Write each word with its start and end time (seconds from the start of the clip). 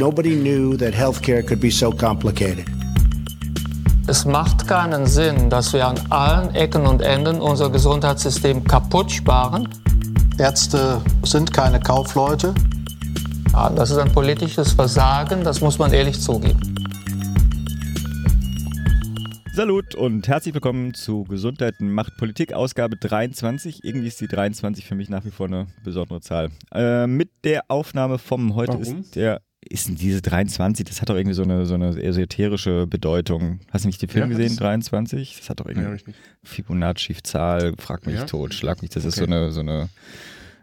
Nobody 0.00 0.34
knew 0.34 0.78
that 0.78 0.94
healthcare 0.94 1.46
could 1.46 1.60
be 1.60 1.70
so 1.70 1.90
complicated. 1.90 2.64
Es 4.06 4.24
macht 4.24 4.66
keinen 4.66 5.04
Sinn, 5.04 5.50
dass 5.50 5.74
wir 5.74 5.86
an 5.86 6.00
allen 6.08 6.54
Ecken 6.54 6.86
und 6.86 7.02
Enden 7.02 7.38
unser 7.38 7.68
Gesundheitssystem 7.68 8.64
kaputt 8.64 9.12
sparen. 9.12 9.68
Ärzte 10.38 11.02
sind 11.22 11.52
keine 11.52 11.80
Kaufleute. 11.80 12.54
Ja, 13.52 13.68
das 13.68 13.90
ist 13.90 13.98
ein 13.98 14.10
politisches 14.10 14.72
Versagen, 14.72 15.44
das 15.44 15.60
muss 15.60 15.78
man 15.78 15.92
ehrlich 15.92 16.18
zugeben. 16.18 16.58
Salut 19.52 19.94
und 19.94 20.26
herzlich 20.28 20.54
willkommen 20.54 20.94
zu 20.94 21.24
Gesundheit 21.24 21.74
macht 21.80 22.16
Politik, 22.16 22.54
Ausgabe 22.54 22.96
23. 22.96 23.84
Irgendwie 23.84 24.06
ist 24.06 24.18
die 24.22 24.28
23 24.28 24.86
für 24.86 24.94
mich 24.94 25.10
nach 25.10 25.26
wie 25.26 25.30
vor 25.30 25.48
eine 25.48 25.66
besondere 25.84 26.22
Zahl. 26.22 26.48
Äh, 26.72 27.06
mit 27.06 27.28
der 27.44 27.64
Aufnahme 27.68 28.16
vom 28.16 28.54
heute 28.54 28.72
Warum? 28.72 29.00
ist 29.00 29.14
der. 29.14 29.42
Ist 29.68 29.88
denn 29.88 29.96
diese 29.96 30.22
23? 30.22 30.86
Das 30.86 31.02
hat 31.02 31.10
doch 31.10 31.16
irgendwie 31.16 31.34
so 31.34 31.42
eine, 31.42 31.66
so 31.66 31.74
eine 31.74 32.02
esoterische 32.02 32.86
Bedeutung. 32.86 33.60
Hast 33.70 33.84
du 33.84 33.88
nicht 33.88 34.00
den 34.00 34.08
Film 34.08 34.30
Ja, 34.30 34.36
gesehen, 34.36 34.48
das- 34.48 34.56
23? 34.56 35.36
Das 35.38 35.50
hat 35.50 35.60
doch 35.60 35.66
Ja, 35.66 35.72
irgendwie 35.72 35.92
richtig. 35.92 36.14
Fibonacci-Zahl, 36.44 37.74
frag 37.78 38.06
mich 38.06 38.16
Ja? 38.16 38.24
tot, 38.24 38.54
schlag 38.54 38.80
mich. 38.80 38.90
Das 38.90 39.04
ist 39.04 39.16
so 39.16 39.24
Okay. 39.24 39.32
eine, 39.34 39.52
so 39.52 39.60
eine 39.60 39.90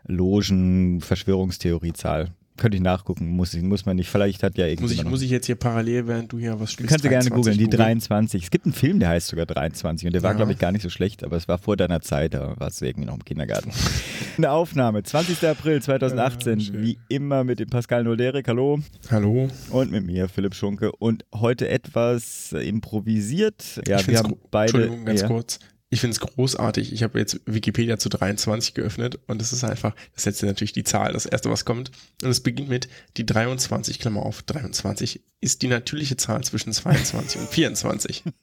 Logen-Verschwörungstheorie-Zahl. 0.05 2.31
Könnte 2.57 2.77
ich 2.77 2.83
nachgucken, 2.83 3.27
muss, 3.29 3.53
ich- 3.53 3.61
muss 3.63 3.85
man 3.85 3.95
nicht. 3.95 4.09
Vielleicht 4.09 4.43
hat 4.43 4.57
ja 4.57 4.65
irgendwie. 4.65 4.83
Muss 4.83 4.91
ich, 4.91 5.03
muss 5.05 5.21
ich 5.21 5.29
jetzt 5.29 5.45
hier 5.45 5.55
parallel, 5.55 6.07
während 6.07 6.31
du 6.31 6.39
hier 6.39 6.59
was 6.59 6.71
spielst? 6.71 6.89
Kannst 6.89 7.05
du 7.05 7.09
gerne 7.09 7.29
23 7.29 7.33
googeln, 7.53 7.57
die 7.57 7.77
23. 7.77 8.43
Es 8.43 8.49
gibt 8.51 8.65
einen 8.65 8.73
Film, 8.73 8.99
der 8.99 9.09
heißt 9.09 9.27
sogar 9.27 9.45
23 9.45 10.07
und 10.07 10.13
der 10.13 10.23
war, 10.23 10.31
Ja. 10.31 10.37
glaube 10.37 10.51
ich, 10.51 10.59
gar 10.59 10.71
nicht 10.71 10.81
so 10.81 10.89
schlecht, 10.89 11.23
aber 11.23 11.37
es 11.37 11.47
war 11.47 11.57
vor 11.57 11.77
deiner 11.77 12.01
Zeit, 12.01 12.33
da 12.33 12.53
warst 12.57 12.81
du 12.81 12.85
irgendwie 12.85 13.05
noch 13.07 13.13
im 13.15 13.23
Kindergarten. 13.23 13.71
Eine 14.37 14.51
Aufnahme, 14.51 15.03
20. 15.03 15.47
April 15.47 15.81
2018, 15.81 16.59
Ja, 16.59 16.73
wie 16.73 16.97
immer 17.09 17.43
mit 17.43 17.59
dem 17.59 17.69
Pascal 17.69 18.03
Nolderik, 18.03 18.47
hallo, 18.47 18.79
Hallo. 19.09 19.47
und 19.71 19.91
mit 19.91 20.05
mir, 20.05 20.27
Philipp 20.29 20.53
Schunke 20.55 20.91
und 20.91 21.25
heute 21.33 21.67
etwas 21.69 22.53
improvisiert. 22.53 23.81
Ja, 23.87 23.99
ich 23.99 24.07
wir 24.07 24.19
haben 24.19 24.35
beide... 24.51 24.73
Entschuldigung, 24.73 25.05
ganz 25.05 25.21
ja. 25.21 25.27
kurz. 25.27 25.59
Ich 25.89 26.01
finde 26.01 26.13
es 26.13 26.19
großartig. 26.19 26.91
Ich 26.91 27.01
habe 27.01 27.17
jetzt 27.17 27.39
Wikipedia 27.45 27.97
zu 27.97 28.09
23 28.09 28.73
geöffnet 28.73 29.19
und 29.27 29.41
es 29.41 29.53
ist 29.53 29.63
einfach, 29.63 29.95
das 30.13 30.23
setzt 30.23 30.41
ja 30.41 30.47
natürlich 30.49 30.73
die 30.73 30.83
Zahl, 30.83 31.13
das 31.13 31.25
erste, 31.25 31.49
was 31.49 31.63
kommt. 31.63 31.91
Und 32.21 32.29
es 32.29 32.41
beginnt 32.41 32.67
mit 32.67 32.89
die 33.15 33.25
23, 33.25 33.97
Klammer 33.97 34.23
auf, 34.23 34.41
23 34.43 35.21
ist 35.39 35.61
die 35.61 35.67
natürliche 35.67 36.17
Zahl 36.17 36.43
zwischen 36.43 36.73
22 36.73 37.41
und 37.41 37.49
24. 37.49 38.23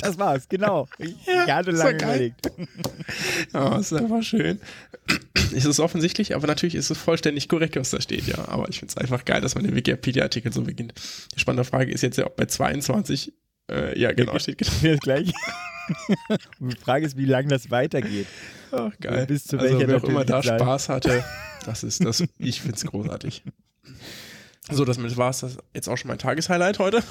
Das 0.00 0.16
war's, 0.16 0.48
genau. 0.48 0.86
Ich 0.98 1.16
hatte 1.48 1.72
ist 1.72 1.80
doch 1.80 1.86
lange 1.86 2.04
überlegt. 2.04 2.52
Ja, 3.52 3.78
ist 3.78 3.92
einfach 3.92 4.22
schön. 4.22 4.60
Es 5.50 5.64
ist 5.64 5.80
offensichtlich, 5.80 6.36
aber 6.36 6.46
natürlich 6.46 6.74
ist 6.74 6.90
es 6.90 6.98
vollständig 6.98 7.48
korrekt, 7.48 7.74
was 7.74 7.90
da 7.90 8.00
steht, 8.00 8.26
ja. 8.28 8.46
Aber 8.48 8.68
ich 8.68 8.78
finde 8.78 8.92
es 8.92 8.96
einfach 8.98 9.24
geil, 9.24 9.40
dass 9.40 9.54
man 9.54 9.64
den 9.64 9.74
Wikipedia-Artikel 9.74 10.52
so 10.52 10.62
beginnt. 10.62 10.92
Die 11.34 11.40
spannende 11.40 11.64
Frage 11.64 11.90
ist 11.90 12.02
jetzt 12.02 12.18
ja, 12.18 12.26
ob 12.26 12.36
bei 12.36 12.44
22, 12.44 13.32
äh, 13.70 13.98
ja 13.98 14.12
genau, 14.12 14.38
steht 14.38 14.58
genau. 14.58 14.72
Das 14.82 15.00
gleich. 15.00 15.32
Und 16.60 16.72
die 16.72 16.76
Frage 16.76 17.06
ist, 17.06 17.16
wie 17.16 17.24
lange 17.24 17.48
das 17.48 17.70
weitergeht. 17.70 18.26
Ach, 18.72 18.92
geil. 19.00 19.26
Bis 19.26 19.44
zu 19.44 19.58
also 19.58 19.72
welcher 19.72 19.88
wer 19.88 19.96
auch 19.96 20.04
immer 20.04 20.24
da 20.24 20.42
Zahl. 20.42 20.58
Spaß 20.58 20.88
hatte, 20.88 21.24
das 21.64 21.82
ist 21.82 22.04
das, 22.04 22.24
ich 22.38 22.60
find's 22.60 22.84
großartig. 22.84 23.42
So, 24.70 24.84
das 24.84 24.98
war 25.16 25.30
es 25.30 25.40
das 25.40 25.56
jetzt 25.74 25.88
auch 25.88 25.96
schon 25.96 26.08
mein 26.08 26.18
Tageshighlight 26.18 26.78
heute. 26.78 27.02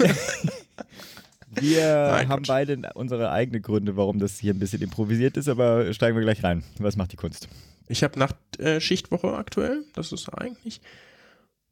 Wir 1.50 2.08
Nein, 2.12 2.28
haben 2.28 2.44
Quatsch. 2.44 2.48
beide 2.48 2.90
unsere 2.94 3.32
eigenen 3.32 3.62
Gründe, 3.62 3.96
warum 3.96 4.20
das 4.20 4.38
hier 4.38 4.54
ein 4.54 4.60
bisschen 4.60 4.80
improvisiert 4.82 5.36
ist, 5.36 5.48
aber 5.48 5.92
steigen 5.92 6.16
wir 6.16 6.22
gleich 6.22 6.44
rein. 6.44 6.62
Was 6.78 6.96
macht 6.96 7.10
die 7.10 7.16
Kunst? 7.16 7.48
Ich 7.88 8.04
habe 8.04 8.18
Nachtschichtwoche 8.18 9.34
aktuell. 9.34 9.84
Das 9.94 10.12
ist 10.12 10.28
eigentlich 10.28 10.80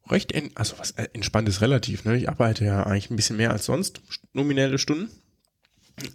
recht, 0.09 0.33
also 0.55 0.79
was 0.79 0.93
äh, 0.93 1.09
entspannt 1.13 1.49
ist 1.49 1.61
relativ. 1.61 2.05
Ne? 2.05 2.17
Ich 2.17 2.29
arbeite 2.29 2.65
ja 2.65 2.83
eigentlich 2.85 3.11
ein 3.11 3.17
bisschen 3.17 3.37
mehr 3.37 3.51
als 3.51 3.67
sonst, 3.67 4.01
st- 4.11 4.21
nominelle 4.33 4.79
Stunden. 4.79 5.11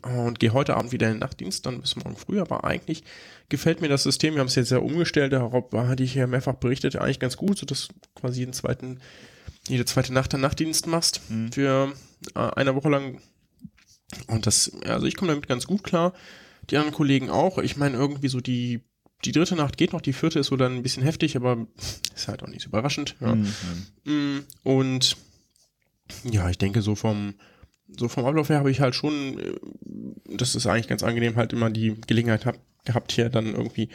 Und 0.04 0.40
gehe 0.40 0.54
heute 0.54 0.78
Abend 0.78 0.92
wieder 0.92 1.08
in 1.08 1.16
den 1.16 1.22
Nachtdienst, 1.22 1.66
dann 1.66 1.82
bis 1.82 1.96
morgen 1.96 2.16
früh. 2.16 2.40
Aber 2.40 2.66
eigentlich 2.66 3.04
gefällt 3.50 3.82
mir 3.82 3.88
das 3.88 4.04
System. 4.04 4.36
Wir 4.36 4.42
haben 4.42 4.48
es 4.48 4.54
jetzt 4.54 4.70
ja 4.70 4.78
umgestellt. 4.78 5.34
Darüber 5.34 5.88
hatte 5.88 6.04
ich 6.04 6.14
ja 6.14 6.28
mehrfach 6.28 6.54
berichtet. 6.54 6.98
Eigentlich 6.98 7.20
ganz 7.20 7.36
gut, 7.36 7.58
so 7.58 7.66
dass 7.66 7.88
du 7.88 7.94
quasi 8.14 8.42
jeden 8.42 8.54
zweiten, 8.54 9.00
jede 9.68 9.86
zweite 9.86 10.14
Nacht 10.14 10.36
einen 10.36 10.44
Nachtdienst 10.44 10.86
machst 10.86 11.22
für 11.52 11.94
äh, 12.36 12.40
eine 12.40 12.76
Woche 12.76 12.90
lang. 12.90 13.22
Und 14.28 14.46
das, 14.46 14.72
also 14.86 15.08
ich 15.08 15.16
komme 15.16 15.32
damit 15.32 15.48
ganz 15.48 15.66
gut 15.66 15.84
klar. 15.84 16.14
Die 16.70 16.78
anderen 16.78 16.94
Kollegen 16.94 17.32
auch. 17.32 17.58
Ich 17.58 17.76
meine, 17.76 17.98
irgendwie 17.98 18.28
so 18.28 18.40
die, 18.40 18.82
die 19.26 19.32
dritte 19.32 19.56
Nacht 19.56 19.78
geht 19.78 19.94
noch, 19.94 20.02
die 20.02 20.14
vierte 20.14 20.40
ist 20.40 20.48
so 20.48 20.58
dann 20.58 20.76
ein 20.76 20.84
bisschen 20.84 21.04
heftig, 21.04 21.36
aber 21.36 21.68
ist 22.16 22.28
halt 22.28 22.44
auch 22.44 22.48
nicht 22.48 22.62
so 22.62 22.70
überraschend. 22.70 23.16
Ja. 23.20 23.36
Mhm. 23.36 23.54
Mm, 24.06 24.40
Und 24.64 25.18
ja, 26.24 26.50
ich 26.50 26.58
denke, 26.58 26.82
so 26.82 26.96
vom, 26.96 27.36
so 27.88 28.08
vom 28.08 28.26
Ablauf 28.26 28.50
her 28.50 28.60
habe 28.60 28.72
ich 28.72 28.82
halt 28.82 28.96
schon, 28.96 29.40
äh, 29.40 29.54
das 30.38 30.56
ist 30.56 30.68
eigentlich 30.68 30.88
ganz 30.88 31.04
angenehm, 31.04 31.36
halt 31.36 31.54
immer 31.54 31.70
die 31.70 31.96
Gelegenheit 32.08 32.46
hab, 32.46 32.58
gehabt, 32.86 33.12
hier 33.12 33.30
dann 33.30 33.48
irgendwie 33.48 33.90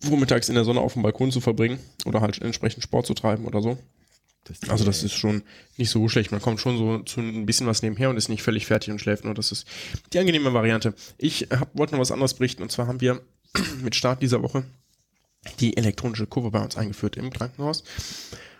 vormittags 0.00 0.48
in 0.48 0.54
der 0.54 0.64
Sonne 0.64 0.80
auf 0.80 0.94
dem 0.94 1.02
Balkon 1.02 1.30
zu 1.30 1.40
verbringen 1.40 1.78
oder 2.04 2.20
halt 2.20 2.40
entsprechend 2.42 2.82
Sport 2.82 3.06
zu 3.06 3.14
treiben 3.14 3.46
oder 3.46 3.62
so. 3.62 3.78
Also 4.68 4.84
das 4.84 5.02
ist 5.02 5.14
schon 5.14 5.42
nicht 5.78 5.88
so 5.88 6.06
schlecht. 6.08 6.30
Man 6.30 6.42
kommt 6.42 6.60
schon 6.60 6.76
so 6.76 6.98
zu 6.98 7.20
ein 7.20 7.46
bisschen 7.46 7.66
was 7.66 7.82
nebenher 7.82 8.10
und 8.10 8.18
ist 8.18 8.28
nicht 8.28 8.42
völlig 8.42 8.66
fertig 8.66 8.90
und 8.90 8.98
schläft 8.98 9.24
nur. 9.24 9.32
Das 9.32 9.52
ist 9.52 9.66
die 10.12 10.18
angenehme 10.18 10.52
Variante. 10.52 10.94
Ich 11.16 11.48
hab, 11.50 11.74
wollte 11.76 11.94
noch 11.94 12.00
was 12.00 12.12
anderes 12.12 12.34
berichten 12.34 12.62
und 12.62 12.70
zwar 12.70 12.86
haben 12.86 13.00
wir 13.00 13.22
mit 13.82 13.94
Start 13.94 14.22
dieser 14.22 14.42
Woche 14.42 14.64
die 15.60 15.76
elektronische 15.76 16.26
Kurve 16.26 16.50
bei 16.50 16.60
uns 16.62 16.76
eingeführt 16.76 17.16
im 17.16 17.30
Krankenhaus. 17.30 17.84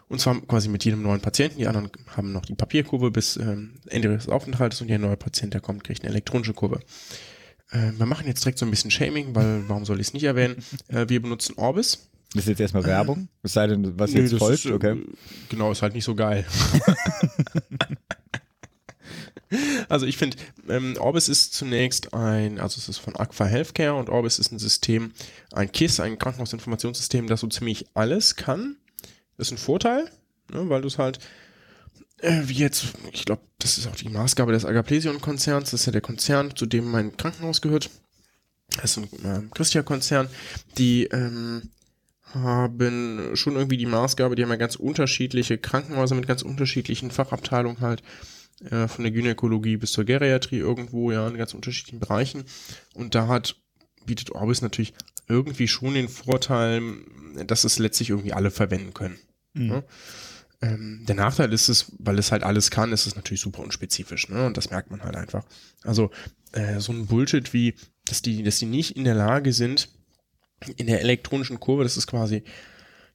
Und 0.08 0.20
zwar 0.20 0.40
quasi 0.42 0.68
mit 0.68 0.84
jedem 0.84 1.02
neuen 1.02 1.20
Patienten. 1.20 1.58
Die 1.58 1.66
anderen 1.66 1.90
haben 2.14 2.32
noch 2.32 2.44
die 2.44 2.54
Papierkurve 2.54 3.10
bis 3.10 3.36
ähm, 3.36 3.80
Ende 3.86 4.08
des 4.08 4.28
Aufenthaltes 4.28 4.80
und 4.80 4.88
der 4.88 4.98
neue 4.98 5.16
Patient, 5.16 5.54
der 5.54 5.60
kommt, 5.60 5.82
kriegt 5.84 6.02
eine 6.02 6.10
elektronische 6.10 6.52
Kurve. 6.52 6.80
Äh, 7.70 7.92
wir 7.96 8.06
machen 8.06 8.26
jetzt 8.26 8.44
direkt 8.44 8.58
so 8.58 8.66
ein 8.66 8.70
bisschen 8.70 8.90
Shaming, 8.90 9.34
weil 9.34 9.64
warum 9.68 9.84
soll 9.84 10.00
ich 10.00 10.08
es 10.08 10.12
nicht 10.12 10.24
erwähnen? 10.24 10.62
Äh, 10.88 11.08
wir 11.08 11.22
benutzen 11.22 11.54
Orbis. 11.56 12.10
Das 12.34 12.44
ist 12.44 12.48
jetzt 12.48 12.60
erstmal 12.60 12.84
Werbung, 12.84 13.28
es 13.44 13.52
sei 13.52 13.68
denn, 13.68 13.96
was 13.96 14.12
Nö, 14.12 14.22
jetzt 14.22 14.34
folgt, 14.34 14.64
ist, 14.64 14.66
äh, 14.66 14.72
okay. 14.72 15.00
Genau, 15.50 15.70
ist 15.70 15.82
halt 15.82 15.94
nicht 15.94 16.04
so 16.04 16.16
geil. 16.16 16.44
also 19.88 20.06
ich 20.06 20.16
finde, 20.16 20.36
ähm, 20.68 20.96
Orbis 20.98 21.28
ist 21.28 21.54
zunächst 21.54 22.14
ein, 22.14 22.58
also 22.58 22.78
es 22.78 22.88
ist 22.88 22.98
von 22.98 23.16
Aqua 23.16 23.46
Healthcare 23.46 23.94
und 23.94 24.08
Orbis 24.08 24.38
ist 24.38 24.52
ein 24.52 24.58
System, 24.58 25.12
ein 25.52 25.70
KISS, 25.70 26.00
ein 26.00 26.18
Krankenhausinformationssystem, 26.18 27.26
das 27.26 27.40
so 27.40 27.46
ziemlich 27.48 27.86
alles 27.94 28.36
kann. 28.36 28.76
Das 29.36 29.48
ist 29.48 29.52
ein 29.52 29.58
Vorteil, 29.58 30.10
ne, 30.52 30.68
weil 30.68 30.82
du 30.82 30.88
es 30.88 30.98
halt, 30.98 31.18
äh, 32.18 32.42
wie 32.44 32.54
jetzt, 32.54 32.86
ich 33.12 33.24
glaube, 33.24 33.42
das 33.58 33.78
ist 33.78 33.86
auch 33.86 33.96
die 33.96 34.08
Maßgabe 34.08 34.52
des 34.52 34.64
Agaplesion-Konzerns, 34.64 35.70
das 35.70 35.80
ist 35.80 35.86
ja 35.86 35.92
der 35.92 36.00
Konzern, 36.00 36.54
zu 36.54 36.66
dem 36.66 36.90
mein 36.90 37.16
Krankenhaus 37.16 37.60
gehört. 37.60 37.90
Das 38.76 38.96
ist 38.96 38.98
ein 38.98 39.08
ähm, 39.24 39.50
Christia-Konzern, 39.50 40.28
die 40.78 41.04
ähm, 41.04 41.70
haben 42.34 43.36
schon 43.36 43.54
irgendwie 43.54 43.76
die 43.76 43.86
Maßgabe, 43.86 44.34
die 44.34 44.42
haben 44.42 44.50
ja 44.50 44.56
ganz 44.56 44.76
unterschiedliche 44.76 45.58
Krankenhäuser 45.58 46.14
mit 46.14 46.26
ganz 46.26 46.42
unterschiedlichen 46.42 47.10
Fachabteilungen 47.10 47.80
halt, 47.80 48.02
äh, 48.70 48.88
von 48.88 49.04
der 49.04 49.12
Gynäkologie 49.12 49.76
bis 49.76 49.92
zur 49.92 50.04
Geriatrie 50.04 50.58
irgendwo, 50.58 51.10
ja, 51.10 51.26
in 51.28 51.36
ganz 51.36 51.54
unterschiedlichen 51.54 52.00
Bereichen. 52.00 52.44
Und 52.94 53.14
da 53.14 53.28
hat, 53.28 53.56
bietet 54.06 54.30
Orbis 54.30 54.62
natürlich 54.62 54.94
irgendwie 55.28 55.68
schon 55.68 55.94
den 55.94 56.08
Vorteil, 56.08 56.82
dass 57.46 57.64
es 57.64 57.78
letztlich 57.78 58.10
irgendwie 58.10 58.32
alle 58.32 58.50
verwenden 58.50 58.92
können. 58.94 59.18
Ne? 59.54 59.84
Ähm, 60.60 61.04
der 61.06 61.14
Nachteil 61.14 61.52
ist 61.52 61.68
es, 61.68 61.92
weil 61.98 62.18
es 62.18 62.32
halt 62.32 62.42
alles 62.42 62.70
kann, 62.70 62.92
ist 62.92 63.06
es 63.06 63.16
natürlich 63.16 63.40
super 63.40 63.62
unspezifisch, 63.62 64.28
ne? 64.28 64.46
Und 64.46 64.56
das 64.56 64.70
merkt 64.70 64.90
man 64.90 65.02
halt 65.02 65.16
einfach. 65.16 65.44
Also 65.82 66.10
äh, 66.52 66.80
so 66.80 66.92
ein 66.92 67.06
Bullshit 67.06 67.52
wie, 67.52 67.74
dass 68.06 68.22
die, 68.22 68.42
dass 68.42 68.58
die 68.58 68.66
nicht 68.66 68.96
in 68.96 69.04
der 69.04 69.14
Lage 69.14 69.52
sind, 69.52 69.88
in 70.76 70.86
der 70.86 71.00
elektronischen 71.00 71.60
Kurve, 71.60 71.82
das 71.82 71.96
ist 71.96 72.06
quasi, 72.06 72.44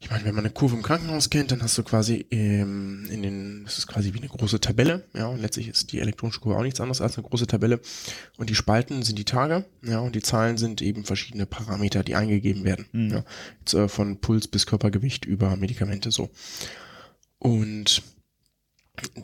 ich 0.02 0.10
meine, 0.10 0.24
wenn 0.24 0.34
man 0.34 0.46
eine 0.46 0.54
Kurve 0.54 0.76
im 0.76 0.82
Krankenhaus 0.82 1.30
kennt, 1.30 1.52
dann 1.52 1.62
hast 1.62 1.78
du 1.78 1.84
quasi 1.84 2.26
ähm, 2.32 3.06
in 3.12 3.22
den, 3.22 3.66
das 3.66 3.80
ist 3.80 3.88
quasi 3.88 4.14
wie 4.14 4.20
eine 4.20 4.30
große 4.30 4.62
Tabelle, 4.62 5.06
ja, 5.14 5.28
und 5.28 5.42
letztlich 5.42 5.68
ist 5.68 5.92
die 5.92 6.00
elektronische 6.00 6.40
Kurve 6.40 6.58
auch 6.58 6.64
nichts 6.64 6.80
anderes 6.80 7.02
als 7.02 7.18
eine 7.18 7.28
große 7.28 7.48
Tabelle. 7.48 7.82
Und 8.38 8.50
die 8.50 8.56
Spalten 8.56 9.04
sind 9.04 9.20
die 9.20 9.26
Tage, 9.26 9.66
ja, 9.84 10.00
und 10.00 10.16
die 10.16 10.22
Zahlen 10.22 10.58
sind 10.58 10.82
eben 10.82 11.04
verschiedene 11.04 11.46
Parameter, 11.46 12.04
die 12.04 12.16
eingegeben 12.16 12.64
werden. 12.64 12.86
Ja, 13.12 13.26
jetzt, 13.60 13.74
äh, 13.74 13.90
von 13.90 14.22
Puls 14.22 14.48
bis 14.48 14.66
Körpergewicht 14.66 15.26
über 15.26 15.58
Medikamente 15.58 16.12
so. 16.12 16.30
Und 17.38 18.02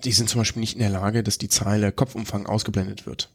die 0.04 0.12
sind 0.12 0.30
zum 0.30 0.42
Beispiel 0.42 0.60
nicht 0.60 0.74
in 0.74 0.80
der 0.80 0.90
Lage, 0.90 1.24
dass 1.24 1.38
die 1.38 1.50
Zeile 1.50 1.94
Kopfumfang 1.94 2.48
ausgeblendet 2.48 3.06
wird. 3.06 3.30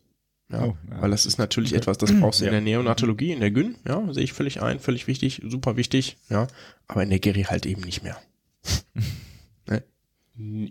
Ja, 0.51 0.65
Oh, 0.65 0.77
ja. 0.91 1.03
Weil 1.03 1.11
das 1.11 1.27
ist 1.27 1.39
natürlich 1.39 1.75
etwas, 1.75 1.97
das 1.99 2.13
brauchst 2.19 2.41
du 2.41 2.45
in 2.45 2.49
Ja. 2.49 2.53
der 2.53 2.61
Neonatologie, 2.61 3.33
in 3.33 3.41
der 3.41 3.51
Gyn, 3.53 3.77
ja, 3.87 4.13
sehe 4.13 4.25
ich 4.25 4.33
völlig 4.33 4.61
ein, 4.63 4.81
völlig 4.81 5.07
wichtig, 5.07 5.43
super 5.47 5.77
wichtig, 5.77 6.17
ja, 6.29 6.49
aber 6.89 7.03
in 7.05 7.11
der 7.11 7.21
Geri 7.21 7.45
halt 7.45 7.67
eben 7.67 7.83
nicht 7.83 8.03
mehr. 8.03 8.21
ne? 9.69 9.83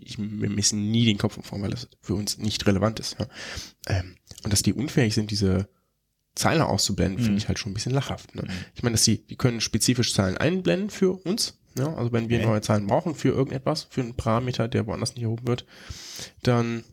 Ich, 0.04 0.18
wir 0.18 0.50
messen 0.50 0.90
nie 0.90 1.04
den 1.06 1.18
Kopfumfang, 1.18 1.62
weil 1.62 1.70
das 1.70 1.88
für 2.00 2.14
uns 2.14 2.38
nicht 2.38 2.66
relevant 2.66 3.00
ist. 3.00 3.16
Ja. 3.18 3.26
Ähm, 3.88 4.16
und 4.42 4.52
dass 4.52 4.62
die 4.62 4.72
unfähig 4.72 5.14
sind, 5.14 5.30
diese 5.30 5.68
Zeile 6.34 6.66
auszublenden, 6.66 7.22
finde 7.22 7.38
ich 7.38 7.48
halt 7.48 7.58
schon 7.58 7.70
ein 7.72 7.74
bisschen 7.74 7.92
lachhaft. 7.92 8.34
Ne? 8.34 8.44
Ich 8.74 8.82
meine, 8.82 8.94
dass 8.94 9.02
die, 9.04 9.26
die 9.26 9.36
können 9.36 9.60
spezifisch 9.60 10.12
Zahlen 10.14 10.36
einblenden 10.38 10.90
für 10.90 11.12
uns, 11.12 11.58
Ja, 11.78 11.92
also 11.94 12.12
wenn 12.12 12.28
wir 12.28 12.38
Okay. 12.38 12.46
neue 12.46 12.60
Zahlen 12.62 12.86
brauchen 12.86 13.14
für 13.14 13.28
irgendetwas, 13.30 13.86
für 13.90 14.00
einen 14.00 14.14
Parameter, 14.14 14.66
der 14.68 14.86
woanders 14.86 15.14
nicht 15.14 15.22
erhoben 15.24 15.46
wird, 15.46 15.66
dann 16.42 16.84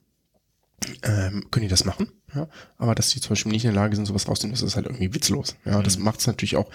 ähm, 1.04 1.48
können 1.52 1.64
die 1.64 1.70
das 1.70 1.86
machen. 1.86 2.12
Ja? 2.34 2.48
Aber 2.78 2.96
dass 2.96 3.10
die 3.10 3.22
zum 3.22 3.30
Beispiel 3.30 3.52
nicht 3.52 3.66
in 3.66 3.74
der 3.74 3.82
Lage 3.82 3.96
sind, 3.96 4.06
sowas 4.06 4.28
rauszunehmen, 4.28 4.60
das 4.60 4.68
ist 4.68 4.76
halt 4.76 4.86
irgendwie 4.86 5.14
witzlos. 5.14 5.56
Ja, 5.66 5.82
das 5.82 5.98
macht 5.98 6.20
es 6.20 6.28
natürlich 6.28 6.56
auch. 6.56 6.70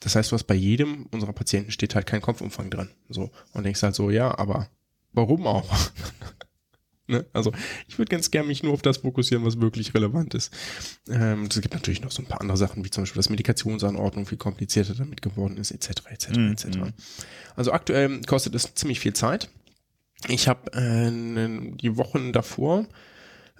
Das 0.00 0.14
heißt, 0.14 0.30
du 0.30 0.34
hast 0.34 0.44
bei 0.44 0.54
jedem 0.54 1.06
unserer 1.10 1.32
Patienten 1.32 1.72
steht 1.72 1.94
halt 1.94 2.06
kein 2.06 2.20
Kopfumfang 2.20 2.70
dran. 2.70 2.90
So. 3.08 3.30
Und 3.52 3.64
denkst 3.64 3.82
halt 3.82 3.94
so, 3.94 4.10
ja, 4.10 4.36
aber 4.38 4.68
warum 5.12 5.46
auch? 5.46 5.68
ne? 7.08 7.26
Also 7.32 7.52
ich 7.88 7.98
würde 7.98 8.10
ganz 8.10 8.30
gerne 8.30 8.46
mich 8.46 8.62
nur 8.62 8.74
auf 8.74 8.82
das 8.82 8.98
fokussieren, 8.98 9.44
was 9.44 9.60
wirklich 9.60 9.94
relevant 9.94 10.34
ist. 10.34 10.52
Ähm, 11.08 11.48
es 11.50 11.60
gibt 11.60 11.74
natürlich 11.74 12.02
noch 12.02 12.12
so 12.12 12.22
ein 12.22 12.26
paar 12.26 12.40
andere 12.40 12.56
Sachen, 12.56 12.84
wie 12.84 12.90
zum 12.90 13.02
Beispiel, 13.02 13.18
dass 13.18 13.30
Medikationsanordnung 13.30 14.26
viel 14.26 14.38
komplizierter 14.38 14.94
damit 14.94 15.22
geworden 15.22 15.56
ist, 15.56 15.72
etc. 15.72 16.02
etc. 16.10 16.28
Mhm. 16.36 16.52
etc. 16.52 16.66
Also 17.56 17.72
aktuell 17.72 18.20
kostet 18.22 18.54
es 18.54 18.74
ziemlich 18.74 19.00
viel 19.00 19.14
Zeit. 19.14 19.50
Ich 20.28 20.48
habe 20.48 20.72
äh, 20.72 21.10
die 21.76 21.96
Wochen 21.96 22.32
davor, 22.32 22.86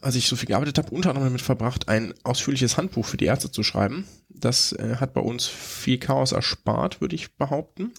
als 0.02 0.14
ich 0.14 0.28
so 0.28 0.36
viel 0.36 0.48
gearbeitet 0.48 0.78
habe, 0.78 0.94
unter 0.94 1.10
anderem 1.10 1.28
damit 1.28 1.42
verbracht, 1.42 1.88
ein 1.88 2.14
ausführliches 2.22 2.76
Handbuch 2.76 3.04
für 3.04 3.16
die 3.16 3.26
Ärzte 3.26 3.50
zu 3.50 3.62
schreiben. 3.62 4.06
Das 4.28 4.72
äh, 4.72 4.96
hat 4.96 5.14
bei 5.14 5.20
uns 5.20 5.46
viel 5.46 5.98
Chaos 5.98 6.32
erspart, 6.32 7.00
würde 7.00 7.16
ich 7.16 7.34
behaupten. 7.36 7.92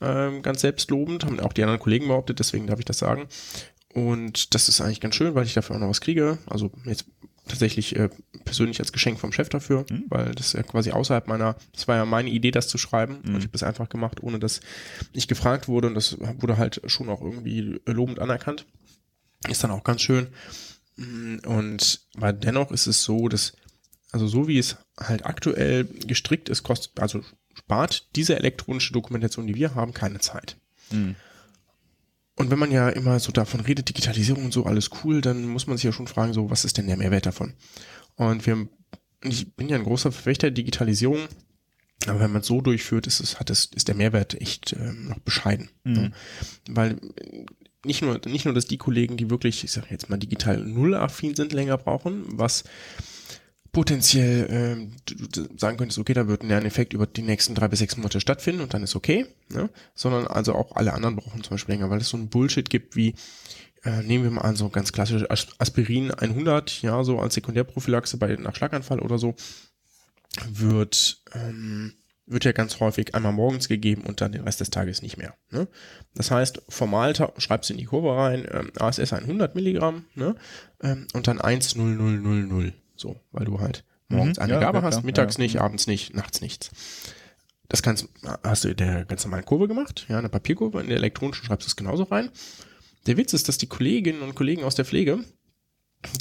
Ähm, 0.00 0.42
ganz 0.42 0.60
selbstlobend, 0.60 1.24
haben 1.24 1.40
auch 1.40 1.52
die 1.52 1.62
anderen 1.62 1.80
Kollegen 1.80 2.08
behauptet, 2.08 2.38
deswegen 2.38 2.66
darf 2.66 2.78
ich 2.78 2.84
das 2.84 2.98
sagen. 2.98 3.28
Und 3.94 4.54
das 4.54 4.68
ist 4.68 4.80
eigentlich 4.80 5.00
ganz 5.00 5.14
schön, 5.14 5.34
weil 5.34 5.46
ich 5.46 5.54
dafür 5.54 5.76
auch 5.76 5.80
noch 5.80 5.88
was 5.88 6.02
kriege. 6.02 6.38
Also 6.46 6.70
jetzt 6.84 7.06
tatsächlich 7.48 7.96
äh, 7.96 8.10
persönlich 8.44 8.80
als 8.80 8.92
Geschenk 8.92 9.18
vom 9.18 9.32
Chef 9.32 9.48
dafür, 9.48 9.86
weil 10.08 10.34
das 10.34 10.52
ja 10.52 10.62
quasi 10.62 10.90
außerhalb 10.90 11.28
meiner, 11.28 11.56
das 11.72 11.88
war 11.88 11.96
ja 11.96 12.04
meine 12.04 12.28
Idee, 12.28 12.50
das 12.50 12.68
zu 12.68 12.76
schreiben. 12.76 13.20
Und 13.26 13.36
ich 13.36 13.44
habe 13.44 13.52
das 13.52 13.62
einfach 13.62 13.88
gemacht, 13.88 14.22
ohne 14.22 14.38
dass 14.38 14.60
ich 15.12 15.28
gefragt 15.28 15.68
wurde. 15.68 15.88
Und 15.88 15.94
das 15.94 16.18
wurde 16.20 16.58
halt 16.58 16.82
schon 16.86 17.08
auch 17.08 17.22
irgendwie 17.22 17.80
lobend 17.86 18.18
anerkannt. 18.18 18.66
Ist 19.48 19.62
dann 19.62 19.70
auch 19.70 19.84
ganz 19.84 20.02
schön. 20.02 20.26
Mm, 20.96 21.36
Und 21.46 22.00
aber 22.16 22.32
dennoch 22.32 22.70
ist 22.70 22.86
es 22.86 23.02
so, 23.04 23.28
dass, 23.28 23.52
also 24.12 24.26
so 24.26 24.48
wie 24.48 24.58
es 24.58 24.76
halt 24.98 25.26
aktuell 25.26 25.84
gestrickt 25.84 26.48
ist, 26.48 26.62
kostet, 26.62 26.98
also 27.00 27.22
spart 27.54 28.08
diese 28.16 28.36
elektronische 28.36 28.92
Dokumentation, 28.92 29.46
die 29.46 29.54
wir 29.54 29.74
haben, 29.74 29.92
keine 29.94 30.18
Zeit. 30.20 30.56
Und 32.38 32.50
wenn 32.50 32.58
man 32.58 32.70
ja 32.70 32.90
immer 32.90 33.18
so 33.18 33.32
davon 33.32 33.60
redet, 33.60 33.88
Digitalisierung 33.88 34.44
und 34.44 34.52
so, 34.52 34.66
alles 34.66 34.90
cool, 35.02 35.22
dann 35.22 35.46
muss 35.46 35.66
man 35.66 35.78
sich 35.78 35.84
ja 35.84 35.92
schon 35.92 36.06
fragen, 36.06 36.34
so, 36.34 36.50
was 36.50 36.64
ist 36.66 36.76
denn 36.76 36.86
der 36.86 36.98
Mehrwert 36.98 37.24
davon? 37.26 37.54
Und 38.16 38.46
wir, 38.46 38.68
ich 39.24 39.54
bin 39.54 39.68
ja 39.70 39.76
ein 39.76 39.84
großer 39.84 40.12
Verfechter 40.12 40.48
der 40.48 40.54
Digitalisierung, 40.54 41.20
aber 42.06 42.20
wenn 42.20 42.32
man 42.32 42.42
es 42.42 42.46
so 42.46 42.60
durchführt, 42.60 43.06
ist, 43.06 43.20
es, 43.20 43.40
hat 43.40 43.48
es, 43.48 43.64
ist 43.74 43.88
der 43.88 43.94
Mehrwert 43.94 44.34
echt 44.40 44.74
ähm, 44.74 45.08
noch 45.08 45.18
bescheiden. 45.20 45.70
Ne? 45.84 46.12
Weil 46.68 46.98
nicht 47.86 48.02
nur, 48.02 48.20
nicht 48.26 48.44
nur, 48.44 48.54
dass 48.54 48.66
die 48.66 48.78
Kollegen, 48.78 49.16
die 49.16 49.30
wirklich, 49.30 49.64
ich 49.64 49.72
sage 49.72 49.86
jetzt 49.90 50.10
mal, 50.10 50.18
digital 50.18 50.58
null 50.58 50.94
affin 50.94 51.34
sind, 51.34 51.52
länger 51.52 51.78
brauchen, 51.78 52.24
was 52.26 52.64
potenziell 53.72 54.88
du, 55.06 55.14
du 55.42 55.58
sagen 55.58 55.76
könntest, 55.76 55.98
okay, 55.98 56.14
da 56.14 56.28
wird 56.28 56.42
ein 56.42 56.48
Lerneffekt 56.48 56.94
über 56.94 57.06
die 57.06 57.20
nächsten 57.22 57.54
drei 57.54 57.68
bis 57.68 57.80
sechs 57.80 57.96
Monate 57.96 58.20
stattfinden 58.20 58.62
und 58.62 58.72
dann 58.72 58.82
ist 58.82 58.96
okay, 58.96 59.26
ne? 59.50 59.68
sondern 59.94 60.26
also 60.26 60.54
auch 60.54 60.74
alle 60.76 60.94
anderen 60.94 61.16
brauchen 61.16 61.42
zum 61.42 61.50
Beispiel 61.56 61.74
länger, 61.74 61.90
weil 61.90 62.00
es 62.00 62.08
so 62.08 62.16
ein 62.16 62.28
Bullshit 62.28 62.70
gibt 62.70 62.96
wie, 62.96 63.14
äh, 63.84 64.02
nehmen 64.02 64.24
wir 64.24 64.30
mal 64.30 64.42
an, 64.42 64.56
so 64.56 64.70
ganz 64.70 64.92
klassisch 64.92 65.24
As- 65.28 65.48
Aspirin 65.58 66.10
100, 66.10 66.80
ja, 66.80 67.04
so 67.04 67.18
als 67.18 67.34
Sekundärprophylaxe 67.34 68.16
bei 68.16 68.34
nach 68.36 68.56
Schlaganfall 68.56 69.00
oder 69.00 69.18
so, 69.18 69.34
wird, 70.50 71.22
ähm, 71.34 71.92
wird 72.26 72.44
ja 72.44 72.52
ganz 72.52 72.80
häufig 72.80 73.14
einmal 73.14 73.32
morgens 73.32 73.68
gegeben 73.68 74.02
und 74.02 74.20
dann 74.20 74.32
den 74.32 74.42
Rest 74.42 74.60
des 74.60 74.70
Tages 74.70 75.02
nicht 75.02 75.16
mehr. 75.16 75.34
Ne? 75.50 75.68
Das 76.14 76.30
heißt, 76.30 76.62
formal 76.68 77.14
schreibst 77.38 77.70
du 77.70 77.74
in 77.74 77.78
die 77.78 77.84
Kurve 77.84 78.16
rein, 78.16 78.46
ähm, 78.50 78.72
ASS 78.78 79.12
100 79.12 79.54
Milligramm 79.54 80.06
ne? 80.14 80.34
ähm, 80.82 81.06
und 81.12 81.28
dann 81.28 81.38
10000. 81.38 82.74
So, 82.96 83.20
weil 83.30 83.44
du 83.44 83.60
halt 83.60 83.84
morgens 84.08 84.38
Mhm, 84.38 84.44
eine 84.44 84.52
ja, 84.54 84.60
Gabe 84.60 84.78
ja, 84.78 84.84
hast, 84.84 84.94
klar, 84.96 85.04
mittags 85.04 85.36
ja, 85.36 85.42
nicht, 85.42 85.60
abends 85.60 85.86
nicht, 85.86 86.14
nachts 86.14 86.40
nichts. 86.40 86.70
Das 87.68 87.82
kannst, 87.82 88.08
hast 88.42 88.64
du 88.64 88.68
in 88.68 88.76
der 88.76 89.04
ganz 89.04 89.24
normalen 89.24 89.44
Kurve 89.44 89.68
gemacht, 89.68 90.06
ja, 90.08 90.18
eine 90.18 90.28
Papierkurve, 90.28 90.80
in 90.80 90.88
der 90.88 90.96
elektronischen 90.96 91.44
schreibst 91.44 91.66
du 91.66 91.70
es 91.70 91.76
genauso 91.76 92.04
rein. 92.04 92.30
Der 93.06 93.16
Witz 93.16 93.32
ist, 93.32 93.48
dass 93.48 93.58
die 93.58 93.66
Kolleginnen 93.66 94.22
und 94.22 94.34
Kollegen 94.34 94.64
aus 94.64 94.74
der 94.74 94.84
Pflege 94.84 95.24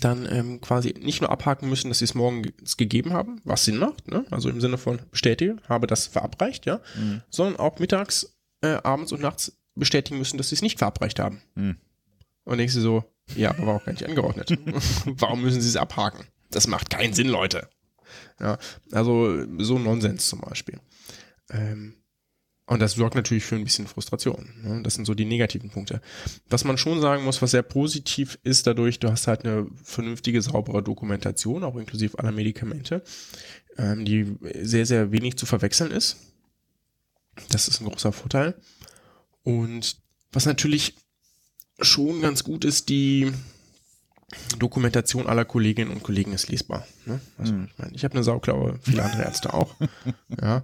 dann 0.02 0.28
ähm, 0.32 0.62
quasi 0.62 0.96
nicht 1.00 1.22
nur 1.22 1.30
abhaken 1.30 1.70
müssen, 1.70 1.90
dass 1.90 2.00
sie 2.00 2.06
es 2.06 2.16
morgens 2.16 2.78
gegeben 2.78 3.14
haben, 3.14 3.42
was 3.44 3.66
Sinn 3.66 3.78
macht, 3.78 4.08
ne? 4.08 4.26
also 4.32 4.50
im 4.50 4.62
Sinne 4.62 4.78
von 4.78 5.00
bestätige, 5.12 5.58
habe 5.70 5.88
das 5.88 6.08
verabreicht, 6.08 6.66
ja, 6.66 6.82
sondern 7.30 7.58
auch 7.58 7.80
mittags, 7.80 8.36
äh, 8.62 8.78
abends 8.84 9.12
und 9.12 9.22
nachts 9.22 9.58
bestätigen 9.76 10.18
müssen, 10.18 10.38
dass 10.38 10.50
sie 10.50 10.56
es 10.56 10.62
nicht 10.62 10.80
verabreicht 10.80 11.20
haben. 11.20 11.42
Mhm. 11.56 11.78
Und 12.46 12.58
denkst 12.58 12.76
du 12.76 12.82
so, 12.82 13.04
ja, 13.36 13.50
aber 13.50 13.68
war 13.68 13.76
auch 13.76 13.86
gar 13.86 13.92
nicht 13.92 14.06
angeordnet. 14.06 14.58
Warum 15.06 15.42
müssen 15.42 15.62
sie 15.62 15.70
es 15.70 15.76
abhaken? 15.76 16.26
Das 16.52 16.68
macht 16.68 16.90
keinen 16.90 17.14
Sinn, 17.14 17.28
Leute. 17.28 17.70
Ja, 18.40 18.58
also 18.92 19.46
so 19.58 19.80
Nonsens 19.80 20.28
zum 20.28 20.42
Beispiel. 20.42 20.80
Ähm, 21.50 21.96
und 22.68 22.80
das 22.82 22.94
sorgt 22.94 23.16
natürlich 23.16 23.46
für 23.46 23.56
ein 23.56 23.64
bisschen 23.64 23.86
Frustration. 23.86 24.50
Ne? 24.64 24.82
Das 24.84 24.96
sind 24.96 25.06
so 25.06 25.14
die 25.14 25.26
negativen 25.26 25.70
Punkte. 25.70 26.02
Was 26.50 26.64
man 26.64 26.78
schon 26.78 27.00
sagen 27.00 27.24
muss, 27.24 27.42
was 27.42 27.52
sehr 27.52 27.62
positiv 27.62 28.40
ist 28.44 28.66
dadurch, 28.66 29.00
du 29.00 29.12
hast 29.12 29.28
halt 29.28 29.46
eine 29.46 29.68
vernünftige, 29.84 30.42
saubere 30.42 30.82
Dokumentation, 30.82 31.64
auch 31.64 31.76
inklusive 31.76 32.18
aller 32.18 32.32
Medikamente, 32.32 33.04
ähm, 33.78 34.04
die 34.04 34.36
sehr, 34.62 34.86
sehr 34.86 35.12
wenig 35.12 35.38
zu 35.38 35.46
verwechseln 35.46 35.92
ist. 35.92 36.18
Das 37.50 37.68
ist 37.68 37.82
ein 37.82 37.88
großer 37.88 38.12
Vorteil. 38.12 38.56
Und 39.44 39.98
was 40.32 40.46
natürlich 40.46 40.96
schon 41.82 42.22
ganz 42.22 42.44
gut 42.44 42.66
ist, 42.66 42.90
die 42.90 43.32
Dokumentation 44.58 45.28
aller 45.28 45.46
Kolleginnen 45.46 45.92
und 45.92 46.02
Kollegen 46.02 46.34
ist 46.34 46.50
lesbar. 46.50 46.88
Ne? 47.06 47.20
Also, 47.38 47.54
Hm. 47.54 47.68
ich 47.72 47.78
meine, 47.78 47.96
ich 47.96 48.04
habe 48.04 48.16
eine 48.16 48.24
Sauklaue, 48.24 48.80
viele 48.82 49.04
andere 49.04 49.24
Ärzte 49.24 49.54
auch. 49.54 49.76
ja. 50.42 50.64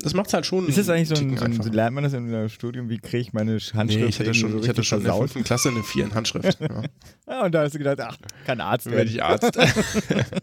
Das 0.00 0.12
macht 0.14 0.32
halt 0.34 0.44
schon. 0.44 0.68
Ist 0.68 0.76
das 0.78 0.88
eigentlich 0.88 1.08
so 1.08 1.14
ein, 1.16 1.36
so 1.36 1.44
ein 1.44 1.72
lernt 1.72 1.94
man 1.94 2.04
das 2.04 2.12
in 2.12 2.26
einem 2.26 2.48
Studium, 2.48 2.88
wie 2.90 2.98
kriege 2.98 3.18
ich 3.18 3.32
meine 3.32 3.52
Handschrift 3.58 4.00
Nee, 4.02 4.06
ich 4.06 4.20
hatte 4.20 4.34
schon, 4.34 4.52
so 4.52 4.58
ich 4.60 4.68
hatte 4.68 4.84
schon 4.84 4.98
in 4.98 5.04
der 5.04 5.14
fünften 5.14 5.42
Klasse 5.44 5.70
eine 5.70 5.82
4 5.82 6.04
in 6.04 6.14
Handschrift. 6.14 6.58
Ja. 6.60 6.82
Ja, 7.28 7.44
und 7.44 7.52
da 7.52 7.62
hast 7.62 7.74
du 7.74 7.78
gedacht, 7.78 8.00
ach, 8.00 8.16
kann 8.44 8.60
Arzt 8.60 8.86
Werde 8.90 9.10
ich 9.10 9.16
werden. 9.16 9.40
Arzt. 9.42 9.58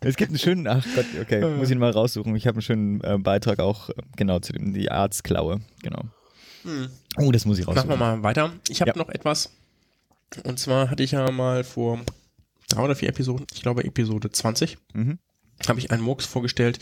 Es 0.00 0.16
gibt 0.16 0.30
einen 0.30 0.38
schönen, 0.38 0.66
ach 0.66 0.84
Gott, 0.96 1.06
okay, 1.20 1.40
muss 1.56 1.68
ich 1.68 1.72
ihn 1.74 1.78
mal 1.78 1.90
raussuchen. 1.90 2.34
Ich 2.34 2.46
habe 2.46 2.56
einen 2.56 2.62
schönen 2.62 3.00
äh, 3.04 3.18
Beitrag 3.18 3.60
auch, 3.60 3.88
äh, 3.90 3.94
genau, 4.16 4.40
zu 4.40 4.52
dem, 4.52 4.74
die 4.74 4.90
Arztklaue, 4.90 5.60
genau. 5.82 6.02
Oh, 7.18 7.30
das 7.32 7.44
muss 7.44 7.58
ich 7.58 7.66
Machen 7.66 7.76
raussuchen. 7.78 7.90
wir 7.90 7.96
mal 7.96 8.22
weiter. 8.22 8.52
Ich 8.68 8.80
habe 8.80 8.90
Ja. 8.90 8.96
noch 8.96 9.08
etwas. 9.08 9.50
Und 10.44 10.58
zwar 10.58 10.90
hatte 10.90 11.02
ich 11.02 11.12
ja 11.12 11.30
mal 11.30 11.62
vor 11.64 12.00
drei 12.68 12.82
oder 12.82 12.96
vier 12.96 13.08
Episoden, 13.10 13.46
ich 13.54 13.62
glaube 13.62 13.84
Episode 13.84 14.30
20, 14.30 14.76
Mhm. 14.94 15.18
habe 15.68 15.78
ich 15.78 15.90
einen 15.92 16.02
Murks 16.02 16.26
vorgestellt 16.26 16.78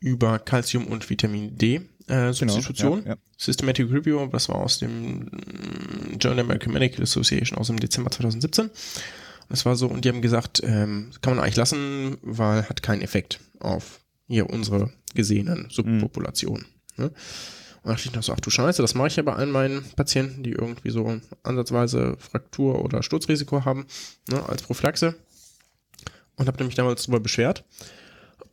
über 0.00 0.38
Calcium 0.38 0.86
und 0.86 1.08
Vitamin 1.08 1.56
D 1.56 1.80
äh, 2.08 2.32
Substitution. 2.32 3.02
ja, 3.04 3.10
ja. 3.10 3.16
Systematic 3.36 3.90
Review, 3.90 4.26
das 4.26 4.48
war 4.48 4.56
aus 4.56 4.78
dem 4.78 5.20
mm, 5.20 6.18
Journal 6.18 6.40
American 6.40 6.72
Medical 6.72 7.02
Association 7.02 7.58
aus 7.58 7.68
dem 7.68 7.78
Dezember 7.78 8.10
2017. 8.10 8.70
Das 9.48 9.64
war 9.64 9.76
so, 9.76 9.88
und 9.88 10.04
die 10.04 10.08
haben 10.08 10.22
gesagt, 10.22 10.60
ähm, 10.62 11.10
kann 11.22 11.34
man 11.34 11.42
eigentlich 11.42 11.56
lassen, 11.56 12.18
weil 12.22 12.68
hat 12.68 12.82
keinen 12.82 13.02
Effekt 13.02 13.40
auf 13.60 14.00
hier 14.26 14.50
unsere 14.50 14.92
gesehenen 15.14 15.68
Subpopulationen. 15.70 16.66
Ne? 16.96 17.10
Und 17.82 17.92
dachte 17.92 18.08
ich 18.08 18.14
noch 18.14 18.22
so, 18.22 18.32
ach 18.32 18.40
du 18.40 18.50
Scheiße, 18.50 18.82
das 18.82 18.94
mache 18.94 19.08
ich 19.08 19.16
ja 19.16 19.22
bei 19.22 19.32
allen 19.32 19.50
meinen 19.50 19.84
Patienten, 19.96 20.42
die 20.42 20.52
irgendwie 20.52 20.90
so 20.90 21.20
ansatzweise 21.42 22.16
Fraktur 22.18 22.84
oder 22.84 23.02
Sturzrisiko 23.02 23.64
haben, 23.64 23.86
ne, 24.28 24.46
als 24.46 24.62
Prophylaxe. 24.62 25.14
Und 26.36 26.46
habe 26.46 26.58
nämlich 26.58 26.76
damals 26.76 27.02
darüber 27.02 27.20
beschwert. 27.20 27.64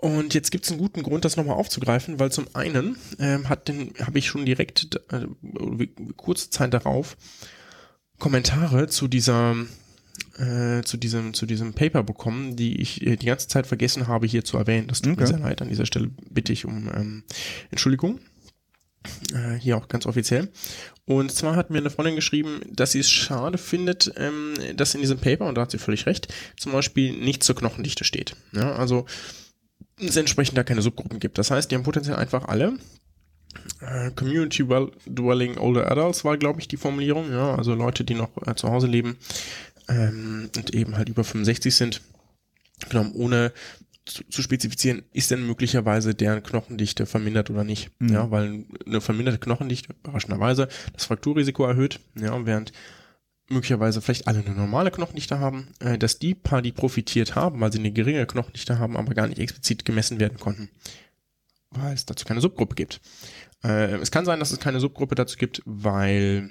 Und 0.05 0.35
jetzt 0.35 0.51
gibt 0.51 0.65
es 0.65 0.71
einen 0.71 0.79
guten 0.79 1.01
Grund, 1.01 1.25
das 1.25 1.35
nochmal 1.35 1.55
aufzugreifen, 1.55 2.19
weil 2.19 2.31
zum 2.31 2.45
einen 2.53 2.95
ähm, 3.17 3.49
hat 3.49 3.67
den 3.67 3.91
habe 3.99 4.19
ich 4.19 4.27
schon 4.27 4.45
direkt 4.45 4.99
äh, 5.11 5.25
kurze 6.15 6.51
Zeit 6.51 6.75
darauf 6.75 7.17
Kommentare 8.19 8.87
zu 8.87 9.07
dieser 9.07 9.55
äh, 10.37 10.83
zu 10.83 10.97
diesem 10.97 11.33
zu 11.33 11.47
diesem 11.47 11.73
Paper 11.73 12.03
bekommen, 12.03 12.55
die 12.55 12.79
ich 12.81 13.01
äh, 13.01 13.15
die 13.15 13.25
ganze 13.25 13.47
Zeit 13.47 13.65
vergessen 13.65 14.07
habe 14.07 14.27
hier 14.27 14.45
zu 14.45 14.57
erwähnen. 14.57 14.87
Das 14.87 15.01
tut 15.01 15.17
mir 15.17 15.23
Okay. 15.23 15.31
sehr 15.31 15.39
leid. 15.39 15.61
An 15.63 15.69
dieser 15.69 15.87
Stelle 15.87 16.11
bitte 16.29 16.53
ich 16.53 16.65
um 16.65 16.87
ähm, 16.95 17.23
Entschuldigung. 17.71 18.19
Äh, 19.33 19.55
hier 19.59 19.75
auch 19.77 19.87
ganz 19.87 20.05
offiziell. 20.05 20.51
Und 21.05 21.31
zwar 21.31 21.55
hat 21.55 21.71
mir 21.71 21.79
eine 21.79 21.89
Freundin 21.89 22.15
geschrieben, 22.15 22.61
dass 22.71 22.91
sie 22.91 22.99
es 22.99 23.09
schade 23.09 23.57
findet, 23.57 24.11
ähm, 24.17 24.53
dass 24.75 24.93
in 24.95 25.01
diesem 25.01 25.17
Paper, 25.19 25.45
und 25.45 25.55
da 25.55 25.61
hat 25.61 25.71
sie 25.71 25.77
völlig 25.77 26.05
recht, 26.05 26.27
zum 26.57 26.71
Beispiel 26.71 27.11
nichts 27.17 27.45
zur 27.45 27.55
Knochendichte 27.55 28.03
steht. 28.03 28.35
Ja, 28.51 28.73
also 28.73 29.05
es 29.99 30.15
entsprechend 30.15 30.57
da 30.57 30.63
keine 30.63 30.81
Subgruppen 30.81 31.19
gibt. 31.19 31.37
Das 31.37 31.51
heißt, 31.51 31.71
die 31.71 31.75
haben 31.75 31.83
potenziell 31.83 32.15
einfach 32.15 32.47
alle 32.47 32.77
äh, 33.81 34.11
Community 34.11 34.67
well 34.67 34.91
Dwelling 35.05 35.57
Older 35.57 35.89
Adults 35.91 36.23
war, 36.25 36.37
glaube 36.37 36.59
ich, 36.59 36.67
die 36.67 36.77
Formulierung. 36.77 37.31
Ja, 37.31 37.55
also 37.55 37.73
Leute, 37.73 38.03
die 38.03 38.15
noch 38.15 38.29
äh, 38.45 38.55
zu 38.55 38.69
Hause 38.69 38.87
leben 38.87 39.17
ähm, 39.87 40.49
und 40.55 40.73
eben 40.73 40.97
halt 40.97 41.09
über 41.09 41.23
65 41.23 41.73
sind, 41.73 42.01
genommen 42.89 43.13
ohne 43.13 43.53
zu, 44.05 44.23
zu 44.29 44.41
spezifizieren, 44.41 45.03
ist 45.13 45.31
denn 45.31 45.45
möglicherweise 45.45 46.13
deren 46.13 46.43
Knochendichte 46.43 47.05
vermindert 47.05 47.49
oder 47.49 47.63
nicht. 47.63 47.89
Mhm. 47.99 48.09
Ja, 48.09 48.31
weil 48.31 48.65
eine 48.85 49.01
verminderte 49.01 49.39
Knochendichte 49.39 49.95
überraschenderweise 50.03 50.67
das 50.93 51.05
Frakturrisiko 51.05 51.65
erhöht, 51.65 51.99
ja, 52.15 52.45
während 52.45 52.71
möglicherweise 53.47 54.01
vielleicht 54.01 54.27
alle 54.27 54.39
eine 54.39 54.55
normale 54.55 54.91
Knochendichte 54.91 55.39
haben, 55.39 55.67
äh, 55.79 55.97
dass 55.97 56.19
die 56.19 56.33
paar, 56.33 56.61
die 56.61 56.71
profitiert 56.71 57.35
haben, 57.35 57.59
weil 57.59 57.71
sie 57.71 57.79
eine 57.79 57.91
geringe 57.91 58.25
Knochendichte 58.25 58.79
haben, 58.79 58.97
aber 58.97 59.13
gar 59.13 59.27
nicht 59.27 59.39
explizit 59.39 59.85
gemessen 59.85 60.19
werden 60.19 60.39
konnten, 60.39 60.69
weil 61.71 61.93
es 61.93 62.05
dazu 62.05 62.25
keine 62.25 62.41
Subgruppe 62.41 62.75
gibt. 62.75 63.01
Äh, 63.63 63.95
es 63.95 64.11
kann 64.11 64.25
sein, 64.25 64.39
dass 64.39 64.51
es 64.51 64.59
keine 64.59 64.79
Subgruppe 64.79 65.15
dazu 65.15 65.37
gibt, 65.37 65.61
weil 65.65 66.49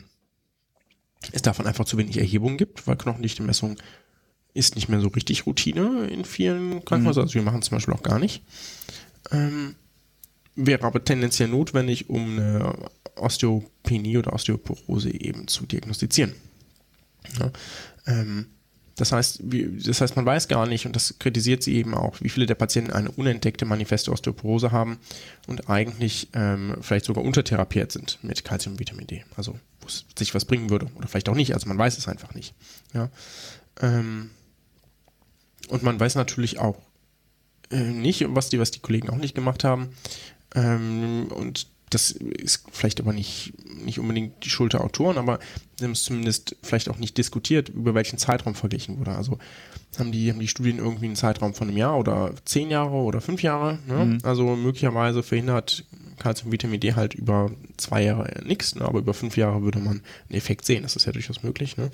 es 1.33 1.43
davon 1.43 1.67
einfach 1.67 1.85
zu 1.85 1.97
wenig 1.99 2.19
Erhebungen 2.19 2.57
gibt, 2.57 2.87
weil 2.87 2.97
Knochendichte-Messung 2.97 3.77
ist 4.53 4.77
nicht 4.77 4.89
mehr 4.89 5.01
so 5.01 5.09
richtig 5.09 5.47
Routine 5.47 6.07
in 6.07 6.25
vielen 6.25 6.85
Krankenhäusern. 6.85 7.25
Also 7.25 7.35
wir 7.35 7.43
machen 7.43 7.59
es 7.59 7.67
zum 7.67 7.77
Beispiel 7.77 7.95
auch 7.95 8.03
gar 8.03 8.21
nicht. 8.21 8.45
Ähm, 9.33 9.75
wäre 10.55 10.85
aber 10.85 11.03
tendenziell 11.03 11.49
notwendig, 11.49 12.09
um 12.09 12.39
eine 12.39 12.91
Osteopenie 13.17 14.19
oder 14.19 14.33
Osteoporose 14.33 15.13
eben 15.13 15.49
zu 15.49 15.67
diagnostizieren. 15.67 16.35
Ja, 17.39 17.51
ähm, 18.07 18.47
das 18.97 19.11
heißt, 19.11 19.43
das 19.43 20.01
heißt, 20.01 20.15
man 20.15 20.25
weiß 20.25 20.47
gar 20.47 20.67
nicht, 20.67 20.87
und 20.87 20.95
das 20.95 21.19
kritisiert 21.19 21.65
sie 21.65 21.75
eben 21.75 21.95
auch, 21.95 22.21
wie 22.21 22.29
viele 22.29 22.47
der 22.47 22.55
Patienten 22.55 22.93
eine 22.93 23.11
unentdeckte 23.11 23.65
manifeste 23.65 24.13
Osteoporose 24.13 24.71
haben 24.71 24.99
und 25.49 25.69
eigentlich 25.69 26.29
ähm, 26.33 26.77
vielleicht 26.81 27.05
sogar 27.05 27.25
untertherapiert 27.25 27.91
sind 27.91 28.19
mit 28.23 28.45
Calcium 28.45 28.75
und 28.75 28.81
Vitamin 28.81 29.09
D. 29.09 29.25
Also, 29.37 29.59
wo 29.81 29.89
es 29.89 30.05
sich 30.17 30.35
was 30.35 30.45
bringen 30.45 30.71
würde. 30.71 30.89
Oder 30.95 31.09
vielleicht 31.09 31.29
auch 31.29 31.35
nicht. 31.35 31.55
Also, 31.55 31.67
man 31.67 31.79
weiß 31.79 31.99
es 31.99 32.07
einfach 32.07 32.35
nicht. 32.35 32.55
Ja. 32.93 33.11
Ähm, 33.81 34.31
und 35.69 35.83
man 35.83 35.99
weiß 35.99 36.15
natürlich 36.15 36.61
auch 36.61 36.81
äh, 37.71 37.83
nicht, 37.83 38.25
was 38.29 38.49
die, 38.49 38.61
was 38.61 38.71
die 38.71 38.81
Kollegen 38.81 39.11
auch 39.11 39.17
nicht 39.17 39.35
gemacht 39.35 39.65
haben. 39.65 39.89
Ähm, 40.55 41.27
und 41.31 41.67
das 41.95 42.11
ist 42.11 42.65
vielleicht 42.73 43.01
aber 43.01 43.13
nicht, 43.13 43.53
nicht 43.85 44.01
unbedingt 44.01 44.45
die 44.45 44.51
Schuld 44.51 44.73
der 44.73 44.83
Autoren, 44.83 45.17
aber 45.17 45.39
sie 45.79 45.85
haben 45.85 45.93
es 45.93 46.03
zumindest 46.03 46.57
vielleicht 46.63 46.89
auch 46.89 46.99
nicht 46.99 47.17
diskutiert, 47.17 47.69
über 47.69 47.95
welchen 47.95 48.19
Zeitraum 48.19 48.55
verglichen 48.55 48.99
wurde. 48.99 49.13
Also 49.13 49.39
haben 49.99 50.11
die, 50.11 50.31
haben 50.31 50.41
die 50.41 50.49
Studien 50.49 50.79
irgendwie 50.79 51.07
einen 51.07 51.17
Zeitraum 51.17 51.55
von 51.55 51.69
einem 51.69 51.77
Jahr 51.77 51.97
oder 51.97 52.33
zehn 52.45 52.71
Jahre 52.71 52.97
oder 52.97 53.21
fünf 53.21 53.43
Jahre. 53.43 53.79
Ne? 53.87 54.05
Mhm. 54.05 54.19
Also 54.25 54.57
möglicherweise 54.57 55.23
verhindert 55.23 55.85
Calcium 56.19 56.53
Vitamin 56.53 56.81
D 56.81 56.95
halt 56.95 57.15
über 57.15 57.51
zwei 57.77 58.03
Jahre 58.03 58.43
nichts, 58.45 58.75
ne? 58.75 58.85
aber 58.85 58.99
über 58.99 59.15
fünf 59.15 59.37
Jahre 59.37 59.63
würde 59.63 59.79
man 59.79 60.03
einen 60.29 60.37
Effekt 60.39 60.65
sehen. 60.65 60.83
Das 60.83 60.97
ist 60.97 61.05
ja 61.07 61.13
durchaus 61.13 61.43
möglich. 61.43 61.77
Ne? 61.77 61.91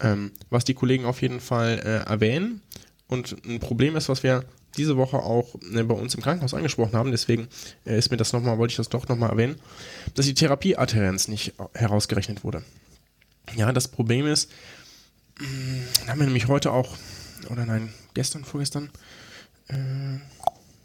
Ähm, 0.00 0.32
was 0.50 0.64
die 0.64 0.74
Kollegen 0.74 1.04
auf 1.04 1.22
jeden 1.22 1.40
Fall 1.40 1.80
äh, 1.84 2.10
erwähnen 2.10 2.62
und 3.06 3.36
ein 3.46 3.60
Problem 3.60 3.94
ist, 3.94 4.08
was 4.08 4.22
wir 4.22 4.44
diese 4.76 4.96
Woche 4.96 5.18
auch 5.18 5.54
äh, 5.74 5.82
bei 5.82 5.94
uns 5.94 6.14
im 6.14 6.22
Krankenhaus 6.22 6.54
angesprochen 6.54 6.92
haben, 6.94 7.10
deswegen 7.10 7.48
äh, 7.86 7.98
ist 7.98 8.10
mir 8.10 8.16
das 8.16 8.32
nochmal, 8.32 8.58
wollte 8.58 8.72
ich 8.72 8.76
das 8.76 8.88
doch 8.88 9.08
nochmal 9.08 9.30
erwähnen, 9.30 9.56
dass 10.14 10.26
die 10.26 10.34
Therapieadherenz 10.34 11.28
nicht 11.28 11.54
herausgerechnet 11.74 12.44
wurde. 12.44 12.62
Ja, 13.54 13.72
das 13.72 13.88
Problem 13.88 14.26
ist, 14.26 14.50
haben 16.08 16.18
wir 16.18 16.26
nämlich 16.26 16.48
heute 16.48 16.72
auch, 16.72 16.96
oder 17.50 17.64
nein, 17.66 17.90
gestern, 18.14 18.44
vorgestern, 18.44 18.90
äh, 19.68 19.74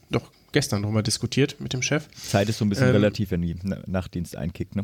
doch 0.10 0.32
gestern 0.52 0.82
darüber 0.84 1.02
diskutiert 1.04 1.60
mit 1.60 1.74
dem 1.74 1.82
Chef. 1.82 2.08
Zeit 2.30 2.50
ist 2.50 2.58
so 2.60 2.66
ein 2.66 2.70
bisschen 2.70 2.88
Ähm, 2.88 2.92
relativ, 2.94 3.32
wenn 3.32 3.42
die 3.42 3.56
Na- 3.64 3.80
Nachtdienst 3.88 4.36
einkickt, 4.36 4.76
ne? 4.76 4.84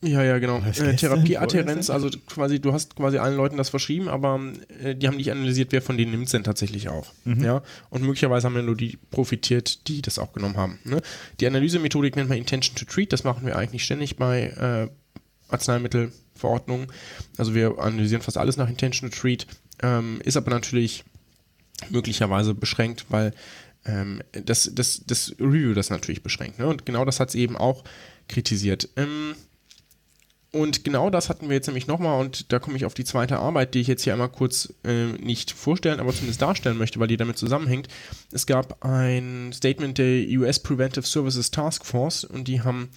Ja, 0.00 0.22
ja, 0.22 0.38
genau. 0.38 0.58
Äh? 0.58 0.94
Therapieadherenz, 0.94 1.90
also 1.90 2.08
quasi, 2.28 2.60
du 2.60 2.72
hast 2.72 2.94
quasi 2.94 3.18
allen 3.18 3.36
Leuten 3.36 3.56
das 3.56 3.68
verschrieben, 3.68 4.08
aber 4.08 4.40
äh, 4.80 4.94
die 4.94 5.08
haben 5.08 5.16
nicht 5.16 5.32
analysiert, 5.32 5.72
wer 5.72 5.82
von 5.82 5.96
denen 5.96 6.12
nimmt 6.12 6.26
es 6.26 6.30
denn 6.30 6.44
tatsächlich 6.44 6.88
auch. 6.88 7.12
Mhm. 7.24 7.42
Ja, 7.42 7.62
und 7.90 8.02
möglicherweise 8.02 8.46
haben 8.46 8.54
ja 8.54 8.62
nur 8.62 8.76
die 8.76 8.96
profitiert, 9.10 9.88
die 9.88 10.00
das 10.00 10.20
auch 10.20 10.32
genommen 10.32 10.56
haben. 10.56 10.78
Ne? 10.84 11.02
Die 11.40 11.46
Analysemethodik 11.48 12.14
nennt 12.14 12.28
man 12.28 12.38
Intention 12.38 12.76
to 12.76 12.84
Treat, 12.84 13.12
das 13.12 13.24
machen 13.24 13.44
wir 13.44 13.56
eigentlich 13.56 13.84
ständig 13.84 14.16
bei 14.16 14.42
äh, 14.44 15.52
Arzneimittelverordnungen. 15.52 16.86
Also 17.36 17.56
wir 17.56 17.78
analysieren 17.78 18.22
fast 18.22 18.38
alles 18.38 18.56
nach 18.56 18.68
Intention 18.68 19.10
to 19.10 19.16
Treat, 19.16 19.48
ähm, 19.82 20.20
ist 20.24 20.36
aber 20.36 20.52
natürlich 20.52 21.04
möglicherweise 21.90 22.54
beschränkt, 22.54 23.06
weil 23.08 23.32
ähm, 23.84 24.22
das, 24.30 24.70
das, 24.72 25.02
das 25.06 25.34
Review 25.40 25.74
das 25.74 25.90
natürlich 25.90 26.22
beschränkt. 26.22 26.60
Ne? 26.60 26.68
Und 26.68 26.86
genau 26.86 27.04
das 27.04 27.18
hat 27.18 27.30
es 27.30 27.34
eben 27.34 27.56
auch 27.56 27.82
kritisiert. 28.28 28.88
Ähm, 28.96 29.34
und 30.50 30.82
genau 30.82 31.10
das 31.10 31.28
hatten 31.28 31.48
wir 31.48 31.56
jetzt 31.56 31.66
nämlich 31.66 31.86
nochmal 31.86 32.20
und 32.20 32.52
da 32.52 32.58
komme 32.58 32.76
ich 32.76 32.86
auf 32.86 32.94
die 32.94 33.04
zweite 33.04 33.38
Arbeit, 33.38 33.74
die 33.74 33.80
ich 33.80 33.86
jetzt 33.86 34.04
hier 34.04 34.14
einmal 34.14 34.30
kurz 34.30 34.72
äh, 34.82 35.06
nicht 35.06 35.50
vorstellen, 35.50 36.00
aber 36.00 36.12
zumindest 36.12 36.40
darstellen 36.40 36.78
möchte, 36.78 36.98
weil 37.00 37.08
die 37.08 37.18
damit 37.18 37.36
zusammenhängt. 37.36 37.88
Es 38.32 38.46
gab 38.46 38.82
ein 38.84 39.52
Statement 39.52 39.98
der 39.98 40.26
US 40.38 40.58
Preventive 40.58 41.06
Services 41.06 41.50
Task 41.50 41.84
Force 41.84 42.24
und 42.24 42.48
die 42.48 42.62
haben 42.62 42.88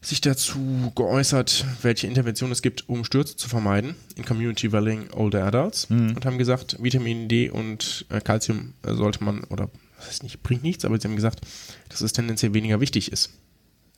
sich 0.00 0.20
dazu 0.20 0.92
geäußert, 0.96 1.64
welche 1.82 2.08
Interventionen 2.08 2.50
es 2.50 2.62
gibt, 2.62 2.88
um 2.88 3.04
Stürze 3.04 3.36
zu 3.36 3.48
vermeiden 3.48 3.94
in 4.16 4.24
Community 4.24 4.68
Dwelling 4.68 5.08
Older 5.12 5.44
Adults 5.44 5.86
und 6.16 6.26
haben 6.26 6.38
gesagt, 6.38 6.76
Vitamin 6.82 7.28
D 7.28 7.48
und 7.48 8.06
äh, 8.08 8.20
Calcium 8.20 8.74
äh, 8.82 8.94
sollte 8.94 9.22
man, 9.22 9.44
oder 9.44 9.70
das 9.98 10.08
heißt 10.08 10.22
nicht, 10.24 10.42
bringt 10.42 10.64
nichts, 10.64 10.84
aber 10.84 10.98
sie 11.00 11.06
haben 11.06 11.14
gesagt, 11.14 11.42
dass 11.88 12.00
es 12.00 12.12
tendenziell 12.12 12.52
weniger 12.52 12.80
wichtig 12.80 13.12
ist. 13.12 13.30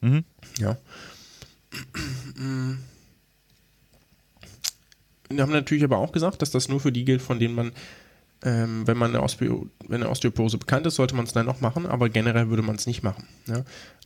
Mhm. 0.03 0.25
Ja. 0.59 0.77
Wir 5.29 5.43
haben 5.43 5.53
natürlich 5.53 5.85
aber 5.85 5.99
auch 5.99 6.13
gesagt, 6.13 6.43
dass 6.43 6.51
das 6.51 6.69
nur 6.69 6.81
für 6.81 6.93
die 6.93 7.05
gilt, 7.05 7.23
von 7.23 7.39
denen 7.39 7.55
man, 7.55 7.73
ähm, 8.43 8.87
wenn 8.87 8.97
man 8.97 9.11
eine, 9.11 9.23
Osteo 9.23 9.69
wenn 9.89 10.03
eine 10.03 10.11
Osteoporose 10.11 10.59
bekannt 10.59 10.87
ist, 10.87 10.97
sollte 10.97 11.15
man 11.15 11.25
es 11.25 11.33
dann 11.33 11.47
noch 11.47 11.61
machen, 11.61 11.87
aber 11.87 12.09
generell 12.09 12.51
würde 12.51 12.63
man 12.63 12.77
es 12.77 12.87
nicht 12.87 13.03
machen. 13.03 13.27
Ja? 13.47 13.65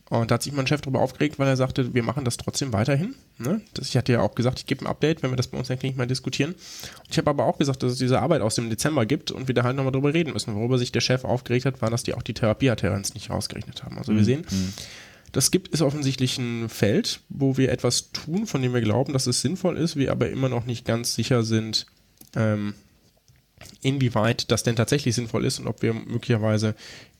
Und 0.09 0.31
da 0.31 0.35
hat 0.35 0.43
sich 0.43 0.53
mein 0.53 0.65
Chef 0.65 0.81
darüber 0.81 1.01
aufgeregt, 1.01 1.37
weil 1.37 1.47
er 1.47 1.55
sagte, 1.55 1.93
wir 1.93 2.01
machen 2.01 2.25
das 2.25 2.37
trotzdem 2.37 2.73
weiterhin. 2.73 3.13
Ne? 3.37 3.61
Das, 3.75 3.89
ich 3.89 3.97
hatte 3.97 4.11
ja 4.11 4.21
auch 4.21 4.33
gesagt, 4.33 4.59
ich 4.59 4.65
gebe 4.65 4.83
ein 4.83 4.87
Update, 4.87 5.21
wenn 5.21 5.29
wir 5.29 5.37
das 5.37 5.47
bei 5.47 5.57
uns 5.57 5.69
in 5.69 5.73
der 5.73 5.79
Klinik 5.79 5.97
mal 5.97 6.07
diskutieren. 6.07 6.55
Ich 7.11 7.17
habe 7.19 7.29
aber 7.29 7.45
auch 7.45 7.59
gesagt, 7.59 7.83
dass 7.83 7.91
es 7.91 7.99
diese 7.99 8.19
Arbeit 8.19 8.41
aus 8.41 8.55
dem 8.55 8.71
Dezember 8.71 9.05
gibt 9.05 9.29
und 9.29 9.47
wir 9.47 9.53
da 9.53 9.63
halt 9.63 9.75
nochmal 9.75 9.91
drüber 9.91 10.11
reden 10.11 10.33
müssen. 10.33 10.55
Worüber 10.55 10.79
sich 10.79 10.91
der 10.91 11.01
Chef 11.01 11.25
aufgeregt 11.25 11.65
hat, 11.65 11.81
war, 11.83 11.91
dass 11.91 12.01
die 12.01 12.15
auch 12.15 12.23
die 12.23 12.33
Therapieadherenz 12.33 13.13
nicht 13.13 13.29
rausgerechnet 13.29 13.83
haben. 13.83 13.99
Also 13.99 14.15
wir 14.15 14.23
sehen, 14.23 14.45
das 15.31 15.51
gibt 15.51 15.73
es 15.73 15.81
offensichtlich 15.81 16.37
ein 16.37 16.69
Feld, 16.69 17.21
wo 17.29 17.57
wir 17.57 17.71
etwas 17.71 18.11
tun, 18.11 18.47
von 18.47 18.61
dem 18.61 18.73
wir 18.73 18.81
glauben, 18.81 19.13
dass 19.13 19.27
es 19.27 19.41
sinnvoll 19.41 19.77
ist, 19.77 19.95
wir 19.95 20.11
aber 20.11 20.29
immer 20.29 20.49
noch 20.49 20.65
nicht 20.65 20.85
ganz 20.85 21.15
sicher 21.15 21.43
sind, 21.43 21.85
ähm, 22.35 22.73
inwieweit 23.81 24.51
das 24.51 24.63
denn 24.63 24.75
tatsächlich 24.75 25.15
sinnvoll 25.15 25.45
ist 25.45 25.59
und 25.59 25.67
ob 25.67 25.81
wir 25.81 25.93
möglicherweise 25.93 26.75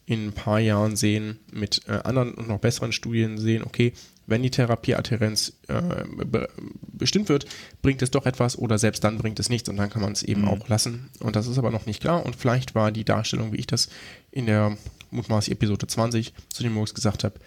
in 0.05 0.27
ein 0.27 0.33
paar 0.33 0.59
Jahren 0.59 0.95
sehen, 0.95 1.39
mit 1.51 1.81
äh, 1.87 1.99
anderen 2.03 2.33
und 2.33 2.47
noch 2.47 2.59
besseren 2.59 2.91
Studien 2.91 3.37
sehen, 3.37 3.63
okay, 3.63 3.93
wenn 4.25 4.43
die 4.43 4.49
Therapieadherenz 4.49 5.53
äh, 5.67 6.03
be 6.25 6.47
bestimmt 6.91 7.29
wird, 7.29 7.45
bringt 7.81 8.01
es 8.01 8.11
doch 8.11 8.25
etwas 8.25 8.57
oder 8.57 8.77
selbst 8.77 9.03
dann 9.03 9.17
bringt 9.17 9.39
es 9.39 9.49
nichts 9.49 9.69
und 9.69 9.77
dann 9.77 9.89
kann 9.89 10.01
man 10.01 10.11
es 10.11 10.23
eben 10.23 10.47
auch 10.47 10.67
lassen. 10.67 11.09
Und 11.19 11.35
das 11.35 11.47
ist 11.47 11.57
aber 11.57 11.71
noch 11.71 11.85
nicht 11.85 12.01
klar 12.01 12.25
und 12.25 12.35
vielleicht 12.35 12.75
war 12.75 12.91
die 12.91 13.05
Darstellung, 13.05 13.53
wie 13.53 13.57
ich 13.57 13.67
das 13.67 13.89
in 14.31 14.45
der 14.45 14.77
mutmaßlich 15.11 15.53
Episode 15.53 15.87
20 15.87 16.33
zu 16.49 16.63
dem 16.63 16.73
Murks 16.73 16.93
gesagt 16.93 17.23
habe, 17.23 17.39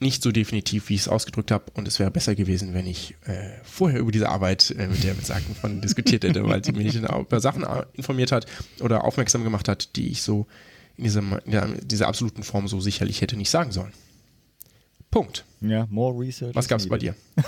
nicht 0.00 0.22
so 0.22 0.32
definitiv, 0.32 0.88
wie 0.88 0.94
ich 0.94 1.02
es 1.02 1.08
ausgedrückt 1.08 1.50
habe. 1.50 1.64
Und 1.74 1.88
es 1.88 1.98
wäre 1.98 2.10
besser 2.10 2.34
gewesen, 2.34 2.74
wenn 2.74 2.86
ich 2.86 3.14
äh, 3.26 3.50
vorher 3.62 4.00
über 4.00 4.12
diese 4.12 4.28
Arbeit 4.28 4.74
äh, 4.78 4.86
mit 4.86 5.02
der 5.04 5.14
besagten 5.14 5.54
von 5.54 5.80
diskutiert 5.80 6.24
hätte, 6.24 6.46
weil 6.46 6.64
sie 6.64 6.72
mich 6.72 6.94
über 6.96 7.40
Sachen 7.40 7.62
äh, 7.62 7.84
informiert 7.94 8.32
hat 8.32 8.46
oder 8.80 9.04
aufmerksam 9.04 9.44
gemacht 9.44 9.68
hat, 9.68 9.96
die 9.96 10.08
ich 10.08 10.22
so 10.22 10.46
in, 10.96 11.04
diesem, 11.04 11.38
in 11.44 11.52
der, 11.52 11.68
dieser 11.82 12.08
absoluten 12.08 12.42
Form 12.42 12.68
so 12.68 12.80
sicherlich 12.80 13.20
hätte 13.20 13.36
nicht 13.36 13.50
sagen 13.50 13.72
sollen. 13.72 13.92
Punkt. 15.14 15.44
Ja, 15.60 15.86
more 15.90 16.12
research. 16.18 16.54
Was 16.56 16.64
is 16.64 16.68
gab 16.68 16.80
es 16.80 16.88
bei 16.88 16.98
dir? 16.98 17.14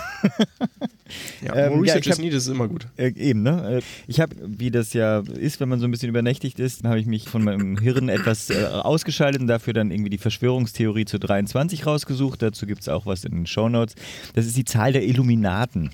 ja, 1.42 1.54
Ähm, 1.54 1.72
more 1.74 1.86
ja, 1.86 1.94
Research 1.94 2.06
is 2.06 2.12
hab- 2.12 2.18
needed 2.20 2.38
ist 2.38 2.46
immer 2.46 2.68
gut. 2.68 2.86
Äh, 2.96 3.12
eben, 3.16 3.42
ne? 3.42 3.78
Äh, 3.78 3.82
Ich 4.06 4.20
habe, 4.20 4.34
wie 4.46 4.70
das 4.70 4.92
ja 4.92 5.18
ist, 5.20 5.58
wenn 5.60 5.68
man 5.68 5.80
so 5.80 5.86
ein 5.86 5.90
bisschen 5.90 6.08
übernächtigt 6.08 6.58
ist, 6.60 6.84
habe 6.84 6.98
ich 7.00 7.06
mich 7.06 7.28
von 7.28 7.42
meinem 7.44 7.76
Hirn 7.82 8.08
etwas 8.08 8.50
äh, 8.50 8.64
ausgeschaltet 8.66 9.40
und 9.40 9.48
dafür 9.48 9.72
dann 9.72 9.90
irgendwie 9.90 10.10
die 10.10 10.18
Verschwörungstheorie 10.18 11.04
zu 11.06 11.18
23 11.18 11.86
rausgesucht. 11.86 12.40
Dazu 12.40 12.66
gibt 12.66 12.82
es 12.82 12.88
auch 12.88 13.04
was 13.04 13.24
in 13.24 13.32
den 13.32 13.46
Shownotes. 13.46 13.96
Das 14.34 14.46
ist 14.46 14.56
die 14.56 14.64
Zahl 14.64 14.92
der 14.92 15.04
Illuminaten. 15.04 15.90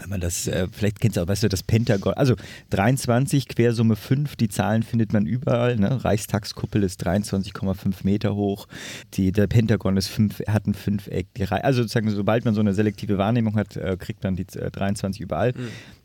Wenn 0.00 0.10
man 0.10 0.20
das, 0.20 0.46
äh, 0.46 0.68
vielleicht 0.70 1.00
kennst 1.00 1.16
du 1.16 1.22
auch, 1.22 1.28
weißt 1.28 1.42
du, 1.42 1.48
das 1.48 1.62
Pentagon. 1.62 2.14
Also 2.14 2.34
23, 2.70 3.48
Quersumme 3.48 3.96
5, 3.96 4.36
die 4.36 4.48
Zahlen 4.48 4.82
findet 4.82 5.12
man 5.12 5.26
überall. 5.26 5.76
Ne? 5.76 6.04
Reichstagskuppel 6.04 6.82
ist 6.82 7.06
23,5 7.06 8.04
Meter 8.04 8.34
hoch. 8.34 8.66
Die, 9.14 9.32
der 9.32 9.46
Pentagon 9.46 9.96
ist 9.96 10.08
fünf, 10.08 10.40
hat 10.46 10.66
ein 10.66 10.74
Fünfeck. 10.74 11.32
Die, 11.34 11.44
also 11.44 11.82
sozusagen, 11.82 12.10
sobald 12.10 12.44
man 12.44 12.54
so 12.54 12.60
eine 12.60 12.74
selektive 12.74 13.18
Wahrnehmung 13.18 13.56
hat, 13.56 13.76
äh, 13.76 13.96
kriegt 13.98 14.22
man 14.22 14.36
die 14.36 14.46
äh, 14.58 14.70
23 14.70 15.20
überall. 15.20 15.52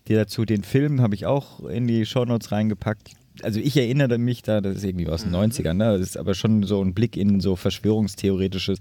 Die 0.07 0.15
dazu 0.15 0.45
den 0.45 0.63
Film 0.63 1.01
habe 1.01 1.15
ich 1.15 1.25
auch 1.25 1.61
in 1.65 1.87
die 1.87 2.05
Shownotes 2.05 2.51
reingepackt. 2.51 3.11
Also 3.41 3.59
ich 3.59 3.75
erinnere 3.77 4.17
mich 4.17 4.43
da, 4.43 4.61
das 4.61 4.77
ist 4.77 4.83
irgendwie 4.83 5.07
aus 5.07 5.23
den 5.23 5.33
90ern, 5.33 5.73
ne? 5.73 5.97
das 5.97 6.01
ist 6.01 6.17
aber 6.17 6.35
schon 6.35 6.63
so 6.63 6.83
ein 6.83 6.93
Blick 6.93 7.17
in 7.17 7.39
so 7.39 7.55
Verschwörungstheoretisches. 7.55 8.79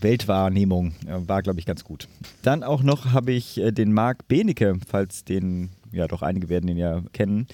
Weltwahrnehmung 0.00 0.92
äh, 1.06 1.28
war, 1.28 1.42
glaube 1.42 1.60
ich, 1.60 1.66
ganz 1.66 1.84
gut. 1.84 2.08
Dann 2.42 2.62
auch 2.62 2.82
noch 2.82 3.12
habe 3.12 3.32
ich 3.32 3.58
äh, 3.58 3.72
den 3.72 3.92
Marc 3.92 4.28
Benecke, 4.28 4.78
falls 4.86 5.24
den, 5.24 5.70
ja 5.92 6.06
doch 6.06 6.22
einige 6.22 6.48
werden 6.48 6.68
ihn 6.68 6.76
ja 6.76 7.02
kennen, 7.12 7.46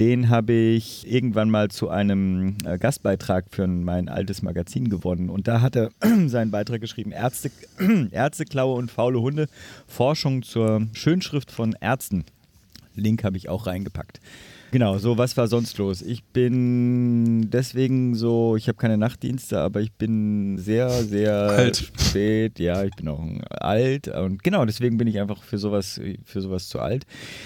den 0.00 0.28
habe 0.28 0.52
ich 0.52 1.10
irgendwann 1.10 1.50
mal 1.50 1.70
zu 1.70 1.88
einem 1.88 2.56
äh, 2.64 2.78
Gastbeitrag 2.78 3.46
für 3.50 3.66
mein 3.66 4.08
altes 4.08 4.42
Magazin 4.42 4.88
gewonnen. 4.88 5.30
Und 5.30 5.46
da 5.46 5.60
hat 5.60 5.76
er 5.76 5.90
seinen 6.26 6.50
Beitrag 6.50 6.80
geschrieben, 6.80 7.12
Ärzte, 7.12 7.50
Ärzteklaue 8.10 8.74
und 8.74 8.90
faule 8.90 9.20
Hunde, 9.20 9.46
Forschung 9.86 10.42
zur 10.42 10.86
Schönschrift 10.94 11.52
von 11.52 11.76
Ärzten. 11.80 12.24
Link 12.96 13.24
habe 13.24 13.36
ich 13.36 13.48
auch 13.48 13.66
reingepackt. 13.66 14.20
Genau, 14.74 14.98
so 14.98 15.16
was 15.16 15.36
war 15.36 15.46
sonst 15.46 15.78
los? 15.78 16.02
Ich 16.02 16.24
bin 16.24 17.48
deswegen 17.48 18.16
so, 18.16 18.56
ich 18.56 18.66
habe 18.66 18.76
keine 18.76 18.98
Nachtdienste, 18.98 19.60
aber 19.60 19.80
ich 19.80 19.92
bin 19.92 20.58
sehr, 20.58 20.90
sehr 20.90 21.32
Alt. 21.32 21.92
spät. 21.96 22.58
Ja, 22.58 22.82
ich 22.82 22.90
bin 22.96 23.06
auch 23.06 23.24
alt 23.50 24.08
und 24.08 24.42
genau, 24.42 24.64
deswegen 24.64 24.96
bin 24.96 25.06
ich 25.06 25.20
einfach 25.20 25.44
für 25.44 25.58
sowas, 25.58 26.00
für 26.24 26.40
sowas 26.40 26.66
zu 26.68 26.80
alt. 26.80 27.04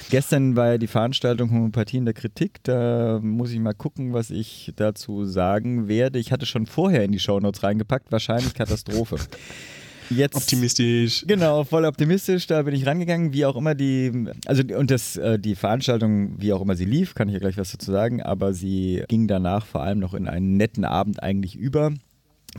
Gestern 0.09 0.57
war 0.57 0.69
ja 0.69 0.79
die 0.79 0.87
Veranstaltung 0.87 1.51
Homöopathie 1.51 1.99
in 1.99 2.07
der 2.07 2.15
Kritik. 2.15 2.61
Da 2.63 3.21
muss 3.23 3.53
ich 3.53 3.59
mal 3.59 3.75
gucken, 3.75 4.15
was 4.15 4.31
ich 4.31 4.73
dazu 4.77 5.27
sagen 5.27 5.87
werde. 5.87 6.19
Ich 6.19 6.33
hatte 6.33 6.47
schon 6.47 6.65
vorher 6.65 7.05
in 7.05 7.13
die 7.13 7.21
Shownotes 7.21 7.63
reingepackt, 7.63 8.11
wahrscheinlich 8.11 8.55
Katastrophe. 8.55 9.17
Jetzt, 10.11 10.37
Optimistisch. 10.37 11.25
Genau, 11.27 11.65
voll 11.65 11.85
optimistisch. 11.85 12.47
Da 12.47 12.63
bin 12.63 12.75
ich 12.75 12.87
rangegangen, 12.87 13.33
wie 13.33 13.45
auch 13.45 13.57
immer 13.57 13.75
die, 13.75 14.27
also 14.47 14.63
und 14.77 14.91
das, 14.91 15.17
äh, 15.17 15.39
die 15.39 15.55
Veranstaltung, 15.55 16.41
wie 16.41 16.53
auch 16.53 16.63
immer 16.63 16.77
sie 16.77 16.85
lief, 16.85 17.15
kann 17.15 17.29
ich 17.29 17.35
ja 17.35 17.41
gleich 17.41 17.57
was 17.57 17.73
dazu 17.73 17.91
sagen, 17.91 18.23
aber 18.23 18.53
sie 18.55 19.05
ging 19.09 19.29
danach 19.29 19.67
vor 19.67 19.83
allem 19.83 19.99
noch 19.99 20.15
in 20.15 20.29
einen 20.29 20.57
netten 20.57 20.85
Abend 20.85 21.23
eigentlich 21.23 21.57
über. 21.57 21.93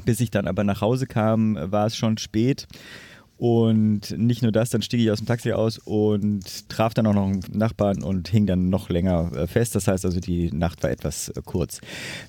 Bis 0.05 0.19
ich 0.19 0.29
dann 0.29 0.47
aber 0.47 0.63
nach 0.63 0.81
Hause 0.81 1.07
kam, 1.07 1.57
war 1.59 1.87
es 1.87 1.97
schon 1.97 2.17
spät. 2.17 2.67
Und 3.39 4.17
nicht 4.17 4.41
nur 4.41 4.51
das, 4.51 4.69
dann 4.69 4.81
stieg 4.81 4.99
ich 4.99 5.09
aus 5.09 5.19
dem 5.19 5.25
Taxi 5.25 5.53
aus 5.53 5.77
und 5.77 6.67
traf 6.67 6.93
dann 6.93 7.07
auch 7.07 7.13
noch 7.13 7.25
einen 7.25 7.41
Nachbarn 7.53 8.03
und 8.03 8.27
hing 8.27 8.45
dann 8.45 8.69
noch 8.69 8.89
länger 8.89 9.31
äh, 9.33 9.47
fest. 9.47 9.75
Das 9.75 9.87
heißt 9.87 10.03
also, 10.03 10.19
die 10.19 10.51
Nacht 10.51 10.83
war 10.83 10.89
etwas 10.91 11.29
äh, 11.29 11.41
kurz. 11.45 11.79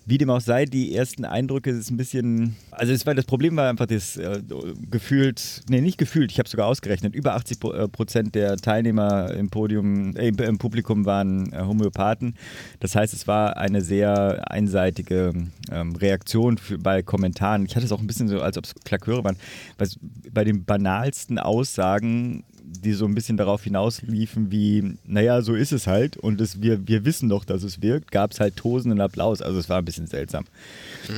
Wie 0.06 0.18
dem 0.18 0.30
auch 0.30 0.40
sei, 0.40 0.66
die 0.66 0.94
ersten 0.94 1.24
Eindrücke 1.24 1.70
ist 1.70 1.90
ein 1.90 1.96
bisschen. 1.96 2.54
Also, 2.70 2.92
es 2.92 3.04
war, 3.06 3.16
das 3.16 3.24
Problem 3.24 3.56
war 3.56 3.68
einfach 3.68 3.86
das 3.86 4.16
äh, 4.18 4.40
gefühlt, 4.88 5.62
nee, 5.68 5.80
nicht 5.80 5.98
gefühlt, 5.98 6.30
ich 6.30 6.38
habe 6.38 6.48
sogar 6.48 6.68
ausgerechnet, 6.68 7.16
über 7.16 7.34
80 7.34 7.58
Pro- 7.58 7.72
äh, 7.72 7.88
Prozent 7.88 8.36
der 8.36 8.56
Teilnehmer 8.56 9.34
im 9.34 9.50
Podium, 9.50 10.14
äh, 10.14 10.28
im 10.28 10.58
Publikum 10.58 11.06
waren 11.06 11.52
Homöopathen. 11.52 12.36
Das 12.78 12.94
heißt, 12.94 13.14
es 13.14 13.26
war 13.26 13.56
eine 13.56 13.82
sehr 13.82 14.48
einseitige 14.48 15.32
ähm, 15.72 15.96
Reaktion 15.96 16.56
für, 16.56 16.78
bei 16.78 17.02
Kommentaren. 17.02 17.66
Ich 17.66 17.74
hatte 17.74 17.84
es 17.86 17.90
auch 17.90 18.00
ein 18.00 18.06
bisschen 18.06 18.28
so, 18.28 18.40
als 18.40 18.56
ob 18.56 18.64
es 18.64 18.76
Klaköre 18.84 19.24
waren. 19.24 19.36
Was, 19.76 19.98
bei 20.32 20.44
den 20.44 20.64
banalsten 21.00 21.38
Aussagen, 21.38 22.44
die 22.62 22.92
so 22.92 23.04
ein 23.04 23.14
bisschen 23.14 23.36
darauf 23.36 23.64
hinausliefen, 23.64 24.52
wie, 24.52 24.96
naja, 25.04 25.42
so 25.42 25.54
ist 25.54 25.72
es 25.72 25.86
halt 25.86 26.16
und 26.16 26.40
es, 26.40 26.62
wir, 26.62 26.86
wir 26.86 27.04
wissen 27.04 27.28
doch, 27.28 27.44
dass 27.44 27.62
es 27.62 27.82
wirkt, 27.82 28.12
gab 28.12 28.30
es 28.32 28.38
halt 28.38 28.56
tosenden 28.56 29.00
Applaus. 29.00 29.42
Also 29.42 29.58
es 29.58 29.68
war 29.68 29.78
ein 29.78 29.84
bisschen 29.84 30.06
seltsam. 30.06 30.44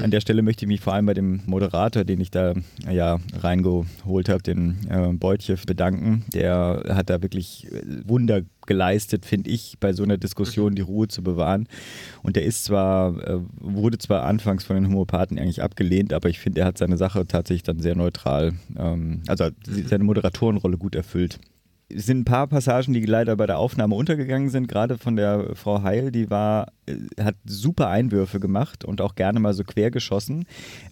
An 0.03 0.11
der 0.11 0.21
Stelle 0.21 0.43
möchte 0.43 0.65
ich 0.65 0.69
mich 0.69 0.81
vor 0.81 0.95
allem 0.95 1.07
bei 1.07 1.15
dem 1.15 1.43
Moderator, 1.47 2.05
den 2.05 2.21
ich 2.21 2.31
da 2.31 2.55
ja 2.91 3.19
reingeholt 3.41 4.29
habe, 4.29 4.43
den 4.43 4.79
äh, 4.89 5.13
Beutje, 5.13 5.57
bedanken. 5.67 6.25
Der 6.33 6.85
hat 6.89 7.11
da 7.11 7.21
wirklich 7.21 7.71
äh, 7.71 7.83
Wunder 8.07 8.43
geleistet, 8.67 9.27
finde 9.27 9.51
ich, 9.51 9.77
bei 9.81 9.93
so 9.93 10.03
einer 10.03 10.19
Diskussion 10.19 10.75
die 10.75 10.83
Ruhe 10.83 11.09
zu 11.09 11.23
bewahren. 11.23 11.69
Und 12.23 12.37
der 12.37 12.45
ist 12.45 12.65
zwar, 12.65 13.17
äh, 13.27 13.41
wurde 13.59 13.99
zwar 13.99 14.25
anfangs 14.25 14.65
von 14.65 14.77
den 14.77 14.87
Homöopathen 14.87 15.39
eigentlich 15.39 15.63
abgelehnt, 15.63 16.13
aber 16.13 16.29
ich 16.29 16.39
finde, 16.39 16.61
er 16.61 16.67
hat 16.67 16.79
seine 16.79 16.97
Sache 16.97 17.27
tatsächlich 17.27 17.63
dann 17.63 17.81
sehr 17.81 17.97
neutral, 17.97 18.55
ähm, 18.77 19.23
also 19.27 19.45
hat 19.45 19.55
seine 19.87 20.05
Moderatorenrolle 20.05 20.79
gut 20.79 20.95
erfüllt. 20.95 21.39
Sind 21.95 22.21
ein 22.21 22.25
paar 22.25 22.47
Passagen, 22.47 22.93
die 22.93 23.05
leider 23.05 23.37
bei 23.37 23.47
der 23.47 23.59
Aufnahme 23.59 23.95
untergegangen 23.95 24.49
sind, 24.51 24.69
gerade 24.69 24.99
von 24.99 25.17
der 25.17 25.55
Frau 25.55 25.83
Heil, 25.83 26.11
die 26.11 26.31
war, 26.31 26.73
äh, 26.87 26.97
hat 27.23 27.37
super 27.45 27.89
Einwürfe 27.89 28.41
gemacht 28.41 28.85
und 28.85 29.01
auch 29.01 29.15
gerne 29.15 29.41
mal 29.41 29.55
so 29.55 29.65
quer 29.65 29.91
geschossen. 29.91 30.45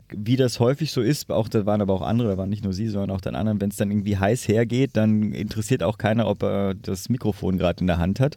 Wie 0.08 0.36
das 0.36 0.60
häufig 0.60 0.92
so 0.92 1.00
ist, 1.00 1.30
auch 1.30 1.48
da 1.48 1.66
waren 1.66 1.80
aber 1.80 1.94
auch 1.94 2.02
andere, 2.02 2.28
da 2.28 2.38
waren 2.38 2.50
nicht 2.50 2.64
nur 2.64 2.72
sie, 2.72 2.88
sondern 2.88 3.10
auch 3.10 3.20
dann 3.20 3.34
anderen, 3.34 3.60
wenn 3.60 3.70
es 3.70 3.76
dann 3.76 3.90
irgendwie 3.90 4.18
heiß 4.18 4.48
hergeht, 4.48 4.90
dann 4.94 5.32
interessiert 5.32 5.82
auch 5.82 5.98
keiner, 5.98 6.26
ob 6.26 6.42
er 6.42 6.74
das 6.74 7.08
Mikrofon 7.08 7.58
gerade 7.58 7.80
in 7.80 7.86
der 7.86 7.98
Hand 7.98 8.20
hat. 8.20 8.36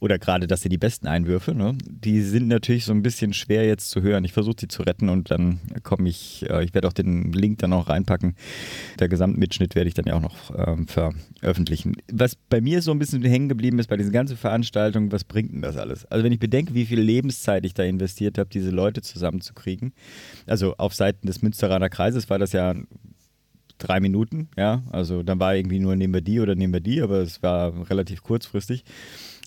Oder 0.00 0.18
gerade, 0.18 0.46
dass 0.46 0.62
sie 0.62 0.70
die 0.70 0.78
besten 0.78 1.06
Einwürfe, 1.06 1.54
ne? 1.54 1.76
die 1.86 2.22
sind 2.22 2.48
natürlich 2.48 2.86
so 2.86 2.92
ein 2.92 3.02
bisschen 3.02 3.34
schwer 3.34 3.66
jetzt 3.66 3.90
zu 3.90 4.00
hören. 4.00 4.24
Ich 4.24 4.32
versuche 4.32 4.56
sie 4.60 4.68
zu 4.68 4.82
retten 4.82 5.10
und 5.10 5.30
dann 5.30 5.60
komme 5.82 6.08
ich, 6.08 6.48
äh, 6.48 6.64
ich 6.64 6.72
werde 6.72 6.88
auch 6.88 6.94
den 6.94 7.32
Link 7.32 7.58
dann 7.58 7.74
auch 7.74 7.90
reinpacken. 7.90 8.34
Der 8.98 9.08
Gesamtmitschnitt 9.08 9.74
werde 9.74 9.88
ich 9.88 9.94
dann 9.94 10.06
ja 10.06 10.14
auch 10.14 10.22
noch 10.22 10.36
ähm, 10.56 10.86
veröffentlichen. 10.86 11.96
Was 12.10 12.34
bei 12.34 12.62
mir 12.62 12.80
so 12.80 12.92
ein 12.92 12.98
bisschen 12.98 13.22
hängen 13.22 13.50
geblieben 13.50 13.78
ist 13.78 13.88
bei 13.88 13.98
diesen 13.98 14.12
ganzen 14.12 14.38
Veranstaltungen, 14.38 15.12
was 15.12 15.24
bringt 15.24 15.52
denn 15.52 15.60
das 15.60 15.76
alles? 15.76 16.06
Also 16.06 16.24
wenn 16.24 16.32
ich 16.32 16.40
bedenke, 16.40 16.72
wie 16.72 16.86
viel 16.86 17.00
Lebenszeit 17.00 17.66
ich 17.66 17.74
da 17.74 17.82
investiert 17.82 18.38
habe, 18.38 18.48
diese 18.50 18.70
Leute 18.70 19.02
zusammenzukriegen, 19.02 19.92
also 20.46 20.76
auf 20.78 20.94
Seiten 20.94 21.26
des 21.26 21.42
Münsteraner 21.42 21.90
Kreises 21.90 22.30
war 22.30 22.38
das 22.38 22.52
ja 22.52 22.74
drei 23.76 24.00
Minuten, 24.00 24.48
ja, 24.56 24.82
also 24.90 25.22
dann 25.22 25.40
war 25.40 25.54
irgendwie 25.54 25.78
nur 25.78 25.96
nehmen 25.96 26.14
wir 26.14 26.20
die 26.20 26.40
oder 26.40 26.54
nehmen 26.54 26.72
wir 26.72 26.80
die, 26.80 27.02
aber 27.02 27.18
es 27.18 27.42
war 27.42 27.90
relativ 27.90 28.22
kurzfristig. 28.22 28.84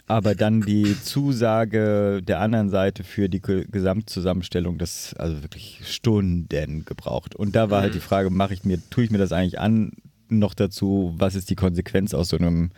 Aber 0.05 0.35
dann 0.35 0.61
die 0.61 1.01
Zusage 1.01 2.21
der 2.21 2.41
anderen 2.41 2.69
Seite 2.69 3.03
für 3.05 3.29
die 3.29 3.41
Ge- 3.41 3.65
Gesamtzusammenstellung, 3.71 4.77
das 4.77 5.13
also 5.13 5.41
wirklich 5.43 5.79
Stunden 5.85 6.83
gebraucht. 6.85 7.35
Und 7.35 7.55
da 7.55 7.69
war 7.69 7.81
halt 7.81 7.95
die 7.95 7.99
Frage, 8.01 8.29
mache 8.29 8.53
ich 8.53 8.65
mir, 8.65 8.79
tue 8.89 9.05
ich 9.05 9.11
mir 9.11 9.17
das 9.17 9.31
eigentlich 9.31 9.59
an? 9.59 9.93
Noch 10.29 10.53
dazu, 10.55 11.13
was 11.17 11.35
ist 11.35 11.49
die 11.49 11.55
Konsequenz 11.55 12.13
aus 12.13 12.29
so 12.29 12.37
einem, 12.37 12.71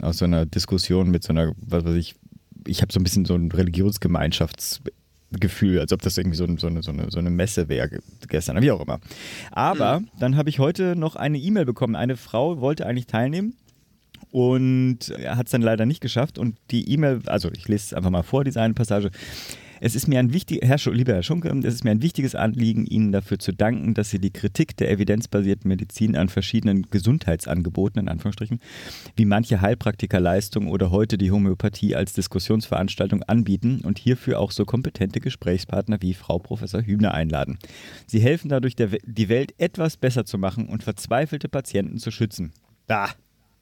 aus 0.00 0.18
so 0.18 0.24
einer 0.24 0.46
Diskussion 0.46 1.10
mit 1.10 1.24
so 1.24 1.32
einer, 1.32 1.52
was 1.56 1.84
weiß 1.84 1.96
ich, 1.96 2.14
ich 2.66 2.80
habe 2.80 2.92
so 2.92 3.00
ein 3.00 3.02
bisschen 3.02 3.24
so 3.24 3.34
ein 3.34 3.50
Religionsgemeinschaftsgefühl, 3.50 5.80
als 5.80 5.92
ob 5.92 6.02
das 6.02 6.16
irgendwie 6.18 6.36
so, 6.36 6.44
ein- 6.44 6.58
so, 6.58 6.66
eine, 6.68 6.82
so, 6.82 6.92
eine, 6.92 7.10
so 7.10 7.18
eine 7.18 7.30
Messe 7.30 7.68
wäre 7.68 7.88
ge- 7.88 8.00
gestern, 8.28 8.60
wie 8.62 8.70
auch 8.70 8.80
immer. 8.80 9.00
Aber 9.50 10.02
dann 10.18 10.36
habe 10.36 10.48
ich 10.48 10.58
heute 10.58 10.94
noch 10.96 11.16
eine 11.16 11.38
E-Mail 11.38 11.64
bekommen. 11.64 11.96
Eine 11.96 12.16
Frau 12.16 12.60
wollte 12.60 12.86
eigentlich 12.86 13.06
teilnehmen 13.06 13.54
und 14.32 14.98
hat 15.26 15.46
es 15.46 15.52
dann 15.52 15.62
leider 15.62 15.86
nicht 15.86 16.00
geschafft. 16.00 16.38
Und 16.38 16.56
die 16.70 16.90
E-Mail, 16.90 17.20
also 17.26 17.50
ich 17.52 17.68
lese 17.68 17.84
es 17.86 17.94
einfach 17.94 18.10
mal 18.10 18.22
vor, 18.22 18.44
diese 18.44 18.60
eine 18.60 18.74
Passage. 18.74 19.10
Es 19.84 19.96
ist 19.96 20.06
mir 20.06 20.20
ein 20.20 20.32
wichtig, 20.32 20.60
Herr, 20.62 20.78
lieber 20.92 21.12
Herr 21.12 21.24
Schunke, 21.24 21.48
es 21.48 21.74
ist 21.74 21.82
mir 21.84 21.90
ein 21.90 22.02
wichtiges 22.02 22.36
Anliegen, 22.36 22.86
Ihnen 22.86 23.10
dafür 23.10 23.40
zu 23.40 23.52
danken, 23.52 23.94
dass 23.94 24.10
Sie 24.10 24.20
die 24.20 24.30
Kritik 24.30 24.76
der 24.76 24.92
evidenzbasierten 24.92 25.68
Medizin 25.68 26.16
an 26.16 26.28
verschiedenen 26.28 26.86
Gesundheitsangeboten, 26.88 28.00
in 28.00 28.08
Anführungsstrichen, 28.08 28.60
wie 29.16 29.24
manche 29.24 29.60
Heilpraktikerleistungen 29.60 30.68
oder 30.68 30.92
heute 30.92 31.18
die 31.18 31.32
Homöopathie 31.32 31.96
als 31.96 32.12
Diskussionsveranstaltung 32.12 33.24
anbieten 33.24 33.80
und 33.84 33.98
hierfür 33.98 34.38
auch 34.38 34.52
so 34.52 34.64
kompetente 34.64 35.18
Gesprächspartner 35.18 36.00
wie 36.00 36.14
Frau 36.14 36.38
Professor 36.38 36.80
Hübner 36.80 37.12
einladen. 37.12 37.58
Sie 38.06 38.20
helfen 38.20 38.48
dadurch, 38.48 38.76
die 38.76 39.28
Welt 39.28 39.52
etwas 39.58 39.96
besser 39.96 40.24
zu 40.24 40.38
machen 40.38 40.68
und 40.68 40.84
verzweifelte 40.84 41.48
Patienten 41.48 41.98
zu 41.98 42.12
schützen. 42.12 42.52
Da. 42.86 43.08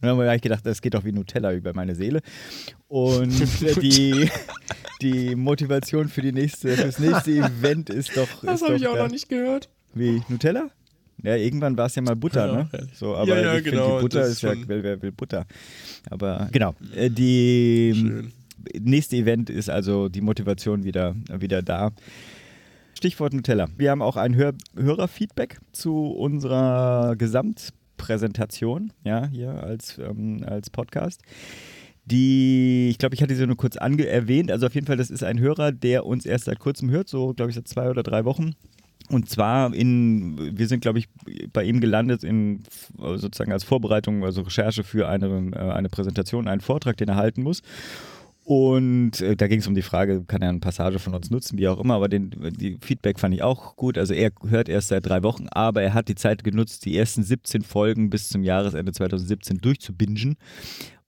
Und 0.02 0.08
dann 0.08 0.18
habe 0.18 0.36
ich 0.36 0.42
gedacht, 0.42 0.64
das 0.64 0.80
geht 0.80 0.94
doch 0.94 1.04
wie 1.04 1.12
Nutella 1.12 1.52
über 1.52 1.74
meine 1.74 1.94
Seele. 1.94 2.20
Und 2.88 3.30
die, 3.82 4.30
die 5.02 5.34
Motivation 5.36 6.08
für, 6.08 6.22
die 6.22 6.32
nächste, 6.32 6.76
für 6.76 6.84
das 6.84 6.98
nächste 6.98 7.32
Event 7.32 7.90
ist 7.90 8.16
doch. 8.16 8.28
Das 8.42 8.62
habe 8.62 8.76
ich 8.76 8.86
auch 8.88 8.94
da. 8.96 9.04
noch 9.04 9.10
nicht 9.10 9.28
gehört. 9.28 9.68
Wie 9.94 10.22
Ja, 11.22 11.36
irgendwann 11.36 11.76
war 11.76 11.86
es 11.86 11.94
ja 11.94 12.02
mal 12.02 12.16
Butter, 12.16 12.46
Ja, 12.46 12.52
ne? 12.54 12.88
So, 12.94 13.14
aber 13.14 13.36
Ja, 13.36 13.42
ja, 13.42 13.58
ich 13.58 13.64
genau, 13.64 13.96
die 13.96 14.02
Butter 14.02 14.24
ist 14.24 14.40
ja, 14.40 14.54
wer, 14.66 14.82
wer 14.82 15.02
will 15.02 15.12
Butter? 15.12 15.44
Aber 16.08 16.48
genau, 16.50 16.74
äh, 16.94 17.10
die 17.10 17.92
Schön. 17.94 18.32
nächste 18.80 19.16
Event 19.16 19.50
ist 19.50 19.68
also 19.68 20.08
die 20.08 20.22
Motivation 20.22 20.84
wieder, 20.84 21.14
wieder 21.28 21.60
da. 21.62 21.90
Stichwort 22.94 23.34
Nutella. 23.34 23.68
Wir 23.76 23.90
haben 23.90 24.02
auch 24.02 24.16
ein 24.16 24.34
Hör 24.34 24.54
Hörerfeedback 24.76 25.58
zu 25.72 26.06
unserer 26.06 27.16
Gesamtpräsentation, 28.00 28.92
ja, 29.04 29.26
hier 29.28 29.62
als, 29.62 29.98
ähm, 29.98 30.42
als 30.46 30.70
Podcast. 30.70 31.22
Die, 32.06 32.88
ich 32.90 32.98
glaube, 32.98 33.14
ich 33.14 33.22
hatte 33.22 33.36
sie 33.36 33.46
nur 33.46 33.56
kurz 33.56 33.76
ange 33.76 34.06
erwähnt. 34.06 34.50
Also 34.50 34.66
auf 34.66 34.74
jeden 34.74 34.86
Fall, 34.86 34.96
das 34.96 35.10
ist 35.10 35.22
ein 35.22 35.38
Hörer, 35.38 35.70
der 35.70 36.06
uns 36.06 36.26
erst 36.26 36.46
seit 36.46 36.58
kurzem 36.58 36.90
hört, 36.90 37.08
so 37.08 37.34
glaube 37.34 37.50
ich 37.50 37.54
seit 37.54 37.68
zwei 37.68 37.88
oder 37.90 38.02
drei 38.02 38.24
Wochen. 38.24 38.54
Und 39.10 39.28
zwar 39.28 39.74
in, 39.74 40.56
wir 40.56 40.66
sind, 40.66 40.80
glaube 40.80 41.00
ich, 41.00 41.08
bei 41.52 41.64
ihm 41.64 41.80
gelandet 41.80 42.22
in 42.24 42.62
sozusagen 42.96 43.52
als 43.52 43.64
Vorbereitung, 43.64 44.24
also 44.24 44.42
Recherche 44.42 44.84
für 44.84 45.08
eine, 45.08 45.50
äh, 45.52 45.58
eine 45.58 45.88
Präsentation, 45.88 46.48
einen 46.48 46.60
Vortrag, 46.60 46.96
den 46.96 47.08
er 47.08 47.16
halten 47.16 47.42
muss. 47.42 47.62
Und 48.44 49.20
äh, 49.20 49.36
da 49.36 49.46
ging 49.46 49.60
es 49.60 49.66
um 49.66 49.74
die 49.74 49.82
Frage, 49.82 50.24
kann 50.24 50.42
er 50.42 50.48
eine 50.48 50.60
Passage 50.60 50.98
von 50.98 51.14
uns 51.14 51.30
nutzen, 51.30 51.58
wie 51.58 51.68
auch 51.68 51.78
immer, 51.78 51.94
aber 51.94 52.08
den 52.08 52.30
die 52.58 52.78
Feedback 52.80 53.20
fand 53.20 53.34
ich 53.34 53.42
auch 53.42 53.76
gut. 53.76 53.98
Also 53.98 54.14
er 54.14 54.32
hört 54.48 54.68
erst 54.68 54.88
seit 54.88 55.06
drei 55.06 55.22
Wochen, 55.22 55.46
aber 55.50 55.82
er 55.82 55.94
hat 55.94 56.08
die 56.08 56.14
Zeit 56.14 56.42
genutzt, 56.42 56.84
die 56.84 56.96
ersten 56.96 57.22
17 57.22 57.62
Folgen 57.62 58.10
bis 58.10 58.28
zum 58.28 58.42
Jahresende 58.42 58.92
2017 58.92 59.58
durchzubingen. 59.58 60.36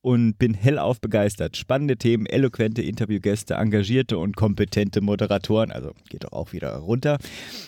Und 0.03 0.37
bin 0.39 0.53
hellauf 0.53 1.01
begeistert. 1.01 1.57
Spannende 1.57 1.97
Themen, 1.97 2.27
eloquente 2.27 2.83
Interviewgäste, 2.83 3.55
engagierte 3.55 4.19
und 4.19 4.37
kompetente 4.37 5.01
Moderatoren. 5.01 5.71
Also 5.71 5.93
geht 6.11 6.25
doch 6.25 6.33
auch 6.33 6.53
wieder 6.53 6.75
runter. 6.77 7.19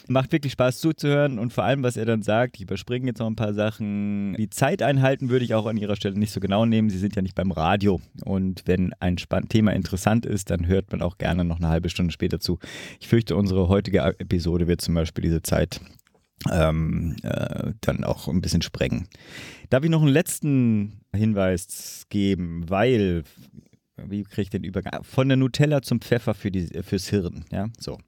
Macht 0.09 0.33
wirklich 0.33 0.53
Spaß 0.53 0.81
zuzuhören 0.81 1.38
und 1.38 1.53
vor 1.53 1.64
allem, 1.64 1.83
was 1.83 1.97
er 1.97 2.05
dann 2.05 2.23
sagt, 2.23 2.57
ich 2.57 2.62
überspringe 2.62 3.07
jetzt 3.07 3.20
noch 3.20 3.29
ein 3.29 3.37
paar 3.37 3.55
Sachen. 3.55 4.35
Die 4.35 4.51
Zeit 4.51 4.83
einhalten 4.83 5.31
würde 5.31 5.44
ich 5.44 5.55
auch 5.55 5.66
an 5.66 5.77
ihrer 5.77 5.97
Stelle 5.97 6.18
nicht 6.18 6.33
so 6.33 6.40
genau 6.40 6.66
nehmen. 6.66 6.90
Sie 6.90 6.99
sind 6.99 7.14
ja 7.14 7.23
nicht 7.23 7.37
beim 7.37 7.53
Radio. 7.53 8.01
Und 8.25 8.62
wenn 8.66 8.92
ein 9.01 9.16
Thema 9.49 9.73
interessant 9.73 10.27
ist, 10.27 10.51
dann 10.51 10.66
hört 10.66 10.90
man 10.90 11.03
auch 11.03 11.18
gerne 11.18 11.44
noch 11.44 11.59
eine 11.59 11.68
halbe 11.68 11.88
Stunde 11.88 12.12
später 12.12 12.40
zu. 12.40 12.59
Ich 13.01 13.07
fürchte, 13.07 13.37
unsere 13.37 13.68
heutige 13.68 14.01
Episode 14.01 14.66
wird 14.66 14.81
zum 14.81 14.94
Beispiel 14.94 15.23
diese 15.23 15.42
Zeit 15.42 15.81
ähm, 16.51 17.16
äh, 17.23 17.73
dann 17.81 18.05
auch 18.05 18.29
ein 18.29 18.40
bisschen 18.40 18.62
sprengen. 18.62 19.09
Darf 19.70 19.85
ich 19.85 19.90
noch 19.90 20.03
einen 20.03 20.12
letzten 20.12 21.01
Hinweis 21.14 22.05
geben, 22.09 22.68
weil 22.68 23.25
wie 23.97 24.25
kriege 24.25 24.42
ich 24.42 24.51
den 24.51 24.64
Übergang? 24.64 25.05
Von 25.05 25.29
der 25.29 25.37
Nutella 25.37 25.81
zum 25.81 26.01
Pfeffer 26.01 26.35
für 26.35 26.51
die, 26.51 26.68
fürs 26.83 27.09
Hirn. 27.09 27.44
Ja, 27.53 27.68
so. 27.79 27.99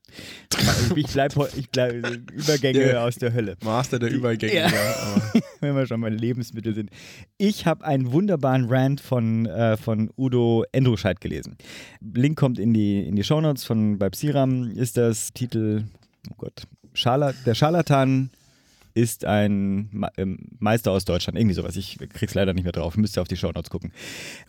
Ich 0.97 1.07
bleibe 1.13 1.49
ich 1.57 1.71
bleib, 1.71 1.95
Übergänge 2.33 2.79
yeah. 2.79 3.05
aus 3.05 3.17
der 3.17 3.33
Hölle. 3.33 3.57
Master 3.63 3.99
der 3.99 4.11
Übergänge, 4.11 4.55
ja. 4.55 4.69
ja 4.69 5.33
Wenn 5.61 5.77
wir 5.77 5.87
schon 5.87 6.01
mal 6.01 6.13
Lebensmittel 6.13 6.75
sind. 6.75 6.91
Ich 7.39 7.67
habe 7.67 7.85
einen 7.85 8.11
wunderbaren 8.11 8.67
Rant 8.69 9.01
von, 9.01 9.47
äh, 9.47 9.77
von 9.77 10.11
Udo 10.17 10.65
Endruscheid 10.73 11.21
gelesen. 11.21 11.57
Link 12.01 12.37
kommt 12.37 12.59
in 12.59 12.75
die, 12.75 13.07
in 13.07 13.15
die 13.15 13.25
Shownotes 13.25 13.65
von 13.65 13.99
bei 13.99 14.11
Psiram. 14.11 14.71
Ist 14.73 14.97
das 14.97 15.33
Titel, 15.35 15.85
oh 16.31 16.35
Gott, 16.37 16.65
Scharla 16.97 17.33
der 17.45 17.55
Scharlatan 17.55 18.31
ist 18.97 19.27
ein 19.27 19.91
ähm, 20.17 20.39
Meister 20.59 20.91
aus 20.91 21.05
Deutschland, 21.05 21.39
irgendwie 21.39 21.55
sowas. 21.55 21.77
Ich 21.77 21.99
krieg's 22.15 22.33
leider 22.33 22.55
nicht 22.55 22.65
mehr 22.65 22.73
drauf, 22.73 22.97
müsst 22.97 23.19
ihr 23.19 23.21
auf 23.21 23.29
die 23.29 23.37
Shownotes 23.37 23.69
gucken. 23.69 23.93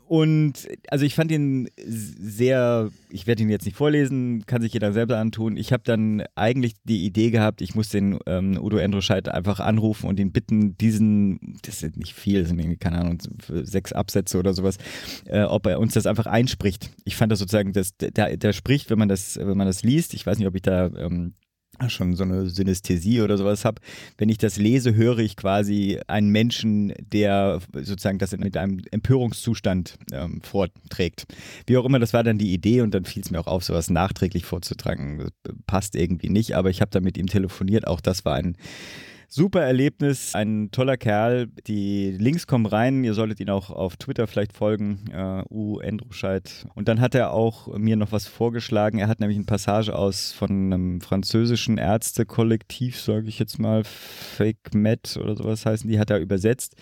Und 0.08 0.70
also 0.88 1.04
ich 1.04 1.16
fand 1.16 1.32
ihn 1.32 1.70
sehr, 1.86 2.90
ich 3.10 3.28
werde 3.28 3.44
ihn 3.44 3.50
jetzt 3.50 3.66
nicht 3.66 3.76
vorlesen, 3.76 4.46
kann 4.46 4.62
sich 4.62 4.72
jeder 4.72 4.94
selber 4.94 5.18
antun. 5.18 5.58
Ich 5.58 5.74
habe 5.74 5.84
dann 5.86 6.24
eigentlich 6.36 6.76
die 6.86 7.06
Idee 7.06 7.30
gehabt, 7.30 7.60
ich 7.60 7.76
muss 7.76 7.90
den 7.90 8.20
ähm, 8.26 8.58
Udo 8.58 8.78
Endroscheid 8.78 9.28
einfach 9.28 9.60
anrufen 9.60 10.08
und 10.08 10.18
ihn 10.18 10.32
bitten, 10.32 10.78
diesen, 10.78 11.60
das 11.64 11.80
sind 11.82 11.98
nicht 11.98 12.14
viel, 12.14 12.40
das 12.40 12.48
sind 12.48 12.60
irgendwie, 12.60 12.78
keine 12.78 13.00
Ahnung, 13.00 13.18
sechs 13.50 13.92
Absätze 13.92 14.40
oder 14.40 14.54
sowas, 14.54 14.78
äh, 15.26 15.42
ob 15.44 15.66
er 15.66 15.78
uns 15.78 15.94
das 15.94 16.06
einfach 16.06 16.26
einspricht. 16.26 16.90
Ich 17.04 17.18
fand 17.18 17.34
das 17.34 17.40
sozusagen, 17.40 17.74
das, 17.74 17.98
der, 17.98 18.38
der 18.38 18.54
spricht, 18.54 18.90
wenn 18.90 19.00
man 19.00 19.10
das, 19.10 19.36
wenn 19.36 19.58
man 19.58 19.68
das 19.68 19.84
liest, 19.84 20.14
ich 20.14 20.26
weiß 20.26 20.38
nicht, 20.38 20.48
ob 20.48 20.56
ich 20.56 20.62
da 20.62 20.86
ähm, 20.86 21.34
schon 21.90 22.16
so 22.16 22.24
eine 22.24 22.50
Synästhesie 22.50 23.22
oder 23.22 23.38
sowas 23.38 23.66
habe. 23.66 23.82
Wenn 24.18 24.30
ich 24.30 24.38
das 24.38 24.58
lese, 24.58 24.96
höre 24.96 25.20
ich 25.20 25.36
quasi 25.36 26.00
einen 26.08 26.30
Menschen, 26.30 26.94
der 27.12 27.60
sozusagen 27.74 28.20
das 28.20 28.36
mit 28.38 28.58
einem 28.58 28.82
Empörungszustand 28.92 29.98
ähm, 30.12 30.42
vorträgt. 30.44 31.26
Wie 31.66 31.78
auch 31.78 31.86
immer, 31.86 32.00
das 32.00 32.13
war 32.13 32.24
dann 32.24 32.38
die 32.38 32.54
Idee 32.54 32.82
und 32.82 32.94
dann 32.94 33.06
fiel 33.06 33.24
es 33.24 33.32
mir 33.32 33.40
auch 33.40 33.48
auf, 33.48 33.63
sowas 33.63 33.90
nachträglich 33.90 34.46
vorzutragen. 34.46 35.20
Das 35.44 35.56
passt 35.66 35.96
irgendwie 35.96 36.30
nicht, 36.30 36.56
aber 36.56 36.70
ich 36.70 36.82
habe 36.82 36.92
da 36.92 37.00
mit 37.00 37.18
ihm 37.18 37.28
telefoniert. 37.28 37.88
Auch 37.88 38.02
das 38.02 38.26
war 38.26 38.36
ein 38.36 38.58
Super 39.30 39.62
Erlebnis, 39.62 40.34
ein 40.36 40.70
toller 40.72 40.96
Kerl. 40.96 41.48
Die 41.68 42.12
Links 42.12 42.48
kommen 42.48 42.66
rein. 42.66 43.04
Ihr 43.04 43.13
solltet 43.13 43.42
ihn 43.42 43.50
auch 43.50 43.70
auf 43.70 43.98
Twitter 43.98 44.26
vielleicht 44.26 44.54
folgen, 44.54 45.04
uh, 45.13 45.44
U. 45.50 45.80
Endruscheid. 45.80 46.66
Und 46.76 46.88
dann 46.88 47.02
hat 47.02 47.13
er 47.13 47.34
auch 47.34 47.68
mir 47.78 47.98
noch 47.98 48.13
was 48.13 48.26
vorgeschlagen. 48.26 49.00
Er 49.00 49.10
hat 49.10 49.20
nämlich 49.20 49.38
eine 49.38 49.46
Passage 49.46 49.94
aus 49.94 50.32
von 50.32 50.50
einem 50.50 51.02
französischen 51.02 51.78
Ärztekollektiv, 51.78 53.02
sage 53.02 53.28
ich 53.28 53.38
jetzt 53.38 53.60
mal, 53.60 53.84
Fake 53.84 54.74
Med 54.74 55.18
oder 55.22 55.36
sowas 55.36 55.66
heißen. 55.66 55.90
Die 55.90 56.00
hat 56.00 56.10
er 56.10 56.20
übersetzt 56.20 56.76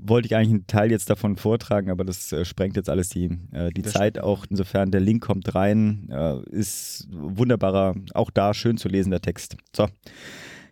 wollte 0.00 0.26
ich 0.26 0.36
eigentlich 0.36 0.50
einen 0.50 0.66
Teil 0.66 0.90
jetzt 0.90 1.10
davon 1.10 1.36
vortragen, 1.36 1.90
aber 1.90 2.04
das 2.04 2.32
äh, 2.32 2.44
sprengt 2.44 2.76
jetzt 2.76 2.88
alles 2.88 3.08
die, 3.08 3.30
äh, 3.52 3.70
die 3.70 3.82
Zeit 3.82 4.18
auch. 4.18 4.44
Insofern 4.48 4.90
der 4.90 5.00
Link 5.00 5.24
kommt 5.24 5.54
rein, 5.54 6.08
äh, 6.10 6.40
ist 6.50 7.08
wunderbarer, 7.10 7.96
auch 8.14 8.30
da 8.30 8.54
schön 8.54 8.76
zu 8.76 8.88
lesender 8.88 9.20
Text. 9.20 9.56
So, 9.74 9.88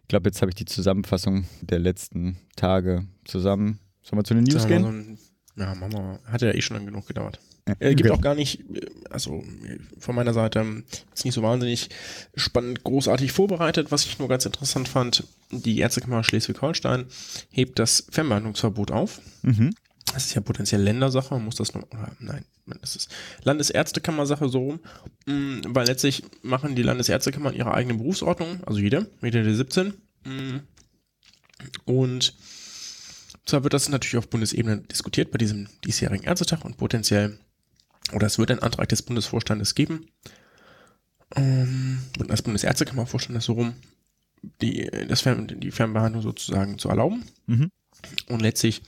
ich 0.07 0.09
glaube, 0.09 0.29
jetzt 0.29 0.41
habe 0.41 0.53
ich 0.53 0.55
die 0.55 0.67
Zusammenfassung 0.67 1.47
der 1.63 1.81
letzten 1.81 2.37
Tage 2.55 3.09
zusammen. 3.25 3.81
Sollen 4.03 4.21
wir 4.21 4.25
zu 4.25 4.35
den 4.35 4.45
News 4.45 4.69
gehen? 4.69 4.83
So 4.85 4.89
ein, 4.89 5.19
ja, 5.57 5.75
machen 5.75 5.93
wir 5.95 6.01
mal. 6.01 6.21
Hat 6.27 6.43
ja 6.43 6.55
eh 6.55 6.61
schon 6.61 6.77
lang 6.77 6.87
genug 6.87 7.09
gedauert. 7.09 7.41
Äh, 7.81 7.97
gibt 7.97 8.09
okay. 8.09 8.17
auch 8.17 8.21
gar 8.21 8.37
nicht, 8.37 8.61
äh, 8.71 8.87
also 9.11 9.43
von 9.99 10.15
meiner 10.15 10.33
Seite 10.33 10.61
ähm, 10.61 10.85
ist 11.13 11.25
nicht 11.25 11.35
so 11.35 11.43
wahnsinnig 11.43 11.89
spannend, 12.37 12.85
großartig 12.85 13.33
vorbereitet. 13.33 13.91
Was 13.91 14.05
ich 14.05 14.21
nur 14.21 14.29
ganz 14.29 14.47
interessant 14.47 14.87
fand, 14.87 15.25
die 15.51 15.81
Ärztekammer 15.81 16.23
Schleswig-Holstein 16.23 17.07
hebt 17.51 17.81
das 17.81 18.07
Fernbehandlungsverbot 18.09 18.93
auf. 18.93 19.21
Mhm. 19.43 19.75
Das 20.13 20.27
ist 20.27 20.35
ja 20.35 20.41
potenziell 20.41 20.81
Ländersache, 20.81 21.35
man 21.35 21.45
muss 21.45 21.57
das 21.57 21.75
noch, 21.75 21.83
nein, 22.21 22.45
das 22.81 22.97
ist 22.97 23.11
Landesärztekammer-Sache 23.43 24.49
so 24.49 24.59
rum, 24.61 24.81
mm, 25.27 25.61
weil 25.69 25.87
letztlich 25.87 26.23
machen 26.43 26.77
die 26.77 26.83
Landesärztekammern 26.83 27.55
ihre 27.55 27.75
eigene 27.75 27.99
Berufsordnung, 27.99 28.63
also 28.65 28.79
jede, 28.79 29.11
jede 29.21 29.43
der 29.43 29.55
17. 29.55 29.95
Mm. 30.25 30.61
Und 31.85 32.35
zwar 33.45 33.63
wird 33.63 33.75
das 33.75 33.89
natürlich 33.89 34.17
auf 34.17 34.29
Bundesebene 34.29 34.79
diskutiert 34.79 35.31
bei 35.31 35.39
diesem 35.39 35.69
diesjährigen 35.85 36.25
Ärztetag 36.25 36.65
und 36.65 36.77
potenziell, 36.77 37.39
oder 38.13 38.27
es 38.27 38.39
wird 38.39 38.51
einen 38.51 38.63
Antrag 38.63 38.89
des 38.89 39.03
Bundesvorstandes 39.03 39.75
geben, 39.75 40.07
ähm, 41.35 41.99
das 42.29 42.43
Bundesärztekammervorstand 42.43 43.43
so 43.43 43.55
rum, 43.55 43.75
die, 44.61 44.89
das 45.09 45.23
Fern, 45.23 45.49
die 45.49 45.71
Fernbehandlung 45.71 46.23
sozusagen 46.23 46.79
zu 46.79 46.89
erlauben. 46.89 47.25
Mhm. 47.47 47.71
Und 48.29 48.43
letztlich 48.43 48.83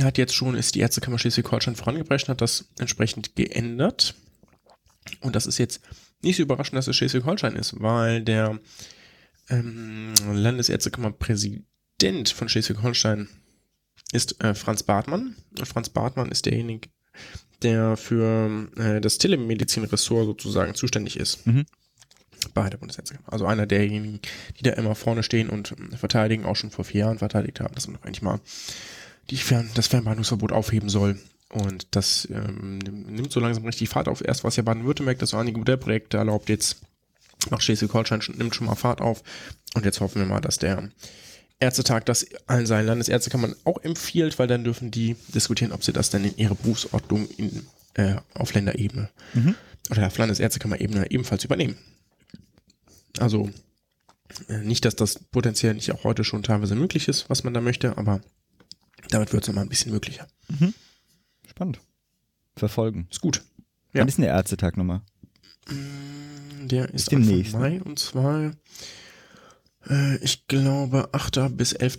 hat 0.00 0.18
jetzt 0.18 0.34
schon, 0.34 0.54
ist 0.54 0.74
die 0.74 0.80
Ärztekammer 0.80 1.18
Schleswig-Holstein 1.18 1.76
vorangebracht, 1.76 2.28
hat 2.28 2.40
das 2.40 2.68
entsprechend 2.78 3.36
geändert. 3.36 4.14
Und 5.20 5.36
das 5.36 5.46
ist 5.46 5.58
jetzt 5.58 5.80
nicht 6.22 6.36
so 6.36 6.42
überraschend, 6.42 6.76
dass 6.76 6.86
es 6.86 6.96
Schleswig-Holstein 6.96 7.56
ist, 7.56 7.80
weil 7.80 8.22
der 8.22 8.58
ähm, 9.50 10.14
Landesärztekammer-Präsident 10.32 12.30
von 12.30 12.48
Schleswig-Holstein 12.48 13.28
ist 14.12 14.42
äh, 14.42 14.54
Franz 14.54 14.82
Bartmann. 14.82 15.36
Und 15.58 15.68
Franz 15.68 15.88
Bartmann 15.90 16.30
ist 16.30 16.46
derjenige, 16.46 16.88
der 17.62 17.96
für 17.96 18.70
äh, 18.76 19.00
das 19.00 19.18
Telemedizin-Ressort 19.18 20.24
sozusagen 20.26 20.74
zuständig 20.74 21.18
ist. 21.18 21.46
Mhm. 21.46 21.64
Bei 22.54 22.68
der 22.68 22.78
Bundesärztekammer. 22.78 23.32
Also 23.32 23.46
einer 23.46 23.66
derjenigen, 23.66 24.20
die 24.58 24.64
da 24.64 24.72
immer 24.72 24.96
vorne 24.96 25.22
stehen 25.22 25.48
und 25.48 25.72
äh, 25.72 25.96
verteidigen, 25.96 26.44
auch 26.44 26.56
schon 26.56 26.70
vor 26.70 26.84
vier 26.84 27.02
Jahren 27.02 27.18
verteidigt 27.18 27.60
haben, 27.60 27.74
dass 27.74 27.86
man 27.86 27.96
doch 27.96 28.04
eigentlich 28.04 28.22
mal 28.22 28.40
die 29.30 29.36
Fern 29.36 29.70
das 29.74 29.86
Fernbehandlungsverbot 29.86 30.52
aufheben 30.52 30.88
soll. 30.88 31.18
Und 31.50 31.86
das 31.90 32.26
ähm, 32.30 32.78
nimmt 32.78 33.30
so 33.30 33.40
langsam 33.40 33.64
richtig 33.64 33.88
Fahrt 33.88 34.08
auf. 34.08 34.24
Erst 34.24 34.42
war 34.42 34.48
es 34.48 34.56
ja 34.56 34.62
Baden-Württemberg, 34.62 35.18
das 35.18 35.30
so 35.30 35.36
einige 35.36 35.58
Modellprojekte 35.58 36.16
erlaubt. 36.16 36.48
Jetzt 36.48 36.80
macht 37.50 37.62
Schleswig-Holstein 37.62 38.22
nimmt 38.36 38.54
schon 38.54 38.66
mal 38.66 38.74
Fahrt 38.74 39.00
auf. 39.00 39.22
Und 39.74 39.84
jetzt 39.84 40.00
hoffen 40.00 40.20
wir 40.20 40.26
mal, 40.26 40.40
dass 40.40 40.58
der 40.58 40.90
Ärztetag 41.62 42.06
das 42.06 42.26
allen 42.46 42.66
seinen 42.66 42.86
Landesärztekammern 42.86 43.54
auch 43.64 43.78
empfiehlt, 43.82 44.38
weil 44.38 44.48
dann 44.48 44.64
dürfen 44.64 44.90
die 44.90 45.16
diskutieren, 45.34 45.72
ob 45.72 45.84
sie 45.84 45.92
das 45.92 46.10
dann 46.10 46.24
in 46.24 46.36
ihre 46.36 46.54
Berufsordnung 46.54 47.28
in, 47.36 47.66
äh, 47.94 48.16
auf 48.34 48.52
Länderebene 48.52 49.10
mhm. 49.34 49.54
oder 49.90 50.08
auf 50.08 50.18
Landesärztekammerebene 50.18 51.10
ebenfalls 51.10 51.44
übernehmen. 51.44 51.76
Also 53.18 53.50
äh, 54.48 54.58
nicht, 54.58 54.84
dass 54.84 54.96
das 54.96 55.18
potenziell 55.18 55.74
nicht 55.74 55.92
auch 55.92 56.04
heute 56.04 56.24
schon 56.24 56.42
teilweise 56.42 56.74
möglich 56.74 57.08
ist, 57.08 57.30
was 57.30 57.44
man 57.44 57.54
da 57.54 57.60
möchte, 57.60 57.96
aber 57.96 58.20
damit 59.10 59.32
wird 59.32 59.42
es 59.42 59.48
nochmal 59.48 59.64
ein 59.64 59.68
bisschen 59.68 59.92
möglicher. 59.92 60.26
Mhm. 60.48 60.74
Spannend. 61.48 61.80
Verfolgen. 62.56 63.06
Ist 63.10 63.20
gut. 63.20 63.42
Ja. 63.92 64.00
Wann 64.00 64.08
ist 64.08 64.18
denn 64.18 64.24
der 64.24 64.34
Ärztetag 64.34 64.76
nochmal? 64.76 65.02
Mm, 65.68 66.68
der 66.68 66.86
ist, 66.86 66.94
ist 66.94 67.12
demnächst. 67.12 67.54
Mai 67.54 67.80
und 67.82 67.98
zwar, 67.98 68.52
äh, 69.88 70.16
ich 70.18 70.46
glaube, 70.46 71.08
8. 71.12 71.56
bis 71.56 71.72
11. 71.72 71.96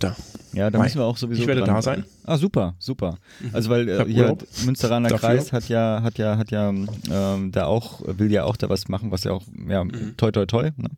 Ja, 0.52 0.70
da 0.70 0.78
Mai. 0.78 0.84
müssen 0.84 0.98
wir 0.98 1.04
auch 1.04 1.16
sowieso. 1.16 1.42
Ich 1.42 1.48
werde 1.48 1.62
da 1.64 1.82
sein. 1.82 2.04
Ah, 2.24 2.36
super, 2.36 2.74
super. 2.78 3.18
Mhm. 3.40 3.50
Also 3.52 3.70
weil 3.70 3.88
äh, 3.88 4.04
hier 4.06 4.36
Münsteraner 4.64 5.08
Dafür. 5.08 5.28
Kreis 5.28 5.52
hat 5.52 5.68
ja, 5.68 6.00
hat 6.02 6.18
ja, 6.18 6.36
hat 6.36 6.50
ja 6.50 6.68
ähm, 6.68 7.52
da 7.52 7.66
auch, 7.66 8.00
will 8.06 8.30
ja 8.30 8.44
auch 8.44 8.56
da 8.56 8.68
was 8.68 8.88
machen, 8.88 9.10
was 9.10 9.24
ja 9.24 9.32
auch, 9.32 9.44
ja, 9.68 9.84
mhm. 9.84 10.16
toi 10.16 10.30
toi 10.30 10.46
toi. 10.46 10.70
Ne? 10.76 10.90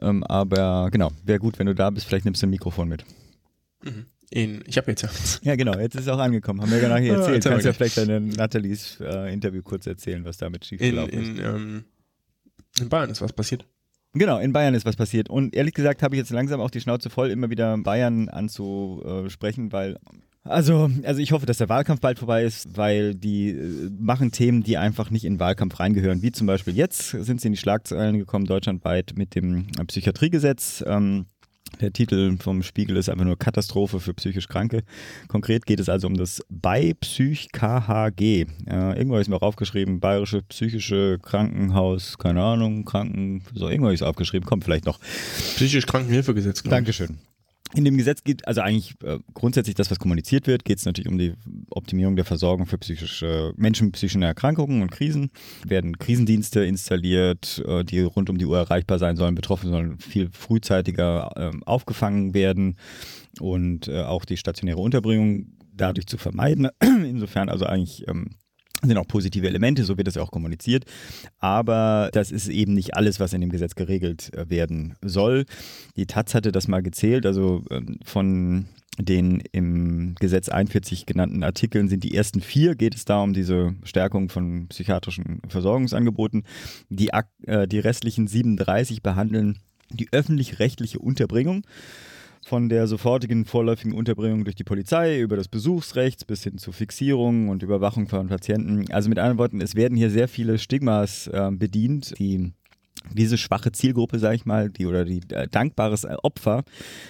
Ähm, 0.00 0.24
aber 0.24 0.88
genau, 0.90 1.10
wäre 1.24 1.38
gut, 1.38 1.58
wenn 1.58 1.66
du 1.66 1.74
da 1.74 1.90
bist, 1.90 2.06
vielleicht 2.06 2.24
nimmst 2.24 2.42
du 2.42 2.46
ein 2.46 2.50
Mikrofon 2.50 2.88
mit. 2.88 3.04
Mhm 3.82 4.06
in, 4.30 4.64
ich 4.66 4.76
habe 4.76 4.90
jetzt 4.90 5.02
ja. 5.02 5.10
Ja, 5.42 5.56
genau, 5.56 5.78
jetzt 5.78 5.94
ist 5.94 6.02
es 6.02 6.08
auch 6.08 6.18
angekommen. 6.18 6.60
Haben 6.60 6.70
wir 6.70 6.78
ja 6.80 6.88
gar 6.88 7.00
nicht 7.00 7.10
erzählt. 7.10 7.44
Ja, 7.44 7.50
Kannst 7.50 7.66
ja 7.66 7.72
vielleicht 7.72 7.96
deine 7.96 8.20
Nathalies 8.20 8.98
äh, 9.00 9.32
Interview 9.32 9.62
kurz 9.62 9.86
erzählen, 9.86 10.24
was 10.24 10.38
damit 10.38 10.64
schiefgelaufen 10.64 11.12
in, 11.12 11.36
ist. 11.36 11.44
Ähm, 11.44 11.84
in 12.80 12.88
Bayern 12.88 13.10
ist 13.10 13.20
was 13.20 13.32
passiert. 13.32 13.66
Genau, 14.12 14.38
in 14.38 14.52
Bayern 14.52 14.74
ist 14.74 14.86
was 14.86 14.96
passiert. 14.96 15.28
Und 15.28 15.54
ehrlich 15.54 15.74
gesagt 15.74 16.02
habe 16.02 16.14
ich 16.14 16.20
jetzt 16.20 16.30
langsam 16.30 16.60
auch 16.60 16.70
die 16.70 16.80
Schnauze 16.80 17.10
voll, 17.10 17.30
immer 17.30 17.50
wieder 17.50 17.76
Bayern 17.78 18.28
anzusprechen, 18.28 19.72
weil 19.72 19.98
also, 20.46 20.90
also 21.04 21.22
ich 21.22 21.32
hoffe, 21.32 21.46
dass 21.46 21.56
der 21.56 21.70
Wahlkampf 21.70 22.02
bald 22.02 22.18
vorbei 22.18 22.44
ist, 22.44 22.76
weil 22.76 23.14
die 23.14 23.50
äh, 23.50 23.90
machen 23.98 24.30
Themen, 24.30 24.62
die 24.62 24.76
einfach 24.76 25.10
nicht 25.10 25.24
in 25.24 25.34
den 25.34 25.40
Wahlkampf 25.40 25.80
reingehören. 25.80 26.20
Wie 26.22 26.32
zum 26.32 26.46
Beispiel 26.46 26.76
jetzt 26.76 27.10
sind 27.10 27.40
sie 27.40 27.48
in 27.48 27.52
die 27.54 27.58
Schlagzeilen 27.58 28.18
gekommen, 28.18 28.44
deutschlandweit 28.44 29.14
mit 29.16 29.34
dem 29.34 29.68
Psychiatriegesetz. 29.86 30.84
Ähm, 30.86 31.26
Der 31.80 31.92
Titel 31.92 32.36
vom 32.38 32.62
Spiegel 32.62 32.96
ist 32.96 33.08
einfach 33.08 33.24
nur 33.24 33.38
Katastrophe 33.38 34.00
für 34.00 34.14
psychisch 34.14 34.48
Kranke. 34.48 34.82
Konkret 35.28 35.66
geht 35.66 35.80
es 35.80 35.88
also 35.88 36.06
um 36.06 36.16
das 36.16 36.42
BeiPsych 36.48 37.52
KHG. 37.52 38.46
Äh, 38.66 38.98
irgendwo 38.98 39.16
ist 39.18 39.28
mir 39.28 39.36
auch 39.36 39.42
aufgeschrieben, 39.42 40.00
Bayerische 40.00 40.42
Psychische 40.42 41.18
Krankenhaus, 41.22 42.18
keine 42.18 42.42
Ahnung, 42.42 42.84
Kranken, 42.84 43.42
so 43.54 43.68
irgendwo 43.68 43.90
ist 43.90 44.02
aufgeschrieben, 44.02 44.46
kommt 44.46 44.64
vielleicht 44.64 44.86
noch. 44.86 45.00
Psychisch 45.00 45.86
Krankenhilfegesetz, 45.86 46.62
ich. 46.64 46.70
Dankeschön. 46.70 47.18
In 47.74 47.84
dem 47.84 47.96
Gesetz 47.96 48.22
geht 48.22 48.46
also 48.46 48.60
eigentlich 48.60 48.94
äh, 49.02 49.18
grundsätzlich 49.34 49.74
das, 49.74 49.90
was 49.90 49.98
kommuniziert 49.98 50.46
wird, 50.46 50.64
geht 50.64 50.78
es 50.78 50.84
natürlich 50.84 51.10
um 51.10 51.18
die 51.18 51.34
Optimierung 51.70 52.14
der 52.14 52.24
Versorgung 52.24 52.66
für 52.66 52.78
psychische 52.78 53.52
Menschen 53.56 53.86
mit 53.86 53.94
psychischen 53.94 54.22
Erkrankungen 54.22 54.80
und 54.80 54.92
Krisen. 54.92 55.30
Werden 55.66 55.98
Krisendienste 55.98 56.64
installiert, 56.64 57.64
äh, 57.66 57.84
die 57.84 58.02
rund 58.02 58.30
um 58.30 58.38
die 58.38 58.46
Uhr 58.46 58.58
erreichbar 58.58 59.00
sein 59.00 59.16
sollen. 59.16 59.34
Betroffene 59.34 59.72
sollen 59.72 59.98
viel 59.98 60.30
frühzeitiger 60.30 61.32
äh, 61.34 61.50
aufgefangen 61.66 62.32
werden 62.32 62.76
und 63.40 63.88
äh, 63.88 64.02
auch 64.02 64.24
die 64.24 64.36
stationäre 64.36 64.78
Unterbringung 64.78 65.46
dadurch 65.72 66.06
zu 66.06 66.16
vermeiden. 66.16 66.68
Insofern 66.80 67.48
also 67.48 67.66
eigentlich 67.66 68.06
ähm, 68.06 68.36
sind 68.88 68.98
auch 68.98 69.06
positive 69.06 69.46
Elemente, 69.46 69.84
so 69.84 69.96
wird 69.96 70.06
das 70.06 70.14
ja 70.14 70.22
auch 70.22 70.30
kommuniziert. 70.30 70.84
Aber 71.38 72.10
das 72.12 72.30
ist 72.30 72.48
eben 72.48 72.74
nicht 72.74 72.96
alles, 72.96 73.20
was 73.20 73.32
in 73.32 73.40
dem 73.40 73.50
Gesetz 73.50 73.74
geregelt 73.74 74.32
äh, 74.34 74.48
werden 74.48 74.94
soll. 75.02 75.44
Die 75.96 76.06
Taz 76.06 76.34
hatte 76.34 76.52
das 76.52 76.68
mal 76.68 76.82
gezählt, 76.82 77.26
also 77.26 77.64
ähm, 77.70 77.98
von 78.04 78.66
den 78.98 79.42
im 79.52 80.14
Gesetz 80.20 80.48
41 80.48 81.06
genannten 81.06 81.42
Artikeln 81.42 81.88
sind 81.88 82.04
die 82.04 82.14
ersten 82.14 82.40
vier, 82.40 82.76
geht 82.76 82.94
es 82.94 83.04
da 83.04 83.22
um 83.22 83.34
diese 83.34 83.74
Stärkung 83.82 84.28
von 84.28 84.68
psychiatrischen 84.68 85.40
Versorgungsangeboten. 85.48 86.44
Die, 86.90 87.10
äh, 87.46 87.66
die 87.66 87.80
restlichen 87.80 88.28
37 88.28 89.02
behandeln 89.02 89.58
die 89.90 90.08
öffentlich-rechtliche 90.12 90.98
Unterbringung 90.98 91.64
von 92.44 92.68
der 92.68 92.86
sofortigen 92.86 93.44
vorläufigen 93.44 93.92
Unterbringung 93.92 94.44
durch 94.44 94.56
die 94.56 94.64
Polizei 94.64 95.20
über 95.20 95.36
das 95.36 95.48
Besuchsrecht 95.48 96.26
bis 96.26 96.42
hin 96.44 96.58
zur 96.58 96.72
Fixierung 96.72 97.48
und 97.48 97.62
Überwachung 97.62 98.08
von 98.08 98.28
Patienten. 98.28 98.90
Also 98.92 99.08
mit 99.08 99.18
anderen 99.18 99.38
Worten, 99.38 99.60
es 99.60 99.74
werden 99.74 99.96
hier 99.96 100.10
sehr 100.10 100.28
viele 100.28 100.58
Stigmas 100.58 101.26
äh, 101.28 101.50
bedient, 101.52 102.18
die 102.18 102.52
diese 103.12 103.36
schwache 103.36 103.72
Zielgruppe, 103.72 104.18
sage 104.18 104.36
ich 104.36 104.46
mal, 104.46 104.70
die 104.70 104.86
oder 104.86 105.04
die 105.04 105.20
äh, 105.30 105.46
dankbares 105.48 106.06
Opfer 106.22 106.64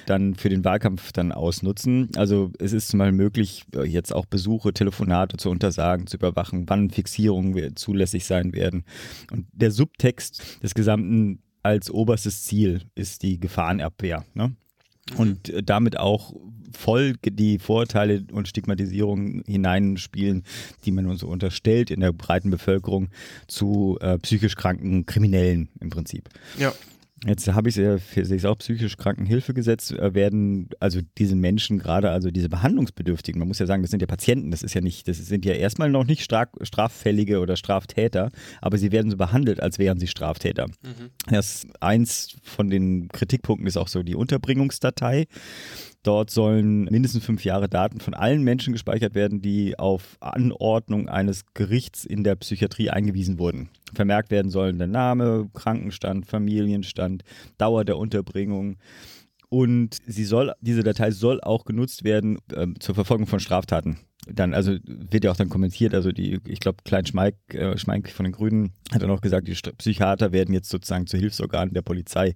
dann 0.07 0.35
für 0.35 0.49
den 0.49 0.65
Wahlkampf 0.65 1.13
dann 1.13 1.33
ausnutzen. 1.33 2.11
Also 2.17 2.51
es 2.59 2.73
ist 2.73 2.97
Beispiel 2.97 3.13
möglich, 3.13 3.65
äh, 3.75 3.85
jetzt 3.85 4.15
auch 4.15 4.27
Besuche, 4.27 4.73
Telefonate 4.73 5.37
zu 5.37 5.51
untersagen, 5.51 6.07
zu 6.07 6.17
überwachen, 6.17 6.65
wann 6.69 6.91
Fixierungen 6.91 7.77
zulässig 7.77 8.25
sein 8.25 8.53
werden. 8.53 8.85
Und 9.31 9.47
der 9.53 9.71
Subtext 9.71 10.63
des 10.63 10.75
gesamten 10.75 11.41
als 11.63 11.91
oberstes 11.91 12.45
Ziel 12.45 12.83
ist 12.95 13.23
die 13.23 13.41
Gefahrenabwehr. 13.41 14.25
Ne? 14.35 14.55
Und 15.17 15.49
äh, 15.49 15.63
damit 15.63 15.99
auch 15.99 16.33
voll 16.73 17.15
die 17.23 17.59
Vorurteile 17.59 18.25
und 18.33 18.49
Stigmatisierung 18.49 19.43
hineinspielen, 19.47 20.45
die 20.85 20.91
man 20.91 21.07
uns 21.07 21.23
unterstellt 21.23 21.91
in 21.91 22.01
der 22.01 22.13
breiten 22.13 22.51
Bevölkerung 22.51 23.09
zu 23.47 23.99
äh, 24.01 24.19
psychisch 24.19 24.57
kranken 24.57 25.07
Kriminellen 25.07 25.69
im 25.81 25.91
Prinzip. 25.91 26.29
Ja. 26.59 26.73
Jetzt 27.27 27.49
habe 27.49 27.69
ich 27.69 27.79
es 27.79 28.45
auch 28.45 28.59
psychisch 28.59 28.97
Krankenhilfegesetz 28.97 29.93
äh, 29.93 30.15
werden 30.15 30.69
also 30.81 31.01
diese 31.17 31.37
Menschen 31.37 31.79
gerade 31.79 32.11
also 32.11 32.31
diese 32.31 32.49
Behandlungsbedürftigen, 32.49 33.39
man 33.39 33.49
muss 33.49 33.59
ja 33.59 33.67
sagen, 33.67 33.83
das 33.83 33.91
sind 33.91 34.01
ja 34.01 34.07
Patienten, 34.07 34.51
das 34.51 34.63
ist 34.63 34.75
ja 34.75 34.81
nicht, 34.81 35.09
das 35.09 35.19
sind 35.19 35.45
ja 35.45 35.55
erstmal 35.55 35.91
noch 35.91 36.05
nicht 36.05 36.23
straffällige 36.23 37.41
oder 37.41 37.57
Straftäter, 37.57 38.31
aber 38.61 38.79
sie 38.79 38.93
werden 38.93 39.11
so 39.11 39.17
behandelt, 39.17 39.61
als 39.61 39.79
wären 39.79 39.99
sie 39.99 40.07
Straftäter. 40.07 40.67
Mhm. 40.67 41.11
Das 41.31 41.67
eins 41.81 42.37
von 42.43 42.69
den 42.69 43.09
Kritikpunkten 43.09 43.67
ist 43.67 43.77
auch 43.77 43.89
so 43.89 44.03
die 44.03 44.15
Unterbringungsdatei. 44.15 45.27
Dort 46.05 46.29
sollen 46.29 46.85
mindestens 46.85 47.25
fünf 47.25 47.45
Jahre 47.45 47.69
Daten 47.69 47.99
von 47.99 48.13
allen 48.13 48.43
Menschen 48.43 48.75
gespeichert 48.75 49.15
werden, 49.15 49.41
die 49.41 49.79
auf 49.79 50.19
Anordnung 50.21 51.09
eines 51.09 51.47
Gerichts 51.55 52.05
in 52.05 52.25
der 52.25 52.37
Psychiatrie 52.37 52.91
eingewiesen 52.91 53.39
wurden. 53.39 53.71
Vermerkt 53.95 54.31
werden 54.31 54.51
sollen 54.51 54.79
der 54.79 54.87
Name, 54.87 55.49
Krankenstand, 55.55 56.27
Familienstand, 56.27 57.25
Dauer 57.57 57.87
der 57.87 57.97
Unterbringung. 57.97 58.77
Und 59.49 59.97
sie 60.07 60.25
soll, 60.25 60.53
diese 60.61 60.83
Datei 60.83 61.11
soll 61.11 61.41
auch 61.41 61.65
genutzt 61.65 62.05
werden 62.05 62.39
äh, 62.53 62.67
zur 62.81 62.95
Verfolgung 62.95 63.27
von 63.27 63.41
Straftaten 63.41 63.99
dann, 64.27 64.55
also 64.55 64.77
wird 64.87 65.25
ja 65.25 65.31
auch 65.31 65.37
dann 65.37 65.49
kommentiert, 65.49 65.95
also 65.95 66.13
die, 66.13 66.41
ich 66.47 66.61
glaube, 66.61 66.79
Klein 66.85 67.07
Schmeik, 67.07 67.37
äh, 67.53 67.77
Schmeik 67.77 68.11
von 68.11 68.25
den 68.25 68.33
Grünen 68.33 68.73
hat 68.93 69.03
dann 69.03 69.11
auch 69.11 69.21
gesagt, 69.21 69.49
die 69.49 69.55
Psychiater 69.55 70.33
werden 70.33 70.55
jetzt 70.55 70.71
sozusagen 70.71 71.07
zu 71.07 71.17
Hilfsorganen 71.17 71.75
der 71.75 71.83
Polizei. 71.83 72.35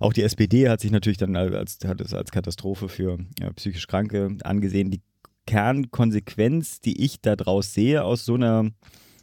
Auch 0.00 0.12
die 0.12 0.22
SPD 0.22 0.68
hat 0.68 0.80
sich 0.80 0.90
natürlich 0.90 1.18
dann 1.18 1.36
als, 1.36 1.78
hat 1.86 2.00
es 2.00 2.12
als 2.14 2.30
Katastrophe 2.30 2.88
für 2.88 3.18
ja, 3.40 3.50
psychisch 3.52 3.86
Kranke 3.86 4.36
angesehen. 4.44 4.90
Die 4.90 5.02
Kernkonsequenz, 5.46 6.80
die 6.80 7.02
ich 7.02 7.20
daraus 7.20 7.74
sehe, 7.74 8.04
aus 8.04 8.24
so 8.24 8.34
einer 8.34 8.70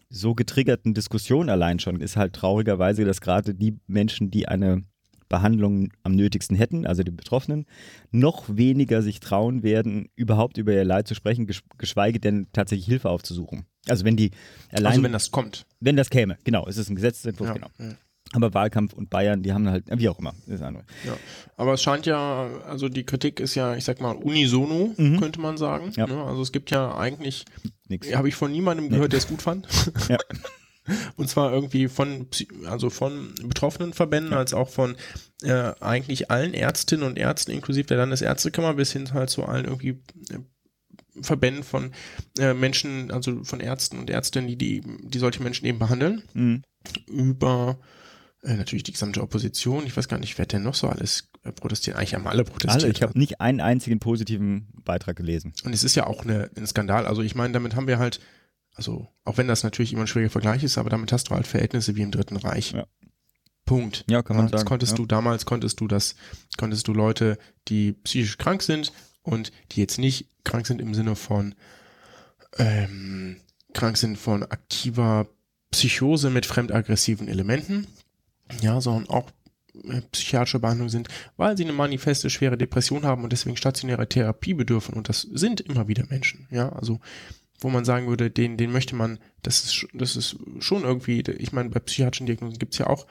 so 0.10 0.36
getriggerten 0.36 0.94
Diskussion 0.94 1.50
allein 1.50 1.80
schon, 1.80 2.02
ist 2.02 2.18
halt 2.18 2.34
traurigerweise, 2.34 3.06
dass 3.06 3.22
gerade 3.22 3.56
die 3.56 3.80
Menschen, 3.88 4.30
die 4.30 4.48
eine 4.48 4.84
Behandlung 5.32 5.90
am 6.04 6.16
nötigsten 6.16 6.56
hätten, 6.56 6.86
also 6.86 7.02
die 7.04 7.12
Betroffenen, 7.12 7.66
noch 8.12 8.46
weniger 8.50 9.02
sich 9.02 9.20
trauen 9.22 9.64
werden, 9.64 10.10
überhaupt 10.16 10.58
über 10.58 10.74
ihr 10.74 10.84
Leid 10.84 11.08
zu 11.08 11.16
sprechen, 11.16 11.48
geschweige 11.78 12.20
denn 12.20 12.48
tatsächlich 12.54 12.86
Hilfe 12.86 13.10
aufzusuchen. 13.10 13.66
Also 13.88 14.06
wenn 14.06 14.18
die 14.18 14.32
allein. 14.72 14.92
Also 14.92 15.04
wenn 15.04 15.14
das 15.14 15.32
kommt. 15.32 15.66
Wenn 15.80 15.96
das 15.96 16.10
käme, 16.10 16.38
genau. 16.44 16.68
Es 16.68 16.78
ist 16.78 16.90
ein 16.90 16.96
Gesetzentwurf, 16.96 17.48
ja, 17.48 17.54
genau. 17.54 17.68
Ja. 17.80 17.96
Aber 18.34 18.54
Wahlkampf 18.54 18.94
und 18.94 19.10
Bayern, 19.10 19.42
die 19.42 19.52
haben 19.52 19.68
halt, 19.68 19.86
wie 19.90 20.08
auch 20.08 20.20
immer, 20.20 20.34
das 20.48 20.62
andere. 20.62 20.84
Ja, 21.06 21.18
aber 21.58 21.74
es 21.74 21.82
scheint 21.82 22.06
ja, 22.06 22.50
also 22.68 22.88
die 22.88 23.04
Kritik 23.04 23.40
ist 23.40 23.56
ja, 23.56 23.76
ich 23.76 23.84
sag 23.84 24.00
mal, 24.00 24.16
unisono, 24.16 24.94
mhm. 24.96 25.20
könnte 25.20 25.42
man 25.42 25.58
sagen. 25.58 25.92
Ja. 25.96 26.08
Ne? 26.08 26.24
Also 26.24 26.42
es 26.42 26.52
gibt 26.52 26.72
ja 26.72 26.96
eigentlich, 26.96 27.46
habe 28.14 28.30
ich 28.30 28.36
von 28.36 28.52
niemandem 28.52 28.90
gehört, 28.90 29.06
nee. 29.06 29.10
der 29.10 29.20
es 29.20 29.28
gut 29.28 29.42
fand. 29.42 29.68
Ja. 30.10 30.18
Und 31.16 31.30
zwar 31.30 31.52
irgendwie 31.52 31.88
von, 31.88 32.28
also 32.66 32.90
von 32.90 33.34
betroffenen 33.44 33.94
Verbänden, 33.94 34.34
ja. 34.34 34.40
als 34.40 34.54
auch 34.54 34.70
von 34.70 34.96
äh, 35.44 35.74
eigentlich 35.80 36.32
allen 36.32 36.54
Ärztinnen 36.54 37.06
und 37.06 37.18
Ärzten, 37.18 37.52
inklusive 37.52 37.88
der 37.88 37.98
Landesärztekammer, 37.98 38.74
bis 38.74 38.92
hin 38.92 39.14
halt 39.14 39.30
zu 39.30 39.46
allen 39.46 39.66
irgendwie 39.66 40.02
äh, 40.32 40.40
Verbänden 41.22 41.64
von 41.64 41.92
äh, 42.40 42.54
Menschen, 42.54 43.12
also 43.12 43.44
von 43.44 43.60
Ärzten 43.60 44.00
und 44.00 44.10
Ärztinnen, 44.10 44.48
die, 44.48 44.58
die, 44.58 44.82
die 45.04 45.20
solche 45.20 45.44
Menschen 45.44 45.66
eben 45.66 45.80
behandeln. 45.80 46.24
Mhm. 46.34 46.64
Über 47.08 47.78
äh, 48.44 48.56
natürlich 48.56 48.84
die 48.84 48.94
gesamte 48.94 49.22
Opposition. 49.22 49.86
Ich 49.86 49.96
weiß 49.96 50.08
gar 50.08 50.20
nicht, 50.20 50.38
wer 50.38 50.46
denn 50.46 50.64
noch 50.64 50.74
so 50.74 50.88
alles 50.88 51.30
äh, 51.44 51.52
protestiert. 51.52 51.98
Eigentlich 51.98 52.16
haben 52.16 52.28
alle 52.28 52.44
protestiert. 52.44 52.84
Alle. 52.84 52.94
Ich 52.94 53.02
habe 53.02 53.18
nicht 53.18 53.42
einen 53.42 53.62
einzigen 53.62 54.00
positiven 54.00 54.68
Beitrag 54.84 55.16
gelesen. 55.16 55.54
Und 55.64 55.74
es 55.74 55.84
ist 55.84 55.96
ja 55.96 56.08
auch 56.08 56.24
eine, 56.24 56.50
ein 56.56 56.66
Skandal. 56.66 57.06
Also 57.06 57.22
ich 57.22 57.36
meine, 57.36 57.54
damit 57.54 57.76
haben 57.76 57.88
wir 57.88 58.00
halt 58.00 58.20
also, 58.82 59.08
auch 59.26 59.38
wenn 59.38 59.48
das 59.48 59.62
natürlich 59.62 59.94
immer 59.94 60.02
ein 60.02 60.08
schwieriger 60.08 60.32
Vergleich 60.32 60.64
ist, 60.64 60.80
aber 60.80 60.90
damit 60.90 61.12
hast 61.12 61.30
du 61.30 61.36
halt 61.36 61.46
Verhältnisse 61.46 61.96
wie 61.96 62.02
im 62.02 62.10
Dritten 62.10 62.36
Reich. 62.36 62.72
Ja. 62.72 62.88
Punkt. 63.64 64.06
Ja, 64.10 64.24
kann 64.24 64.38
man 64.38 64.48
das 64.48 64.62
sagen. 64.62 64.70
konntest 64.70 64.94
ja. 64.94 64.98
du 64.98 65.06
damals 65.06 65.46
konntest 65.46 65.80
du 65.80 65.88
das 65.88 66.16
konntest 66.58 66.88
du 66.88 66.94
Leute, 66.96 67.38
die 67.68 67.94
psychisch 67.94 68.40
krank 68.40 68.64
sind 68.64 68.92
und 69.22 69.52
die 69.72 69.82
jetzt 69.82 70.00
nicht 70.00 70.30
krank 70.44 70.66
sind 70.66 70.82
im 70.82 70.96
Sinne 70.96 71.16
von 71.16 71.54
ähm, 72.58 73.38
krank 73.72 73.98
sind 73.98 74.18
von 74.18 74.42
aktiver 74.42 75.28
Psychose 75.70 76.32
mit 76.32 76.48
fremdaggressiven 76.48 77.28
Elementen, 77.28 77.86
ja, 78.62 78.82
sondern 78.82 79.08
auch 79.12 79.30
äh, 79.84 80.02
psychiatrische 80.12 80.60
Behandlung 80.60 80.90
sind, 80.90 81.08
weil 81.38 81.56
sie 81.56 81.66
eine 81.66 81.74
manifeste 81.74 82.32
schwere 82.32 82.58
Depression 82.58 83.06
haben 83.06 83.24
und 83.24 83.32
deswegen 83.32 83.58
stationäre 83.58 84.10
Therapie 84.10 84.56
bedürfen 84.56 84.96
und 84.96 85.08
das 85.08 85.22
sind 85.22 85.62
immer 85.62 85.88
wieder 85.88 86.04
Menschen, 86.10 86.48
ja, 86.50 86.70
also 86.70 87.00
wo 87.62 87.70
man 87.70 87.86
sagen 87.86 88.08
würde, 88.08 88.30
den, 88.30 88.58
den 88.58 88.72
möchte 88.72 88.96
man, 88.96 89.20
das 89.44 89.64
ist, 89.64 89.88
das 89.94 90.16
ist 90.16 90.36
schon 90.60 90.84
irgendwie, 90.84 91.22
ich 91.22 91.54
meine, 91.54 91.70
bei 91.70 91.80
psychiatrischen 91.80 92.26
Diagnosen 92.26 92.60
gibt 92.60 92.74
es 92.74 92.80
ja 92.80 92.88
auch 92.88 93.08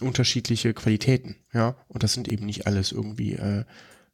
unterschiedliche 0.00 0.74
Qualitäten, 0.74 1.36
ja, 1.52 1.76
und 1.88 2.02
das 2.02 2.12
sind 2.12 2.28
eben 2.28 2.46
nicht 2.46 2.66
alles 2.66 2.92
irgendwie 2.92 3.32
äh, 3.32 3.64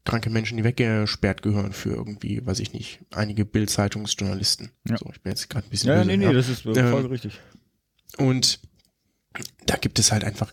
kranke 0.04 0.30
Menschen, 0.30 0.56
die 0.56 0.64
weggesperrt 0.64 1.42
gehören 1.42 1.72
für 1.72 1.90
irgendwie, 1.90 2.44
weiß 2.44 2.60
ich 2.60 2.72
nicht, 2.72 3.00
einige 3.10 3.44
Bild-Zeitungsjournalisten. 3.44 4.70
Ja. 4.88 4.96
So, 4.96 5.10
ich 5.12 5.20
bin 5.20 5.32
jetzt 5.32 5.50
gerade 5.50 5.66
ein 5.66 5.70
bisschen. 5.70 5.90
Ja, 5.90 5.96
böse, 5.96 6.06
nee, 6.06 6.16
nee, 6.16 6.24
ja. 6.24 6.32
das 6.32 6.48
ist 6.48 6.62
voll 6.62 6.76
ähm, 6.76 7.06
richtig. 7.06 7.40
Und 8.16 8.60
da 9.66 9.76
gibt 9.76 9.98
es 9.98 10.12
halt 10.12 10.24
einfach 10.24 10.52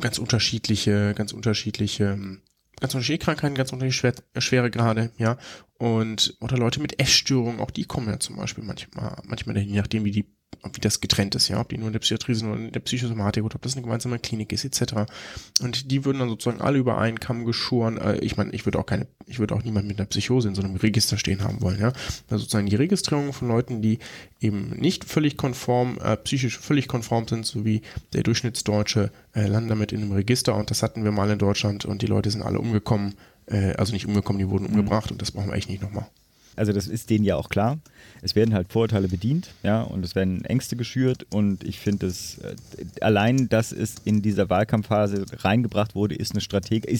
ganz 0.00 0.18
unterschiedliche, 0.18 1.14
ganz 1.14 1.32
unterschiedliche 1.32 2.04
ähm, 2.04 2.42
ganz 2.84 2.94
unterschiedliche 2.94 3.24
Krankheiten, 3.24 3.54
ganz 3.54 3.72
unterschiedliche 3.72 4.22
schwer, 4.34 4.42
schwere 4.42 4.70
Grade, 4.70 5.10
ja. 5.16 5.38
Und, 5.78 6.36
oder 6.40 6.58
Leute 6.58 6.80
mit 6.80 7.00
Essstörungen, 7.00 7.60
auch 7.60 7.70
die 7.70 7.86
kommen 7.86 8.08
ja 8.08 8.20
zum 8.20 8.36
Beispiel 8.36 8.62
manchmal, 8.62 9.16
manchmal 9.24 9.56
je 9.56 9.78
nachdem, 9.78 10.04
wie 10.04 10.10
die 10.10 10.33
wie 10.72 10.80
das 10.80 11.00
getrennt 11.00 11.34
ist, 11.34 11.48
ja, 11.48 11.60
ob 11.60 11.68
die 11.68 11.78
nur 11.78 11.88
in 11.88 11.92
der 11.92 12.00
Psychiatrie 12.00 12.34
sind 12.34 12.48
oder 12.48 12.60
in 12.60 12.72
der 12.72 12.80
Psychosomatik 12.80 13.44
oder 13.44 13.56
ob 13.56 13.62
das 13.62 13.74
eine 13.74 13.82
gemeinsame 13.82 14.18
Klinik 14.18 14.52
ist, 14.52 14.64
etc. 14.64 15.10
Und 15.62 15.90
die 15.90 16.04
würden 16.04 16.18
dann 16.18 16.28
sozusagen 16.28 16.60
alle 16.60 16.78
über 16.78 16.98
einen 16.98 17.20
Kamm 17.20 17.44
geschoren. 17.44 17.98
Äh, 17.98 18.18
ich 18.18 18.36
meine, 18.36 18.52
ich 18.52 18.64
würde 18.64 18.78
auch 18.78 18.86
keine, 18.86 19.06
ich 19.26 19.38
würde 19.38 19.54
auch 19.54 19.62
niemand 19.62 19.86
mit 19.86 19.98
einer 19.98 20.06
Psychose 20.06 20.48
in 20.48 20.54
so 20.54 20.62
einem 20.62 20.76
Register 20.76 21.18
stehen 21.18 21.42
haben 21.42 21.60
wollen, 21.60 21.80
ja. 21.80 21.92
Also 22.28 22.42
sozusagen 22.42 22.66
die 22.66 22.76
Registrierung 22.76 23.32
von 23.32 23.48
Leuten, 23.48 23.82
die 23.82 23.98
eben 24.40 24.70
nicht 24.70 25.04
völlig 25.04 25.36
konform, 25.36 25.98
äh, 26.02 26.16
psychisch 26.16 26.58
völlig 26.58 26.88
konform 26.88 27.28
sind, 27.28 27.46
so 27.46 27.64
wie 27.64 27.82
der 28.12 28.22
Durchschnittsdeutsche, 28.22 29.10
äh, 29.34 29.46
landen 29.46 29.68
damit 29.68 29.92
in 29.92 30.02
einem 30.02 30.12
Register 30.12 30.54
und 30.54 30.70
das 30.70 30.82
hatten 30.82 31.04
wir 31.04 31.12
mal 31.12 31.30
in 31.30 31.38
Deutschland 31.38 31.84
und 31.84 32.02
die 32.02 32.06
Leute 32.06 32.30
sind 32.30 32.42
alle 32.42 32.58
umgekommen 32.58 33.14
äh, 33.46 33.72
also 33.74 33.92
nicht 33.92 34.06
umgekommen, 34.06 34.38
die 34.38 34.48
wurden 34.48 34.66
umgebracht 34.66 35.10
und 35.10 35.20
das 35.20 35.32
brauchen 35.32 35.48
wir 35.48 35.54
echt 35.54 35.68
nicht 35.68 35.82
nochmal. 35.82 36.06
Also 36.56 36.72
das 36.72 36.86
ist 36.86 37.10
denen 37.10 37.24
ja 37.24 37.36
auch 37.36 37.48
klar. 37.48 37.78
Es 38.22 38.34
werden 38.34 38.54
halt 38.54 38.72
Vorurteile 38.72 39.08
bedient, 39.08 39.50
ja, 39.62 39.82
und 39.82 40.04
es 40.04 40.14
werden 40.14 40.44
Ängste 40.44 40.76
geschürt 40.76 41.26
und 41.30 41.64
ich 41.64 41.78
finde 41.78 42.06
es 42.06 42.38
äh, 42.38 42.54
allein, 43.00 43.48
dass 43.48 43.72
es 43.72 43.96
in 44.04 44.22
dieser 44.22 44.48
Wahlkampfphase 44.50 45.26
reingebracht 45.38 45.94
wurde, 45.94 46.14
ist 46.14 46.32
eine 46.32 46.40
Strategie, 46.40 46.98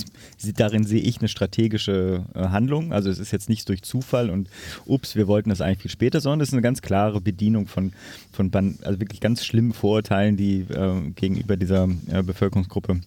darin 0.57 0.85
sehe 0.85 1.01
ich 1.01 1.19
eine 1.19 1.29
strategische 1.29 2.25
äh, 2.35 2.49
Handlung. 2.49 2.93
Also 2.93 3.11
es 3.11 3.19
ist 3.19 3.33
jetzt 3.33 3.49
nicht 3.49 3.69
durch 3.69 3.83
Zufall 3.83 4.31
und 4.31 4.49
ups, 4.87 5.17
wir 5.17 5.27
wollten 5.27 5.51
das 5.51 5.61
eigentlich 5.61 5.83
viel 5.83 5.91
später, 5.91 6.21
sondern 6.21 6.41
es 6.41 6.49
ist 6.49 6.55
eine 6.55 6.63
ganz 6.63 6.83
klare 6.83 7.21
Bedienung 7.21 7.67
von, 7.67 7.93
von 8.33 8.51
also 8.83 9.01
wirklich 9.01 9.21
ganz 9.21 9.45
schlimmen 9.45 9.73
Vorurteilen, 9.73 10.37
die 10.37 10.61
äh, 10.61 11.11
gegenüber 11.15 11.57
dieser 11.57 11.89
äh, 12.11 12.23
Bevölkerungsgruppe 12.23 13.01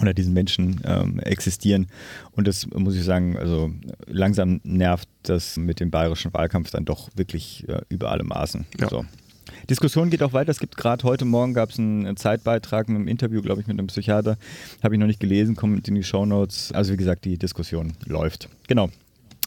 oder 0.00 0.14
diesen 0.14 0.32
Menschen 0.32 0.80
ähm, 0.84 1.18
existieren. 1.20 1.88
Und 2.32 2.46
das 2.46 2.66
muss 2.70 2.94
ich 2.94 3.04
sagen, 3.04 3.36
also 3.36 3.70
langsam 4.06 4.60
nervt 4.62 5.08
das 5.22 5.56
mit 5.56 5.80
dem 5.80 5.90
bayerischen 5.90 6.32
Wahlkampf 6.32 6.70
dann 6.70 6.84
doch 6.84 7.08
wirklich 7.16 7.68
äh, 7.68 7.80
über 7.88 8.10
alle 8.10 8.24
Maßen. 8.24 8.66
Ja. 8.78 8.88
So. 8.88 9.04
Diskussion 9.68 10.10
geht 10.10 10.22
auch 10.22 10.32
weiter. 10.32 10.50
Es 10.50 10.60
gibt 10.60 10.76
gerade 10.76 11.02
heute 11.04 11.24
Morgen 11.24 11.54
gab 11.54 11.70
es 11.70 11.78
einen 11.78 12.16
Zeitbeitrag 12.16 12.88
mit 12.88 12.96
einem 12.96 13.08
Interview, 13.08 13.42
glaube 13.42 13.60
ich, 13.60 13.66
mit 13.66 13.78
einem 13.78 13.88
Psychiater. 13.88 14.38
Habe 14.82 14.94
ich 14.94 15.00
noch 15.00 15.06
nicht 15.06 15.20
gelesen, 15.20 15.56
kommt 15.56 15.88
in 15.88 15.94
die 15.94 16.04
Show 16.04 16.26
Notes. 16.26 16.72
Also 16.72 16.92
wie 16.92 16.96
gesagt, 16.96 17.24
die 17.24 17.38
Diskussion 17.38 17.94
läuft. 18.04 18.48
Genau. 18.66 18.90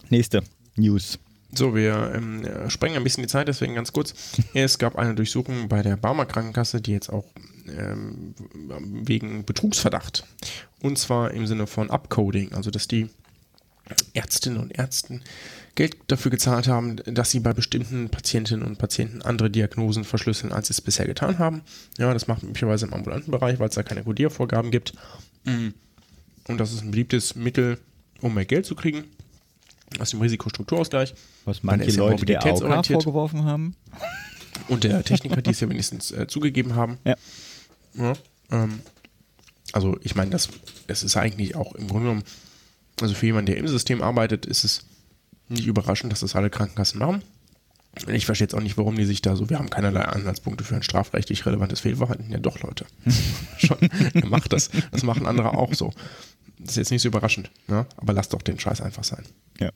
Nächste 0.09 0.43
News. 0.75 1.19
So, 1.53 1.75
wir 1.75 2.13
ähm, 2.15 2.45
sprengen 2.69 2.97
ein 2.97 3.03
bisschen 3.03 3.23
die 3.23 3.27
Zeit, 3.27 3.47
deswegen 3.47 3.75
ganz 3.75 3.91
kurz. 3.91 4.13
Es 4.53 4.77
gab 4.77 4.95
eine 4.95 5.15
Durchsuchung 5.15 5.67
bei 5.67 5.81
der 5.81 5.97
Barmer 5.97 6.25
Krankenkasse, 6.25 6.81
die 6.81 6.91
jetzt 6.91 7.09
auch 7.09 7.25
ähm, 7.69 8.33
wegen 9.05 9.45
Betrugsverdacht. 9.45 10.25
Und 10.81 10.97
zwar 10.97 11.31
im 11.31 11.47
Sinne 11.47 11.67
von 11.67 11.89
Upcoding, 11.89 12.53
also 12.53 12.71
dass 12.71 12.87
die 12.87 13.09
Ärztinnen 14.13 14.59
und 14.59 14.77
Ärzten 14.77 15.21
Geld 15.75 15.97
dafür 16.07 16.31
gezahlt 16.31 16.67
haben, 16.67 16.97
dass 17.05 17.31
sie 17.31 17.39
bei 17.39 17.53
bestimmten 17.53 18.09
Patientinnen 18.09 18.65
und 18.65 18.77
Patienten 18.77 19.21
andere 19.21 19.49
Diagnosen 19.49 20.03
verschlüsseln, 20.03 20.51
als 20.51 20.67
sie 20.67 20.73
es 20.73 20.81
bisher 20.81 21.07
getan 21.07 21.39
haben. 21.39 21.61
Ja, 21.97 22.13
das 22.13 22.27
macht 22.27 22.43
üblicherweise 22.43 22.85
im 22.85 22.93
ambulanten 22.93 23.31
Bereich, 23.31 23.59
weil 23.59 23.69
es 23.69 23.75
da 23.75 23.83
keine 23.83 24.03
Codiervorgaben 24.03 24.71
gibt. 24.71 24.93
Mhm. 25.45 25.73
Und 26.47 26.57
das 26.57 26.73
ist 26.73 26.81
ein 26.81 26.91
beliebtes 26.91 27.35
Mittel, 27.35 27.77
um 28.21 28.33
mehr 28.33 28.45
Geld 28.45 28.65
zu 28.65 28.75
kriegen 28.75 29.05
aus 29.99 30.11
dem 30.11 30.21
Risikostrukturausgleich. 30.21 31.13
Was 31.45 31.63
manche 31.63 31.91
Leute 31.97 32.25
der 32.25 32.45
AOK 32.45 32.85
vorgeworfen 32.85 33.43
haben. 33.43 33.75
Und 34.67 34.83
der 34.83 35.03
Techniker, 35.03 35.41
die 35.41 35.51
es 35.51 35.59
ja 35.59 35.69
wenigstens 35.69 36.11
äh, 36.11 36.27
zugegeben 36.27 36.75
haben. 36.75 36.97
Ja. 37.05 37.15
Ja 37.93 38.13
ähm, 38.51 38.81
also 39.73 39.97
ich 40.01 40.15
meine, 40.15 40.31
das, 40.31 40.49
das 40.87 41.03
ist 41.03 41.17
eigentlich 41.17 41.55
auch 41.55 41.73
im 41.75 41.87
Grunde 41.87 42.07
genommen, 42.07 42.23
also 42.99 43.13
für 43.13 43.25
jemanden, 43.25 43.47
der 43.47 43.57
im 43.57 43.67
System 43.67 44.01
arbeitet, 44.01 44.45
ist 44.45 44.63
es 44.63 44.85
nicht 45.47 45.65
überraschend, 45.65 46.11
dass 46.11 46.19
das 46.19 46.35
alle 46.35 46.49
Krankenkassen 46.49 46.99
machen. 46.99 47.23
Ich 48.07 48.25
verstehe 48.25 48.45
jetzt 48.45 48.55
auch 48.55 48.61
nicht, 48.61 48.77
warum 48.77 48.95
die 48.95 49.05
sich 49.05 49.21
da 49.21 49.35
so, 49.35 49.49
wir 49.49 49.59
haben 49.59 49.69
keinerlei 49.69 50.01
Anhaltspunkte 50.01 50.63
für 50.63 50.75
ein 50.75 50.83
strafrechtlich 50.83 51.45
relevantes 51.45 51.81
Fehlverhalten. 51.81 52.31
Ja 52.31 52.39
doch, 52.39 52.59
Leute. 52.61 52.85
Schon, 53.57 53.77
ihr 54.13 54.25
macht 54.27 54.53
das. 54.53 54.69
Das 54.91 55.03
machen 55.03 55.25
andere 55.25 55.57
auch 55.57 55.73
so. 55.73 55.91
Das 56.57 56.71
ist 56.71 56.77
jetzt 56.77 56.91
nicht 56.91 57.01
so 57.01 57.09
überraschend, 57.09 57.51
ne? 57.67 57.85
aber 57.97 58.13
lasst 58.13 58.33
doch 58.33 58.41
den 58.41 58.59
Scheiß 58.59 58.81
einfach 58.81 59.03
sein. 59.03 59.25
Ja. 59.59 59.71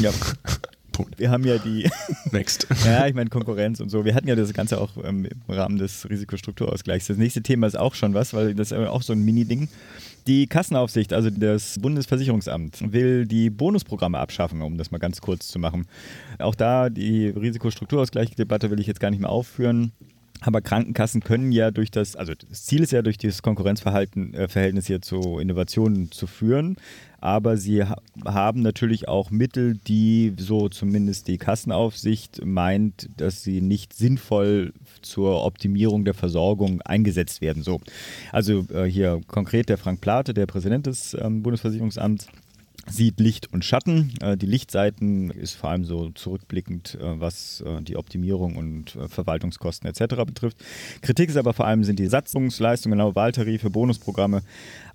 Ja. 0.00 0.12
Punkt. 0.96 1.18
Wir 1.18 1.30
haben 1.30 1.44
ja 1.44 1.58
die. 1.58 1.90
Next. 2.32 2.66
ja, 2.86 3.06
ich 3.06 3.14
meine 3.14 3.28
Konkurrenz 3.28 3.80
und 3.80 3.90
so. 3.90 4.06
Wir 4.06 4.14
hatten 4.14 4.28
ja 4.28 4.34
das 4.34 4.54
Ganze 4.54 4.80
auch 4.80 4.92
ähm, 5.04 5.26
im 5.26 5.54
Rahmen 5.54 5.76
des 5.76 6.08
Risikostrukturausgleichs. 6.08 7.08
Das 7.08 7.18
nächste 7.18 7.42
Thema 7.42 7.66
ist 7.66 7.78
auch 7.78 7.94
schon 7.94 8.14
was, 8.14 8.32
weil 8.32 8.54
das 8.54 8.72
ist 8.72 8.78
auch 8.78 9.02
so 9.02 9.12
ein 9.12 9.22
Mini-Ding. 9.22 9.68
Die 10.26 10.46
Kassenaufsicht, 10.46 11.12
also 11.12 11.28
das 11.28 11.78
Bundesversicherungsamt, 11.78 12.92
will 12.92 13.26
die 13.26 13.50
Bonusprogramme 13.50 14.18
abschaffen, 14.18 14.62
um 14.62 14.78
das 14.78 14.90
mal 14.90 14.96
ganz 14.96 15.20
kurz 15.20 15.48
zu 15.48 15.58
machen. 15.58 15.86
Auch 16.38 16.54
da 16.54 16.88
die 16.88 17.28
Risikostrukturausgleichsdebatte 17.28 18.70
will 18.70 18.80
ich 18.80 18.86
jetzt 18.86 18.98
gar 18.98 19.10
nicht 19.10 19.20
mehr 19.20 19.30
aufführen. 19.30 19.92
Aber 20.42 20.60
Krankenkassen 20.60 21.22
können 21.22 21.50
ja 21.50 21.70
durch 21.70 21.90
das, 21.90 22.14
also 22.14 22.34
das 22.34 22.64
Ziel 22.64 22.82
ist 22.82 22.92
ja 22.92 23.02
durch 23.02 23.18
dieses 23.18 23.42
Konkurrenzverhältnis 23.42 24.84
äh, 24.84 24.86
hier 24.86 25.00
zu 25.00 25.38
Innovationen 25.38 26.12
zu 26.12 26.26
führen, 26.26 26.76
aber 27.20 27.56
sie 27.56 27.84
ha 27.84 27.96
haben 28.24 28.62
natürlich 28.62 29.08
auch 29.08 29.30
Mittel, 29.30 29.76
die 29.86 30.34
so 30.38 30.68
zumindest 30.68 31.28
die 31.28 31.38
Kassenaufsicht 31.38 32.44
meint, 32.44 33.08
dass 33.16 33.42
sie 33.42 33.60
nicht 33.60 33.94
sinnvoll 33.94 34.72
zur 35.02 35.44
Optimierung 35.44 36.04
der 36.04 36.14
Versorgung 36.14 36.82
eingesetzt 36.82 37.40
werden. 37.40 37.62
So, 37.62 37.80
also 38.32 38.66
äh, 38.72 38.84
hier 38.84 39.20
konkret 39.26 39.68
der 39.68 39.78
Frank 39.78 40.00
Plate, 40.00 40.34
der 40.34 40.46
Präsident 40.46 40.86
des 40.86 41.14
ähm, 41.14 41.42
Bundesversicherungsamts 41.42 42.28
sieht 42.88 43.20
Licht 43.20 43.52
und 43.52 43.64
Schatten. 43.64 44.12
Äh, 44.20 44.36
die 44.36 44.46
Lichtseiten 44.46 45.30
ist 45.30 45.54
vor 45.54 45.70
allem 45.70 45.84
so 45.84 46.10
zurückblickend, 46.10 46.96
äh, 47.00 47.20
was 47.20 47.60
äh, 47.60 47.82
die 47.82 47.96
Optimierung 47.96 48.56
und 48.56 48.96
Verwaltungskosten 49.08 49.88
etc. 49.88 50.16
betrifft. 50.26 50.58
Kritik 51.02 51.28
ist 51.28 51.36
aber 51.36 51.52
vor 51.52 51.66
allem 51.66 51.84
sind 51.84 51.98
die 51.98 52.06
Satzungsleistungen, 52.06 52.98
genau 52.98 53.14
Wahltarife, 53.14 53.70
Bonusprogramme, 53.70 54.42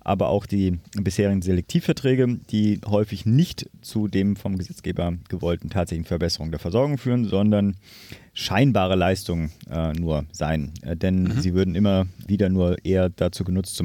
aber 0.00 0.28
auch 0.28 0.46
die 0.46 0.78
bisherigen 0.94 1.42
Selektivverträge, 1.42 2.38
die 2.50 2.80
häufig 2.86 3.26
nicht 3.26 3.68
zu 3.82 4.08
dem 4.08 4.36
vom 4.36 4.58
Gesetzgeber 4.58 5.14
gewollten 5.28 5.70
tatsächlichen 5.70 6.06
Verbesserungen 6.06 6.50
der 6.50 6.60
Versorgung 6.60 6.98
führen, 6.98 7.24
sondern 7.24 7.76
scheinbare 8.34 8.96
Leistungen 8.96 9.52
nur 9.98 10.24
sein. 10.32 10.72
Denn 10.82 11.24
mhm. 11.24 11.40
sie 11.40 11.54
würden 11.54 11.74
immer 11.74 12.06
wieder 12.26 12.48
nur 12.48 12.82
eher 12.84 13.10
dazu 13.10 13.44
genutzt, 13.44 13.76
zu 13.76 13.84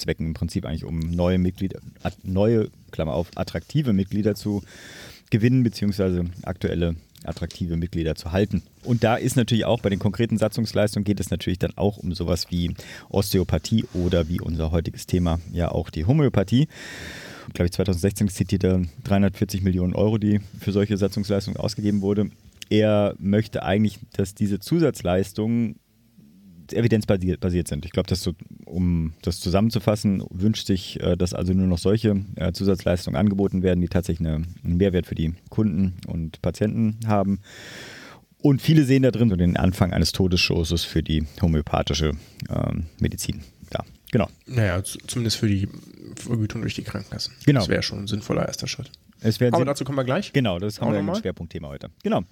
Marketingzwecken 0.00 0.26
im 0.26 0.34
Prinzip 0.34 0.66
eigentlich, 0.66 0.84
um 0.84 0.98
neue 0.98 1.38
Mitglieder, 1.38 1.80
neue, 2.22 2.70
Klammer 2.90 3.14
auf, 3.14 3.30
attraktive 3.36 3.92
Mitglieder 3.92 4.34
zu 4.34 4.62
gewinnen, 5.30 5.62
beziehungsweise 5.62 6.24
aktuelle 6.42 6.96
attraktive 7.24 7.76
Mitglieder 7.76 8.14
zu 8.14 8.32
halten. 8.32 8.62
Und 8.82 9.04
da 9.04 9.16
ist 9.16 9.36
natürlich 9.36 9.66
auch 9.66 9.80
bei 9.80 9.90
den 9.90 9.98
konkreten 9.98 10.38
Satzungsleistungen 10.38 11.04
geht 11.04 11.20
es 11.20 11.30
natürlich 11.30 11.58
dann 11.58 11.76
auch 11.76 11.98
um 11.98 12.14
sowas 12.14 12.46
wie 12.50 12.74
Osteopathie 13.10 13.84
oder 13.92 14.28
wie 14.28 14.40
unser 14.40 14.70
heutiges 14.70 15.06
Thema 15.06 15.38
ja 15.52 15.70
auch 15.70 15.90
die 15.90 16.06
Homöopathie. 16.06 16.66
Glaube 17.52 17.66
ich, 17.66 17.72
2016 17.72 18.28
zitierte 18.28 18.86
340 19.04 19.62
Millionen 19.62 19.94
Euro, 19.94 20.16
die 20.18 20.40
für 20.58 20.72
solche 20.72 20.96
Satzungsleistungen 20.96 21.58
ausgegeben 21.58 22.00
wurde. 22.00 22.30
Er 22.70 23.14
möchte 23.18 23.64
eigentlich, 23.64 23.98
dass 24.12 24.34
diese 24.34 24.60
Zusatzleistungen 24.60 25.76
evidenzbasiert 26.72 27.68
sind. 27.68 27.84
Ich 27.84 27.92
glaube, 27.92 28.08
dass 28.08 28.22
so, 28.22 28.32
um 28.64 29.14
das 29.22 29.40
zusammenzufassen, 29.40 30.22
wünscht 30.30 30.66
sich, 30.66 31.00
äh, 31.00 31.16
dass 31.16 31.34
also 31.34 31.52
nur 31.52 31.66
noch 31.66 31.78
solche 31.78 32.24
äh, 32.36 32.52
Zusatzleistungen 32.52 33.16
angeboten 33.16 33.62
werden, 33.62 33.80
die 33.80 33.88
tatsächlich 33.88 34.26
eine, 34.26 34.44
einen 34.64 34.76
Mehrwert 34.76 35.06
für 35.06 35.14
die 35.14 35.34
Kunden 35.48 35.94
und 36.06 36.42
Patienten 36.42 36.98
haben. 37.06 37.40
Und 38.42 38.62
viele 38.62 38.84
sehen 38.84 39.02
da 39.02 39.10
drin 39.10 39.28
so 39.28 39.36
den 39.36 39.56
Anfang 39.56 39.92
eines 39.92 40.12
Todesstoßes 40.12 40.84
für 40.84 41.02
die 41.02 41.26
homöopathische 41.42 42.12
ähm, 42.48 42.86
Medizin. 42.98 43.42
Ja, 43.72 43.84
genau. 44.10 44.28
Naja, 44.46 44.82
zumindest 44.82 45.36
für 45.36 45.48
die 45.48 45.68
Vergütung 46.16 46.62
durch 46.62 46.74
die 46.74 46.82
Krankenkassen. 46.82 47.34
Genau. 47.44 47.60
Das 47.60 47.68
wäre 47.68 47.82
schon 47.82 48.00
ein 48.00 48.06
sinnvoller 48.06 48.46
erster 48.46 48.66
Schritt. 48.66 48.90
Aber 49.52 49.64
dazu 49.66 49.84
kommen 49.84 49.98
wir 49.98 50.04
gleich. 50.04 50.32
Genau, 50.32 50.58
das 50.58 50.80
haben 50.80 50.92
wir 50.92 50.98
ein 50.98 51.14
Schwerpunktthema 51.14 51.68
heute. 51.68 51.90
Genau. 52.02 52.24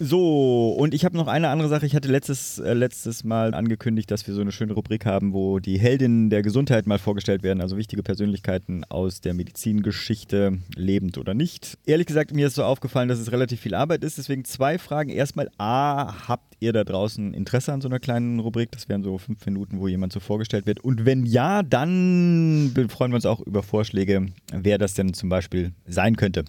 So, 0.00 0.76
und 0.78 0.94
ich 0.94 1.04
habe 1.04 1.16
noch 1.16 1.26
eine 1.26 1.48
andere 1.48 1.68
Sache. 1.68 1.84
Ich 1.84 1.96
hatte 1.96 2.06
letztes, 2.06 2.60
äh, 2.60 2.72
letztes 2.72 3.24
Mal 3.24 3.52
angekündigt, 3.52 4.08
dass 4.12 4.28
wir 4.28 4.34
so 4.34 4.40
eine 4.40 4.52
schöne 4.52 4.74
Rubrik 4.74 5.04
haben, 5.04 5.32
wo 5.32 5.58
die 5.58 5.76
Heldinnen 5.76 6.30
der 6.30 6.42
Gesundheit 6.42 6.86
mal 6.86 6.98
vorgestellt 6.98 7.42
werden, 7.42 7.60
also 7.60 7.76
wichtige 7.76 8.04
Persönlichkeiten 8.04 8.84
aus 8.84 9.20
der 9.20 9.34
Medizingeschichte, 9.34 10.58
lebend 10.76 11.18
oder 11.18 11.34
nicht. 11.34 11.78
Ehrlich 11.84 12.06
gesagt, 12.06 12.32
mir 12.32 12.46
ist 12.46 12.54
so 12.54 12.62
aufgefallen, 12.62 13.08
dass 13.08 13.18
es 13.18 13.32
relativ 13.32 13.60
viel 13.60 13.74
Arbeit 13.74 14.04
ist. 14.04 14.18
Deswegen 14.18 14.44
zwei 14.44 14.78
Fragen. 14.78 15.10
Erstmal, 15.10 15.50
A, 15.58 16.28
habt 16.28 16.54
ihr 16.60 16.72
da 16.72 16.84
draußen 16.84 17.34
Interesse 17.34 17.72
an 17.72 17.80
so 17.80 17.88
einer 17.88 17.98
kleinen 17.98 18.38
Rubrik? 18.38 18.70
Das 18.70 18.88
wären 18.88 19.02
so 19.02 19.18
fünf 19.18 19.44
Minuten, 19.46 19.80
wo 19.80 19.88
jemand 19.88 20.12
so 20.12 20.20
vorgestellt 20.20 20.66
wird. 20.66 20.78
Und 20.78 21.06
wenn 21.06 21.26
ja, 21.26 21.64
dann 21.64 22.72
freuen 22.88 23.10
wir 23.10 23.16
uns 23.16 23.26
auch 23.26 23.40
über 23.40 23.64
Vorschläge, 23.64 24.26
wer 24.52 24.78
das 24.78 24.94
denn 24.94 25.12
zum 25.12 25.28
Beispiel 25.28 25.72
sein 25.88 26.14
könnte. 26.14 26.44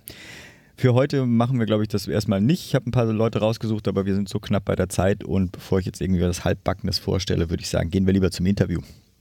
Für 0.80 0.94
heute 0.94 1.26
machen 1.26 1.60
wir, 1.60 1.66
glaube 1.66 1.84
ich, 1.84 1.90
das 1.90 2.08
erstmal 2.08 2.40
nicht. 2.40 2.68
Ich 2.68 2.74
habe 2.74 2.90
ein 2.90 2.94
paar 2.94 3.04
Leute 3.04 3.40
rausgesucht, 3.40 3.90
aber 3.90 4.06
wir 4.06 4.16
sind 4.16 4.30
so 4.30 4.40
knapp 4.40 4.64
bei 4.64 4.78
der 4.78 4.88
Zeit 4.88 5.26
und 5.26 5.52
bevor 5.52 5.80
ich 5.80 5.86
jetzt 5.86 6.00
irgendwie 6.00 6.22
was 6.22 6.46
Halbbackenes 6.46 7.00
vorstelle, 7.00 7.50
würde 7.50 7.62
ich 7.62 7.68
sagen, 7.68 7.90
gehen 7.90 8.06
wir 8.06 8.14
lieber 8.14 8.32
zum 8.32 8.46
Interview. 8.46 8.80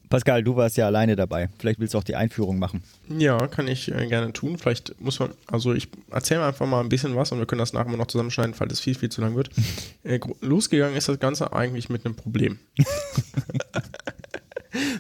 Pascal, 0.09 0.45
du 0.45 0.55
warst 0.55 0.77
ja 0.77 0.87
alleine 0.87 1.17
dabei. 1.17 1.49
Vielleicht 1.59 1.81
willst 1.81 1.95
du 1.95 1.99
auch 1.99 2.05
die 2.05 2.15
Einführung 2.15 2.61
machen. 2.61 2.85
Ja, 3.09 3.49
kann 3.49 3.67
ich 3.67 3.91
äh, 3.91 4.07
gerne 4.07 4.33
tun. 4.33 4.57
Vielleicht 4.57 5.01
muss 5.01 5.19
man, 5.19 5.31
also 5.49 5.75
ich 5.75 5.89
erzähle 6.13 6.47
einfach 6.47 6.65
mal 6.65 6.79
ein 6.79 6.89
bisschen 6.89 7.17
was 7.17 7.33
und 7.33 7.41
wir 7.41 7.47
können 7.47 7.59
das 7.59 7.73
nachher 7.73 7.97
noch 7.97 8.07
zusammenschneiden, 8.07 8.55
falls 8.55 8.75
es 8.75 8.79
viel, 8.79 8.95
viel 8.95 9.09
zu 9.09 9.21
lang 9.21 9.35
wird. 9.35 9.51
äh, 10.05 10.21
losgegangen 10.41 10.97
ist 10.97 11.09
das 11.09 11.19
Ganze 11.19 11.53
eigentlich 11.53 11.89
mit 11.89 12.07
einem 12.07 12.15
Problem. 12.15 12.61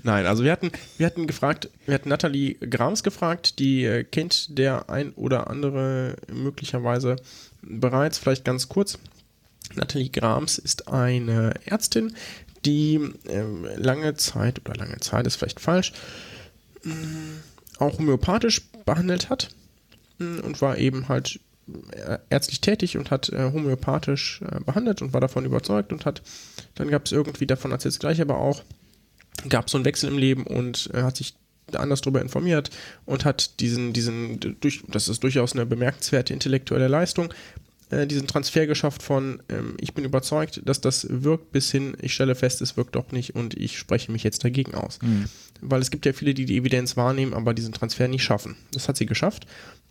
Nein, 0.02 0.26
also 0.26 0.44
wir 0.44 0.52
hatten, 0.52 0.70
wir 0.96 1.07
hatten 1.07 1.26
gefragt, 1.26 1.68
wir 1.85 1.94
hatten 1.94 2.09
Nathalie 2.09 2.54
Grams 2.54 3.02
gefragt, 3.02 3.59
die 3.59 3.85
äh, 3.85 4.04
kennt 4.04 4.59
der 4.59 4.88
ein 4.88 5.12
oder 5.12 5.51
andere 5.51 6.16
möglicherweise 6.32 7.16
bereits, 7.62 8.18
vielleicht 8.18 8.45
ganz 8.45 8.68
kurz. 8.68 8.99
Nathalie 9.74 10.11
Grams 10.11 10.59
ist 10.59 10.88
eine 10.88 11.55
Ärztin, 11.66 12.14
die 12.64 12.97
äh, 13.28 13.43
lange 13.76 14.14
Zeit, 14.14 14.61
oder 14.61 14.74
lange 14.74 14.99
Zeit 14.99 15.26
ist 15.26 15.36
vielleicht 15.36 15.61
falsch, 15.61 15.93
mm, 16.84 16.90
auch 17.78 17.99
homöopathisch 17.99 18.62
behandelt 18.86 19.28
hat. 19.28 19.51
mh, 20.18 20.43
und 20.43 20.62
war 20.62 20.78
eben 20.78 21.09
halt 21.09 21.40
äh, 21.93 22.18
ärztlich 22.30 22.62
tätig 22.62 22.97
und 22.97 23.11
hat 23.11 23.28
äh, 23.28 23.53
homöopathisch 23.53 24.40
behandelt 24.64 25.03
und 25.03 25.12
war 25.12 25.20
davon 25.20 25.45
überzeugt 25.45 25.93
und 25.93 26.07
hat, 26.07 26.22
dann 26.76 26.88
gab 26.88 27.05
es 27.05 27.12
irgendwie 27.12 27.47
davon 27.47 27.72
erzählt 27.72 28.01
gleich 28.01 28.20
aber 28.22 28.38
auch, 28.38 28.62
gab 29.49 29.66
es 29.66 29.72
so 29.72 29.78
einen 29.78 29.84
Wechsel 29.84 30.09
im 30.09 30.18
Leben 30.18 30.45
und 30.45 30.91
äh, 30.95 31.03
hat 31.03 31.16
sich 31.16 31.34
anders 31.74 32.01
darüber 32.01 32.22
informiert 32.22 32.70
und 33.05 33.24
hat 33.24 33.61
diesen, 33.61 33.93
diesen, 33.93 34.57
durch, 34.61 34.82
das 34.89 35.09
ist 35.09 35.22
durchaus 35.22 35.53
eine 35.53 35.66
bemerkenswerte 35.66 36.32
intellektuelle 36.32 36.89
Leistung, 36.89 37.32
äh, 37.91 38.07
diesen 38.07 38.26
Transfer 38.26 38.66
geschafft 38.66 39.03
von, 39.03 39.43
ähm, 39.49 39.76
ich 39.80 39.95
bin 39.95 40.05
überzeugt, 40.05 40.62
dass 40.64 40.80
das 40.80 41.07
wirkt, 41.09 41.53
bis 41.53 41.70
hin, 41.70 41.97
ich 42.01 42.14
stelle 42.14 42.34
fest, 42.34 42.61
es 42.61 42.76
wirkt 42.76 42.97
doch 42.97 43.12
nicht 43.12 43.34
und 43.34 43.55
ich 43.55 43.78
spreche 43.78 44.12
mich 44.12 44.22
jetzt 44.22 44.45
dagegen 44.45 44.74
aus. 44.74 44.99
Mhm. 45.03 45.26
Weil 45.61 45.80
es 45.80 45.91
gibt 45.91 46.07
ja 46.07 46.12
viele, 46.12 46.34
die 46.34 46.45
die 46.45 46.57
Evidenz 46.57 46.97
wahrnehmen, 46.97 47.34
aber 47.34 47.55
diesen 47.55 47.72
Transfer 47.72 48.09
nicht 48.09 48.22
schaffen. 48.22 48.57
Das 48.72 48.89
hat 48.89 48.97
sie 48.97 49.07
geschafft. 49.07 49.47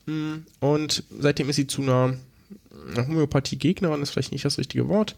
Mm, 0.05 0.35
und 0.61 1.03
seitdem 1.19 1.49
ist 1.49 1.57
sie 1.57 1.67
zu 1.67 1.81
einer, 1.81 2.15
einer 2.93 3.07
Homöopathie-Gegnerin, 3.07 4.01
ist 4.01 4.11
vielleicht 4.11 4.31
nicht 4.31 4.45
das 4.45 4.57
richtige 4.57 4.87
Wort, 4.87 5.15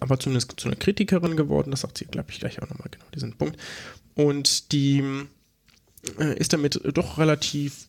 aber 0.00 0.18
zumindest 0.18 0.54
zu 0.58 0.68
einer 0.68 0.76
Kritikerin 0.76 1.36
geworden. 1.36 1.70
Das 1.70 1.80
sagt 1.80 1.98
sie, 1.98 2.06
glaube 2.06 2.30
ich, 2.30 2.40
gleich 2.40 2.60
auch 2.62 2.68
nochmal 2.68 2.88
genau 2.90 3.04
diesen 3.14 3.32
Punkt. 3.34 3.56
Und 4.14 4.72
die 4.72 5.02
äh, 6.18 6.36
ist 6.38 6.52
damit 6.52 6.80
doch 6.94 7.18
relativ 7.18 7.88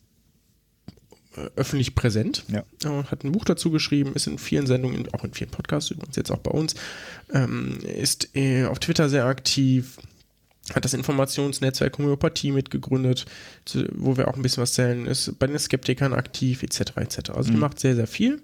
äh, 1.36 1.50
öffentlich 1.56 1.94
präsent. 1.94 2.44
Ja. 2.48 2.64
Äh, 2.84 3.04
hat 3.04 3.24
ein 3.24 3.32
Buch 3.32 3.44
dazu 3.44 3.70
geschrieben, 3.70 4.12
ist 4.14 4.26
in 4.26 4.38
vielen 4.38 4.66
Sendungen, 4.66 5.08
auch 5.12 5.24
in 5.24 5.34
vielen 5.34 5.50
Podcasts 5.50 5.90
übrigens, 5.90 6.16
jetzt 6.16 6.30
auch 6.30 6.38
bei 6.38 6.50
uns, 6.50 6.74
ähm, 7.32 7.78
ist 7.80 8.34
äh, 8.36 8.64
auf 8.66 8.78
Twitter 8.78 9.08
sehr 9.08 9.26
aktiv, 9.26 9.98
hat 10.72 10.84
das 10.84 10.94
Informationsnetzwerk 10.94 11.98
Homöopathie 11.98 12.52
mitgegründet, 12.52 13.26
zu, 13.64 13.86
wo 13.92 14.16
wir 14.16 14.28
auch 14.28 14.36
ein 14.36 14.42
bisschen 14.42 14.62
was 14.62 14.72
zählen, 14.72 15.06
ist 15.06 15.38
bei 15.38 15.46
den 15.46 15.58
Skeptikern 15.58 16.14
aktiv, 16.14 16.62
etc. 16.62 16.96
etc. 16.96 17.30
Also 17.30 17.50
mhm. 17.50 17.54
die 17.54 17.60
macht 17.60 17.80
sehr, 17.80 17.96
sehr 17.96 18.06
viel 18.06 18.40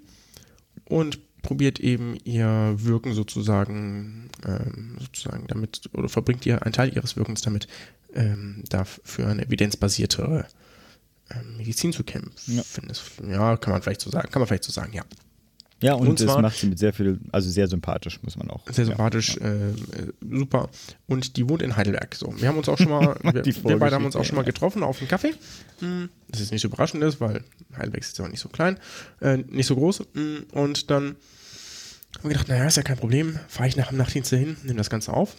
und 0.85 1.19
probiert 1.41 1.79
eben 1.79 2.15
ihr 2.23 2.75
Wirken 2.77 3.13
sozusagen, 3.13 4.29
ähm, 4.45 4.97
sozusagen 4.99 5.47
damit, 5.47 5.89
oder 5.93 6.09
verbringt 6.09 6.45
ihr 6.45 6.63
einen 6.63 6.73
Teil 6.73 6.93
ihres 6.95 7.15
Wirkens 7.15 7.41
damit, 7.41 7.67
ähm, 8.13 8.63
dafür 8.69 9.27
eine 9.27 9.45
evidenzbasiertere 9.45 10.47
ähm, 11.29 11.57
Medizin 11.57 11.93
zu 11.93 12.03
kämpfen. 12.03 12.55
Ja. 12.55 12.63
ja, 13.29 13.57
kann 13.57 13.73
man 13.73 13.81
vielleicht 13.81 14.01
so 14.01 14.09
sagen, 14.09 14.29
kann 14.31 14.41
man 14.41 14.47
vielleicht 14.47 14.63
so 14.63 14.71
sagen, 14.71 14.93
ja. 14.93 15.03
Ja, 15.81 15.95
und, 15.95 16.07
und 16.07 16.21
das 16.21 16.37
macht 16.37 16.57
sie 16.57 16.67
mit 16.67 16.77
sehr 16.77 16.93
viel, 16.93 17.19
also 17.31 17.49
sehr 17.49 17.67
sympathisch, 17.67 18.21
muss 18.21 18.37
man 18.37 18.49
auch. 18.51 18.61
Sehr 18.69 18.85
sympathisch, 18.85 19.37
ja. 19.37 19.47
äh, 19.47 19.73
super. 20.21 20.69
Und 21.07 21.37
die 21.37 21.49
wohnt 21.49 21.63
in 21.63 21.75
Heidelberg. 21.75 22.13
So, 22.13 22.33
wir 22.39 22.47
haben 22.47 22.57
uns 22.57 22.69
auch 22.69 22.77
schon 22.77 22.89
mal, 22.89 23.17
wir, 23.23 23.45
wir, 23.45 23.79
beide 23.79 23.95
haben 23.95 24.05
uns 24.05 24.15
auch 24.15 24.23
schon 24.23 24.35
mal 24.35 24.43
getroffen 24.43 24.83
auf 24.83 24.99
einen 24.99 25.07
Kaffee. 25.07 25.33
Hm, 25.79 26.09
das 26.29 26.41
ist 26.41 26.51
nicht 26.51 26.61
so 26.61 26.67
überraschend 26.67 27.03
ist, 27.03 27.19
weil 27.19 27.43
Heidelberg 27.75 28.01
ist 28.03 28.17
ja 28.17 28.25
auch 28.25 28.29
nicht 28.29 28.39
so 28.39 28.49
klein, 28.49 28.77
äh, 29.21 29.37
nicht 29.37 29.65
so 29.65 29.75
groß. 29.75 30.03
Hm, 30.13 30.45
und 30.51 30.91
dann 30.91 31.15
haben 32.17 32.23
wir 32.23 32.29
gedacht, 32.29 32.49
naja, 32.49 32.65
ist 32.65 32.77
ja 32.77 32.83
kein 32.83 32.97
Problem, 32.97 33.39
fahre 33.47 33.67
ich 33.67 33.75
nach 33.75 33.89
dem 33.89 33.97
Nachtdienst 33.97 34.29
hin, 34.29 34.57
nehme 34.63 34.77
das 34.77 34.89
Ganze 34.89 35.13
auf. 35.13 35.35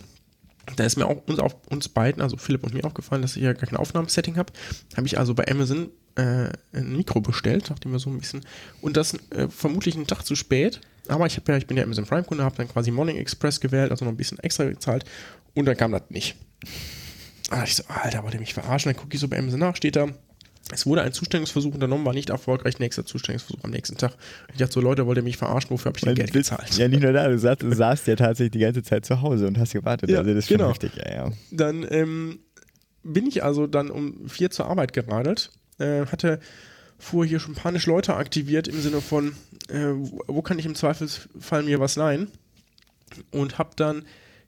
Da 0.77 0.85
ist 0.85 0.97
mir 0.97 1.07
auch 1.07 1.23
uns, 1.27 1.39
auf, 1.39 1.57
uns 1.71 1.89
beiden, 1.89 2.23
also 2.23 2.37
Philipp 2.37 2.63
und 2.65 2.75
mir 2.75 2.85
aufgefallen, 2.85 3.23
dass 3.23 3.37
ich 3.37 3.43
ja 3.43 3.53
gar 3.53 3.67
kein 3.67 3.79
Aufnahmesetting 3.79 4.37
habe. 4.37 4.53
Habe 4.97 5.07
ich 5.07 5.19
also 5.19 5.35
bei 5.35 5.47
Amazon 5.49 5.91
äh, 6.15 6.51
ein 6.73 6.97
Mikro 6.97 7.21
bestellt, 7.21 7.69
nachdem 7.71 7.93
wir 7.93 7.99
so 7.99 8.11
ein 8.11 8.19
bisschen. 8.19 8.43
Und 8.81 8.97
das 8.97 9.15
äh, 9.31 9.49
vermutlich 9.49 9.97
einen 9.97 10.07
Tag 10.07 10.25
zu 10.25 10.35
spät. 10.35 10.81
Aber 11.09 11.27
ich, 11.27 11.41
ja, 11.47 11.57
ich 11.57 11.67
bin 11.67 11.77
ja 11.77 11.83
Amazon 11.83 12.07
Prime-Kunde, 12.07 12.45
habe 12.45 12.57
dann 12.57 12.69
quasi 12.69 12.91
Morning 12.91 13.17
Express 13.17 13.61
gewählt, 13.61 13.91
also 13.91 14.05
noch 14.05 14.13
ein 14.13 14.17
bisschen 14.17 14.39
extra 14.39 14.65
gezahlt. 14.65 15.05
Und 15.55 15.67
dann 15.67 15.77
kam 15.77 15.93
das 15.93 16.03
nicht. 16.11 16.37
Da 17.51 17.65
ich 17.65 17.75
so, 17.75 17.83
Alter, 17.89 18.23
wollte 18.23 18.39
mich 18.39 18.55
verarschen. 18.55 18.93
Dann 18.93 19.01
gucke 19.01 19.15
ich 19.15 19.21
so 19.21 19.29
bei 19.29 19.39
Amazon 19.39 19.61
nach, 19.61 19.77
steht 19.77 19.97
da, 19.97 20.07
es 20.71 20.87
wurde 20.87 21.03
ein 21.03 21.13
Zustellungsversuch 21.13 21.75
unternommen, 21.75 22.05
war 22.05 22.15
nicht 22.15 22.31
erfolgreich. 22.31 22.79
Nächster 22.79 23.05
Zustellungsversuch 23.05 23.65
am 23.65 23.71
nächsten 23.71 23.97
Tag. 23.97 24.15
Ich 24.53 24.59
dachte 24.59 24.73
so, 24.73 24.81
Leute, 24.81 25.07
wollt 25.07 25.19
ihr 25.19 25.23
mich 25.23 25.37
verarschen? 25.37 25.71
Wofür 25.71 25.91
habe 25.91 25.99
ich 25.99 26.05
denn 26.05 26.15
Geld 26.15 26.33
gezahlt? 26.33 26.77
Ja, 26.77 26.89
nicht 26.89 27.03
nur 27.03 27.13
da, 27.13 27.29
du, 27.29 27.39
saß, 27.39 27.59
du 27.59 27.75
saßt 27.75 28.07
ja 28.07 28.17
tatsächlich 28.17 28.53
die 28.53 28.61
ganze 28.61 28.83
Zeit 28.83 29.05
zu 29.05 29.21
Hause 29.21 29.47
und 29.47 29.59
hast 29.59 29.73
gewartet. 29.73 30.11
Ja, 30.11 30.19
also 30.19 30.33
das 30.33 30.45
ist 30.45 30.49
genau. 30.49 30.71
heftig, 30.71 30.93
ja, 30.97 31.13
ja. 31.13 31.33
Dann 31.51 31.87
ähm, 31.91 32.39
bin 33.03 33.27
ich 33.27 33.43
also 33.43 33.67
dann 33.67 33.91
um 33.91 34.29
vier 34.29 34.51
zur 34.51 34.67
Arbeit 34.67 34.93
geradelt, 34.93 35.51
äh, 35.79 36.07
hatte 36.07 36.39
fuhr 36.99 37.27
hier 37.27 37.41
schon 37.41 37.55
panisch 37.55 37.87
Leute 37.87 38.15
aktiviert 38.15 38.69
im 38.69 38.81
Sinne 38.81 39.01
von, 39.01 39.35
äh, 39.69 39.89
wo 40.29 40.41
kann 40.43 40.59
ich 40.61 40.67
im 40.67 40.77
Zweifelsfall 40.77 41.65
mir 41.65 41.81
was 41.81 41.97
leihen? 41.97 42.31
Und 43.33 43.59
habe 43.59 43.71
dann 43.77 44.05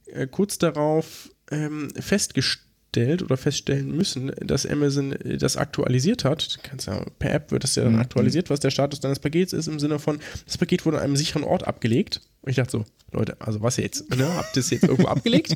äh, 0.07 0.27
kurz 0.29 0.59
darauf 0.59 1.31
ähm, 1.51 1.91
festgestellt, 1.99 2.65
festgestellt 2.95 3.23
oder 3.23 3.37
feststellen 3.37 3.97
müssen, 3.97 4.33
dass 4.41 4.67
Amazon 4.67 5.15
das 5.25 5.57
aktualisiert 5.57 6.25
hat. 6.25 6.59
Kannst 6.63 6.87
ja, 6.87 7.05
per 7.19 7.33
App 7.33 7.51
wird 7.51 7.65
das 7.65 7.75
ja 7.75 7.85
dann 7.85 7.95
mhm. 7.95 8.01
aktualisiert, 8.01 8.51
was 8.51 8.61
der 8.61 8.71
Status 8.71 9.01
deines 9.01 9.19
Pakets 9.19 9.53
ist, 9.53 9.67
im 9.67 9.79
Sinne 9.79 9.99
von, 9.99 10.19
das 10.47 10.59
Paket 10.59 10.87
wurde 10.87 10.99
an 10.99 11.05
einem 11.05 11.17
sicheren 11.17 11.45
Ort 11.45 11.67
abgelegt. 11.67 12.21
Und 12.43 12.51
ich 12.51 12.57
dachte 12.57 12.71
so, 12.71 12.85
Leute, 13.13 13.37
also 13.41 13.63
was 13.63 13.77
jetzt? 13.77 14.05
Ne? 14.15 14.33
Habt 14.37 14.57
ihr 14.57 14.61
es 14.61 14.71
jetzt 14.71 14.85
irgendwo 14.85 15.09
abgelegt? 15.09 15.55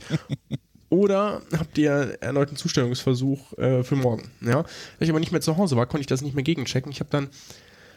Oder 0.90 1.42
habt 1.56 1.78
ihr 1.78 2.16
erneut 2.20 2.48
einen 2.48 2.56
Zustellungsversuch 2.56 3.56
äh, 3.58 3.84
für 3.84 3.94
morgen? 3.94 4.30
Ja? 4.40 4.62
Da 4.62 4.68
ich 4.98 5.10
aber 5.10 5.20
nicht 5.20 5.32
mehr 5.32 5.40
zu 5.40 5.56
Hause 5.56 5.76
war, 5.76 5.86
konnte 5.86 6.00
ich 6.00 6.06
das 6.06 6.22
nicht 6.22 6.34
mehr 6.34 6.44
gegenchecken. 6.44 6.90
Ich 6.90 7.00
habe 7.00 7.10
dann 7.10 7.28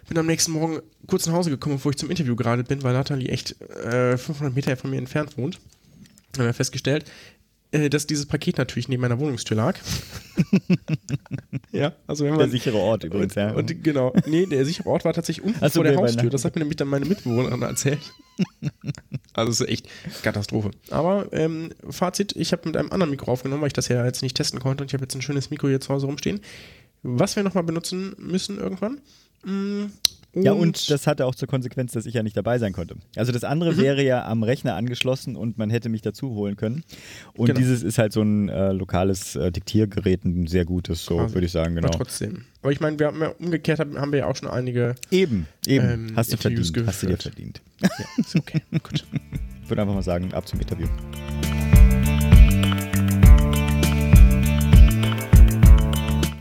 bin 0.08 0.18
am 0.18 0.26
nächsten 0.26 0.52
Morgen 0.52 0.82
kurz 1.08 1.26
nach 1.26 1.34
Hause 1.34 1.52
gekommen, 1.52 1.76
bevor 1.76 1.92
ich 1.92 1.98
zum 1.98 2.10
Interview 2.10 2.36
gerade 2.36 2.64
bin, 2.64 2.84
weil 2.84 2.94
Nathalie 2.94 3.30
echt 3.30 3.62
äh, 3.62 4.18
500 4.18 4.54
Meter 4.54 4.76
von 4.76 4.90
mir 4.90 4.98
entfernt 4.98 5.38
wohnt. 5.38 5.60
Haben 6.38 6.46
wir 6.46 6.54
festgestellt, 6.54 7.06
dass 7.72 8.06
dieses 8.06 8.26
Paket 8.26 8.58
natürlich 8.58 8.90
neben 8.90 9.02
meiner 9.02 9.18
Wohnungstür 9.18 9.56
lag. 9.56 9.80
ja, 11.72 11.94
also 12.06 12.26
wenn 12.26 12.32
man. 12.32 12.40
Der 12.40 12.50
sichere 12.50 12.78
Ort 12.78 13.06
übrigens, 13.06 13.36
ja. 13.36 13.54
Und 13.54 13.84
genau, 13.84 14.14
nee, 14.26 14.46
der 14.46 14.66
sichere 14.66 14.90
Ort 14.90 15.06
war 15.06 15.14
tatsächlich 15.14 15.46
unten 15.46 15.64
also 15.64 15.76
vor 15.76 15.84
der 15.86 15.96
Haustür. 15.96 16.30
Das 16.30 16.44
hat 16.44 16.56
mir 16.56 16.62
nämlich 16.62 16.76
dann 16.76 16.90
meine 16.90 17.06
Mitbewohnerin 17.06 17.62
erzählt. 17.62 18.00
also 19.34 19.52
es 19.52 19.62
ist 19.62 19.70
echt 19.70 19.88
Katastrophe. 20.22 20.72
Aber 20.90 21.30
ähm, 21.32 21.70
Fazit, 21.90 22.36
ich 22.36 22.52
habe 22.52 22.64
mit 22.66 22.76
einem 22.76 22.92
anderen 22.92 23.10
Mikro 23.10 23.32
aufgenommen, 23.32 23.62
weil 23.62 23.68
ich 23.68 23.74
das 23.74 23.88
ja 23.88 24.06
jetzt 24.06 24.22
nicht 24.22 24.36
testen 24.36 24.60
konnte 24.60 24.84
und 24.84 24.90
ich 24.90 24.94
habe 24.94 25.04
jetzt 25.04 25.16
ein 25.16 25.22
schönes 25.22 25.50
Mikro 25.50 25.70
hier 25.70 25.80
zu 25.80 25.94
Hause 25.94 26.08
rumstehen. 26.08 26.42
Was 27.04 27.38
wir 27.38 27.44
nochmal 27.44 27.64
benutzen 27.64 28.16
müssen 28.18 28.60
irgendwann. 28.60 29.00
Mm, 29.46 29.86
und 29.86 29.92
ja, 30.34 30.54
und 30.54 30.90
das 30.90 31.08
hatte 31.08 31.26
auch 31.26 31.36
zur 31.36 31.48
Konsequenz, 31.48 31.92
dass 31.92 32.06
ich 32.06 32.14
ja 32.14 32.24
nicht 32.24 32.38
dabei 32.38 32.58
sein 32.58 32.72
konnte. 32.72 32.96
Also 33.18 33.34
das 33.34 33.44
andere 33.44 33.74
mhm. 33.74 33.78
wäre 33.78 34.04
ja 34.04 34.26
am 34.26 34.44
Rechner 34.44 34.76
angeschlossen 34.76 35.36
und 35.36 35.58
man 35.58 35.70
hätte 35.70 35.90
mich 35.90 36.02
dazu 36.02 36.30
holen 36.32 36.56
können. 36.56 36.84
Und 37.34 37.48
genau. 37.48 37.60
dieses 37.60 37.84
ist 37.84 37.98
halt 37.98 38.14
so 38.14 38.22
ein 38.22 38.48
äh, 38.48 38.72
lokales 38.72 39.36
äh, 39.36 39.52
Diktiergerät, 39.52 40.24
ein 40.24 40.48
sehr 40.48 40.64
gutes, 40.64 41.04
so 41.04 41.18
würde 41.18 41.46
ich 41.46 41.52
sagen, 41.52 41.76
genau. 41.76 41.90
Aber 41.90 41.98
trotzdem. 41.98 42.46
Aber 42.62 42.72
ich 42.72 42.80
meine, 42.80 42.98
wir 42.98 43.08
haben 43.08 43.22
ja 43.22 43.30
umgekehrt 43.40 43.80
haben 43.80 44.12
wir 44.12 44.20
ja 44.20 44.28
auch 44.28 44.36
schon 44.36 44.50
einige. 44.50 44.96
Eben, 45.10 45.48
eben. 45.68 45.90
Ähm, 45.90 46.12
hast 46.16 46.32
du 46.32 46.38
verdient. 46.38 46.74
Geführt. 46.74 46.88
Hast 46.88 47.04
du 47.04 47.08
dir 47.08 47.18
verdient. 47.18 47.62
Ja, 47.82 47.90
ist 48.18 48.36
okay. 48.36 48.62
Gut. 48.72 49.04
Ich 49.64 49.70
würde 49.70 49.82
einfach 49.82 49.96
mal 49.96 50.02
sagen, 50.02 50.34
ab 50.34 50.48
zum 50.48 50.60
Interview. 50.62 50.88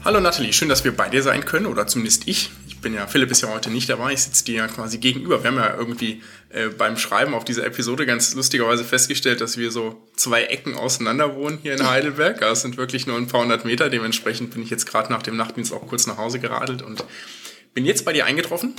Hallo 0.04 0.20
Nathalie, 0.20 0.52
schön, 0.52 0.68
dass 0.68 0.84
wir 0.84 0.96
bei 0.96 1.08
dir 1.08 1.22
sein 1.22 1.44
können 1.44 1.66
oder 1.66 1.86
zumindest 1.86 2.26
ich 2.26 2.50
bin 2.80 2.94
ja, 2.94 3.06
Philipp 3.06 3.30
ist 3.30 3.42
ja 3.42 3.48
heute 3.48 3.70
nicht 3.70 3.88
dabei, 3.88 4.12
ich 4.12 4.22
sitze 4.22 4.44
dir 4.44 4.56
ja 4.56 4.68
quasi 4.68 4.98
gegenüber. 4.98 5.42
Wir 5.42 5.50
haben 5.50 5.56
ja 5.58 5.74
irgendwie 5.74 6.22
äh, 6.50 6.68
beim 6.68 6.96
Schreiben 6.96 7.34
auf 7.34 7.44
dieser 7.44 7.64
Episode 7.64 8.06
ganz 8.06 8.34
lustigerweise 8.34 8.84
festgestellt, 8.84 9.40
dass 9.40 9.56
wir 9.56 9.70
so 9.70 10.00
zwei 10.16 10.44
Ecken 10.44 10.74
auseinander 10.74 11.34
wohnen 11.36 11.58
hier 11.62 11.74
in 11.74 11.88
Heidelberg. 11.88 12.40
Das 12.40 12.62
sind 12.62 12.76
wirklich 12.76 13.06
nur 13.06 13.16
ein 13.16 13.26
paar 13.26 13.42
hundert 13.42 13.64
Meter. 13.64 13.90
Dementsprechend 13.90 14.52
bin 14.52 14.62
ich 14.62 14.70
jetzt 14.70 14.86
gerade 14.86 15.12
nach 15.12 15.22
dem 15.22 15.36
Nachtdienst 15.36 15.72
auch 15.72 15.86
kurz 15.86 16.06
nach 16.06 16.16
Hause 16.16 16.40
geradelt 16.40 16.82
und 16.82 17.04
bin 17.74 17.84
jetzt 17.84 18.04
bei 18.04 18.12
dir 18.12 18.24
eingetroffen 18.24 18.74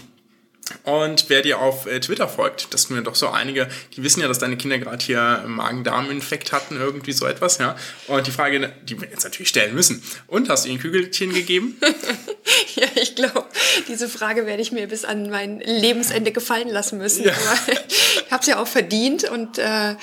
und 0.83 1.25
wer 1.27 1.41
dir 1.41 1.59
auf 1.59 1.85
äh, 1.85 1.99
Twitter 1.99 2.27
folgt, 2.27 2.73
das 2.73 2.83
sind 2.83 2.95
ja 2.95 3.01
doch 3.01 3.15
so 3.15 3.29
einige, 3.29 3.67
die 3.95 4.03
wissen 4.03 4.21
ja, 4.21 4.27
dass 4.27 4.39
deine 4.39 4.57
Kinder 4.57 4.79
gerade 4.79 5.03
hier 5.03 5.43
Magen-Darm-Infekt 5.47 6.51
hatten, 6.51 6.77
irgendwie 6.77 7.11
so 7.11 7.25
etwas, 7.25 7.57
ja. 7.57 7.75
Und 8.07 8.27
die 8.27 8.31
Frage, 8.31 8.71
die 8.83 8.99
wir 8.99 9.09
jetzt 9.09 9.23
natürlich 9.23 9.49
stellen 9.49 9.75
müssen. 9.75 10.01
Und 10.27 10.49
hast 10.49 10.65
du 10.65 10.69
ihnen 10.69 10.79
Kügelchen 10.79 11.33
gegeben? 11.33 11.77
ja, 12.75 12.87
ich 12.95 13.15
glaube, 13.15 13.45
diese 13.87 14.09
Frage 14.09 14.45
werde 14.45 14.61
ich 14.61 14.71
mir 14.71 14.87
bis 14.87 15.05
an 15.05 15.29
mein 15.29 15.59
Lebensende 15.59 16.31
gefallen 16.31 16.69
lassen 16.69 16.97
müssen. 16.97 17.25
Ja. 17.25 17.33
ich 17.67 18.31
habe 18.31 18.41
es 18.41 18.47
ja 18.47 18.61
auch 18.61 18.67
verdient 18.67 19.29
und 19.29 19.57
äh, 19.57 19.95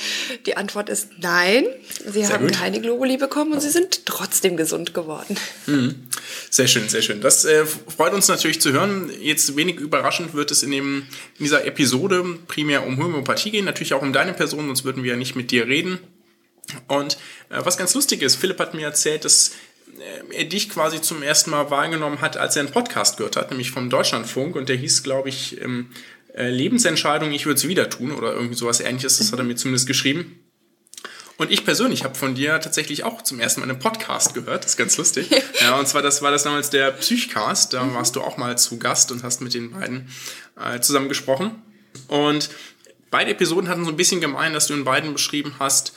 die 0.47 0.57
Antwort 0.57 0.89
ist 0.89 1.09
nein. 1.19 1.67
Sie 2.05 2.25
sehr 2.25 2.31
haben 2.31 2.47
gut. 2.47 2.57
keine 2.57 2.81
Globuli 2.81 3.17
bekommen 3.17 3.53
und 3.53 3.61
sie 3.61 3.71
sind 3.71 4.07
trotzdem 4.07 4.57
gesund 4.57 4.95
geworden. 4.95 5.37
Mhm. 5.67 6.09
Sehr 6.51 6.69
schön, 6.69 6.89
sehr 6.89 7.03
schön. 7.03 7.21
Das 7.21 7.45
äh, 7.45 7.65
freut 7.67 8.13
uns 8.13 8.29
natürlich 8.29 8.61
zu 8.61 8.73
hören. 8.73 9.11
Jetzt 9.21 9.57
wenig 9.57 9.77
überraschend 9.77 10.35
wird 10.35 10.48
es 10.51 10.59
es 10.59 10.63
in, 10.63 10.71
dem, 10.71 11.07
in 11.39 11.45
dieser 11.45 11.65
Episode 11.65 12.25
primär 12.47 12.87
um 12.87 12.99
Homöopathie 12.99 13.51
gehen, 13.51 13.65
natürlich 13.65 13.95
auch 13.95 14.03
um 14.03 14.13
deine 14.13 14.35
Person, 14.35 14.67
sonst 14.67 14.85
würden 14.85 15.03
wir 15.03 15.13
ja 15.13 15.17
nicht 15.17 15.37
mit 15.37 15.51
dir 15.51 15.67
reden. 15.67 15.99
Und 16.87 17.15
äh, 17.49 17.61
was 17.65 17.79
ganz 17.79 17.95
lustig 17.95 18.23
ist, 18.23 18.37
Philipp 18.37 18.59
hat 18.61 18.75
mir 18.75 18.85
erzählt, 18.85 19.25
dass 19.25 19.53
äh, 19.99 20.35
er 20.35 20.45
dich 20.45 20.69
quasi 20.69 21.01
zum 21.01 21.23
ersten 21.23 21.51
Mal 21.51 21.71
wahrgenommen 21.71 22.21
hat, 22.21 22.37
als 22.37 22.57
er 22.57 22.61
einen 22.61 22.73
Podcast 22.73 23.17
gehört 23.17 23.37
hat, 23.37 23.51
nämlich 23.51 23.71
vom 23.71 23.89
Deutschlandfunk 23.89 24.55
und 24.57 24.69
der 24.69 24.77
hieß, 24.77 25.03
glaube 25.03 25.29
ich, 25.31 25.61
ähm, 25.63 25.91
äh, 26.35 26.51
Lebensentscheidung, 26.51 27.33
ich 27.33 27.47
würde 27.47 27.59
es 27.59 27.67
wieder 27.67 27.89
tun 27.89 28.13
oder 28.13 28.33
irgendwie 28.33 28.55
sowas 28.55 28.81
ähnliches, 28.81 29.19
das 29.19 29.33
hat 29.33 29.39
er 29.39 29.45
mir 29.45 29.57
zumindest 29.57 29.87
geschrieben. 29.87 30.39
Und 31.39 31.53
ich 31.53 31.65
persönlich 31.65 32.03
habe 32.03 32.17
von 32.17 32.35
dir 32.35 32.61
tatsächlich 32.61 33.05
auch 33.05 33.23
zum 33.23 33.39
ersten 33.39 33.61
Mal 33.61 33.71
einen 33.71 33.79
Podcast 33.79 34.35
gehört. 34.35 34.65
Das 34.65 34.73
ist 34.73 34.77
ganz 34.77 34.97
lustig. 34.97 35.31
ja, 35.61 35.79
und 35.79 35.87
zwar 35.87 36.03
das 36.03 36.21
war 36.21 36.33
das 36.33 36.43
damals 36.43 36.71
der 36.71 36.91
Psychcast. 36.91 37.73
Da 37.73 37.95
warst 37.95 38.17
du 38.17 38.23
auch 38.23 38.37
mal 38.37 38.59
zu 38.59 38.79
Gast 38.79 39.13
und 39.13 39.23
hast 39.23 39.41
mit 39.41 39.55
den 39.55 39.71
beiden 39.71 40.09
äh, 40.61 40.81
zusammen 40.81 41.09
gesprochen. 41.09 41.63
Und 42.09 42.51
beide 43.13 43.31
Episoden 43.31 43.69
hatten 43.69 43.85
so 43.85 43.91
ein 43.91 43.97
bisschen 43.97 44.21
gemein, 44.21 44.53
dass 44.53 44.67
du 44.67 44.75
in 44.75 44.83
beiden 44.83 45.13
beschrieben 45.13 45.55
hast, 45.61 45.93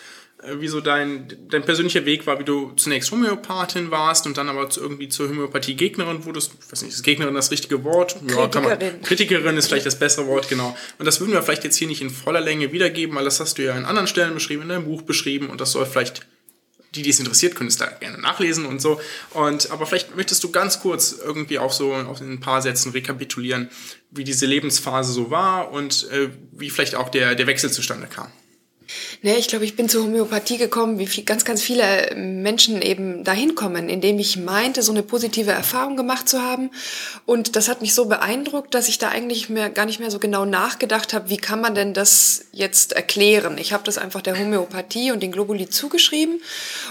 wie 0.58 0.68
so 0.68 0.82
dein, 0.82 1.28
dein 1.50 1.64
persönlicher 1.64 2.06
Weg 2.06 2.26
war, 2.26 2.40
wie 2.40 2.44
du 2.44 2.72
zunächst 2.76 3.12
Homöopathin 3.12 3.92
warst 3.92 4.26
und 4.26 4.38
dann 4.38 4.50
aber 4.50 4.70
zu, 4.70 4.82
irgendwie 4.82 5.10
zur 5.10 5.30
Homöopathie-Gegnerin 5.30 6.26
wurdest. 6.26 6.54
Ich 6.60 6.72
weiß 6.72 6.82
nicht, 6.82 6.94
ist 6.94 7.04
Gegnerin 7.04 7.36
das 7.36 7.52
richtige 7.52 7.84
Wort? 7.84 8.18
Ja, 8.28 8.48
Kritikerin. 8.48 8.80
Man, 8.80 9.02
Kritikerin 9.02 9.58
ist 9.58 9.68
vielleicht 9.68 9.86
das 9.86 10.00
bessere 10.00 10.28
Wort, 10.28 10.50
genau. 10.50 10.76
Und 10.98 11.06
das 11.06 11.20
würden 11.20 11.34
wir 11.34 11.42
vielleicht 11.44 11.64
jetzt 11.64 11.76
hier 11.76 11.88
nicht 11.88 12.02
in 12.02 12.10
voller 12.10 12.42
Länge 12.42 12.72
wiedergeben, 12.72 13.16
weil 13.16 13.26
das 13.26 13.40
hast 13.40 13.58
du 13.58 13.64
ja 13.64 13.78
in 13.78 13.86
anderen 13.86 14.08
Stellen 14.08 14.34
beschrieben, 14.34 14.64
in 14.64 14.70
deinem 14.70 14.86
Buch 14.86 15.04
beschrieben 15.04 15.50
und 15.50 15.62
das 15.62 15.72
soll 15.72 15.86
vielleicht 15.86 16.26
die, 16.96 17.04
die 17.04 17.10
es 17.10 17.20
interessiert, 17.20 17.56
können 17.56 17.70
es 17.70 17.78
da 17.78 17.86
gerne 17.86 18.18
nachlesen 18.18 18.66
und 18.66 18.82
so. 18.82 19.00
Und 19.32 19.72
aber 19.72 19.86
vielleicht 19.86 20.16
möchtest 20.16 20.44
du 20.44 20.52
ganz 20.52 20.82
kurz 20.82 21.14
irgendwie 21.24 21.58
auch 21.58 21.72
so 21.72 21.94
auf 21.94 22.20
ein 22.20 22.42
paar 22.42 22.62
Sätzen 22.62 22.92
rekapitulieren, 22.92 23.70
wie 24.10 24.24
diese 24.24 24.46
Lebensphase 24.46 25.14
so 25.14 25.32
war 25.32 25.72
und 25.72 26.10
äh, 26.12 26.30
wie 26.52 26.70
vielleicht 26.70 26.96
auch 26.96 27.10
der, 27.10 27.36
der 27.36 27.48
Wechsel 27.48 27.72
zustande 27.72 28.08
kam. 28.08 28.30
Nee, 29.22 29.36
ich 29.36 29.48
glaube, 29.48 29.66
ich 29.66 29.76
bin 29.76 29.90
zur 29.90 30.04
Homöopathie 30.04 30.58
gekommen, 30.58 31.00
wie 31.00 31.08
viel, 31.08 31.24
ganz, 31.24 31.46
ganz 31.46 31.62
viele 31.62 32.16
Menschen 32.16 32.82
eben 32.82 33.24
dahin 33.24 33.56
kommen, 33.56 33.90
indem 33.90 34.18
ich 34.20 34.38
meinte, 34.38 34.82
so 34.82 34.92
eine 34.92 35.04
positive 35.04 35.52
Erfahrung 35.52 35.96
gemacht 35.96 36.28
zu 36.28 36.42
haben. 36.42 36.72
Und 37.26 37.56
das 37.56 37.68
hat 37.68 37.82
mich 37.82 37.94
so 37.94 38.06
beeindruckt, 38.06 38.74
dass 38.74 38.88
ich 38.88 38.98
da 38.98 39.10
eigentlich 39.10 39.50
mehr, 39.50 39.70
gar 39.70 39.86
nicht 39.86 40.00
mehr 40.00 40.12
so 40.12 40.20
genau 40.20 40.46
nachgedacht 40.46 41.14
habe, 41.14 41.30
wie 41.30 41.38
kann 41.38 41.62
man 41.62 41.76
denn 41.76 41.94
das 41.94 42.46
jetzt 42.52 42.94
erklären. 42.94 43.58
Ich 43.58 43.74
habe 43.74 43.84
das 43.84 43.98
einfach 43.98 44.22
der 44.22 44.38
Homöopathie 44.38 45.12
und 45.12 45.22
den 45.22 45.32
Globuli 45.32 45.70
zugeschrieben 45.70 46.42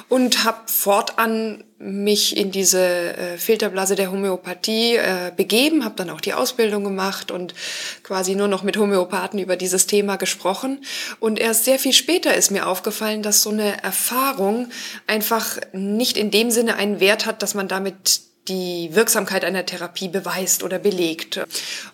und 0.09 0.45
habe 0.45 0.61
fortan 0.67 1.65
mich 1.83 2.37
in 2.37 2.51
diese 2.51 3.17
äh, 3.17 3.39
Filterblase 3.39 3.97
der 3.97 4.13
Homöopathie 4.13 4.97
äh, 4.97 5.33
begeben, 5.35 5.83
habe 5.85 5.95
dann 5.97 6.11
auch 6.11 6.21
die 6.21 6.35
Ausbildung 6.35 6.85
gemacht 6.85 7.31
und 7.31 7.55
quasi 8.03 8.35
nur 8.35 8.49
noch 8.49 8.63
mit 8.63 8.77
Homöopathen 8.77 9.39
über 9.39 9.57
dieses 9.57 9.87
Thema 9.87 10.17
gesprochen. 10.17 10.85
Und 11.21 11.39
erst 11.39 11.65
sehr 11.65 11.79
viel 11.79 11.95
später 11.95 12.35
ist 12.35 12.51
mir 12.51 12.67
aufgefallen, 12.67 13.23
dass 13.23 13.43
so 13.43 13.51
eine 13.51 13.83
Erfahrung 13.83 14.69
einfach 15.07 15.57
nicht 15.73 16.19
in 16.19 16.31
dem 16.31 16.51
Sinne 16.51 16.77
einen 16.77 17.01
Wert 17.01 17.25
hat, 17.25 17.43
dass 17.43 17.55
man 17.55 17.67
damit 17.67 18.30
die 18.51 18.91
Wirksamkeit 18.93 19.45
einer 19.45 19.65
Therapie 19.65 20.09
beweist 20.09 20.63
oder 20.63 20.79
belegt. 20.79 21.41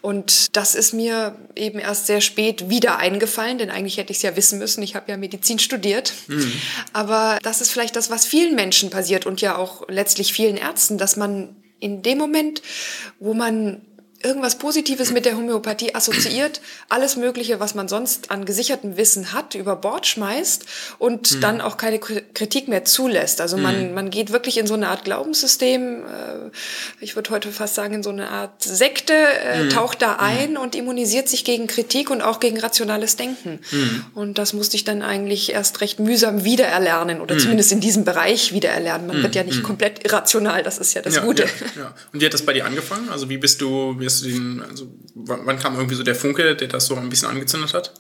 Und 0.01 0.57
das 0.57 0.75
ist 0.75 0.93
mir 0.93 1.37
eben 1.55 1.79
erst 1.79 2.07
sehr 2.07 2.21
spät 2.21 2.69
wieder 2.69 2.99
eingefallen, 2.99 3.59
denn 3.59 3.71
eigentlich 3.71 3.99
hätte 3.99 4.11
ich 4.11 4.17
es 4.17 4.23
ja 4.23 4.35
wissen 4.37 4.59
müssen. 4.59 4.83
Ich 4.83 4.97
habe 4.97 5.11
ja 5.11 5.17
Medizin 5.17 5.59
studiert. 5.59 6.15
Mhm. 6.27 6.53
Aber 6.93 7.39
das 7.43 7.61
ist 7.61 7.71
vielleicht 7.71 7.95
das, 7.95 8.11
was 8.11 8.27
vielen 8.27 8.55
Menschen 8.55 8.91
passiert 8.91 9.27
und 9.27 9.41
ja 9.41 9.57
auch 9.57 9.89
letztlich 9.89 10.33
vielen 10.33 10.57
Ärzten, 10.57 10.99
dass 10.99 11.17
man 11.17 11.55
in 11.79 12.03
dem 12.03 12.19
Moment, 12.19 12.63
wo 13.21 13.35
man 13.35 13.83
irgendwas 14.23 14.59
Positives 14.59 15.13
mit 15.13 15.25
der 15.25 15.37
Homöopathie 15.37 15.95
assoziiert, 15.95 16.61
alles 16.89 17.17
Mögliche, 17.17 17.61
was 17.61 17.75
man 17.75 17.89
sonst 17.89 18.31
an 18.31 18.45
gesichertem 18.45 18.97
Wissen 18.97 19.33
hat, 19.33 19.55
über 19.55 19.77
Bord 19.77 20.07
schmeißt 20.07 20.65
und 20.99 21.29
hm. 21.29 21.41
dann 21.41 21.61
auch 21.61 21.77
keine 21.77 21.99
Kritik 21.99 22.69
mehr 22.69 22.85
zulässt. 22.85 23.41
Also 23.41 23.57
man, 23.57 23.75
hm. 23.75 23.95
man 23.95 24.11
geht 24.11 24.33
wirklich 24.33 24.59
in 24.59 24.67
so 24.67 24.75
eine 24.75 24.89
Art 24.89 25.05
Glaubenssystem, 25.05 26.05
äh, 26.05 26.51
ich 27.01 27.15
würde 27.15 27.31
heute 27.31 27.53
fast 27.53 27.75
sagen, 27.75 27.95
in 27.95 28.03
so 28.03 28.11
eine 28.11 28.31
Art 28.31 28.63
Sekte, 28.63 29.13
äh, 29.13 29.61
hm. 29.61 29.71
taucht 29.71 30.03
da 30.03 30.19
hm. 30.19 30.27
ein 30.27 30.57
und 30.57 30.75
immunisiert 30.75 31.29
sich 31.29 31.45
gegen 31.45 31.67
Kritik 31.67 32.11
und 32.11 32.23
auch 32.23 32.41
gegen 32.41 32.59
rationales 32.59 33.17
Denken. 33.17 33.61
Hm. 33.71 34.05
Und 34.15 34.39
das 34.39 34.53
musste 34.53 34.77
ich 34.77 34.85
dann 34.85 35.03
eigentlich 35.03 35.53
erst 35.53 35.81
recht 35.81 36.01
mühsam 36.01 36.45
wiedererlernen 36.45 37.21
oder 37.21 37.35
hm. 37.35 37.43
zumindest 37.43 37.73
in 37.73 37.81
diesem 37.81 38.05
Bereich 38.05 38.53
wiedererlernen. 38.53 39.07
Man 39.07 39.23
wird 39.23 39.35
ja 39.35 39.45
nicht 39.45 39.63
komplett 39.63 40.05
irrational, 40.05 40.63
das 40.63 40.79
ist 40.79 40.95
ja 40.95 41.03
das 41.03 41.17
ja, 41.17 41.23
Gute. 41.23 41.45
Ja, 41.45 41.83
ja. 41.83 41.95
Und 42.13 42.21
wie 42.21 42.27
hat 42.27 42.35
das 42.35 42.43
bei 42.43 42.53
dir 42.53 42.65
angefangen? 42.65 43.09
Also 43.11 43.29
wie 43.29 43.39
bist 43.39 43.61
du, 43.61 43.95
wie 43.99 44.07
hast 44.07 44.16
du 44.23 44.29
den, 44.29 44.63
also 44.63 44.87
wann 45.15 45.59
kam 45.59 45.75
irgendwie 45.77 45.95
so 45.95 46.03
der 46.03 46.15
Funke, 46.15 46.57
der 46.57 46.69
das 46.69 46.87
so 46.87 46.95
ein 46.95 47.09
bisschen 47.09 47.29
angezündet 47.29 47.75
hat? 47.75 47.93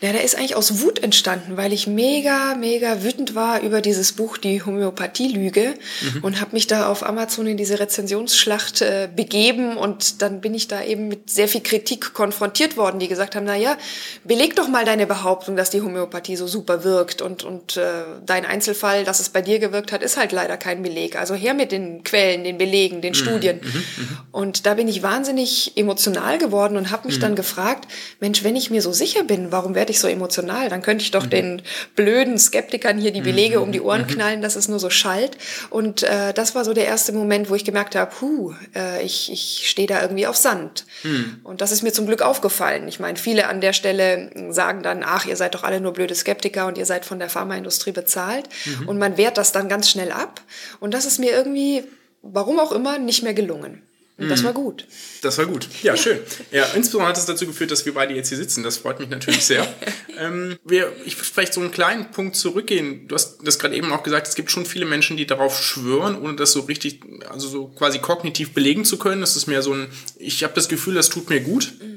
Ja, 0.00 0.12
der 0.12 0.24
ist 0.24 0.36
eigentlich 0.36 0.56
aus 0.56 0.80
Wut 0.80 1.02
entstanden, 1.02 1.56
weil 1.56 1.72
ich 1.72 1.86
mega, 1.86 2.54
mega 2.54 3.02
wütend 3.02 3.34
war 3.34 3.60
über 3.62 3.80
dieses 3.80 4.12
Buch 4.12 4.36
Die 4.38 4.62
Homöopathie-Lüge 4.62 5.74
mhm. 6.02 6.24
und 6.24 6.40
habe 6.40 6.52
mich 6.52 6.66
da 6.66 6.88
auf 6.88 7.04
Amazon 7.04 7.46
in 7.46 7.56
diese 7.56 7.78
Rezensionsschlacht 7.78 8.82
äh, 8.82 9.08
begeben 9.14 9.76
und 9.76 10.22
dann 10.22 10.40
bin 10.40 10.54
ich 10.54 10.68
da 10.68 10.82
eben 10.82 11.08
mit 11.08 11.30
sehr 11.30 11.48
viel 11.48 11.62
Kritik 11.62 12.14
konfrontiert 12.14 12.76
worden, 12.76 12.98
die 12.98 13.08
gesagt 13.08 13.34
haben, 13.34 13.44
na 13.46 13.56
ja, 13.56 13.76
beleg 14.24 14.56
doch 14.56 14.68
mal 14.68 14.84
deine 14.84 15.06
Behauptung, 15.06 15.56
dass 15.56 15.70
die 15.70 15.80
Homöopathie 15.80 16.36
so 16.36 16.46
super 16.46 16.84
wirkt 16.84 17.22
und, 17.22 17.44
und 17.44 17.76
äh, 17.76 18.04
dein 18.24 18.44
Einzelfall, 18.44 19.04
dass 19.04 19.20
es 19.20 19.28
bei 19.28 19.42
dir 19.42 19.58
gewirkt 19.58 19.92
hat, 19.92 20.02
ist 20.02 20.16
halt 20.16 20.32
leider 20.32 20.56
kein 20.56 20.82
Beleg. 20.82 21.16
Also 21.16 21.34
her 21.34 21.54
mit 21.54 21.72
den 21.72 22.04
Quellen, 22.04 22.44
den 22.44 22.58
Belegen, 22.58 23.00
den 23.00 23.12
mhm. 23.12 23.14
Studien. 23.14 23.60
Mhm. 23.62 23.68
mhm. 23.96 24.18
Und 24.32 24.66
da 24.66 24.74
bin 24.74 24.88
ich 24.88 25.02
wahnsinnig 25.02 25.33
emotional 25.76 26.38
geworden 26.38 26.76
und 26.76 26.90
habe 26.90 27.08
mich 27.08 27.18
mhm. 27.18 27.22
dann 27.22 27.34
gefragt, 27.36 27.88
Mensch, 28.20 28.44
wenn 28.44 28.56
ich 28.56 28.70
mir 28.70 28.82
so 28.82 28.92
sicher 28.92 29.24
bin, 29.24 29.52
warum 29.52 29.74
werde 29.74 29.90
ich 29.90 30.00
so 30.00 30.08
emotional? 30.08 30.68
Dann 30.68 30.82
könnte 30.82 31.02
ich 31.02 31.10
doch 31.10 31.26
mhm. 31.26 31.30
den 31.30 31.62
blöden 31.96 32.38
Skeptikern 32.38 32.98
hier 32.98 33.12
die 33.12 33.20
Belege 33.20 33.60
um 33.60 33.72
die 33.72 33.80
Ohren 33.80 34.02
mhm. 34.02 34.08
knallen, 34.08 34.42
dass 34.42 34.56
es 34.56 34.68
nur 34.68 34.78
so 34.78 34.90
schallt. 34.90 35.36
Und 35.70 36.02
äh, 36.02 36.32
das 36.32 36.54
war 36.54 36.64
so 36.64 36.72
der 36.72 36.86
erste 36.86 37.12
Moment, 37.12 37.50
wo 37.50 37.54
ich 37.54 37.64
gemerkt 37.64 37.96
habe, 37.96 38.10
puh, 38.10 38.54
äh, 38.74 39.02
ich, 39.02 39.30
ich 39.32 39.68
stehe 39.68 39.88
da 39.88 40.02
irgendwie 40.02 40.26
auf 40.26 40.36
Sand. 40.36 40.84
Mhm. 41.02 41.40
Und 41.42 41.60
das 41.60 41.72
ist 41.72 41.82
mir 41.82 41.92
zum 41.92 42.06
Glück 42.06 42.22
aufgefallen. 42.22 42.88
Ich 42.88 43.00
meine, 43.00 43.16
viele 43.16 43.48
an 43.48 43.60
der 43.60 43.72
Stelle 43.72 44.30
sagen 44.50 44.82
dann, 44.82 45.02
ach, 45.04 45.26
ihr 45.26 45.36
seid 45.36 45.54
doch 45.54 45.64
alle 45.64 45.80
nur 45.80 45.92
blöde 45.92 46.14
Skeptiker 46.14 46.66
und 46.66 46.78
ihr 46.78 46.86
seid 46.86 47.04
von 47.04 47.18
der 47.18 47.28
Pharmaindustrie 47.28 47.92
bezahlt. 47.92 48.48
Mhm. 48.64 48.88
Und 48.88 48.98
man 48.98 49.16
wehrt 49.16 49.38
das 49.38 49.52
dann 49.52 49.68
ganz 49.68 49.88
schnell 49.88 50.12
ab. 50.12 50.40
Und 50.80 50.94
das 50.94 51.04
ist 51.04 51.18
mir 51.18 51.30
irgendwie, 51.30 51.84
warum 52.22 52.58
auch 52.58 52.72
immer, 52.72 52.98
nicht 52.98 53.22
mehr 53.22 53.34
gelungen. 53.34 53.82
Und 54.16 54.28
das 54.28 54.42
mhm. 54.42 54.46
war 54.46 54.52
gut. 54.52 54.86
Das 55.22 55.38
war 55.38 55.46
gut. 55.46 55.68
Ja, 55.82 55.96
schön. 55.96 56.20
Ja, 56.52 56.64
insbesondere 56.66 57.08
hat 57.08 57.18
es 57.18 57.26
dazu 57.26 57.46
geführt, 57.46 57.72
dass 57.72 57.84
wir 57.84 57.94
beide 57.94 58.14
jetzt 58.14 58.28
hier 58.28 58.38
sitzen. 58.38 58.62
Das 58.62 58.76
freut 58.76 59.00
mich 59.00 59.08
natürlich 59.08 59.44
sehr. 59.44 59.66
ähm, 60.18 60.56
wir, 60.64 60.92
ich 61.04 61.16
würde 61.16 61.28
vielleicht 61.32 61.52
so 61.52 61.60
einen 61.60 61.72
kleinen 61.72 62.12
Punkt 62.12 62.36
zurückgehen. 62.36 63.08
Du 63.08 63.16
hast 63.16 63.38
das 63.42 63.58
gerade 63.58 63.74
eben 63.74 63.92
auch 63.92 64.04
gesagt, 64.04 64.28
es 64.28 64.36
gibt 64.36 64.52
schon 64.52 64.66
viele 64.66 64.86
Menschen, 64.86 65.16
die 65.16 65.26
darauf 65.26 65.60
schwören, 65.60 66.16
ohne 66.16 66.36
das 66.36 66.52
so 66.52 66.60
richtig, 66.60 67.00
also 67.28 67.48
so 67.48 67.66
quasi 67.66 67.98
kognitiv 67.98 68.54
belegen 68.54 68.84
zu 68.84 68.98
können. 68.98 69.20
Das 69.20 69.34
ist 69.34 69.48
mehr 69.48 69.62
so 69.62 69.74
ein, 69.74 69.88
ich 70.16 70.44
habe 70.44 70.54
das 70.54 70.68
Gefühl, 70.68 70.94
das 70.94 71.08
tut 71.08 71.28
mir 71.28 71.40
gut. 71.40 71.72
Mhm. 71.80 71.94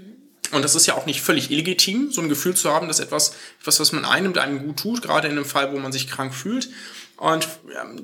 Und 0.52 0.64
das 0.64 0.74
ist 0.74 0.88
ja 0.88 0.96
auch 0.96 1.06
nicht 1.06 1.22
völlig 1.22 1.52
illegitim, 1.52 2.12
so 2.12 2.22
ein 2.22 2.30
Gefühl 2.30 2.56
zu 2.56 2.72
haben, 2.72 2.88
dass 2.88 3.00
etwas, 3.00 3.36
etwas, 3.60 3.80
was 3.80 3.92
man 3.92 4.06
einem, 4.06 4.36
einem 4.38 4.66
gut 4.66 4.78
tut, 4.80 5.02
gerade 5.04 5.28
in 5.28 5.34
einem 5.34 5.46
Fall, 5.46 5.74
wo 5.74 5.78
man 5.78 5.92
sich 5.92 6.10
krank 6.10 6.34
fühlt, 6.34 6.70
und, 7.18 7.48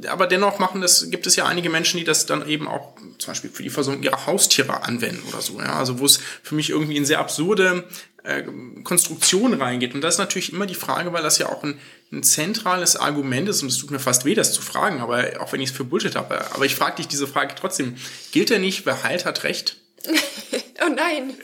aber 0.07 0.25
dennoch 0.25 0.57
machen 0.57 0.81
das, 0.81 1.11
gibt 1.11 1.27
es 1.27 1.35
ja 1.35 1.45
einige 1.45 1.69
Menschen, 1.69 1.99
die 1.99 2.03
das 2.03 2.25
dann 2.25 2.47
eben 2.47 2.67
auch 2.67 2.95
zum 3.19 3.31
Beispiel 3.31 3.51
für 3.51 3.61
die 3.61 3.69
Versorgung 3.69 4.01
ihrer 4.01 4.25
Haustiere 4.25 4.81
anwenden 4.83 5.21
oder 5.29 5.39
so. 5.39 5.59
Ja? 5.59 5.77
Also 5.77 5.99
wo 5.99 6.05
es 6.05 6.19
für 6.41 6.55
mich 6.55 6.71
irgendwie 6.71 6.97
in 6.97 7.05
sehr 7.05 7.19
absurde 7.19 7.87
äh, 8.23 8.43
Konstruktion 8.83 9.53
reingeht. 9.53 9.93
Und 9.93 10.01
das 10.01 10.15
ist 10.15 10.19
natürlich 10.19 10.51
immer 10.51 10.65
die 10.65 10.73
Frage, 10.73 11.13
weil 11.13 11.21
das 11.21 11.37
ja 11.37 11.49
auch 11.49 11.63
ein, 11.63 11.77
ein 12.11 12.23
zentrales 12.23 12.95
Argument 12.95 13.47
ist, 13.47 13.61
und 13.61 13.69
es 13.69 13.77
tut 13.77 13.91
mir 13.91 13.99
fast 13.99 14.25
weh, 14.25 14.33
das 14.33 14.51
zu 14.51 14.63
fragen, 14.63 14.99
aber 14.99 15.41
auch 15.41 15.53
wenn 15.53 15.61
ich 15.61 15.69
es 15.69 15.75
für 15.75 15.83
Bullshit 15.83 16.15
habe. 16.15 16.51
Aber 16.51 16.65
ich 16.65 16.75
frage 16.75 16.95
dich 16.95 17.07
diese 17.07 17.27
Frage 17.27 17.53
trotzdem. 17.55 17.95
Gilt 18.31 18.49
er 18.49 18.59
nicht, 18.59 18.87
wer 18.87 19.03
heilt, 19.03 19.25
hat 19.25 19.43
Recht? 19.43 19.77
oh 20.85 20.89
nein. 20.89 21.35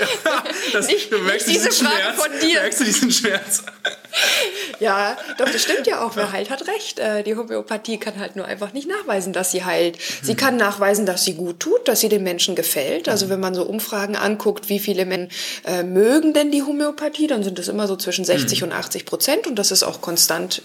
das, 0.73 0.87
nicht, 0.87 1.11
du 1.11 1.19
merkst 1.19 1.47
nicht 1.47 1.59
diese 1.59 1.71
Frage 1.71 1.95
Schmerz. 2.01 2.21
von 2.21 2.39
dir. 2.39 2.61
Merkst 2.61 2.79
du 2.79 2.83
diesen 2.83 3.11
Schmerz? 3.11 3.63
ja, 4.79 5.17
doch, 5.37 5.49
das 5.49 5.61
stimmt 5.61 5.87
ja 5.87 6.05
auch. 6.05 6.15
Wer 6.15 6.31
heilt, 6.31 6.49
hat 6.49 6.67
recht. 6.67 6.99
Äh, 6.99 7.23
die 7.23 7.35
Homöopathie 7.35 7.97
kann 7.97 8.19
halt 8.19 8.35
nur 8.35 8.45
einfach 8.45 8.73
nicht 8.73 8.87
nachweisen, 8.87 9.33
dass 9.33 9.51
sie 9.51 9.63
heilt. 9.63 9.97
Sie 10.21 10.35
kann 10.35 10.57
nachweisen, 10.57 11.05
dass 11.05 11.23
sie 11.23 11.35
gut 11.35 11.59
tut, 11.59 11.87
dass 11.87 12.01
sie 12.01 12.09
den 12.09 12.23
Menschen 12.23 12.55
gefällt. 12.55 13.07
Also 13.07 13.29
wenn 13.29 13.39
man 13.39 13.53
so 13.53 13.63
Umfragen 13.63 14.15
anguckt, 14.15 14.69
wie 14.69 14.79
viele 14.79 15.05
Menschen 15.05 15.31
äh, 15.65 15.83
mögen 15.83 16.33
denn 16.33 16.51
die 16.51 16.63
Homöopathie, 16.63 17.27
dann 17.27 17.43
sind 17.43 17.59
es 17.59 17.67
immer 17.67 17.87
so 17.87 17.95
zwischen 17.95 18.25
60 18.25 18.61
mhm. 18.61 18.67
und 18.67 18.73
80 18.73 19.05
Prozent. 19.05 19.47
Und 19.47 19.55
das 19.55 19.71
ist 19.71 19.83
auch 19.83 20.01
konstant 20.01 20.61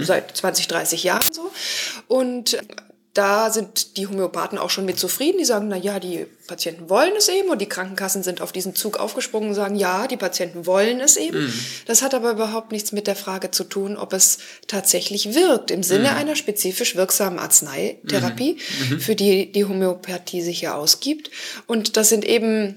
seit 0.00 0.36
20, 0.36 0.68
30 0.68 1.04
Jahren 1.04 1.32
so. 1.32 1.50
Und 2.08 2.58
da 3.14 3.50
sind 3.50 3.96
die 3.96 4.06
Homöopathen 4.06 4.58
auch 4.58 4.70
schon 4.70 4.84
mit 4.84 4.98
zufrieden. 4.98 5.38
Die 5.38 5.44
sagen, 5.44 5.68
na 5.68 5.76
ja, 5.76 5.98
die 5.98 6.26
Patienten 6.46 6.88
wollen 6.88 7.14
es 7.16 7.28
eben 7.28 7.48
und 7.48 7.60
die 7.60 7.68
Krankenkassen 7.68 8.22
sind 8.22 8.40
auf 8.40 8.52
diesen 8.52 8.74
Zug 8.74 9.00
aufgesprungen 9.00 9.48
und 9.48 9.54
sagen, 9.54 9.74
ja, 9.74 10.06
die 10.06 10.16
Patienten 10.16 10.66
wollen 10.66 11.00
es 11.00 11.16
eben. 11.16 11.46
Mhm. 11.46 11.52
Das 11.86 12.02
hat 12.02 12.14
aber 12.14 12.30
überhaupt 12.30 12.70
nichts 12.70 12.92
mit 12.92 13.06
der 13.06 13.16
Frage 13.16 13.50
zu 13.50 13.64
tun, 13.64 13.96
ob 13.96 14.12
es 14.12 14.38
tatsächlich 14.66 15.34
wirkt 15.34 15.70
im 15.70 15.82
Sinne 15.82 16.10
mhm. 16.10 16.16
einer 16.16 16.36
spezifisch 16.36 16.96
wirksamen 16.96 17.38
Arzneitherapie, 17.38 18.58
mhm. 18.88 18.94
mhm. 18.94 19.00
für 19.00 19.16
die 19.16 19.50
die 19.50 19.64
Homöopathie 19.64 20.42
sich 20.42 20.60
ja 20.60 20.74
ausgibt. 20.74 21.30
Und 21.66 21.96
das 21.96 22.10
sind 22.10 22.24
eben 22.24 22.76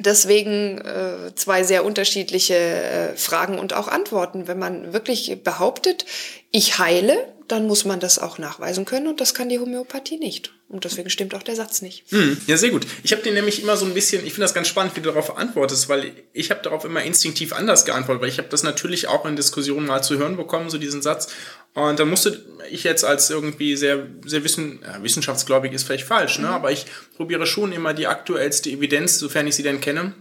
Deswegen 0.00 0.78
äh, 0.78 1.34
zwei 1.34 1.62
sehr 1.62 1.84
unterschiedliche 1.84 2.54
äh, 2.54 3.16
Fragen 3.16 3.58
und 3.58 3.74
auch 3.74 3.86
Antworten. 3.86 4.48
Wenn 4.48 4.58
man 4.58 4.92
wirklich 4.92 5.42
behauptet, 5.44 6.06
ich 6.50 6.78
heile, 6.78 7.16
dann 7.48 7.66
muss 7.66 7.84
man 7.84 8.00
das 8.00 8.18
auch 8.18 8.38
nachweisen 8.38 8.84
können 8.84 9.08
und 9.08 9.20
das 9.20 9.34
kann 9.34 9.48
die 9.48 9.58
Homöopathie 9.58 10.18
nicht. 10.18 10.52
Und 10.68 10.84
deswegen 10.84 11.10
stimmt 11.10 11.34
auch 11.34 11.42
der 11.42 11.56
Satz 11.56 11.82
nicht. 11.82 12.04
Hm, 12.10 12.40
ja, 12.46 12.56
sehr 12.56 12.70
gut. 12.70 12.86
Ich 13.02 13.10
habe 13.10 13.22
dir 13.22 13.32
nämlich 13.32 13.60
immer 13.60 13.76
so 13.76 13.84
ein 13.84 13.92
bisschen, 13.92 14.24
ich 14.24 14.32
finde 14.32 14.44
das 14.44 14.54
ganz 14.54 14.68
spannend, 14.68 14.94
wie 14.94 15.00
du 15.00 15.10
darauf 15.10 15.36
antwortest, 15.36 15.88
weil 15.88 16.12
ich 16.32 16.50
habe 16.50 16.62
darauf 16.62 16.84
immer 16.84 17.02
instinktiv 17.02 17.52
anders 17.52 17.84
geantwortet, 17.84 18.22
weil 18.22 18.28
ich 18.28 18.38
habe 18.38 18.48
das 18.48 18.62
natürlich 18.62 19.08
auch 19.08 19.26
in 19.26 19.34
Diskussionen 19.34 19.86
mal 19.86 20.00
zu 20.00 20.16
hören 20.16 20.36
bekommen, 20.36 20.70
so 20.70 20.78
diesen 20.78 21.02
Satz. 21.02 21.28
Und 21.74 22.00
dann 22.00 22.10
musste 22.10 22.44
ich 22.70 22.84
jetzt 22.84 23.04
als 23.04 23.30
irgendwie 23.30 23.76
sehr, 23.76 24.06
sehr 24.24 24.42
wissen, 24.42 24.80
ja, 24.82 25.02
wissenschaftsgläubig 25.02 25.72
ist 25.72 25.84
vielleicht 25.84 26.06
falsch, 26.06 26.38
ne? 26.40 26.48
aber 26.48 26.72
ich 26.72 26.86
probiere 27.16 27.46
schon 27.46 27.72
immer 27.72 27.94
die 27.94 28.08
aktuellste 28.08 28.70
Evidenz, 28.70 29.18
sofern 29.18 29.46
ich 29.46 29.54
sie 29.54 29.62
denn 29.62 29.80
kenne, 29.80 30.14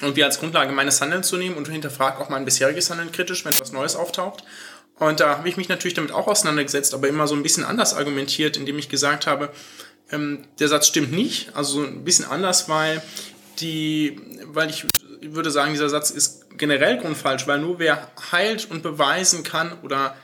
irgendwie 0.00 0.22
als 0.22 0.38
Grundlage 0.38 0.72
meines 0.72 1.00
Handelns 1.00 1.28
zu 1.28 1.36
nehmen 1.36 1.56
und 1.56 1.68
hinterfrage 1.68 2.18
auch 2.18 2.28
mein 2.28 2.44
bisheriges 2.44 2.90
Handeln 2.90 3.10
kritisch, 3.10 3.44
wenn 3.44 3.52
etwas 3.52 3.72
Neues 3.72 3.96
auftaucht. 3.96 4.44
Und 4.96 5.18
da 5.18 5.38
habe 5.38 5.48
ich 5.48 5.56
mich 5.56 5.68
natürlich 5.68 5.94
damit 5.94 6.12
auch 6.12 6.28
auseinandergesetzt, 6.28 6.94
aber 6.94 7.08
immer 7.08 7.26
so 7.26 7.34
ein 7.34 7.42
bisschen 7.42 7.64
anders 7.64 7.94
argumentiert, 7.94 8.56
indem 8.56 8.78
ich 8.78 8.88
gesagt 8.88 9.26
habe, 9.26 9.50
ähm, 10.10 10.44
der 10.60 10.68
Satz 10.68 10.86
stimmt 10.86 11.12
nicht, 11.12 11.54
also 11.56 11.80
so 11.80 11.86
ein 11.86 12.04
bisschen 12.04 12.26
anders, 12.26 12.68
weil 12.68 13.02
die, 13.58 14.20
weil 14.44 14.70
ich 14.70 14.86
würde 15.20 15.50
sagen, 15.50 15.72
dieser 15.72 15.88
Satz 15.88 16.10
ist 16.10 16.58
generell 16.58 16.98
grundfalsch, 16.98 17.46
weil 17.46 17.60
nur 17.60 17.78
wer 17.78 18.10
heilt 18.30 18.70
und 18.70 18.82
beweisen 18.82 19.42
kann 19.42 19.72
oder 19.82 20.16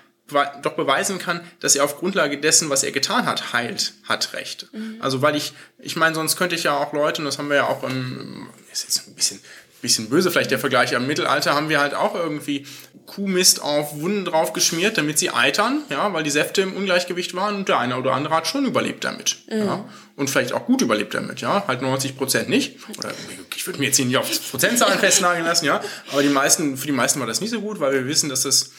doch 0.63 0.73
beweisen 0.73 1.19
kann, 1.19 1.41
dass 1.61 1.75
er 1.75 1.85
auf 1.85 1.99
Grundlage 1.99 2.39
dessen, 2.39 2.71
was 2.71 2.83
er 2.83 2.93
getan 2.93 3.27
hat, 3.27 3.53
heilt, 3.53 3.95
hat 4.05 4.33
Recht. 4.35 4.69
Mhm. 4.73 4.97
Also 5.01 5.23
weil 5.23 5.37
ich, 5.37 5.55
ich 5.79 5.97
meine, 5.97 6.15
sonst 6.15 6.37
könnte 6.37 6.55
ich 6.55 6.65
ja 6.65 6.77
auch 6.77 6.93
Leute, 6.93 7.23
und 7.23 7.27
das 7.27 7.39
haben 7.39 7.49
wir 7.49 7.57
ja 7.57 7.67
auch 7.67 7.83
im, 7.83 8.49
ist 8.73 8.85
jetzt 8.85 9.09
ein 9.09 9.15
bisschen, 9.15 9.41
bisschen 9.81 10.11
böse 10.11 10.31
vielleicht 10.31 10.51
der 10.51 10.59
Vergleich, 10.59 10.93
im 10.93 11.07
Mittelalter 11.07 11.55
haben 11.55 11.69
wir 11.69 11.81
halt 11.81 11.95
auch 11.95 12.15
irgendwie 12.15 12.67
Kuhmist 13.07 13.63
auf 13.63 13.99
Wunden 13.99 14.25
drauf 14.25 14.53
geschmiert, 14.53 14.99
damit 14.99 15.19
sie 15.19 15.31
eitern, 15.31 15.83
ja, 15.89 16.13
weil 16.13 16.25
die 16.25 16.31
Säfte 16.31 16.63
im 16.63 16.77
Ungleichgewicht 16.77 17.35
waren 17.35 17.57
und 17.57 17.69
der 17.69 17.79
eine 17.79 17.97
oder 17.97 18.13
andere 18.13 18.35
hat 18.35 18.47
schon 18.47 18.67
überlebt 18.67 19.05
damit. 19.05 19.39
Mhm. 19.51 19.59
Ja, 19.59 19.85
und 20.17 20.29
vielleicht 20.29 20.53
auch 20.53 20.67
gut 20.67 20.83
überlebt 20.83 21.15
damit, 21.15 21.41
ja, 21.41 21.65
halt 21.67 21.81
90 21.81 22.17
Prozent 22.17 22.49
nicht. 22.49 22.77
Oder 22.99 23.13
ich 23.57 23.67
würde 23.67 23.79
mir 23.79 23.87
jetzt 23.87 23.97
hier 23.97 24.05
nicht 24.05 24.17
auf 24.17 24.51
Prozentzahlen 24.51 24.99
festnageln 25.01 25.47
lassen, 25.47 25.65
ja, 25.65 25.81
aber 26.13 26.23
die 26.23 26.29
meisten, 26.29 26.77
für 26.77 26.87
die 26.87 26.93
meisten 26.93 27.19
war 27.21 27.27
das 27.27 27.41
nicht 27.41 27.51
so 27.51 27.61
gut, 27.61 27.81
weil 27.81 27.93
wir 27.93 28.07
wissen, 28.07 28.29
dass 28.29 28.43
das 28.43 28.71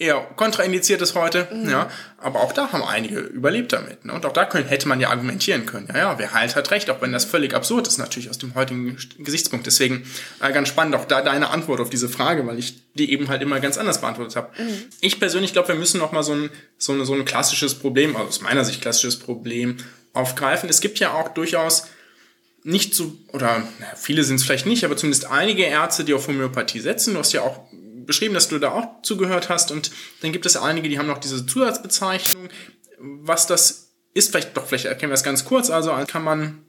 eher 0.00 0.20
kontraindiziert 0.36 1.02
ist 1.02 1.16
heute, 1.16 1.48
mhm. 1.52 1.68
ja, 1.68 1.90
aber 2.18 2.40
auch 2.40 2.52
da 2.52 2.70
haben 2.70 2.84
einige 2.84 3.18
überlebt 3.18 3.72
damit, 3.72 4.04
ne? 4.04 4.12
und 4.12 4.24
auch 4.24 4.32
da 4.32 4.44
können, 4.44 4.68
hätte 4.68 4.86
man 4.86 5.00
ja 5.00 5.10
argumentieren 5.10 5.66
können, 5.66 5.88
ja, 5.88 5.98
ja, 5.98 6.18
wer 6.18 6.32
heilt, 6.32 6.54
hat 6.54 6.70
recht, 6.70 6.88
auch 6.90 7.02
wenn 7.02 7.10
das 7.10 7.24
völlig 7.24 7.52
absurd 7.52 7.88
ist, 7.88 7.98
natürlich 7.98 8.30
aus 8.30 8.38
dem 8.38 8.54
heutigen 8.54 8.96
Gesichtspunkt, 9.18 9.66
deswegen 9.66 10.04
äh, 10.40 10.52
ganz 10.52 10.68
spannend 10.68 10.94
auch 10.94 11.04
da 11.04 11.20
deine 11.20 11.50
Antwort 11.50 11.80
auf 11.80 11.90
diese 11.90 12.08
Frage, 12.08 12.46
weil 12.46 12.60
ich 12.60 12.76
die 12.94 13.10
eben 13.12 13.28
halt 13.28 13.42
immer 13.42 13.58
ganz 13.60 13.76
anders 13.76 14.00
beantwortet 14.00 14.36
habe. 14.36 14.50
Mhm. 14.62 14.84
Ich 15.00 15.18
persönlich 15.18 15.52
glaube, 15.52 15.68
wir 15.68 15.74
müssen 15.74 15.98
noch 15.98 16.12
mal 16.12 16.22
so 16.22 16.32
ein, 16.32 16.50
so, 16.78 16.92
ein, 16.92 17.04
so 17.04 17.14
ein 17.14 17.24
klassisches 17.24 17.74
Problem, 17.74 18.14
also 18.16 18.28
aus 18.28 18.40
meiner 18.40 18.64
Sicht 18.64 18.80
klassisches 18.80 19.18
Problem 19.18 19.78
aufgreifen. 20.12 20.68
Es 20.68 20.80
gibt 20.80 20.98
ja 20.98 21.14
auch 21.14 21.28
durchaus 21.28 21.88
nicht 22.64 22.94
so, 22.94 23.16
oder 23.32 23.62
na, 23.78 23.86
viele 23.96 24.24
sind 24.24 24.36
es 24.36 24.44
vielleicht 24.44 24.66
nicht, 24.66 24.84
aber 24.84 24.96
zumindest 24.96 25.26
einige 25.30 25.64
Ärzte, 25.64 26.04
die 26.04 26.14
auf 26.14 26.26
Homöopathie 26.28 26.80
setzen. 26.80 27.14
Du 27.14 27.20
hast 27.20 27.32
ja 27.32 27.42
auch 27.42 27.60
beschrieben, 28.08 28.34
dass 28.34 28.48
du 28.48 28.58
da 28.58 28.72
auch 28.72 29.02
zugehört 29.02 29.48
hast. 29.48 29.70
Und 29.70 29.92
dann 30.22 30.32
gibt 30.32 30.46
es 30.46 30.56
einige, 30.56 30.88
die 30.88 30.98
haben 30.98 31.06
noch 31.06 31.18
diese 31.18 31.46
Zusatzbezeichnung. 31.46 32.48
Was 32.98 33.46
das 33.46 33.92
ist, 34.14 34.32
vielleicht 34.32 34.56
doch, 34.56 34.66
vielleicht 34.66 34.86
erkennen 34.86 35.12
wir 35.12 35.14
es 35.14 35.22
ganz 35.22 35.44
kurz. 35.44 35.70
Also 35.70 35.92
kann 36.08 36.24
man 36.24 36.64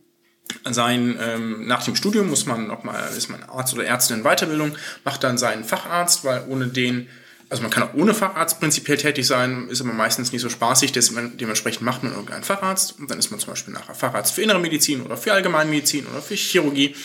sein, 0.69 1.17
ähm, 1.21 1.65
nach 1.65 1.83
dem 1.83 1.95
Studium 1.95 2.29
muss 2.29 2.45
man 2.45 2.67
nochmal, 2.67 3.09
ist 3.15 3.29
man 3.29 3.41
Arzt 3.43 3.73
oder 3.73 3.85
Ärztin 3.85 4.17
in 4.17 4.23
Weiterbildung, 4.23 4.75
macht 5.05 5.23
dann 5.23 5.37
seinen 5.37 5.63
Facharzt, 5.63 6.25
weil 6.25 6.43
ohne 6.49 6.67
den, 6.67 7.07
also 7.49 7.61
man 7.61 7.71
kann 7.71 7.83
auch 7.83 7.93
ohne 7.93 8.13
Facharzt 8.13 8.59
prinzipiell 8.59 8.97
tätig 8.97 9.25
sein, 9.25 9.69
ist 9.69 9.81
aber 9.81 9.93
meistens 9.93 10.31
nicht 10.31 10.41
so 10.41 10.49
spaßig, 10.49 10.91
dementsprechend 10.91 11.83
macht 11.83 12.03
man 12.03 12.13
irgendeinen 12.13 12.43
Facharzt 12.43 12.99
und 12.99 13.09
dann 13.09 13.19
ist 13.19 13.31
man 13.31 13.39
zum 13.39 13.51
Beispiel 13.51 13.73
nachher 13.73 13.95
Facharzt 13.95 14.33
für 14.33 14.41
Innere 14.41 14.59
Medizin 14.59 15.03
oder 15.03 15.17
für 15.17 15.31
Allgemeinmedizin 15.33 16.07
oder 16.07 16.21
für 16.21 16.35
Chirurgie 16.35 16.95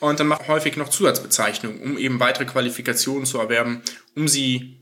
und 0.00 0.20
dann 0.20 0.26
macht 0.26 0.48
häufig 0.48 0.76
noch 0.76 0.88
Zusatzbezeichnungen, 0.88 1.80
um 1.80 1.98
eben 1.98 2.20
weitere 2.20 2.44
Qualifikationen 2.44 3.26
zu 3.26 3.38
erwerben, 3.38 3.82
um 4.14 4.28
sie 4.28 4.76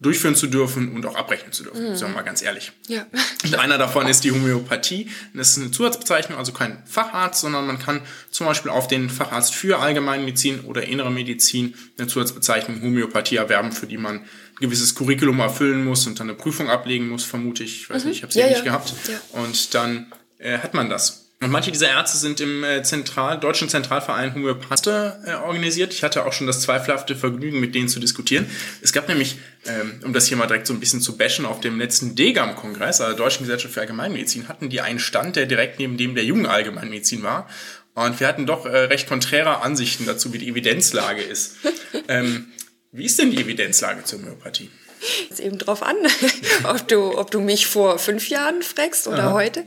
durchführen 0.00 0.36
zu 0.36 0.46
dürfen 0.46 0.94
und 0.94 1.04
auch 1.06 1.16
abrechnen 1.16 1.52
zu 1.52 1.64
dürfen, 1.64 1.90
mhm. 1.90 1.96
sagen 1.96 2.12
wir 2.12 2.18
mal 2.18 2.22
ganz 2.22 2.42
ehrlich. 2.42 2.72
Ja. 2.86 3.06
Und 3.44 3.54
einer 3.56 3.78
davon 3.78 4.06
ist 4.06 4.22
die 4.22 4.30
Homöopathie. 4.30 5.10
Das 5.34 5.50
ist 5.50 5.58
eine 5.58 5.70
Zusatzbezeichnung, 5.70 6.38
also 6.38 6.52
kein 6.52 6.82
Facharzt, 6.86 7.40
sondern 7.40 7.66
man 7.66 7.78
kann 7.78 8.02
zum 8.30 8.46
Beispiel 8.46 8.70
auf 8.70 8.86
den 8.86 9.10
Facharzt 9.10 9.54
für 9.54 9.80
Allgemeinmedizin 9.80 10.60
oder 10.60 10.84
Innere 10.84 11.10
Medizin 11.10 11.74
eine 11.98 12.06
Zusatzbezeichnung 12.06 12.80
Homöopathie 12.80 13.36
erwerben, 13.36 13.72
für 13.72 13.86
die 13.86 13.98
man 13.98 14.18
ein 14.18 14.26
gewisses 14.60 14.94
Curriculum 14.94 15.40
erfüllen 15.40 15.84
muss 15.84 16.06
und 16.06 16.20
dann 16.20 16.28
eine 16.28 16.38
Prüfung 16.38 16.70
ablegen 16.70 17.08
muss, 17.08 17.24
vermutlich. 17.24 17.82
Ich 17.82 17.90
weiß 17.90 18.04
mhm. 18.04 18.10
nicht, 18.10 18.18
ich 18.18 18.22
habe 18.22 18.32
sie 18.32 18.40
ja, 18.40 18.46
ja 18.46 18.52
nicht 18.52 18.64
gehabt. 18.64 18.94
Ja. 19.08 19.40
Und 19.40 19.74
dann 19.74 20.12
äh, 20.38 20.58
hat 20.58 20.74
man 20.74 20.88
das. 20.88 21.27
Und 21.40 21.52
manche 21.52 21.70
dieser 21.70 21.88
Ärzte 21.88 22.18
sind 22.18 22.40
im 22.40 22.64
äh, 22.64 22.82
Zentral, 22.82 23.38
Deutschen 23.38 23.68
Zentralverein 23.68 24.34
Homöopathie 24.34 25.12
äh, 25.24 25.34
organisiert. 25.34 25.92
Ich 25.92 26.02
hatte 26.02 26.26
auch 26.26 26.32
schon 26.32 26.48
das 26.48 26.62
zweifelhafte 26.62 27.14
Vergnügen, 27.14 27.60
mit 27.60 27.76
denen 27.76 27.88
zu 27.88 28.00
diskutieren. 28.00 28.46
Es 28.82 28.92
gab 28.92 29.06
nämlich, 29.08 29.36
ähm, 29.64 30.00
um 30.04 30.12
das 30.12 30.26
hier 30.26 30.36
mal 30.36 30.48
direkt 30.48 30.66
so 30.66 30.74
ein 30.74 30.80
bisschen 30.80 31.00
zu 31.00 31.16
bashen, 31.16 31.46
auf 31.46 31.60
dem 31.60 31.78
letzten 31.78 32.16
DGAM-Kongress, 32.16 33.00
also 33.00 33.14
der 33.14 33.24
Deutschen 33.24 33.44
Gesellschaft 33.44 33.72
für 33.72 33.80
Allgemeinmedizin, 33.80 34.48
hatten 34.48 34.68
die 34.68 34.80
einen 34.80 34.98
Stand, 34.98 35.36
der 35.36 35.46
direkt 35.46 35.78
neben 35.78 35.96
dem 35.96 36.16
der 36.16 36.24
jungen 36.24 36.46
Allgemeinmedizin 36.46 37.22
war. 37.22 37.48
Und 37.94 38.18
wir 38.18 38.26
hatten 38.26 38.46
doch 38.46 38.66
äh, 38.66 38.76
recht 38.76 39.08
konträre 39.08 39.62
Ansichten 39.62 40.06
dazu, 40.06 40.32
wie 40.32 40.38
die 40.38 40.48
Evidenzlage 40.48 41.22
ist. 41.22 41.56
ähm, 42.08 42.46
wie 42.90 43.04
ist 43.04 43.16
denn 43.16 43.30
die 43.30 43.40
Evidenzlage 43.40 44.02
zur 44.02 44.18
Homöopathie? 44.18 44.70
Es 45.30 45.40
eben 45.40 45.58
drauf 45.58 45.82
an, 45.82 45.96
ob 46.64 46.88
du, 46.88 47.18
ob 47.18 47.30
du 47.30 47.40
mich 47.40 47.66
vor 47.66 47.98
fünf 47.98 48.28
Jahren 48.28 48.62
fragst 48.62 49.06
oder 49.06 49.24
Aha. 49.24 49.32
heute 49.32 49.64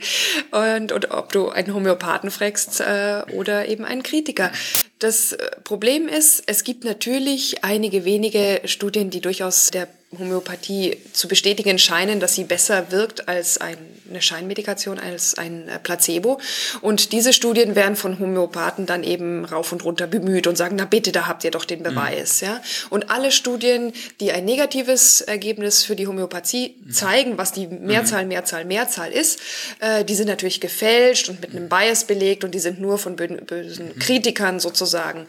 und, 0.52 0.92
und 0.92 1.12
ob 1.12 1.32
du 1.32 1.50
einen 1.50 1.74
Homöopathen 1.74 2.32
fragst 2.32 2.80
äh, 2.82 3.24
oder 3.34 3.68
eben 3.68 3.86
einen 3.86 4.04
Kritiker. 4.04 4.52
Das 5.00 5.34
äh, 5.34 5.52
Problem 5.64 6.08
ist, 6.08 6.44
es 6.48 6.64
gibt 6.64 6.84
natürlich 6.84 7.64
einige 7.64 8.06
wenige 8.06 8.62
Studien, 8.66 9.10
die 9.10 9.22
durchaus 9.22 9.72
der 9.72 9.88
Homöopathie 10.20 10.98
zu 11.14 11.30
bestätigen 11.30 11.80
scheinen, 11.80 12.20
dass 12.20 12.36
sie 12.36 12.44
besser 12.44 12.92
wirkt 12.92 13.30
als 13.30 13.60
eine 13.60 13.78
Scheinmedikation, 14.20 15.00
als 15.00 15.38
ein 15.38 15.70
äh, 15.70 15.80
Placebo. 15.80 16.42
Und 16.82 17.14
diese 17.14 17.32
Studien 17.32 17.76
werden 17.76 17.96
von 17.96 18.20
Homöopathen 18.20 18.86
dann 18.86 19.04
eben 19.04 19.46
rauf 19.46 19.72
und 19.72 19.86
runter 19.86 20.08
bemüht 20.08 20.48
und 20.48 20.58
sagen, 20.58 20.76
na 20.78 20.84
bitte, 20.84 21.14
da 21.14 21.28
habt 21.28 21.46
ihr 21.46 21.52
doch 21.52 21.64
den 21.64 21.80
mhm. 21.80 21.84
Beweis. 21.84 22.42
Mhm. 22.42 22.48
Ja? 22.48 22.62
Und 22.90 23.10
alle 23.10 23.32
Studien, 23.32 23.94
die 24.20 24.34
ein 24.34 24.44
negatives 24.44 25.22
Ergebnis 25.22 25.86
für 25.86 25.96
die 25.96 26.08
Homöopathie 26.08 26.76
mhm. 26.84 26.92
zeigen, 26.92 27.38
was 27.38 27.54
die 27.54 27.68
Mehrzahl, 27.68 28.26
Mehrzahl, 28.26 28.66
Mehrzahl 28.66 29.14
ist, 29.14 29.40
äh, 29.80 30.04
die 30.04 30.16
sind 30.16 30.28
natürlich 30.28 30.60
gefälscht 30.60 31.30
und 31.30 31.40
mit 31.40 31.52
einem 31.52 31.70
Bias 31.70 32.04
belegt 32.04 32.44
und 32.44 32.54
die 32.54 32.60
sind 32.60 32.82
nur 32.82 32.98
von 32.98 33.16
bösen 33.16 33.94
mhm. 33.96 34.00
Kritikern 34.00 34.60
sozusagen 34.60 35.26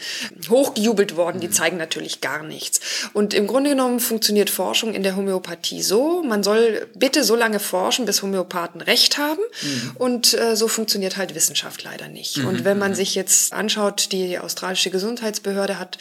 hochgejubelt 0.51 1.15
worden. 1.15 1.41
Die 1.41 1.51
zeigen 1.51 1.77
natürlich 1.77 2.21
gar 2.21 2.43
nichts. 2.43 2.81
Und 3.13 3.33
im 3.33 3.47
Grunde 3.47 3.71
genommen 3.71 4.01
funktioniert 4.01 4.51
Forschung 4.51 4.72
Forschung 4.73 4.95
in 4.95 5.03
der 5.03 5.17
Homöopathie 5.17 5.83
so, 5.83 6.23
man 6.23 6.43
soll 6.43 6.89
bitte 6.95 7.25
so 7.25 7.37
lange 7.37 7.61
forschen, 7.61 8.07
bis 8.07 8.23
Homöopathen 8.23 8.81
Recht 8.81 9.19
haben. 9.19 9.43
Mhm. 9.61 9.91
Und 9.97 10.33
äh, 10.33 10.57
so 10.57 10.67
funktioniert 10.67 11.19
halt 11.19 11.35
Wissenschaft 11.35 11.85
leider 11.85 12.09
nicht. 12.09 12.39
Mhm. 12.39 12.47
Und 12.47 12.65
wenn 12.65 12.79
man 12.79 12.95
sich 12.95 13.15
jetzt 13.15 13.53
anschaut, 13.53 14.13
die 14.13 14.39
australische 14.39 14.89
Gesundheitsbehörde 14.89 15.79
hat 15.79 15.99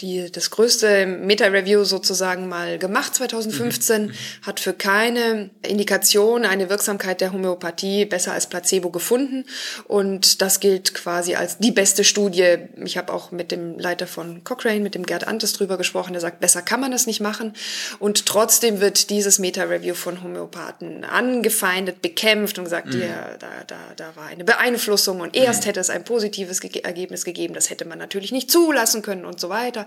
die, 0.00 0.30
das 0.30 0.52
größte 0.52 1.04
Meta-Review 1.06 1.82
sozusagen 1.82 2.48
mal 2.48 2.78
gemacht 2.78 3.16
2015, 3.16 4.06
mhm. 4.06 4.12
hat 4.42 4.60
für 4.60 4.72
keine 4.72 5.50
Indikation 5.66 6.44
eine 6.44 6.70
Wirksamkeit 6.70 7.20
der 7.20 7.32
Homöopathie 7.32 8.04
besser 8.04 8.34
als 8.34 8.46
Placebo 8.46 8.90
gefunden. 8.90 9.46
Und 9.88 10.42
das 10.42 10.60
gilt 10.60 10.94
quasi 10.94 11.34
als 11.34 11.58
die 11.58 11.72
beste 11.72 12.04
Studie. 12.04 12.58
Ich 12.84 12.96
habe 12.96 13.12
auch 13.12 13.32
mit 13.32 13.50
dem 13.50 13.80
Leiter 13.80 14.06
von 14.06 14.44
Cochrane, 14.44 14.78
mit 14.78 14.94
dem 14.94 15.06
Gerd 15.06 15.26
Antes 15.26 15.54
drüber 15.54 15.76
gesprochen, 15.76 16.12
der 16.12 16.20
sagt, 16.20 16.38
besser 16.38 16.62
kann 16.62 16.80
man 16.80 16.92
das 16.92 17.08
nicht 17.08 17.20
machen. 17.20 17.54
Und 17.98 18.11
und 18.12 18.26
trotzdem 18.26 18.82
wird 18.82 19.08
dieses 19.08 19.38
Meta-Review 19.38 19.94
von 19.94 20.22
Homöopathen 20.22 21.02
angefeindet, 21.02 22.02
bekämpft 22.02 22.58
und 22.58 22.64
gesagt, 22.64 22.92
mhm. 22.92 23.00
ja, 23.00 23.38
da, 23.38 23.48
da, 23.66 23.76
da 23.96 24.14
war 24.16 24.26
eine 24.26 24.44
Beeinflussung 24.44 25.20
und 25.20 25.34
erst 25.34 25.62
mhm. 25.62 25.68
hätte 25.68 25.80
es 25.80 25.88
ein 25.88 26.04
positives 26.04 26.60
Ge 26.60 26.82
Ergebnis 26.82 27.24
gegeben, 27.24 27.54
das 27.54 27.70
hätte 27.70 27.86
man 27.86 27.96
natürlich 27.98 28.30
nicht 28.30 28.50
zulassen 28.50 29.00
können 29.00 29.24
und 29.24 29.40
so 29.40 29.48
weiter. 29.48 29.86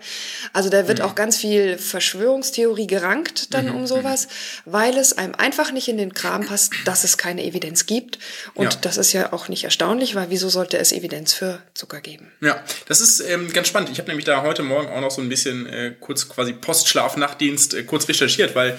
Also 0.53 0.71
da 0.71 0.87
wird 0.87 0.97
mhm. 0.97 1.05
auch 1.05 1.13
ganz 1.13 1.37
viel 1.37 1.77
Verschwörungstheorie 1.77 2.87
gerankt 2.87 3.53
dann 3.53 3.67
mhm. 3.67 3.75
um 3.75 3.85
sowas, 3.85 4.27
weil 4.65 4.97
es 4.97 5.15
einem 5.15 5.35
einfach 5.35 5.71
nicht 5.71 5.87
in 5.87 5.97
den 5.99 6.15
Kram 6.15 6.47
passt, 6.47 6.73
dass 6.85 7.03
es 7.03 7.19
keine 7.19 7.43
Evidenz 7.43 7.85
gibt. 7.85 8.17
Und 8.55 8.73
ja. 8.73 8.79
das 8.81 8.97
ist 8.97 9.13
ja 9.13 9.33
auch 9.33 9.49
nicht 9.49 9.65
erstaunlich, 9.65 10.15
weil 10.15 10.31
wieso 10.31 10.49
sollte 10.49 10.79
es 10.79 10.91
Evidenz 10.91 11.33
für 11.33 11.61
Zucker 11.75 12.01
geben? 12.01 12.31
Ja, 12.41 12.63
das 12.87 13.01
ist 13.01 13.19
ähm, 13.19 13.53
ganz 13.53 13.67
spannend. 13.67 13.91
Ich 13.91 13.99
habe 13.99 14.07
nämlich 14.07 14.25
da 14.25 14.41
heute 14.41 14.63
Morgen 14.63 14.87
auch 14.89 15.01
noch 15.01 15.11
so 15.11 15.21
ein 15.21 15.29
bisschen 15.29 15.67
äh, 15.67 15.93
kurz 15.99 16.27
quasi 16.27 16.53
Postschlaf, 16.53 17.17
Nachtdienst, 17.17 17.75
äh, 17.75 17.83
kurz 17.83 18.07
recherchiert, 18.15 18.55
weil 18.55 18.77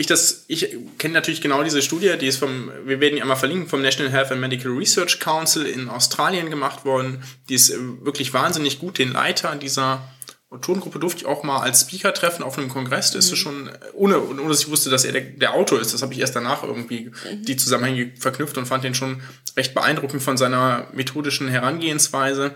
ich 0.00 0.06
das, 0.06 0.44
ich 0.46 0.76
kenne 0.98 1.14
natürlich 1.14 1.40
genau 1.40 1.64
diese 1.64 1.82
Studie, 1.82 2.14
die 2.20 2.28
ist 2.28 2.38
vom, 2.38 2.70
wir 2.84 3.00
werden 3.00 3.16
die 3.16 3.22
einmal 3.22 3.36
verlinken, 3.36 3.68
vom 3.68 3.82
National 3.82 4.12
Health 4.12 4.30
and 4.30 4.40
Medical 4.40 4.70
Research 4.70 5.18
Council 5.18 5.66
in 5.66 5.88
Australien 5.88 6.50
gemacht 6.50 6.84
worden. 6.84 7.24
Die 7.48 7.54
ist 7.54 7.70
äh, 7.70 7.76
wirklich 8.04 8.32
wahnsinnig 8.32 8.78
gut. 8.78 8.98
Den 8.98 9.12
Leiter 9.12 9.56
dieser 9.56 10.08
Autorengruppe 10.50 11.00
durfte 11.00 11.22
ich 11.22 11.26
auch 11.26 11.42
mal 11.42 11.58
als 11.58 11.80
Speaker 11.80 12.14
treffen 12.14 12.44
auf 12.44 12.56
einem 12.56 12.68
Kongress. 12.68 13.10
Das 13.10 13.26
mhm. 13.26 13.32
ist 13.32 13.38
schon, 13.40 13.70
ohne, 13.92 14.22
ohne 14.22 14.48
dass 14.48 14.60
ich 14.60 14.70
wusste, 14.70 14.88
dass 14.88 15.04
er 15.04 15.10
der, 15.10 15.22
der 15.22 15.54
Autor 15.54 15.80
ist. 15.80 15.92
Das 15.92 16.02
habe 16.02 16.14
ich 16.14 16.20
erst 16.20 16.36
danach 16.36 16.62
irgendwie 16.62 17.06
mhm. 17.06 17.44
die 17.44 17.56
Zusammenhänge 17.56 18.12
verknüpft 18.20 18.56
und 18.56 18.66
fand 18.66 18.84
den 18.84 18.94
schon 18.94 19.20
recht 19.56 19.74
beeindruckend 19.74 20.22
von 20.22 20.36
seiner 20.36 20.86
methodischen 20.92 21.48
Herangehensweise. 21.48 22.54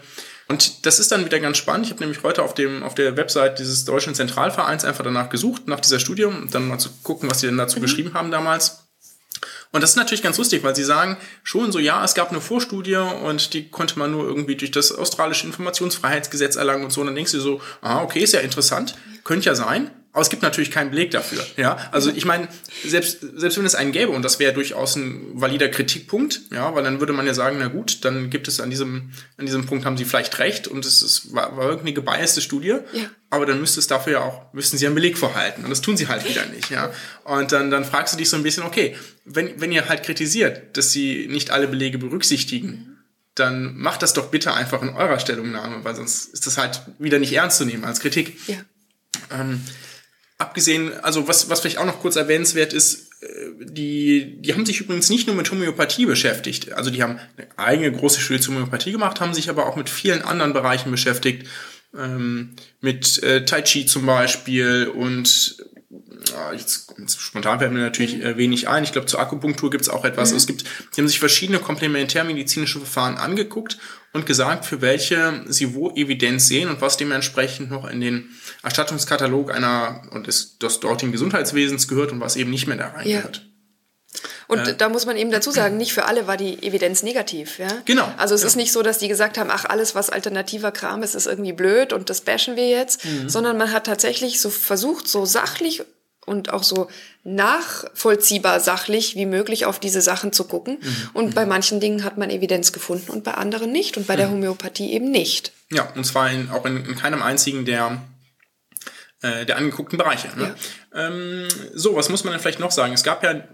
Und 0.52 0.84
das 0.84 0.98
ist 0.98 1.10
dann 1.10 1.24
wieder 1.24 1.40
ganz 1.40 1.56
spannend. 1.56 1.86
Ich 1.86 1.92
habe 1.92 2.02
nämlich 2.02 2.22
heute 2.22 2.42
auf, 2.42 2.52
dem, 2.52 2.82
auf 2.82 2.94
der 2.94 3.16
Website 3.16 3.58
dieses 3.58 3.86
Deutschen 3.86 4.14
Zentralvereins 4.14 4.84
einfach 4.84 5.02
danach 5.02 5.30
gesucht, 5.30 5.66
nach 5.66 5.80
dieser 5.80 5.98
Studie, 5.98 6.24
um 6.24 6.50
dann 6.50 6.68
mal 6.68 6.76
zu 6.76 6.90
gucken, 7.02 7.30
was 7.30 7.40
sie 7.40 7.46
denn 7.46 7.56
dazu 7.56 7.78
mhm. 7.78 7.82
geschrieben 7.82 8.12
haben 8.12 8.30
damals. 8.30 8.86
Und 9.70 9.80
das 9.80 9.92
ist 9.92 9.96
natürlich 9.96 10.22
ganz 10.22 10.36
lustig, 10.36 10.62
weil 10.62 10.76
sie 10.76 10.84
sagen 10.84 11.16
schon 11.42 11.72
so, 11.72 11.78
ja, 11.78 12.04
es 12.04 12.12
gab 12.12 12.28
eine 12.28 12.42
Vorstudie 12.42 12.96
und 12.96 13.54
die 13.54 13.70
konnte 13.70 13.98
man 13.98 14.10
nur 14.10 14.26
irgendwie 14.26 14.54
durch 14.54 14.72
das 14.72 14.92
australische 14.92 15.46
Informationsfreiheitsgesetz 15.46 16.56
erlangen 16.56 16.84
und 16.84 16.90
so. 16.90 17.00
Und 17.00 17.06
dann 17.06 17.16
denkst 17.16 17.32
du 17.32 17.40
so, 17.40 17.62
ah, 17.80 18.02
okay, 18.02 18.18
ist 18.20 18.34
ja 18.34 18.40
interessant, 18.40 18.94
könnte 19.24 19.46
ja 19.46 19.54
sein. 19.54 19.90
Aber 20.14 20.20
es 20.20 20.28
gibt 20.28 20.42
natürlich 20.42 20.70
keinen 20.70 20.90
Beleg 20.90 21.10
dafür. 21.10 21.44
Ja, 21.56 21.88
also 21.90 22.10
ich 22.10 22.26
meine, 22.26 22.46
selbst, 22.84 23.20
selbst 23.34 23.56
wenn 23.56 23.64
es 23.64 23.74
einen 23.74 23.92
gäbe, 23.92 24.12
und 24.12 24.22
das 24.22 24.38
wäre 24.38 24.52
durchaus 24.52 24.94
ein 24.94 25.40
valider 25.40 25.68
Kritikpunkt, 25.70 26.42
ja, 26.50 26.74
weil 26.74 26.84
dann 26.84 27.00
würde 27.00 27.14
man 27.14 27.26
ja 27.26 27.32
sagen, 27.32 27.56
na 27.58 27.68
gut, 27.68 28.04
dann 28.04 28.28
gibt 28.28 28.46
es 28.46 28.60
an 28.60 28.68
diesem, 28.68 29.12
an 29.38 29.46
diesem 29.46 29.64
Punkt 29.64 29.86
haben 29.86 29.96
sie 29.96 30.04
vielleicht 30.04 30.38
recht 30.38 30.68
und 30.68 30.84
es 30.84 31.00
ist, 31.00 31.32
war, 31.32 31.56
war 31.56 31.64
irgendeine 31.64 31.94
gebiaste 31.94 32.42
Studie. 32.42 32.76
Ja. 32.92 33.10
Aber 33.30 33.46
dann 33.46 33.58
müsste 33.58 33.80
es 33.80 33.86
dafür 33.86 34.12
ja 34.12 34.20
auch, 34.20 34.52
müssten 34.52 34.76
sie 34.76 34.84
einen 34.84 34.94
Beleg 34.94 35.16
vorhalten. 35.16 35.64
Und 35.64 35.70
das 35.70 35.80
tun 35.80 35.96
sie 35.96 36.08
halt 36.08 36.28
wieder 36.28 36.44
nicht, 36.44 36.68
ja. 36.70 36.92
Und 37.24 37.50
dann, 37.52 37.70
dann 37.70 37.86
fragst 37.86 38.12
du 38.12 38.18
dich 38.18 38.28
so 38.28 38.36
ein 38.36 38.42
bisschen, 38.42 38.64
okay, 38.64 38.94
wenn, 39.24 39.58
wenn 39.62 39.72
ihr 39.72 39.88
halt 39.88 40.02
kritisiert, 40.02 40.76
dass 40.76 40.92
sie 40.92 41.26
nicht 41.30 41.50
alle 41.50 41.68
Belege 41.68 41.96
berücksichtigen, 41.96 42.98
dann 43.34 43.78
macht 43.78 44.02
das 44.02 44.12
doch 44.12 44.30
bitte 44.30 44.52
einfach 44.52 44.82
in 44.82 44.90
eurer 44.90 45.18
Stellungnahme, 45.18 45.84
weil 45.84 45.94
sonst 45.96 46.34
ist 46.34 46.46
das 46.46 46.58
halt 46.58 46.82
wieder 46.98 47.18
nicht 47.18 47.32
ernst 47.32 47.56
zu 47.56 47.64
nehmen 47.64 47.86
als 47.86 48.00
Kritik. 48.00 48.36
Ja. 48.46 48.56
Ähm, 49.30 49.62
abgesehen, 50.38 50.92
also 51.02 51.28
was, 51.28 51.48
was 51.48 51.60
vielleicht 51.60 51.78
auch 51.78 51.86
noch 51.86 52.00
kurz 52.00 52.16
erwähnenswert 52.16 52.72
ist, 52.72 53.10
äh, 53.20 53.26
die, 53.60 54.40
die 54.40 54.52
haben 54.52 54.66
sich 54.66 54.80
übrigens 54.80 55.10
nicht 55.10 55.26
nur 55.26 55.36
mit 55.36 55.50
Homöopathie 55.50 56.06
beschäftigt. 56.06 56.72
Also 56.72 56.90
die 56.90 57.02
haben 57.02 57.18
eine 57.36 57.46
eigene 57.56 57.92
große 57.92 58.20
Studie 58.20 58.40
zur 58.40 58.54
Homöopathie 58.54 58.92
gemacht, 58.92 59.20
haben 59.20 59.34
sich 59.34 59.48
aber 59.50 59.66
auch 59.66 59.76
mit 59.76 59.88
vielen 59.88 60.22
anderen 60.22 60.52
Bereichen 60.52 60.90
beschäftigt. 60.90 61.46
Ähm, 61.96 62.54
mit 62.80 63.22
äh, 63.22 63.44
Tai 63.44 63.62
Chi 63.62 63.84
zum 63.84 64.06
Beispiel 64.06 64.90
und 64.94 65.56
jetzt, 66.52 66.94
spontan 67.18 67.58
fällt 67.58 67.72
mir 67.72 67.80
natürlich 67.80 68.22
äh, 68.22 68.36
wenig 68.36 68.68
ein. 68.68 68.84
Ich 68.84 68.92
glaube, 68.92 69.06
zur 69.06 69.20
Akupunktur 69.20 69.70
gibt 69.70 69.82
es 69.82 69.88
auch 69.88 70.04
etwas. 70.04 70.30
Mhm. 70.30 70.36
Es 70.36 70.46
gibt, 70.46 70.64
die 70.64 71.00
haben 71.00 71.08
sich 71.08 71.18
verschiedene 71.18 71.58
komplementärmedizinische 71.58 72.78
Verfahren 72.78 73.16
angeguckt 73.16 73.78
und 74.12 74.26
gesagt, 74.26 74.64
für 74.64 74.80
welche 74.80 75.44
sie 75.46 75.74
wo 75.74 75.90
Evidenz 75.90 76.48
sehen 76.48 76.68
und 76.68 76.80
was 76.80 76.96
dementsprechend 76.96 77.70
noch 77.70 77.88
in 77.88 78.00
den 78.00 78.30
Erstattungskatalog 78.62 79.52
einer 79.52 80.02
und 80.10 80.26
des, 80.26 80.58
des 80.58 80.80
dortigen 80.80 81.12
Gesundheitswesens 81.12 81.88
gehört 81.88 82.12
und 82.12 82.20
was 82.20 82.36
eben 82.36 82.50
nicht 82.50 82.66
mehr 82.66 82.76
da 82.76 82.88
reingehört. 82.88 83.36
Ja. 83.36 83.52
Und 84.48 84.68
äh, 84.68 84.76
da 84.76 84.90
muss 84.90 85.06
man 85.06 85.16
eben 85.16 85.30
dazu 85.30 85.50
sagen, 85.52 85.76
nicht 85.76 85.92
für 85.92 86.04
alle 86.04 86.26
war 86.26 86.36
die 86.36 86.62
Evidenz 86.62 87.02
negativ. 87.02 87.58
Ja? 87.58 87.68
Genau. 87.84 88.12
Also 88.18 88.34
es 88.34 88.42
genau. 88.42 88.48
ist 88.48 88.56
nicht 88.56 88.72
so, 88.72 88.82
dass 88.82 88.98
die 88.98 89.08
gesagt 89.08 89.38
haben, 89.38 89.50
ach, 89.50 89.64
alles, 89.64 89.94
was 89.94 90.10
alternativer 90.10 90.72
Kram 90.72 91.02
ist, 91.02 91.14
ist 91.14 91.26
irgendwie 91.26 91.52
blöd 91.52 91.92
und 91.92 92.10
das 92.10 92.20
bashen 92.20 92.56
wir 92.56 92.68
jetzt, 92.68 93.04
mhm. 93.04 93.28
sondern 93.28 93.56
man 93.56 93.72
hat 93.72 93.86
tatsächlich 93.86 94.40
so 94.40 94.50
versucht, 94.50 95.08
so 95.08 95.24
sachlich 95.24 95.82
und 96.26 96.52
auch 96.52 96.62
so 96.62 96.88
nachvollziehbar 97.24 98.60
sachlich 98.60 99.16
wie 99.16 99.26
möglich 99.26 99.66
auf 99.66 99.78
diese 99.78 100.00
Sachen 100.00 100.32
zu 100.32 100.44
gucken. 100.44 100.78
Mhm. 100.80 101.10
Und 101.14 101.34
bei 101.34 101.46
manchen 101.46 101.80
Dingen 101.80 102.04
hat 102.04 102.18
man 102.18 102.30
Evidenz 102.30 102.72
gefunden 102.72 103.10
und 103.10 103.24
bei 103.24 103.34
anderen 103.34 103.72
nicht 103.72 103.96
und 103.96 104.06
bei 104.06 104.14
mhm. 104.14 104.18
der 104.18 104.30
Homöopathie 104.30 104.92
eben 104.92 105.10
nicht. 105.10 105.52
Ja, 105.70 105.90
und 105.94 106.04
zwar 106.04 106.30
in, 106.30 106.50
auch 106.50 106.64
in, 106.64 106.84
in 106.84 106.96
keinem 106.96 107.22
einzigen 107.22 107.64
der 107.64 108.02
äh, 109.22 109.46
der 109.46 109.56
angeguckten 109.56 109.98
Bereiche. 109.98 110.28
Ne? 110.36 110.56
Ja. 110.92 111.06
Ähm, 111.06 111.46
so, 111.74 111.94
was 111.94 112.08
muss 112.08 112.24
man 112.24 112.32
denn 112.32 112.40
vielleicht 112.40 112.58
noch 112.58 112.72
sagen? 112.72 112.92
Es 112.92 113.04
gab 113.04 113.22
ja, 113.22 113.44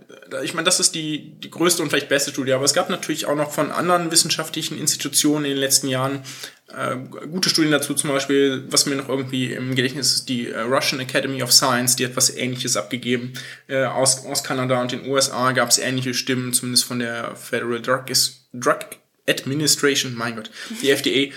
ich 0.42 0.54
meine, 0.54 0.64
das 0.64 0.80
ist 0.80 0.94
die, 0.94 1.38
die 1.40 1.50
größte 1.50 1.82
und 1.82 1.90
vielleicht 1.90 2.08
beste 2.08 2.30
Studie, 2.30 2.54
aber 2.54 2.64
es 2.64 2.72
gab 2.72 2.88
natürlich 2.88 3.26
auch 3.26 3.36
noch 3.36 3.52
von 3.52 3.70
anderen 3.70 4.10
wissenschaftlichen 4.10 4.78
Institutionen 4.78 5.44
in 5.44 5.50
den 5.50 5.60
letzten 5.60 5.88
Jahren 5.88 6.22
äh, 6.68 6.96
gute 7.26 7.48
Studien 7.48 7.72
dazu, 7.72 7.94
zum 7.94 8.10
Beispiel, 8.10 8.64
was 8.68 8.84
mir 8.84 8.96
noch 8.96 9.08
irgendwie 9.08 9.52
im 9.52 9.74
Gedächtnis 9.74 10.12
ist, 10.12 10.28
die 10.28 10.48
äh, 10.48 10.60
Russian 10.60 11.00
Academy 11.00 11.42
of 11.42 11.52
Science, 11.52 11.96
die 11.96 12.04
hat 12.04 12.14
was 12.16 12.34
Ähnliches 12.34 12.76
abgegeben. 12.76 13.32
Äh, 13.68 13.84
aus, 13.84 14.26
aus 14.26 14.44
Kanada 14.44 14.80
und 14.80 14.92
den 14.92 15.06
USA 15.06 15.52
gab 15.52 15.70
es 15.70 15.78
ähnliche 15.78 16.12
Stimmen, 16.12 16.52
zumindest 16.52 16.84
von 16.84 16.98
der 16.98 17.34
Federal 17.36 17.80
Drug, 17.80 18.04
Drug 18.52 18.78
Administration, 19.26 20.14
mein 20.14 20.36
Gott, 20.36 20.50
die 20.82 20.90
FDA. 20.94 21.34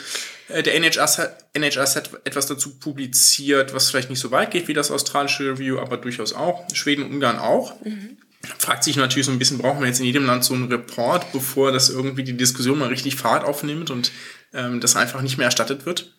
Äh, 0.50 0.64
der 0.64 0.76
NHS 0.76 1.18
hat, 1.18 1.46
NHS 1.54 1.96
hat 1.96 2.10
etwas 2.26 2.48
dazu 2.48 2.78
publiziert, 2.78 3.74
was 3.74 3.90
vielleicht 3.90 4.10
nicht 4.10 4.20
so 4.20 4.32
weit 4.32 4.52
geht 4.52 4.68
wie 4.68 4.74
das 4.74 4.92
australische 4.92 5.52
Review, 5.52 5.80
aber 5.80 5.96
durchaus 5.96 6.34
auch. 6.34 6.66
Schweden 6.74 7.04
und 7.04 7.14
Ungarn 7.14 7.40
auch. 7.40 7.80
Mhm. 7.86 8.18
Fragt 8.58 8.84
sich 8.84 8.96
natürlich 8.96 9.28
so 9.28 9.32
ein 9.32 9.40
bisschen, 9.40 9.60
brauchen 9.60 9.80
wir 9.82 9.88
jetzt 9.88 10.00
in 10.00 10.08
jedem 10.08 10.26
Land 10.26 10.44
so 10.44 10.56
einen 10.56 10.68
Report, 10.68 11.32
bevor 11.32 11.72
das 11.72 11.90
irgendwie 11.90 12.24
die 12.24 12.36
Diskussion 12.36 12.80
mal 12.80 12.90
richtig 12.90 13.16
Fahrt 13.16 13.46
aufnimmt 13.46 13.92
und 13.92 14.12
ähm, 14.54 14.80
das 14.80 14.96
einfach 14.96 15.22
nicht 15.22 15.38
mehr 15.38 15.46
erstattet 15.46 15.86
wird? 15.86 16.12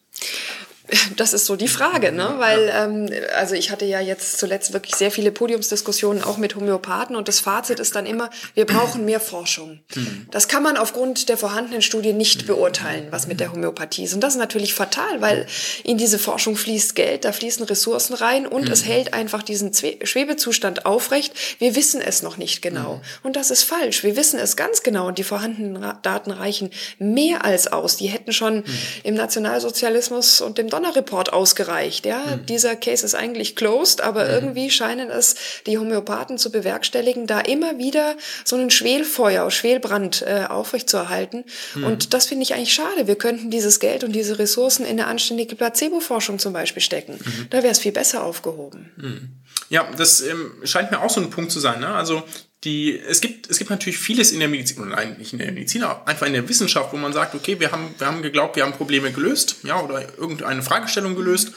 Das 1.16 1.32
ist 1.32 1.46
so 1.46 1.54
die 1.54 1.68
Frage, 1.68 2.10
ne? 2.10 2.34
Weil, 2.38 2.70
ähm, 2.74 3.08
also 3.36 3.54
ich 3.54 3.70
hatte 3.70 3.84
ja 3.84 4.00
jetzt 4.00 4.38
zuletzt 4.38 4.72
wirklich 4.72 4.96
sehr 4.96 5.10
viele 5.10 5.30
Podiumsdiskussionen 5.30 6.24
auch 6.24 6.38
mit 6.38 6.56
Homöopathen 6.56 7.14
und 7.14 7.28
das 7.28 7.40
Fazit 7.40 7.78
ist 7.78 7.94
dann 7.94 8.04
immer, 8.04 8.30
wir 8.54 8.66
brauchen 8.66 9.04
mehr 9.04 9.20
Forschung. 9.20 9.80
Hm. 9.94 10.26
Das 10.30 10.48
kann 10.48 10.62
man 10.62 10.76
aufgrund 10.76 11.28
der 11.28 11.36
vorhandenen 11.36 11.82
Studie 11.82 12.12
nicht 12.12 12.46
beurteilen, 12.46 13.06
was 13.10 13.28
mit 13.28 13.38
der 13.38 13.52
Homöopathie 13.52 14.04
ist. 14.04 14.14
Und 14.14 14.20
das 14.22 14.34
ist 14.34 14.38
natürlich 14.40 14.74
fatal, 14.74 15.20
weil 15.20 15.46
in 15.84 15.98
diese 15.98 16.18
Forschung 16.18 16.56
fließt 16.56 16.96
Geld, 16.96 17.24
da 17.24 17.32
fließen 17.32 17.64
Ressourcen 17.64 18.14
rein 18.14 18.46
und 18.46 18.68
es 18.68 18.80
hm. 18.80 18.88
hält 18.88 19.14
einfach 19.14 19.42
diesen 19.42 19.72
Schwebezustand 19.72 20.84
aufrecht. 20.84 21.32
Wir 21.58 21.76
wissen 21.76 22.00
es 22.00 22.22
noch 22.22 22.36
nicht 22.36 22.60
genau. 22.60 23.00
Und 23.22 23.36
das 23.36 23.52
ist 23.52 23.62
falsch. 23.62 24.02
Wir 24.02 24.16
wissen 24.16 24.40
es 24.40 24.56
ganz 24.56 24.82
genau 24.82 25.06
und 25.06 25.18
die 25.18 25.24
vorhandenen 25.24 25.94
Daten 26.02 26.32
reichen 26.32 26.70
mehr 26.98 27.44
als 27.44 27.68
aus. 27.68 27.96
Die 27.96 28.08
hätten 28.08 28.32
schon 28.32 28.64
im 29.04 29.14
Nationalsozialismus 29.14 30.40
und 30.40 30.58
dem 30.58 30.72
Donner 30.82 30.92
Donner-Report 30.92 31.32
ausgereicht. 31.32 32.06
Ja, 32.06 32.18
mhm. 32.18 32.46
dieser 32.46 32.76
Case 32.76 33.04
ist 33.04 33.14
eigentlich 33.14 33.56
closed, 33.56 34.00
aber 34.00 34.24
mhm. 34.24 34.30
irgendwie 34.30 34.70
scheinen 34.70 35.10
es 35.10 35.34
die 35.66 35.78
Homöopathen 35.78 36.38
zu 36.38 36.50
bewerkstelligen, 36.50 37.26
da 37.26 37.40
immer 37.40 37.78
wieder 37.78 38.16
so 38.44 38.56
einen 38.56 38.70
Schwelfeuer, 38.70 39.50
Schwelbrand 39.50 40.22
äh, 40.22 40.46
aufrechtzuerhalten. 40.48 41.44
Mhm. 41.74 41.84
Und 41.84 42.14
das 42.14 42.26
finde 42.26 42.42
ich 42.42 42.54
eigentlich 42.54 42.74
schade. 42.74 43.06
Wir 43.06 43.16
könnten 43.16 43.50
dieses 43.50 43.80
Geld 43.80 44.04
und 44.04 44.12
diese 44.12 44.38
Ressourcen 44.38 44.84
in 44.84 44.92
eine 44.92 45.06
anständige 45.06 45.56
Placebo-Forschung 45.56 46.38
zum 46.38 46.52
Beispiel 46.52 46.82
stecken. 46.82 47.18
Mhm. 47.24 47.46
Da 47.50 47.58
wäre 47.62 47.72
es 47.72 47.78
viel 47.78 47.92
besser 47.92 48.24
aufgehoben. 48.24 48.90
Mhm. 48.96 49.30
Ja, 49.68 49.88
das 49.96 50.20
ähm, 50.22 50.52
scheint 50.64 50.90
mir 50.90 51.00
auch 51.00 51.10
so 51.10 51.20
ein 51.20 51.30
Punkt 51.30 51.50
zu 51.50 51.60
sein. 51.60 51.80
Ne? 51.80 51.88
Also 51.88 52.22
die, 52.64 52.98
es 52.98 53.20
gibt, 53.20 53.50
es 53.50 53.58
gibt 53.58 53.70
natürlich 53.70 53.98
vieles 53.98 54.30
in 54.30 54.38
der 54.38 54.48
Medizin, 54.48 54.80
oder 54.80 54.90
nein, 54.90 55.16
nicht 55.18 55.32
in 55.32 55.40
der 55.40 55.50
Medizin, 55.50 55.82
aber 55.82 56.06
einfach 56.06 56.26
in 56.26 56.32
der 56.32 56.48
Wissenschaft, 56.48 56.92
wo 56.92 56.96
man 56.96 57.12
sagt, 57.12 57.34
okay, 57.34 57.58
wir 57.58 57.72
haben, 57.72 57.94
wir 57.98 58.06
haben 58.06 58.22
geglaubt, 58.22 58.56
wir 58.56 58.62
haben 58.62 58.72
Probleme 58.72 59.10
gelöst, 59.10 59.56
ja, 59.64 59.80
oder 59.80 60.16
irgendeine 60.16 60.62
Fragestellung 60.62 61.16
gelöst. 61.16 61.52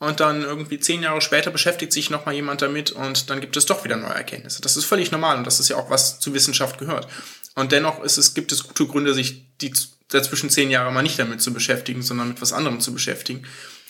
Und 0.00 0.20
dann 0.20 0.42
irgendwie 0.42 0.78
zehn 0.78 1.02
Jahre 1.02 1.20
später 1.20 1.50
beschäftigt 1.50 1.92
sich 1.92 2.08
nochmal 2.08 2.34
jemand 2.34 2.62
damit 2.62 2.92
und 2.92 3.30
dann 3.30 3.40
gibt 3.40 3.56
es 3.56 3.66
doch 3.66 3.82
wieder 3.82 3.96
neue 3.96 4.14
Erkenntnisse. 4.14 4.62
Das 4.62 4.76
ist 4.76 4.84
völlig 4.84 5.10
normal 5.10 5.38
und 5.38 5.44
das 5.44 5.58
ist 5.58 5.70
ja 5.70 5.76
auch 5.76 5.90
was 5.90 6.20
zu 6.20 6.32
Wissenschaft 6.34 6.78
gehört. 6.78 7.08
Und 7.56 7.72
dennoch 7.72 8.04
ist 8.04 8.16
es, 8.16 8.32
gibt 8.32 8.52
es 8.52 8.62
gute 8.62 8.86
Gründe, 8.86 9.12
sich 9.12 9.42
die 9.60 9.72
dazwischen 10.06 10.50
zehn 10.50 10.70
Jahre 10.70 10.92
mal 10.92 11.02
nicht 11.02 11.18
damit 11.18 11.42
zu 11.42 11.52
beschäftigen, 11.52 12.02
sondern 12.02 12.28
mit 12.28 12.40
was 12.40 12.52
anderem 12.52 12.80
zu 12.80 12.92
beschäftigen, 12.92 13.44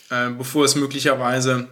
äh, 0.08 0.30
bevor 0.30 0.64
es 0.64 0.76
möglicherweise 0.76 1.68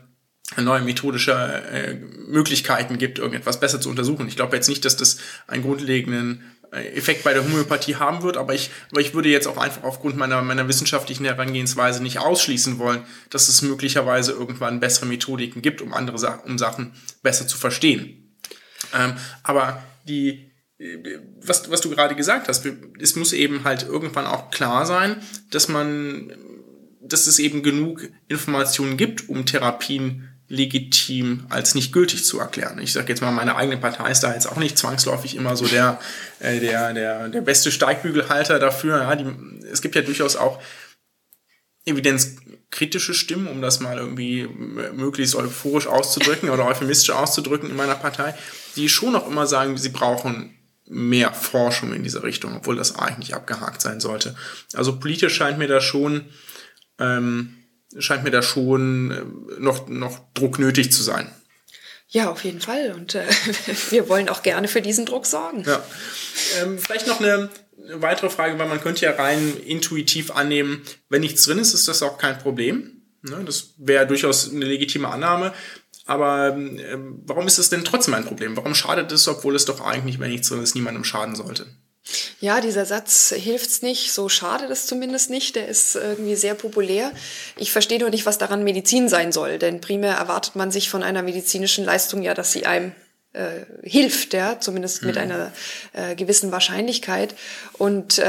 neue 0.57 0.83
methodische 0.83 1.33
äh, 1.33 1.95
Möglichkeiten 2.29 2.99
gibt, 2.99 3.19
irgendetwas 3.19 3.61
besser 3.61 3.81
zu 3.81 3.91
untersuchen. 3.91 4.29
Ich 4.29 4.37
glaube 4.37 4.57
jetzt 4.57 4.69
nicht, 4.69 4.85
dass 4.85 4.97
das 4.97 5.19
einen 5.49 5.63
grundlegenden 5.63 6.45
äh, 6.73 6.97
Effekt 6.97 7.25
bei 7.25 7.33
der 7.33 7.45
Homöopathie 7.45 7.97
haben 7.97 8.23
wird, 8.23 8.37
aber 8.37 8.55
ich, 8.55 8.71
aber 8.91 9.01
ich 9.01 9.13
würde 9.13 9.29
jetzt 9.29 9.49
auch 9.49 9.59
einfach 9.59 9.83
aufgrund 9.83 10.17
meiner, 10.17 10.41
meiner 10.43 10.69
wissenschaftlichen 10.69 11.25
Herangehensweise 11.25 12.03
nicht 12.03 12.19
ausschließen 12.19 12.79
wollen, 12.79 13.03
dass 13.31 13.49
es 13.49 13.63
möglicherweise 13.63 14.33
irgendwann 14.33 14.81
bessere 14.81 15.07
Methodiken 15.07 15.63
gibt, 15.63 15.83
um 15.83 15.93
andere 15.93 16.19
Sa 16.19 16.35
um 16.45 16.59
Sachen 16.59 16.93
besser 17.23 17.47
zu 17.47 17.59
verstehen. 17.59 18.37
Ähm, 18.95 19.15
aber 19.43 19.83
die, 20.07 20.53
was, 21.41 21.71
was 21.71 21.81
du 21.81 21.91
gerade 21.91 22.15
gesagt 22.15 22.49
hast, 22.49 22.67
es 23.01 23.17
muss 23.17 23.33
eben 23.33 23.65
halt 23.65 23.83
irgendwann 23.83 24.27
auch 24.27 24.51
klar 24.51 24.87
sein, 24.87 25.17
dass 25.51 25.69
man, 25.69 26.33
dass 27.01 27.27
es 27.27 27.39
eben 27.39 27.63
genug 27.63 28.09
Informationen 28.29 28.97
gibt, 28.97 29.29
um 29.29 29.47
Therapien 29.47 30.36
legitim 30.49 31.47
als 31.49 31.75
nicht 31.75 31.93
gültig 31.93 32.25
zu 32.25 32.39
erklären. 32.39 32.79
Ich 32.79 32.93
sage 32.93 33.09
jetzt 33.09 33.21
mal, 33.21 33.33
meine 33.33 33.57
eigene 33.57 33.79
Partei 33.79 34.11
ist 34.11 34.21
da 34.21 34.33
jetzt 34.33 34.47
auch 34.47 34.57
nicht 34.57 34.79
zwangsläufig 34.79 35.35
immer 35.35 35.57
so 35.57 35.67
der, 35.67 35.99
äh, 36.39 36.61
der, 36.61 36.93
der, 36.95 37.29
der 37.29 37.41
beste 37.41 37.73
Steigbügelhalter 37.73 38.59
dafür. 38.59 38.99
Ja, 38.99 39.17
die, 39.17 39.27
es 39.71 39.83
gibt 39.83 39.97
ja 39.97 40.03
durchaus 40.03 40.37
auch 40.37 40.63
evidenzkritische 41.85 43.15
Stimmen, 43.15 43.47
um 43.47 43.63
das 43.63 43.81
mal 43.81 43.99
irgendwie 43.99 44.47
möglichst 44.47 45.35
euphorisch 45.35 45.87
auszudrücken 45.87 46.51
oder 46.51 46.67
euphemistisch 46.67 47.11
auszudrücken 47.11 47.71
in 47.71 47.77
meiner 47.77 47.95
Partei, 47.95 48.35
die 48.77 48.89
schon 48.89 49.17
auch 49.17 49.29
immer 49.29 49.47
sagen, 49.47 49.77
sie 49.79 49.89
brauchen 49.89 50.53
mehr 50.89 51.33
Forschung 51.33 51.93
in 51.93 52.03
dieser 52.03 52.23
Richtung, 52.23 52.57
obwohl 52.57 52.77
das 52.77 52.97
eigentlich 52.97 53.35
abgehakt 53.35 53.81
sein 53.81 54.01
sollte. 54.01 54.37
Also 54.75 54.99
politisch 54.99 55.35
scheint 55.35 55.59
mir 55.59 55.69
da 55.69 55.81
schon 55.81 56.27
ähm, 56.99 57.56
scheint 57.99 58.25
mir 58.25 58.31
da 58.31 58.43
schon 58.43 59.11
äh, 59.11 59.61
noch, 59.61 59.89
noch 59.89 60.21
Druck 60.35 60.59
nötig 60.59 60.93
zu 60.93 61.03
sein. 61.03 61.31
Ja, 62.09 62.31
auf 62.31 62.45
jeden 62.45 62.61
Fall. 62.61 62.93
Und 62.95 63.15
äh, 63.15 63.25
wir 63.91 64.09
wollen 64.09 64.29
auch 64.29 64.43
gerne 64.43 64.69
für 64.69 64.83
diesen 64.83 65.07
Druck 65.07 65.27
sorgen. 65.27 65.65
Ja. 65.67 65.85
Ähm, 66.61 66.79
vielleicht 66.79 67.07
noch 67.07 67.21
eine, 67.21 67.51
eine 67.83 68.03
weitere 68.03 68.31
Frage, 68.31 68.59
weil 68.59 68.69
man 68.69 68.81
könnte 68.81 69.05
ja 69.05 69.13
rein 69.13 69.57
intuitiv 69.67 70.31
annehmen, 70.31 70.83
wenn 71.09 71.21
nichts 71.21 71.45
drin 71.45 71.59
ist, 71.59 71.75
ist 71.75 71.89
das 71.89 72.03
auch 72.03 72.19
kein 72.19 72.39
Problem. 72.39 73.03
Ne? 73.23 73.43
Das 73.45 73.75
wäre 73.79 74.07
durchaus 74.07 74.51
eine 74.51 74.65
legitime 74.65 75.09
Annahme. 75.09 75.53
Aber 76.07 76.55
ähm, 76.57 77.23
warum 77.27 77.49
ist 77.49 77.59
es 77.59 77.69
denn 77.69 77.85
trotzdem 77.85 78.15
ein 78.15 78.25
Problem? 78.25 78.57
Warum 78.57 78.77
schadet 78.77 79.11
es, 79.11 79.27
obwohl 79.27 79.57
es 79.57 79.65
doch 79.65 79.81
eigentlich, 79.81 80.21
wenn 80.21 80.31
nichts 80.31 80.49
drin 80.49 80.63
ist, 80.63 80.77
niemandem 80.77 81.03
schaden 81.03 81.35
sollte? 81.35 81.67
Ja, 82.41 82.61
dieser 82.61 82.87
Satz 82.87 83.35
hilft's 83.37 83.83
nicht, 83.83 84.13
so 84.13 84.29
schade 84.29 84.69
das 84.69 84.87
zumindest 84.87 85.31
nicht, 85.31 85.57
der 85.57 85.69
ist 85.69 85.97
irgendwie 85.97 86.37
sehr 86.37 86.55
populär. 86.55 87.11
Ich 87.57 87.73
verstehe 87.73 87.99
nur 87.99 88.11
nicht, 88.11 88.27
was 88.27 88.39
daran 88.39 88.63
Medizin 88.63 89.09
sein 89.09 89.33
soll, 89.33 89.59
denn 89.59 89.81
primär 89.81 90.15
erwartet 90.15 90.55
man 90.55 90.71
sich 90.71 90.89
von 90.89 91.03
einer 91.03 91.23
medizinischen 91.23 91.85
Leistung 91.85 92.23
ja, 92.23 92.35
dass 92.35 92.53
sie 92.53 92.67
einem 92.67 92.93
äh, 93.37 93.67
hilft, 93.87 94.33
ja, 94.33 94.59
zumindest 94.59 95.03
mit 95.05 95.17
mhm. 95.17 95.21
einer 95.21 95.53
äh, 95.93 96.15
gewissen 96.15 96.53
Wahrscheinlichkeit. 96.53 97.35
Und 97.75 98.19
äh, 98.19 98.25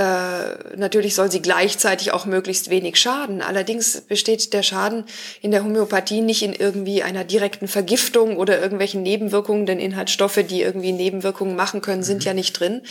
natürlich 0.75 1.15
soll 1.15 1.31
sie 1.31 1.41
gleichzeitig 1.41 2.11
auch 2.11 2.25
möglichst 2.25 2.69
wenig 2.69 2.97
schaden. 2.97 3.41
Allerdings 3.41 4.01
besteht 4.01 4.53
der 4.53 4.63
Schaden 4.63 5.05
in 5.41 5.51
der 5.51 5.63
Homöopathie 5.63 6.21
nicht 6.21 6.43
in 6.43 6.53
irgendwie 6.53 7.03
einer 7.03 7.23
direkten 7.23 7.67
Vergiftung 7.67 8.37
oder 8.37 8.59
irgendwelchen 8.59 9.01
Nebenwirkungen, 9.03 9.65
denn 9.65 9.79
Inhaltsstoffe, 9.79 10.43
die 10.47 10.61
irgendwie 10.61 10.91
Nebenwirkungen 10.91 11.55
machen 11.55 11.81
können, 11.81 12.03
sind 12.03 12.19
mhm. 12.19 12.25
ja 12.25 12.33
nicht 12.33 12.59
drin. 12.59 12.81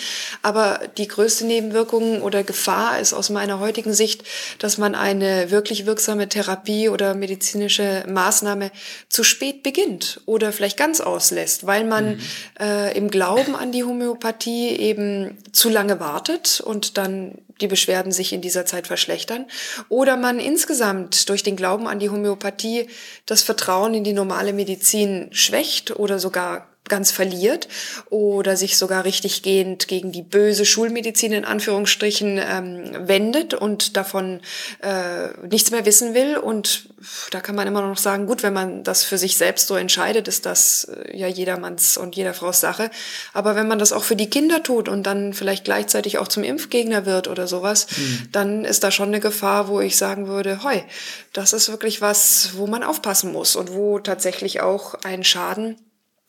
Aber 0.43 0.81
die 0.97 1.09
größte 1.09 1.45
Nebenwirkung 1.45 2.23
oder 2.23 2.43
Gefahr 2.43 2.99
ist 2.99 3.13
aus 3.13 3.29
meiner 3.29 3.61
heutigen 3.61 3.93
Sicht, 3.93 4.25
dass 4.59 4.79
man 4.79 4.95
eine 4.95 5.51
wirklich 5.51 5.85
wirksame 5.85 6.29
Therapie 6.29 6.89
oder 6.89 7.15
medizinische 7.15 8.05
Maßnahme 8.09 8.71
zu 9.11 9.23
spät 9.23 9.63
beginnt 9.63 10.23
oder 10.25 10.53
vielleicht 10.53 10.79
ganz 10.79 11.01
auslässt, 11.01 11.67
weil 11.67 11.85
man 11.85 12.06
mhm. 12.15 12.21
äh, 12.61 12.97
im 12.97 13.11
Glauben 13.11 13.55
an 13.57 13.73
die 13.73 13.85
Homöopathie 13.85 14.69
eben 14.69 15.39
zu 15.53 15.69
lange 15.69 16.01
wartet 16.01 16.61
und 16.61 16.97
dann 16.97 17.39
die 17.61 17.69
Beschwerden 17.69 18.13
sich 18.13 18.33
in 18.33 18.41
dieser 18.41 18.67
Zeit 18.67 18.87
verschlechtern. 18.87 19.47
Oder 19.89 20.17
man 20.17 20.39
insgesamt 20.39 21.29
durch 21.29 21.43
den 21.43 21.57
Glauben 21.57 21.87
an 21.87 21.99
die 21.99 22.11
Homöopathie 22.11 22.89
das 23.25 23.43
Vertrauen 23.43 23.95
in 23.95 24.05
die 24.05 24.13
normale 24.13 24.53
Medizin 24.53 25.29
schwächt 25.33 25.97
oder 25.97 26.19
sogar 26.19 26.69
ganz 26.89 27.11
verliert 27.11 27.69
oder 28.11 28.57
sich 28.57 28.77
sogar 28.77 29.05
richtiggehend 29.05 29.89
gegen 29.89 30.13
die 30.13 30.23
böse 30.23 30.65
Schulmedizin 30.65 31.33
in 31.33 31.45
Anführungsstrichen 31.45 32.39
ähm, 32.39 33.09
wendet 33.09 33.55
und 33.55 33.97
davon 33.97 34.41
äh, 34.83 35.29
nichts 35.47 35.71
mehr 35.71 35.85
wissen 35.87 36.15
will. 36.15 36.37
Und 36.37 36.89
da 37.31 37.41
kann 37.41 37.55
man 37.55 37.67
immer 37.67 37.83
noch 37.83 37.99
sagen, 37.99 38.27
gut, 38.27 38.43
wenn 38.43 38.53
man 38.53 38.85
das 38.85 39.05
für 39.05 39.19
sich 39.19 39.37
selbst 39.37 39.67
so 39.67 39.77
entscheidet, 39.77 40.29
ist 40.29 40.47
das 40.47 40.85
äh, 40.85 41.17
ja 41.17 41.27
jedermanns 41.27 41.97
und 41.97 42.17
jeder 42.17 42.35
Frau's 42.35 42.61
Sache. 42.61 42.91
Aber 43.33 43.57
wenn 43.57 43.69
man 43.69 43.79
das 43.79 43.93
auch 43.93 44.05
für 44.05 44.17
die 44.17 44.31
Kinder 44.31 44.63
tut 44.63 44.89
und 44.89 45.05
dann 45.05 45.35
vielleicht 45.35 45.65
gleichzeitig 45.65 46.19
auch 46.19 46.29
zum 46.29 46.45
Impfgegner 46.45 47.07
wird 47.07 47.29
oder 47.29 47.47
sowas, 47.47 47.87
mhm. 47.97 48.29
dann 48.33 48.65
ist 48.65 48.85
da 48.85 48.91
schon 48.91 49.09
eine 49.09 49.21
Gefahr, 49.21 49.69
wo 49.69 49.81
ich 49.81 49.97
sagen 49.97 50.29
würde, 50.29 50.63
hoi, 50.63 50.85
das 51.33 51.53
ist 51.53 51.69
wirklich 51.69 52.01
was, 52.01 52.51
wo 52.55 52.67
man 52.67 52.83
aufpassen 52.83 53.33
muss 53.33 53.57
und 53.57 53.73
wo 53.73 53.99
tatsächlich 53.99 54.61
auch 54.61 54.95
ein 55.05 55.25
Schaden 55.25 55.77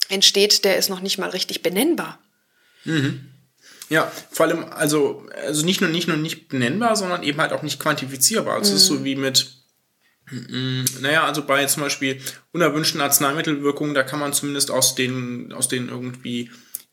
entsteht, 0.09 0.63
der 0.63 0.77
ist 0.77 0.89
noch 0.89 1.01
nicht 1.01 1.17
mal 1.17 1.29
richtig 1.29 1.63
benennbar. 1.63 2.19
Mhm. 2.85 3.31
Ja, 3.89 4.11
vor 4.31 4.45
allem, 4.45 4.65
also, 4.71 5.25
also 5.45 5.65
nicht 5.65 5.79
nur 5.79 5.89
nicht 5.89 6.07
nur 6.07 6.17
nicht 6.17 6.49
benennbar, 6.49 6.95
sondern 6.95 7.23
eben 7.23 7.39
halt 7.39 7.53
auch 7.53 7.63
nicht 7.63 7.79
quantifizierbar. 7.79 8.55
Also 8.55 8.71
mhm. 8.71 8.75
es 8.75 8.81
ist 8.81 8.87
so 8.87 8.95
mhm. 8.95 9.03
wie 9.05 9.15
mit, 9.15 9.47
mm, 10.29 10.83
naja, 11.01 11.25
also 11.25 11.45
bei 11.45 11.65
zum 11.65 11.83
Beispiel 11.83 12.19
unerwünschten 12.51 12.99
Arzneimittelwirkungen, 12.99 13.93
da 13.93 14.03
kann 14.03 14.19
man 14.19 14.33
zumindest 14.33 14.71
aus 14.71 14.95
den, 14.95 15.53
aus 15.53 15.69
den 15.69 15.87
irgendwie 15.87 16.51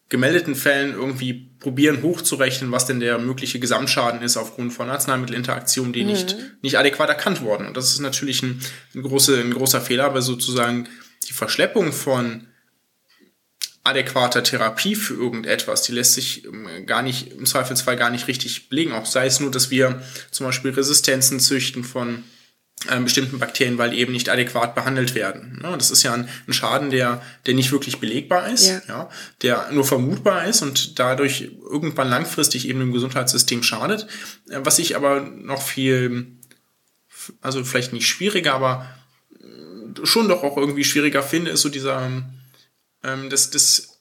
gemeldeten 0.09 0.55
Fällen 0.55 0.93
irgendwie 0.93 1.51
probieren 1.59 2.03
hochzurechnen, 2.03 2.71
was 2.71 2.87
denn 2.87 3.01
der 3.01 3.19
mögliche 3.19 3.59
Gesamtschaden 3.59 4.23
ist 4.23 4.37
aufgrund 4.37 4.73
von 4.73 4.89
Arzneimittelinteraktionen, 4.89 5.93
die 5.93 6.05
mhm. 6.05 6.11
nicht, 6.11 6.37
nicht 6.63 6.79
adäquat 6.79 7.09
erkannt 7.09 7.41
wurden. 7.41 7.67
Und 7.67 7.77
das 7.77 7.91
ist 7.91 8.01
natürlich 8.01 8.43
ein, 8.43 8.61
ein, 8.95 9.03
große, 9.03 9.41
ein 9.41 9.53
großer 9.53 9.81
Fehler, 9.81 10.15
weil 10.15 10.23
sozusagen 10.23 10.89
die 11.29 11.33
Verschleppung 11.33 11.93
von 11.93 12.47
adäquater 13.85 14.43
Therapie 14.43 14.97
für 14.97 15.15
irgendetwas, 15.15 15.83
die 15.83 15.93
lässt 15.93 16.15
sich 16.15 16.47
ähm, 16.47 16.87
gar 16.87 17.03
nicht, 17.03 17.33
im 17.33 17.45
Zweifelsfall 17.45 17.97
gar 17.97 18.11
nicht 18.11 18.27
richtig 18.29 18.71
belegen. 18.71 18.93
Auch 18.93 19.07
sei 19.07 19.27
es 19.27 19.41
nur, 19.41 19.51
dass 19.51 19.71
wir 19.71 20.03
zum 20.31 20.47
Beispiel 20.47 20.73
Resistenzen 20.73 21.39
züchten 21.39 21.85
von 21.85 22.25
äh, 22.89 22.99
bestimmten 22.99 23.39
Bakterien, 23.39 23.77
weil 23.77 23.93
eben 23.93 24.13
nicht 24.13 24.31
adäquat 24.31 24.75
behandelt 24.75 25.15
werden. 25.15 25.61
Das 25.63 25.91
ist 25.91 26.03
ja 26.03 26.15
ein, 26.15 26.29
Schaden, 26.49 26.91
der, 26.91 27.23
der 27.45 27.55
nicht 27.55 27.73
wirklich 27.73 28.01
belegbar 28.01 28.49
ist, 28.49 28.69
ja. 28.69 28.83
ja. 28.89 29.11
der 29.43 29.71
nur 29.71 29.85
vermutbar 29.85 30.47
ist 30.47 30.63
und 30.63 30.99
dadurch 30.99 31.51
irgendwann 31.71 32.09
langfristig 32.09 32.69
eben 32.69 32.81
dem 32.81 32.93
Gesundheitssystem 32.93 33.63
schadet. 33.63 34.07
Äh, 34.49 34.61
was 34.63 34.79
ich 34.79 34.97
aber 34.97 35.21
noch 35.21 35.61
viel, 35.61 36.39
also 37.43 37.63
vielleicht 37.63 37.93
nicht 37.93 38.09
schwieriger, 38.09 38.55
aber 38.55 38.89
äh, 39.39 40.07
schon 40.07 40.29
doch 40.29 40.43
auch 40.43 40.57
irgendwie 40.57 40.85
schwieriger 40.85 41.23
finde, 41.23 41.51
ist 41.51 41.61
so 41.61 41.69
dieser 41.69 42.11
ähm, 43.05 43.31
das, 43.31 43.51
das 43.51 44.01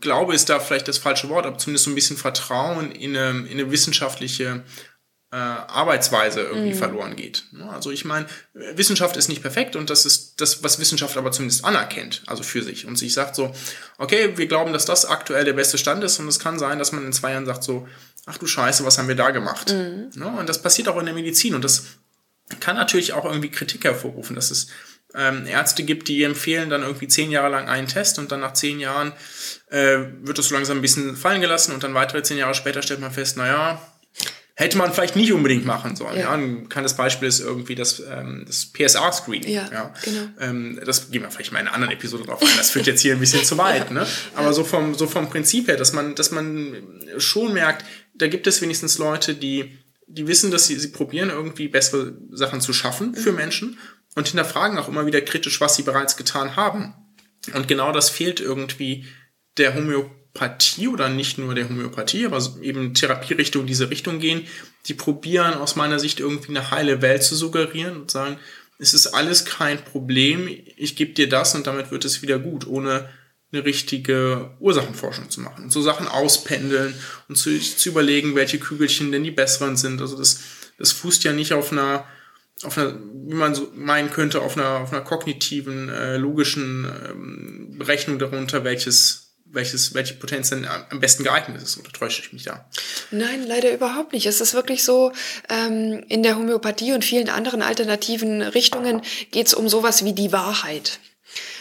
Glaube 0.00 0.34
ist 0.34 0.48
da 0.48 0.60
vielleicht 0.60 0.88
das 0.88 0.98
falsche 0.98 1.28
Wort, 1.28 1.46
aber 1.46 1.58
zumindest 1.58 1.84
so 1.84 1.90
ein 1.90 1.94
bisschen 1.94 2.16
Vertrauen 2.16 2.92
in 2.92 3.16
eine, 3.16 3.46
in 3.46 3.52
eine 3.52 3.70
wissenschaftliche 3.70 4.64
äh, 5.30 5.36
Arbeitsweise 5.36 6.42
irgendwie 6.42 6.74
mhm. 6.74 6.78
verloren 6.78 7.16
geht. 7.16 7.44
Also 7.68 7.90
ich 7.90 8.04
meine, 8.04 8.26
Wissenschaft 8.52 9.16
ist 9.16 9.28
nicht 9.28 9.42
perfekt 9.42 9.74
und 9.74 9.90
das 9.90 10.06
ist 10.06 10.40
das, 10.40 10.62
was 10.62 10.78
Wissenschaft 10.78 11.16
aber 11.16 11.32
zumindest 11.32 11.64
anerkennt, 11.64 12.22
also 12.26 12.44
für 12.44 12.62
sich 12.62 12.86
und 12.86 12.96
sich 12.96 13.12
sagt 13.12 13.34
so, 13.34 13.52
okay, 13.98 14.36
wir 14.36 14.46
glauben, 14.46 14.72
dass 14.72 14.84
das 14.84 15.06
aktuell 15.06 15.44
der 15.44 15.54
beste 15.54 15.76
Stand 15.76 16.04
ist 16.04 16.20
und 16.20 16.28
es 16.28 16.38
kann 16.38 16.58
sein, 16.60 16.78
dass 16.78 16.92
man 16.92 17.04
in 17.04 17.12
zwei 17.12 17.32
Jahren 17.32 17.46
sagt 17.46 17.64
so, 17.64 17.88
ach 18.26 18.38
du 18.38 18.46
Scheiße, 18.46 18.84
was 18.84 18.98
haben 18.98 19.08
wir 19.08 19.16
da 19.16 19.30
gemacht? 19.30 19.72
Mhm. 19.72 20.10
Und 20.38 20.48
das 20.48 20.62
passiert 20.62 20.86
auch 20.86 20.98
in 20.98 21.06
der 21.06 21.14
Medizin 21.14 21.56
und 21.56 21.64
das 21.64 21.84
kann 22.60 22.76
natürlich 22.76 23.12
auch 23.12 23.24
irgendwie 23.24 23.50
Kritik 23.50 23.84
hervorrufen. 23.84 24.36
Das 24.36 24.50
ist 24.52 24.70
ähm, 25.14 25.46
Ärzte 25.46 25.84
gibt, 25.84 26.08
die 26.08 26.22
empfehlen 26.22 26.70
dann 26.70 26.82
irgendwie 26.82 27.08
zehn 27.08 27.30
Jahre 27.30 27.50
lang 27.50 27.68
einen 27.68 27.88
Test 27.88 28.18
und 28.18 28.32
dann 28.32 28.40
nach 28.40 28.52
zehn 28.52 28.80
Jahren 28.80 29.12
äh, 29.70 29.98
wird 30.22 30.38
das 30.38 30.48
so 30.48 30.54
langsam 30.54 30.78
ein 30.78 30.82
bisschen 30.82 31.16
fallen 31.16 31.40
gelassen 31.40 31.72
und 31.72 31.82
dann 31.82 31.94
weitere 31.94 32.22
zehn 32.22 32.38
Jahre 32.38 32.54
später 32.54 32.82
stellt 32.82 33.00
man 33.00 33.12
fest, 33.12 33.36
naja, 33.36 33.80
hätte 34.56 34.78
man 34.78 34.92
vielleicht 34.92 35.16
nicht 35.16 35.32
unbedingt 35.32 35.64
machen 35.64 35.96
sollen. 35.96 36.16
Ja. 36.16 36.22
ja. 36.22 36.32
Ein 36.32 36.64
bekanntes 36.64 36.94
Beispiel 36.94 37.28
ist 37.28 37.40
irgendwie 37.40 37.74
das, 37.74 38.00
ähm, 38.00 38.44
das 38.46 38.66
PSA-Screening. 38.72 39.52
Ja, 39.52 39.68
ja. 39.72 39.94
Genau. 40.02 40.28
Ähm, 40.40 40.80
das 40.84 41.10
gehen 41.10 41.22
wir 41.22 41.30
vielleicht 41.30 41.52
mal 41.52 41.58
in 41.58 41.66
einer 41.66 41.74
anderen 41.74 41.94
Episode 41.94 42.24
drauf 42.24 42.40
ein. 42.40 42.48
Das 42.56 42.70
führt 42.70 42.86
jetzt 42.86 43.00
hier 43.00 43.14
ein 43.14 43.20
bisschen 43.20 43.44
zu 43.44 43.58
weit. 43.58 43.90
Ne? 43.90 44.06
Aber 44.36 44.52
so 44.52 44.62
vom, 44.62 44.94
so 44.94 45.06
vom 45.06 45.28
Prinzip 45.28 45.68
her, 45.68 45.76
dass 45.76 45.92
man, 45.92 46.14
dass 46.14 46.30
man 46.30 46.76
schon 47.18 47.52
merkt, 47.52 47.84
da 48.14 48.28
gibt 48.28 48.46
es 48.46 48.62
wenigstens 48.62 48.98
Leute, 48.98 49.34
die 49.34 49.76
die 50.06 50.26
wissen, 50.26 50.50
dass 50.50 50.66
sie, 50.66 50.78
sie 50.78 50.88
probieren, 50.88 51.30
irgendwie 51.30 51.66
bessere 51.66 52.16
Sachen 52.30 52.60
zu 52.60 52.72
schaffen 52.72 53.14
für 53.14 53.30
mhm. 53.30 53.36
Menschen 53.36 53.78
und 54.14 54.28
hinterfragen 54.28 54.78
auch 54.78 54.88
immer 54.88 55.06
wieder 55.06 55.20
kritisch, 55.20 55.60
was 55.60 55.76
sie 55.76 55.82
bereits 55.82 56.16
getan 56.16 56.56
haben. 56.56 56.94
Und 57.52 57.68
genau 57.68 57.92
das 57.92 58.10
fehlt 58.10 58.40
irgendwie 58.40 59.06
der 59.58 59.74
Homöopathie 59.74 60.88
oder 60.88 61.08
nicht 61.08 61.38
nur 61.38 61.54
der 61.54 61.68
Homöopathie, 61.68 62.26
aber 62.26 62.40
eben 62.62 62.94
Therapierichtungen 62.94 63.66
diese 63.66 63.90
Richtung 63.90 64.18
gehen, 64.18 64.46
die 64.86 64.94
probieren 64.94 65.54
aus 65.54 65.76
meiner 65.76 65.98
Sicht 65.98 66.20
irgendwie 66.20 66.50
eine 66.50 66.70
heile 66.70 67.02
Welt 67.02 67.22
zu 67.22 67.36
suggerieren 67.36 67.96
und 67.96 68.10
sagen, 68.10 68.38
es 68.78 68.94
ist 68.94 69.08
alles 69.08 69.44
kein 69.44 69.84
Problem, 69.84 70.48
ich 70.76 70.96
gebe 70.96 71.12
dir 71.12 71.28
das 71.28 71.54
und 71.54 71.66
damit 71.66 71.90
wird 71.90 72.04
es 72.04 72.22
wieder 72.22 72.38
gut, 72.38 72.66
ohne 72.66 73.08
eine 73.52 73.64
richtige 73.64 74.56
Ursachenforschung 74.58 75.30
zu 75.30 75.40
machen. 75.40 75.64
Und 75.64 75.72
so 75.72 75.80
Sachen 75.80 76.08
auspendeln 76.08 76.94
und 77.28 77.36
zu, 77.36 77.58
zu 77.58 77.88
überlegen, 77.88 78.34
welche 78.34 78.58
Kügelchen 78.58 79.12
denn 79.12 79.22
die 79.22 79.30
besseren 79.30 79.76
sind. 79.76 80.00
Also 80.00 80.18
das, 80.18 80.40
das 80.76 80.90
fußt 80.90 81.22
ja 81.22 81.32
nicht 81.32 81.52
auf 81.52 81.70
einer 81.70 82.04
auf 82.62 82.78
einer, 82.78 82.94
wie 83.26 83.34
man 83.34 83.54
so 83.54 83.70
meinen 83.74 84.10
könnte, 84.10 84.40
auf 84.40 84.56
einer, 84.56 84.80
auf 84.80 84.92
einer 84.92 85.02
kognitiven, 85.02 85.88
äh, 85.88 86.16
logischen 86.16 86.84
ähm, 86.84 87.74
Berechnung 87.78 88.18
darunter, 88.18 88.64
welches 88.64 89.24
welches, 89.54 89.94
welche 89.94 90.14
Potenz 90.14 90.50
denn 90.50 90.66
am 90.66 91.00
besten 91.00 91.22
geeignet 91.22 91.62
ist, 91.62 91.78
oder 91.78 91.90
täusche 91.90 92.22
ich 92.22 92.32
mich 92.32 92.42
da? 92.42 92.68
Nein, 93.10 93.46
leider 93.46 93.72
überhaupt 93.72 94.12
nicht. 94.12 94.26
Es 94.26 94.40
ist 94.40 94.52
wirklich 94.52 94.82
so, 94.82 95.12
ähm, 95.48 96.04
in 96.08 96.22
der 96.22 96.36
Homöopathie 96.36 96.92
und 96.92 97.04
vielen 97.04 97.28
anderen 97.28 97.62
alternativen 97.62 98.42
Richtungen 98.42 99.02
geht 99.30 99.46
es 99.46 99.54
um 99.54 99.68
sowas 99.68 100.04
wie 100.04 100.12
die 100.12 100.32
Wahrheit. 100.32 100.98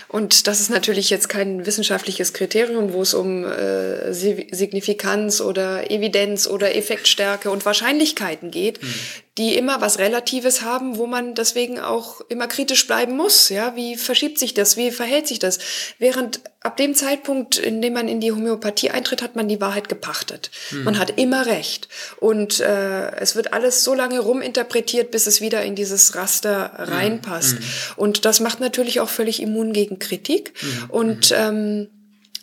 Und 0.08 0.46
das 0.46 0.60
ist 0.60 0.70
natürlich 0.70 1.10
jetzt 1.10 1.28
kein 1.28 1.66
wissenschaftliches 1.66 2.34
Kriterium, 2.34 2.94
wo 2.94 3.02
es 3.02 3.16
um 3.16 3.46
äh, 3.46 4.14
Signifikanz 4.14 5.42
oder 5.42 5.90
Evidenz 5.90 6.46
oder 6.46 6.76
Effektstärke 6.76 7.50
und 7.50 7.66
Wahrscheinlichkeiten 7.66 8.52
geht. 8.52 8.84
Mhm. 8.84 8.94
Die 9.40 9.58
immer 9.58 9.82
was 9.82 9.98
Relatives 9.98 10.62
haben, 10.62 10.98
wo 10.98 11.08
man 11.08 11.34
deswegen 11.34 11.80
auch 11.80 12.22
immer 12.30 12.48
kritisch 12.48 12.86
bleiben 12.86 13.18
muss. 13.18 13.50
Ja, 13.50 13.76
wie 13.76 13.98
verschiebt 13.98 14.38
sich 14.38 14.54
das? 14.54 14.78
Wie 14.78 14.92
verhält 14.92 15.28
sich 15.28 15.40
das? 15.40 15.58
Während 15.98 16.42
ab 16.62 16.78
dem 16.78 16.94
Zeitpunkt, 16.94 17.58
in 17.58 17.82
dem 17.82 17.94
man 17.94 18.08
in 18.08 18.20
die 18.20 18.32
Homöopathie 18.32 18.92
eintritt, 18.92 19.24
hat 19.24 19.36
man 19.36 19.48
die 19.48 19.60
Wahrheit 19.60 19.90
gepachtet. 19.90 20.52
Mhm. 20.70 20.84
Man 20.84 21.00
hat 21.00 21.18
immer 21.18 21.48
recht. 21.48 21.88
Und 22.20 22.60
äh, 22.60 23.12
es 23.16 23.36
wird 23.36 23.54
alles 23.54 23.84
so 23.84 23.96
lange 23.96 24.20
ruminterpretiert, 24.20 25.10
bis 25.10 25.26
es 25.26 25.42
wieder 25.42 25.64
in 25.64 25.74
dieses 25.74 26.14
Raster 26.14 26.72
reinpasst. 26.76 27.56
Mhm. 27.60 27.66
Und 27.96 28.26
das 28.26 28.40
macht 28.40 28.60
natürlich 28.60 29.00
auch 29.00 29.10
völlig 29.10 29.42
immun 29.42 29.74
gegen 29.74 29.98
Kritik. 29.98 30.54
Mhm. 30.62 30.90
Und 30.92 31.34
ähm, 31.36 31.90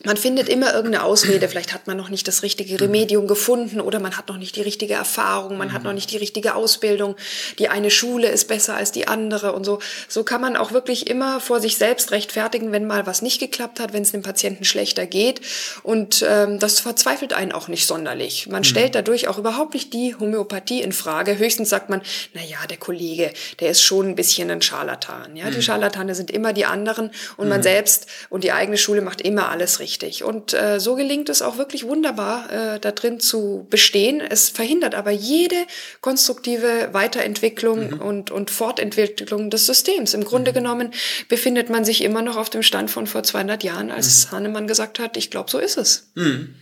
man 0.05 0.17
findet 0.17 0.49
immer 0.49 0.73
irgendeine 0.73 1.05
Ausrede. 1.05 1.47
Vielleicht 1.49 1.75
hat 1.75 1.87
man 1.87 1.97
noch 1.97 2.09
nicht 2.09 2.27
das 2.27 2.43
richtige 2.43 2.81
Remedium 2.81 3.27
gefunden 3.27 3.81
oder 3.81 3.99
man 3.99 4.17
hat 4.17 4.29
noch 4.29 4.39
nicht 4.39 4.57
die 4.57 4.63
richtige 4.63 4.95
Erfahrung, 4.95 5.59
man 5.59 5.73
hat 5.73 5.83
noch 5.83 5.93
nicht 5.93 6.11
die 6.11 6.17
richtige 6.17 6.55
Ausbildung. 6.55 7.17
Die 7.59 7.69
eine 7.69 7.91
Schule 7.91 8.29
ist 8.29 8.49
besser 8.49 8.77
als 8.77 8.93
die 8.93 9.09
andere 9.09 9.53
und 9.53 9.65
so. 9.65 9.79
So 10.09 10.25
kann 10.25 10.41
man 10.41 10.57
auch 10.57 10.73
wirklich 10.73 11.09
immer 11.09 11.41
vor 11.41 11.61
sich 11.61 11.77
selbst 11.77 12.13
rechtfertigen, 12.13 12.73
wenn 12.73 12.87
mal 12.87 13.07
was 13.07 13.21
nicht 13.21 13.41
geklappt 13.41 13.79
hat, 13.79 13.93
wenn 13.93 14.03
es 14.03 14.13
dem 14.13 14.23
Patienten 14.23 14.65
schlechter 14.65 15.07
geht. 15.07 15.43
Und 15.83 16.25
ähm, 16.27 16.59
das 16.59 16.81
verzweifelt 16.81 17.35
einen 17.35 17.53
auch 17.53 17.69
nicht 17.69 17.87
sonderlich. 17.87 18.47
Man 18.47 18.61
mhm. 18.61 18.65
stellt 18.65 18.95
dadurch 18.95 19.29
auch 19.29 19.37
überhaupt 19.37 19.75
nicht 19.75 19.93
die 19.93 20.15
Homöopathie 20.19 20.81
in 20.81 20.93
Frage. 20.93 21.39
Höchstens 21.39 21.69
sagt 21.69 21.91
man, 21.91 22.01
na 22.33 22.43
ja, 22.43 22.59
der 22.69 22.79
Kollege, 22.79 23.33
der 23.61 23.71
ist 23.71 23.83
schon 23.83 24.09
ein 24.09 24.15
bisschen 24.15 24.51
ein 24.51 24.63
Scharlatan. 24.63 25.37
Ja, 25.37 25.47
mhm. 25.47 25.55
die 25.55 25.63
Scharlatane 25.63 26.15
sind 26.15 26.31
immer 26.31 26.55
die 26.55 26.65
anderen 26.65 27.11
und 27.37 27.45
mhm. 27.45 27.51
man 27.51 27.63
selbst 27.63 28.07
und 28.31 28.45
die 28.45 28.53
eigene 28.53 28.79
Schule 28.79 29.03
macht 29.03 29.21
immer 29.21 29.51
alles 29.51 29.79
richtig 29.79 29.90
richtig. 29.91 30.23
Und 30.23 30.55
äh, 30.55 30.79
so 30.79 30.95
gelingt 30.95 31.29
es 31.29 31.43
auch 31.43 31.59
wirklich 31.59 31.85
wunderbar, 31.85 32.51
äh, 32.51 32.81
da 32.81 32.93
drin 32.93 33.19
zu 33.19 33.67
bestehen. 33.71 34.21
Es 34.21 34.49
verhindert 34.49 34.95
aber 34.95 35.11
jede 35.11 35.57
konstruktive 36.01 36.91
Weiterentwicklung 36.93 37.91
mhm. 37.91 38.01
und, 38.01 38.31
und 38.31 38.53
Fortentwicklung 38.53 39.51
des 39.51 39.67
Systems. 39.67 40.15
Im 40.15 40.25
Grunde 40.25 40.53
mhm. 40.53 40.55
genommen 40.55 40.95
befindet 41.29 41.71
man 41.71 41.85
sich 41.85 42.05
immer 42.05 42.23
noch 42.23 42.37
auf 42.37 42.51
dem 42.51 42.63
Stand 42.63 42.91
von 42.91 43.09
vor 43.09 43.25
200 43.25 43.65
Jahren, 43.65 43.91
als 43.91 44.27
mhm. 44.27 44.37
Hahnemann 44.37 44.67
gesagt 44.69 45.01
hat, 45.01 45.17
ich 45.17 45.31
glaube, 45.31 45.51
so 45.51 45.59
ist 45.59 45.77
es. 45.77 46.11
Mhm. 46.15 46.55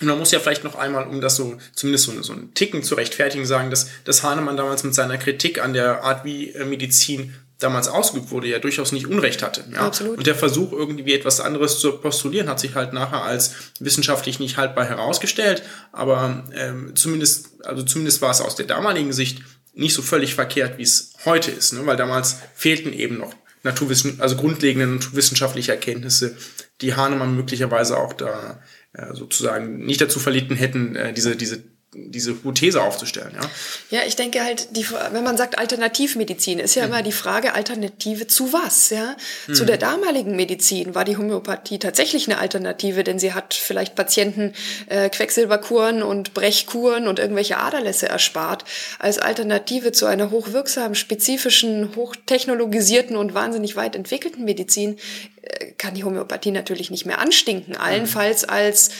Und 0.00 0.06
man 0.06 0.18
muss 0.18 0.32
ja 0.32 0.40
vielleicht 0.40 0.64
noch 0.64 0.76
einmal, 0.76 1.06
um 1.06 1.20
das 1.20 1.36
so 1.36 1.58
zumindest 1.74 2.06
so, 2.06 2.22
so 2.22 2.32
einen 2.32 2.54
Ticken 2.54 2.82
zu 2.82 2.96
rechtfertigen, 2.96 3.46
sagen, 3.46 3.70
dass, 3.70 3.88
dass 4.04 4.22
Hahnemann 4.22 4.56
damals 4.56 4.82
mit 4.82 4.94
seiner 4.94 5.18
Kritik 5.18 5.62
an 5.62 5.72
der 5.72 6.02
Art, 6.02 6.24
wie 6.24 6.50
äh, 6.50 6.64
Medizin 6.64 7.34
damals 7.60 7.88
ausgeübt 7.88 8.30
wurde, 8.30 8.48
ja 8.48 8.58
durchaus 8.58 8.90
nicht 8.92 9.06
Unrecht 9.06 9.42
hatte. 9.42 9.64
Ja? 9.72 9.86
Absolut. 9.86 10.18
Und 10.18 10.26
der 10.26 10.34
Versuch, 10.34 10.72
irgendwie 10.72 11.14
etwas 11.14 11.40
anderes 11.40 11.78
zu 11.78 11.92
postulieren, 11.98 12.48
hat 12.48 12.58
sich 12.58 12.74
halt 12.74 12.92
nachher 12.92 13.22
als 13.22 13.54
wissenschaftlich 13.78 14.40
nicht 14.40 14.56
haltbar 14.56 14.86
herausgestellt. 14.86 15.62
Aber 15.92 16.44
ähm, 16.54 16.96
zumindest, 16.96 17.64
also 17.64 17.82
zumindest 17.82 18.22
war 18.22 18.30
es 18.30 18.40
aus 18.40 18.56
der 18.56 18.66
damaligen 18.66 19.12
Sicht 19.12 19.42
nicht 19.74 19.94
so 19.94 20.02
völlig 20.02 20.34
verkehrt, 20.34 20.78
wie 20.78 20.82
es 20.82 21.12
heute 21.24 21.50
ist, 21.50 21.72
ne? 21.72 21.86
weil 21.86 21.96
damals 21.96 22.38
fehlten 22.54 22.92
eben 22.92 23.18
noch 23.18 23.34
Naturwissen, 23.62 24.20
also 24.20 24.36
grundlegende 24.36 24.86
naturwissenschaftliche 24.86 25.72
Erkenntnisse, 25.72 26.36
die 26.80 26.94
Hahnemann 26.94 27.36
möglicherweise 27.36 27.98
auch 27.98 28.14
da 28.14 28.62
äh, 28.94 29.14
sozusagen 29.14 29.84
nicht 29.84 30.00
dazu 30.00 30.18
verlitten 30.18 30.56
hätten, 30.56 30.96
äh, 30.96 31.12
diese, 31.12 31.36
diese 31.36 31.62
diese 31.92 32.30
Hypothese 32.30 32.82
aufzustellen. 32.82 33.32
Ja, 33.34 33.50
ja 33.98 34.06
ich 34.06 34.14
denke 34.14 34.44
halt, 34.44 34.76
die, 34.76 34.86
wenn 35.10 35.24
man 35.24 35.36
sagt 35.36 35.58
Alternativmedizin, 35.58 36.60
ist 36.60 36.76
ja 36.76 36.86
mhm. 36.86 36.92
immer 36.92 37.02
die 37.02 37.10
Frage, 37.10 37.54
Alternative 37.54 38.28
zu 38.28 38.52
was? 38.52 38.90
Ja? 38.90 39.16
Mhm. 39.48 39.54
Zu 39.54 39.64
der 39.64 39.76
damaligen 39.76 40.36
Medizin 40.36 40.94
war 40.94 41.04
die 41.04 41.16
Homöopathie 41.16 41.80
tatsächlich 41.80 42.28
eine 42.28 42.38
Alternative, 42.38 43.02
denn 43.02 43.18
sie 43.18 43.34
hat 43.34 43.54
vielleicht 43.54 43.96
Patienten 43.96 44.52
äh, 44.86 45.10
Quecksilberkuren 45.10 46.04
und 46.04 46.32
Brechkuren 46.32 47.08
und 47.08 47.18
irgendwelche 47.18 47.58
Aderlässe 47.58 48.08
erspart. 48.08 48.64
Als 49.00 49.18
Alternative 49.18 49.90
zu 49.90 50.06
einer 50.06 50.30
hochwirksamen, 50.30 50.94
spezifischen, 50.94 51.96
hochtechnologisierten 51.96 53.16
und 53.16 53.34
wahnsinnig 53.34 53.74
weit 53.74 53.96
entwickelten 53.96 54.44
Medizin 54.44 54.96
äh, 55.42 55.72
kann 55.72 55.94
die 55.94 56.04
Homöopathie 56.04 56.52
natürlich 56.52 56.92
nicht 56.92 57.04
mehr 57.04 57.18
anstinken. 57.18 57.72
Mhm. 57.72 57.80
Allenfalls 57.80 58.44
als 58.44 58.90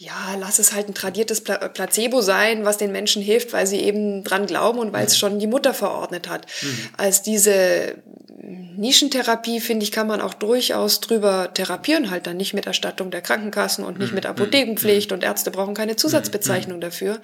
ja, 0.00 0.34
lass 0.38 0.58
es 0.58 0.72
halt 0.72 0.88
ein 0.88 0.94
tradiertes 0.94 1.42
Pla 1.42 1.68
Placebo 1.68 2.22
sein, 2.22 2.64
was 2.64 2.78
den 2.78 2.90
Menschen 2.90 3.20
hilft, 3.20 3.52
weil 3.52 3.66
sie 3.66 3.80
eben 3.80 4.24
dran 4.24 4.46
glauben 4.46 4.78
und 4.78 4.94
weil 4.94 5.04
es 5.04 5.12
mhm. 5.12 5.18
schon 5.18 5.38
die 5.38 5.46
Mutter 5.46 5.74
verordnet 5.74 6.26
hat. 6.26 6.46
Mhm. 6.62 6.78
Als 6.96 7.20
diese 7.20 7.96
Nischentherapie, 8.42 9.60
finde 9.60 9.84
ich, 9.84 9.92
kann 9.92 10.06
man 10.06 10.22
auch 10.22 10.32
durchaus 10.32 11.00
drüber 11.00 11.52
therapieren, 11.52 12.10
halt 12.10 12.26
dann 12.26 12.38
nicht 12.38 12.54
mit 12.54 12.66
Erstattung 12.66 13.10
der 13.10 13.20
Krankenkassen 13.20 13.84
und 13.84 13.98
nicht 13.98 14.12
mhm. 14.12 14.14
mit 14.14 14.24
mhm. 14.24 14.30
Apothekenpflicht 14.30 15.12
und 15.12 15.22
Ärzte 15.22 15.50
brauchen 15.50 15.74
keine 15.74 15.96
Zusatzbezeichnung 15.96 16.80
dafür. 16.80 17.20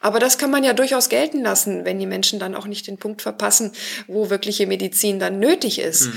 Aber 0.00 0.18
das 0.18 0.38
kann 0.38 0.50
man 0.50 0.64
ja 0.64 0.72
durchaus 0.72 1.10
gelten 1.10 1.42
lassen, 1.42 1.84
wenn 1.84 1.98
die 1.98 2.06
Menschen 2.06 2.38
dann 2.38 2.54
auch 2.54 2.66
nicht 2.66 2.86
den 2.86 2.96
Punkt 2.96 3.20
verpassen, 3.20 3.72
wo 4.06 4.30
wirkliche 4.30 4.66
Medizin 4.66 5.18
dann 5.18 5.38
nötig 5.38 5.80
ist. 5.80 6.08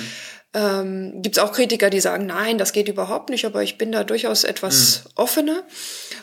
Ähm, 0.52 1.22
Gibt 1.22 1.38
es 1.38 1.44
auch 1.44 1.52
Kritiker, 1.52 1.92
die 1.92 2.00
sagen, 2.00 2.26
nein, 2.26 2.58
das 2.58 2.74
geht 2.74 2.88
überhaupt 2.88 3.30
nicht, 3.30 3.46
aber 3.46 3.62
ich 3.62 3.78
bin 3.78 3.92
da 3.92 4.04
durchaus 4.04 4.44
etwas 4.44 5.04
mhm. 5.04 5.12
offener. 5.14 5.64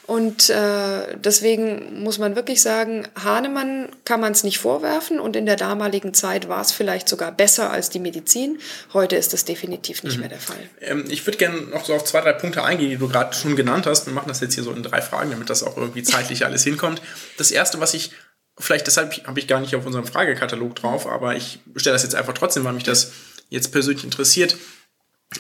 Und 0.07 0.51
äh, 0.51 1.17
deswegen 1.17 2.03
muss 2.03 2.19
man 2.19 2.35
wirklich 2.35 2.61
sagen, 2.61 3.07
Hahnemann 3.23 3.89
kann 4.05 4.21
man 4.21 4.33
es 4.33 4.43
nicht 4.43 4.59
vorwerfen 4.59 5.21
und 5.21 5.37
in 5.37 5.47
der 5.47 5.55
damaligen 5.55 6.13
Zeit 6.13 6.49
war 6.49 6.61
es 6.61 6.73
vielleicht 6.73 7.09
sogar 7.09 7.31
besser 7.31 7.71
als 7.71 7.89
die 7.89 8.01
Medizin. 8.01 8.59
Heute 8.93 9.15
ist 9.15 9.33
das 9.33 9.45
definitiv 9.45 10.03
nicht 10.03 10.17
mhm. 10.17 10.21
mehr 10.21 10.29
der 10.31 10.41
Fall. 10.41 10.59
Ähm, 10.81 11.05
ich 11.09 11.25
würde 11.25 11.39
gerne 11.39 11.61
noch 11.61 11.85
so 11.85 11.95
auf 11.95 12.05
zwei, 12.05 12.21
drei 12.21 12.33
Punkte 12.33 12.65
eingehen, 12.65 12.91
die 12.91 12.97
du 12.97 13.09
gerade 13.09 13.33
schon 13.33 13.55
genannt 13.55 13.87
hast. 13.87 14.07
Wir 14.07 14.13
machen 14.13 14.29
das 14.29 14.41
jetzt 14.41 14.55
hier 14.55 14.65
so 14.65 14.73
in 14.73 14.83
drei 14.83 15.03
Fragen, 15.03 15.31
damit 15.31 15.51
das 15.51 15.63
auch 15.63 15.77
irgendwie 15.77 16.03
zeitlich 16.03 16.45
alles 16.47 16.65
hinkommt. 16.65 17.01
Das 17.37 17.53
erste, 17.53 17.79
was 17.79 17.95
ich 17.95 18.11
vielleicht 18.59 18.89
deshalb 18.89 19.25
habe 19.27 19.39
ich 19.39 19.47
gar 19.47 19.61
nicht 19.61 19.77
auf 19.77 19.87
unserem 19.87 20.07
Fragekatalog 20.07 20.75
drauf, 20.75 21.07
aber 21.07 21.37
ich 21.37 21.61
stelle 21.77 21.95
das 21.95 22.03
jetzt 22.03 22.15
einfach 22.15 22.33
trotzdem, 22.33 22.65
weil 22.65 22.73
mich 22.73 22.85
das 22.85 23.13
jetzt 23.49 23.73
persönlich 23.73 24.05
interessiert. 24.05 24.57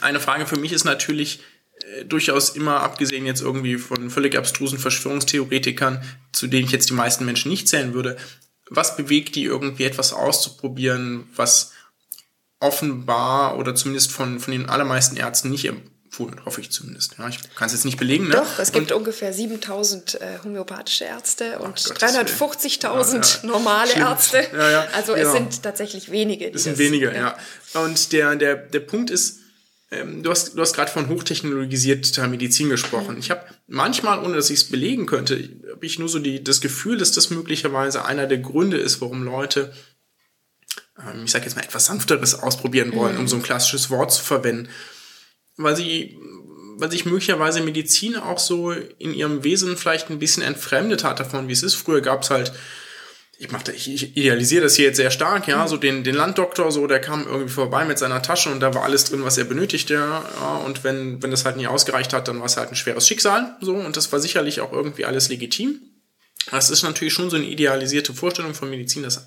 Eine 0.00 0.20
Frage 0.20 0.46
für 0.46 0.58
mich 0.58 0.72
ist 0.72 0.84
natürlich 0.84 1.40
äh, 1.80 2.04
durchaus 2.04 2.50
immer, 2.50 2.80
abgesehen 2.80 3.26
jetzt 3.26 3.42
irgendwie 3.42 3.78
von 3.78 4.10
völlig 4.10 4.36
abstrusen 4.36 4.78
Verschwörungstheoretikern, 4.78 6.02
zu 6.32 6.46
denen 6.46 6.66
ich 6.66 6.72
jetzt 6.72 6.90
die 6.90 6.94
meisten 6.94 7.24
Menschen 7.24 7.50
nicht 7.50 7.68
zählen 7.68 7.94
würde, 7.94 8.16
was 8.68 8.96
bewegt 8.96 9.36
die 9.36 9.44
irgendwie 9.44 9.84
etwas 9.84 10.12
auszuprobieren, 10.12 11.28
was 11.36 11.72
offenbar 12.58 13.58
oder 13.58 13.74
zumindest 13.74 14.10
von, 14.10 14.40
von 14.40 14.52
den 14.52 14.68
allermeisten 14.68 15.16
Ärzten 15.16 15.50
nicht 15.50 15.64
empfohlen, 16.16 16.44
hoffe 16.44 16.60
ich 16.60 16.70
zumindest. 16.70 17.16
Ja, 17.18 17.28
ich 17.28 17.38
kann 17.54 17.66
es 17.66 17.72
jetzt 17.72 17.84
nicht 17.84 17.98
belegen. 17.98 18.28
Ne? 18.28 18.34
Doch, 18.34 18.58
es 18.58 18.72
gibt 18.72 18.92
und, 18.92 18.98
ungefähr 18.98 19.32
7000 19.32 20.20
äh, 20.20 20.38
homöopathische 20.44 21.04
Ärzte 21.04 21.58
und 21.58 21.78
350.000 21.78 23.42
ja, 23.42 23.48
normale 23.48 23.90
Stimmt. 23.90 24.06
Ärzte. 24.06 24.88
Also 24.94 25.14
es 25.14 25.32
sind 25.32 25.62
tatsächlich 25.62 26.10
wenige. 26.10 26.52
Es 26.52 26.64
sind 26.64 26.78
wenige, 26.78 27.14
ja. 27.14 27.36
Und 27.74 28.12
der, 28.12 28.36
der, 28.36 28.56
der 28.56 28.80
Punkt 28.80 29.10
ist, 29.10 29.40
ähm, 29.90 30.22
du 30.22 30.30
hast, 30.30 30.56
du 30.56 30.60
hast 30.60 30.74
gerade 30.74 30.90
von 30.90 31.08
hochtechnologisierter 31.08 32.26
Medizin 32.28 32.70
gesprochen. 32.70 33.14
Mhm. 33.14 33.20
Ich 33.20 33.30
habe 33.30 33.42
manchmal, 33.66 34.18
ohne 34.24 34.36
dass 34.36 34.50
ich 34.50 34.60
es 34.60 34.68
belegen 34.68 35.06
könnte, 35.06 35.36
habe 35.70 35.86
ich 35.86 35.98
nur 35.98 36.08
so 36.08 36.18
die, 36.18 36.42
das 36.42 36.60
Gefühl, 36.60 36.98
dass 36.98 37.12
das 37.12 37.30
möglicherweise 37.30 38.04
einer 38.04 38.26
der 38.26 38.38
Gründe 38.38 38.78
ist, 38.78 39.00
warum 39.00 39.22
Leute 39.22 39.72
ähm, 40.98 41.24
ich 41.24 41.30
sage 41.30 41.44
jetzt 41.44 41.56
mal 41.56 41.62
etwas 41.62 41.86
sanfteres 41.86 42.34
ausprobieren 42.34 42.94
wollen, 42.94 43.14
mhm. 43.14 43.20
um 43.20 43.28
so 43.28 43.36
ein 43.36 43.42
klassisches 43.42 43.90
Wort 43.90 44.12
zu 44.12 44.24
verwenden 44.24 44.68
weil 45.56 45.76
sie, 45.76 46.18
weil 46.78 46.90
sich 46.90 47.06
möglicherweise 47.06 47.60
Medizin 47.60 48.16
auch 48.16 48.38
so 48.38 48.70
in 48.72 49.14
ihrem 49.14 49.44
Wesen 49.44 49.76
vielleicht 49.76 50.10
ein 50.10 50.18
bisschen 50.18 50.42
entfremdet 50.42 51.04
hat 51.04 51.20
davon, 51.20 51.48
wie 51.48 51.52
es 51.52 51.62
ist. 51.62 51.74
Früher 51.74 52.00
gab 52.00 52.22
es 52.22 52.30
halt, 52.30 52.52
ich 53.38 53.50
mache, 53.50 53.72
ich 53.72 54.16
idealisiere 54.16 54.64
das 54.64 54.76
hier 54.76 54.86
jetzt 54.86 54.96
sehr 54.96 55.10
stark, 55.10 55.46
ja, 55.46 55.68
so 55.68 55.76
den, 55.76 56.04
den 56.04 56.14
Landdoktor, 56.14 56.72
so, 56.72 56.86
der 56.86 57.00
kam 57.00 57.26
irgendwie 57.26 57.52
vorbei 57.52 57.84
mit 57.84 57.98
seiner 57.98 58.22
Tasche 58.22 58.50
und 58.50 58.60
da 58.60 58.72
war 58.74 58.84
alles 58.84 59.04
drin, 59.04 59.24
was 59.24 59.36
er 59.36 59.44
benötigte, 59.44 59.94
ja, 59.94 60.56
und 60.64 60.84
wenn, 60.84 61.22
wenn 61.22 61.30
das 61.30 61.44
halt 61.44 61.56
nicht 61.56 61.68
ausgereicht 61.68 62.14
hat, 62.14 62.28
dann 62.28 62.38
war 62.38 62.46
es 62.46 62.56
halt 62.56 62.70
ein 62.70 62.76
schweres 62.76 63.06
Schicksal, 63.06 63.56
so, 63.60 63.74
und 63.74 63.96
das 63.96 64.10
war 64.10 64.20
sicherlich 64.20 64.60
auch 64.60 64.72
irgendwie 64.72 65.04
alles 65.04 65.28
legitim. 65.28 65.80
Das 66.50 66.70
ist 66.70 66.82
natürlich 66.82 67.12
schon 67.12 67.28
so 67.28 67.36
eine 67.36 67.46
idealisierte 67.46 68.14
Vorstellung 68.14 68.54
von 68.54 68.70
Medizin, 68.70 69.02
dass 69.02 69.26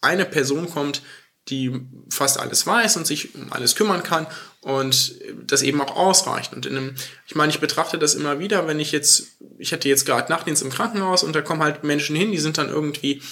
eine 0.00 0.24
Person 0.24 0.70
kommt, 0.70 1.02
die 1.48 1.72
fast 2.10 2.40
alles 2.40 2.66
weiß 2.66 2.96
und 2.96 3.06
sich 3.06 3.34
um 3.34 3.52
alles 3.52 3.74
kümmern 3.74 4.02
kann 4.02 4.26
und 4.60 5.14
das 5.46 5.62
eben 5.62 5.80
auch 5.80 5.96
ausreicht. 5.96 6.52
Und 6.52 6.66
in 6.66 6.76
einem, 6.76 6.94
ich 7.26 7.34
meine, 7.34 7.50
ich 7.50 7.60
betrachte 7.60 7.98
das 7.98 8.14
immer 8.14 8.38
wieder, 8.38 8.66
wenn 8.66 8.80
ich 8.80 8.92
jetzt, 8.92 9.38
ich 9.58 9.72
hatte 9.72 9.88
jetzt 9.88 10.04
gerade 10.04 10.30
Nachtdienst 10.30 10.62
im 10.62 10.70
Krankenhaus 10.70 11.22
und 11.22 11.34
da 11.34 11.42
kommen 11.42 11.62
halt 11.62 11.84
Menschen 11.84 12.16
hin, 12.16 12.32
die 12.32 12.38
sind 12.38 12.58
dann 12.58 12.68
irgendwie 12.68 13.22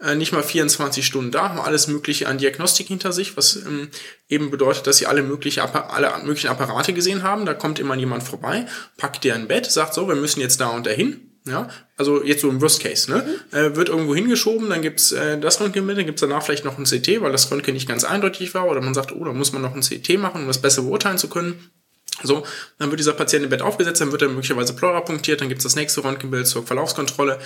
äh, 0.00 0.14
nicht 0.14 0.32
mal 0.32 0.42
24 0.42 1.06
Stunden 1.06 1.30
da, 1.30 1.48
haben 1.48 1.60
alles 1.60 1.86
Mögliche 1.88 2.28
an 2.28 2.38
Diagnostik 2.38 2.88
hinter 2.88 3.12
sich, 3.12 3.36
was 3.36 3.56
ähm, 3.56 3.88
eben 4.28 4.50
bedeutet, 4.50 4.86
dass 4.86 4.98
sie 4.98 5.06
alle, 5.06 5.22
mögliche, 5.22 5.62
alle 5.62 6.12
möglichen 6.24 6.48
Apparate 6.48 6.92
gesehen 6.92 7.22
haben. 7.22 7.46
Da 7.46 7.54
kommt 7.54 7.78
immer 7.78 7.94
jemand 7.94 8.22
vorbei, 8.22 8.66
packt 8.98 9.24
dir 9.24 9.34
ein 9.34 9.48
Bett, 9.48 9.70
sagt 9.70 9.94
so, 9.94 10.06
wir 10.08 10.16
müssen 10.16 10.40
jetzt 10.40 10.60
da 10.60 10.68
und 10.68 10.86
dahin 10.86 11.33
ja, 11.46 11.68
also 11.96 12.24
jetzt 12.24 12.40
so 12.40 12.48
im 12.48 12.60
Worst 12.62 12.82
Case, 12.82 13.10
ne? 13.10 13.22
Mhm. 13.52 13.56
Äh, 13.56 13.76
wird 13.76 13.90
irgendwo 13.90 14.14
hingeschoben, 14.14 14.70
dann 14.70 14.80
gibt's 14.80 15.12
äh, 15.12 15.38
das 15.38 15.60
Röntgenbild, 15.60 15.98
dann 15.98 16.06
gibt's 16.06 16.22
danach 16.22 16.42
vielleicht 16.42 16.64
noch 16.64 16.78
ein 16.78 16.84
CT, 16.84 17.20
weil 17.20 17.32
das 17.32 17.50
Röntgen 17.50 17.74
nicht 17.74 17.86
ganz 17.86 18.04
eindeutig 18.04 18.54
war, 18.54 18.66
oder 18.66 18.80
man 18.80 18.94
sagt, 18.94 19.12
oh, 19.12 19.24
da 19.24 19.32
muss 19.32 19.52
man 19.52 19.60
noch 19.60 19.74
ein 19.74 19.82
CT 19.82 20.18
machen, 20.18 20.42
um 20.42 20.46
das 20.46 20.62
besser 20.62 20.82
beurteilen 20.82 21.18
zu 21.18 21.28
können. 21.28 21.70
So, 22.22 22.44
dann 22.78 22.90
wird 22.90 23.00
dieser 23.00 23.12
Patient 23.12 23.44
im 23.44 23.50
Bett 23.50 23.60
aufgesetzt, 23.60 24.00
dann 24.00 24.12
wird 24.12 24.22
er 24.22 24.28
möglicherweise 24.28 24.72
Pleura 24.74 25.00
punktiert, 25.00 25.40
dann 25.40 25.48
gibt 25.48 25.58
es 25.58 25.64
das 25.64 25.74
nächste 25.74 26.02
Röntgenbild 26.04 26.46
zur 26.46 26.64
Verlaufskontrolle. 26.64 27.38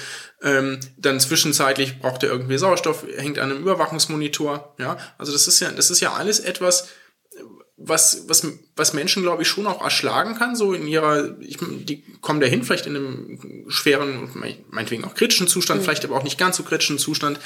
Ähm, 0.43 0.79
dann 0.97 1.19
zwischenzeitlich 1.19 2.01
braucht 2.01 2.23
er 2.23 2.31
irgendwie 2.31 2.59
Sauerstoff, 2.59 3.05
hängt 3.17 3.39
an 3.39 3.51
einem 3.51 3.63
Überwachungsmonitor. 3.63 4.75
Ja, 4.79 4.99
also 5.17 5.33
das 5.33 5.49
ist 5.49 5.61
ja, 5.61 5.71
das 5.73 5.91
ist 5.91 6.01
ja 6.01 6.13
alles 6.13 6.39
etwas, 6.39 6.89
was, 7.79 8.25
was, 8.27 8.47
was 8.75 8.93
Menschen, 8.93 9.23
glaube 9.23 9.43
ich, 9.43 9.49
schon 9.49 9.67
auch 9.67 9.83
erschlagen 9.83 10.35
kann, 10.35 10.57
so 10.57 10.75
in 10.75 10.87
ihrer, 10.89 11.41
ich, 11.41 11.59
die 11.61 12.03
kommen 12.21 12.41
dahin, 12.41 12.65
vielleicht 12.65 12.87
in 12.87 12.97
einem 12.97 13.67
schweren, 13.69 14.31
meinetwegen 14.71 15.05
auch 15.05 15.15
kritischen 15.15 15.47
Zustand, 15.47 15.81
mhm. 15.81 15.85
vielleicht 15.85 16.05
aber 16.05 16.17
auch 16.17 16.25
nicht 16.25 16.39
ganz 16.39 16.57
so 16.57 16.65
kritischen 16.65 16.99
Zustand 16.99 17.39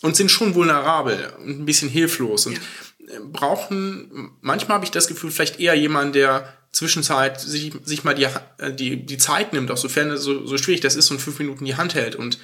und 0.00 0.14
sind 0.14 0.30
schon 0.30 0.54
vulnerabel 0.54 1.32
und 1.44 1.60
ein 1.60 1.66
bisschen 1.66 1.88
hilflos 1.88 2.46
und 2.46 2.54
ja. 3.00 3.18
brauchen, 3.32 4.30
manchmal 4.40 4.76
habe 4.76 4.84
ich 4.84 4.92
das 4.92 5.08
Gefühl, 5.08 5.32
vielleicht 5.32 5.58
eher 5.58 5.74
jemand, 5.74 6.14
der 6.14 6.54
Zwischenzeit 6.70 7.40
sich, 7.40 7.72
sich 7.84 8.04
mal 8.04 8.14
die, 8.14 8.28
äh, 8.58 8.72
die, 8.72 9.04
die 9.04 9.18
Zeit 9.18 9.52
nimmt, 9.52 9.72
auch 9.72 9.76
sofern 9.76 10.16
so, 10.16 10.46
so 10.46 10.56
schwierig 10.56 10.82
das 10.82 10.94
ist 10.94 11.10
und 11.10 11.20
fünf 11.20 11.40
Minuten 11.40 11.64
die 11.64 11.76
Hand 11.76 11.94
hält 11.94 12.14
und 12.14 12.38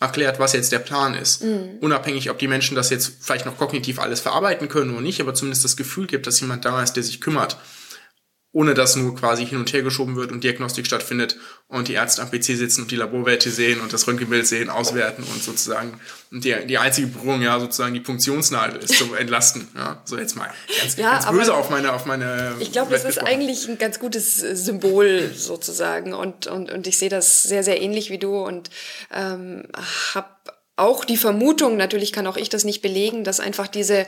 erklärt, 0.00 0.38
was 0.38 0.52
jetzt 0.52 0.72
der 0.72 0.78
Plan 0.78 1.14
ist. 1.14 1.42
Mhm. 1.42 1.78
Unabhängig, 1.80 2.30
ob 2.30 2.38
die 2.38 2.48
Menschen 2.48 2.74
das 2.74 2.90
jetzt 2.90 3.12
vielleicht 3.20 3.46
noch 3.46 3.56
kognitiv 3.56 3.98
alles 3.98 4.20
verarbeiten 4.20 4.68
können 4.68 4.92
oder 4.92 5.00
nicht, 5.00 5.20
aber 5.20 5.34
zumindest 5.34 5.64
das 5.64 5.76
Gefühl 5.76 6.06
gibt, 6.06 6.26
dass 6.26 6.40
jemand 6.40 6.64
da 6.64 6.82
ist, 6.82 6.94
der 6.94 7.02
sich 7.02 7.20
kümmert 7.20 7.56
ohne 8.56 8.72
dass 8.72 8.96
nur 8.96 9.14
quasi 9.14 9.44
hin 9.44 9.58
und 9.58 9.70
her 9.74 9.82
geschoben 9.82 10.16
wird 10.16 10.32
und 10.32 10.42
Diagnostik 10.42 10.86
stattfindet 10.86 11.36
und 11.68 11.88
die 11.88 11.92
Ärzte 11.92 12.22
am 12.22 12.30
PC 12.30 12.56
sitzen 12.56 12.80
und 12.80 12.90
die 12.90 12.96
Laborwerte 12.96 13.50
sehen 13.50 13.82
und 13.82 13.92
das 13.92 14.08
Röntgenbild 14.08 14.46
sehen, 14.46 14.70
auswerten 14.70 15.24
und 15.24 15.42
sozusagen 15.42 16.00
die, 16.30 16.54
die 16.66 16.78
einzige 16.78 17.08
Berührung 17.08 17.42
ja 17.42 17.60
sozusagen 17.60 17.92
die 17.92 18.00
Funktionsnadel 18.00 18.80
ist 18.80 18.94
zum 18.94 19.14
Entlasten. 19.14 19.68
Ja, 19.74 20.00
so 20.06 20.16
jetzt 20.16 20.36
mal 20.36 20.48
ganz, 20.80 20.96
ja, 20.96 21.12
ganz 21.12 21.26
böse 21.26 21.52
auf 21.52 21.68
meine 21.68 21.92
auf 21.92 22.06
meine. 22.06 22.54
Ich 22.58 22.72
glaube, 22.72 22.92
das 22.92 23.04
ist 23.04 23.18
eigentlich 23.18 23.68
ein 23.68 23.76
ganz 23.76 23.98
gutes 23.98 24.36
Symbol 24.38 25.32
sozusagen 25.36 26.14
und 26.14 26.46
und 26.46 26.72
und 26.72 26.86
ich 26.86 26.96
sehe 26.96 27.10
das 27.10 27.42
sehr 27.42 27.62
sehr 27.62 27.82
ähnlich 27.82 28.08
wie 28.08 28.18
du 28.18 28.38
und 28.38 28.70
ähm, 29.12 29.64
habe 30.14 30.28
auch 30.76 31.06
die 31.06 31.16
Vermutung, 31.16 31.76
natürlich 31.76 32.12
kann 32.12 32.26
auch 32.26 32.36
ich 32.36 32.50
das 32.50 32.64
nicht 32.64 32.82
belegen, 32.82 33.24
dass 33.24 33.40
einfach 33.40 33.66
diese 33.66 34.06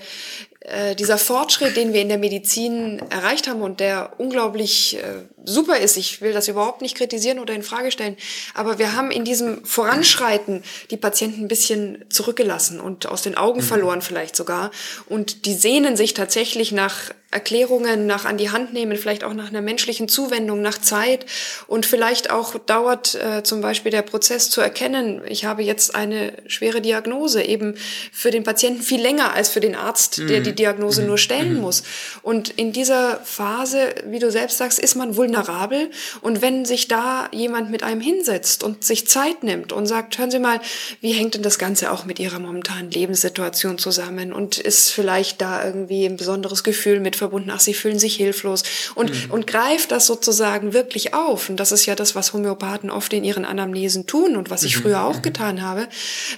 äh, 0.70 0.94
dieser 0.94 1.18
Fortschritt, 1.18 1.76
den 1.76 1.92
wir 1.92 2.02
in 2.02 2.08
der 2.08 2.18
Medizin 2.18 3.00
erreicht 3.10 3.48
haben 3.48 3.62
und 3.62 3.80
der 3.80 4.12
unglaublich 4.18 4.96
äh, 4.96 5.24
super 5.44 5.78
ist, 5.78 5.96
ich 5.96 6.20
will 6.20 6.32
das 6.32 6.48
überhaupt 6.48 6.82
nicht 6.82 6.96
kritisieren 6.96 7.38
oder 7.38 7.54
in 7.54 7.62
Frage 7.62 7.90
stellen, 7.90 8.16
aber 8.54 8.78
wir 8.78 8.94
haben 8.94 9.10
in 9.10 9.24
diesem 9.24 9.64
Voranschreiten 9.64 10.62
die 10.90 10.96
Patienten 10.96 11.42
ein 11.42 11.48
bisschen 11.48 12.04
zurückgelassen 12.10 12.80
und 12.80 13.06
aus 13.06 13.22
den 13.22 13.36
Augen 13.36 13.60
mhm. 13.60 13.64
verloren 13.64 14.02
vielleicht 14.02 14.36
sogar 14.36 14.70
und 15.06 15.46
die 15.46 15.54
sehnen 15.54 15.96
sich 15.96 16.14
tatsächlich 16.14 16.72
nach 16.72 17.10
Erklärungen, 17.31 18.07
nach 18.07 18.24
an 18.24 18.39
die 18.39 18.51
Hand 18.51 18.72
nehmen, 18.72 18.97
vielleicht 18.97 19.22
auch 19.22 19.35
nach 19.35 19.49
einer 19.49 19.61
menschlichen 19.61 20.09
Zuwendung, 20.09 20.62
nach 20.62 20.79
Zeit 20.79 21.26
und 21.66 21.85
vielleicht 21.85 22.31
auch 22.31 22.59
dauert 22.59 23.16
äh, 23.16 23.43
zum 23.43 23.61
Beispiel 23.61 23.93
der 23.93 24.01
Prozess 24.01 24.49
zu 24.49 24.62
erkennen, 24.62 25.20
ich 25.29 25.45
habe 25.45 25.62
jetzt 25.62 25.95
eine 25.95 26.33
schwere 26.47 26.81
Diagnose, 26.81 27.43
eben 27.43 27.74
für 28.12 28.31
den 28.31 28.45
Patienten 28.45 28.81
viel 28.83 29.03
länger 29.03 29.35
als 29.35 29.51
für 29.51 29.61
den 29.61 29.74
Arzt, 29.74 30.18
der 30.18 30.41
die 30.41 30.55
Diagnose 30.55 31.03
nur 31.03 31.18
stellen 31.18 31.57
mhm. 31.57 31.61
muss. 31.61 31.83
Und 32.22 32.49
in 32.49 32.72
dieser 32.72 33.20
Phase, 33.24 33.95
wie 34.07 34.20
du 34.20 34.31
selbst 34.31 34.57
sagst, 34.57 34.79
ist 34.79 34.95
man 34.95 35.16
vulnerabel. 35.16 35.91
Und 36.22 36.41
wenn 36.41 36.64
sich 36.64 36.89
da 36.89 37.29
jemand 37.33 37.70
mit 37.70 37.83
einem 37.83 38.01
hinsetzt 38.01 38.64
und 38.64 38.85
sich 38.85 39.07
Zeit 39.07 39.43
nimmt 39.43 39.72
und 39.72 39.87
sagt, 39.87 40.16
hören 40.18 40.31
Sie 40.31 40.39
mal, 40.39 40.61
wie 41.03 41.12
hängt 41.12 41.35
denn 41.35 41.43
das 41.43 41.59
Ganze 41.59 41.93
auch 41.93 42.07
mit 42.07 42.18
Ihrer 42.18 42.39
momentanen 42.39 42.91
Lebenssituation 42.91 43.76
zusammen? 43.76 44.33
Und 44.33 44.57
ist 44.57 44.91
vielleicht 44.91 45.43
da 45.43 45.64
irgendwie 45.64 46.07
ein 46.07 46.16
besonderes 46.16 46.64
Gefühl 46.64 47.01
mit 47.01 47.17
verbunden? 47.18 47.50
Ach, 47.52 47.60
Sie 47.60 47.74
fühlen 47.74 47.98
sich 47.98 48.16
hilflos. 48.16 48.62
Und, 48.94 49.10
mhm. 49.10 49.30
und 49.30 49.46
greift 49.46 49.92
das 49.92 50.06
sozusagen 50.06 50.72
wirklich 50.72 51.14
auf. 51.14 51.50
Und 51.50 51.58
das 51.58 51.72
ist 51.72 51.86
ja 51.86 51.94
das, 51.94 52.14
was 52.14 52.32
Homöopathen 52.32 52.90
oft 52.90 53.12
in 53.12 53.24
ihren 53.24 53.44
Anamnesen 53.44 54.06
tun 54.06 54.36
und 54.36 54.50
was 54.50 54.62
ich 54.62 54.76
mhm. 54.76 54.82
früher 54.82 55.04
auch 55.04 55.16
mhm. 55.16 55.22
getan 55.22 55.62
habe. 55.62 55.88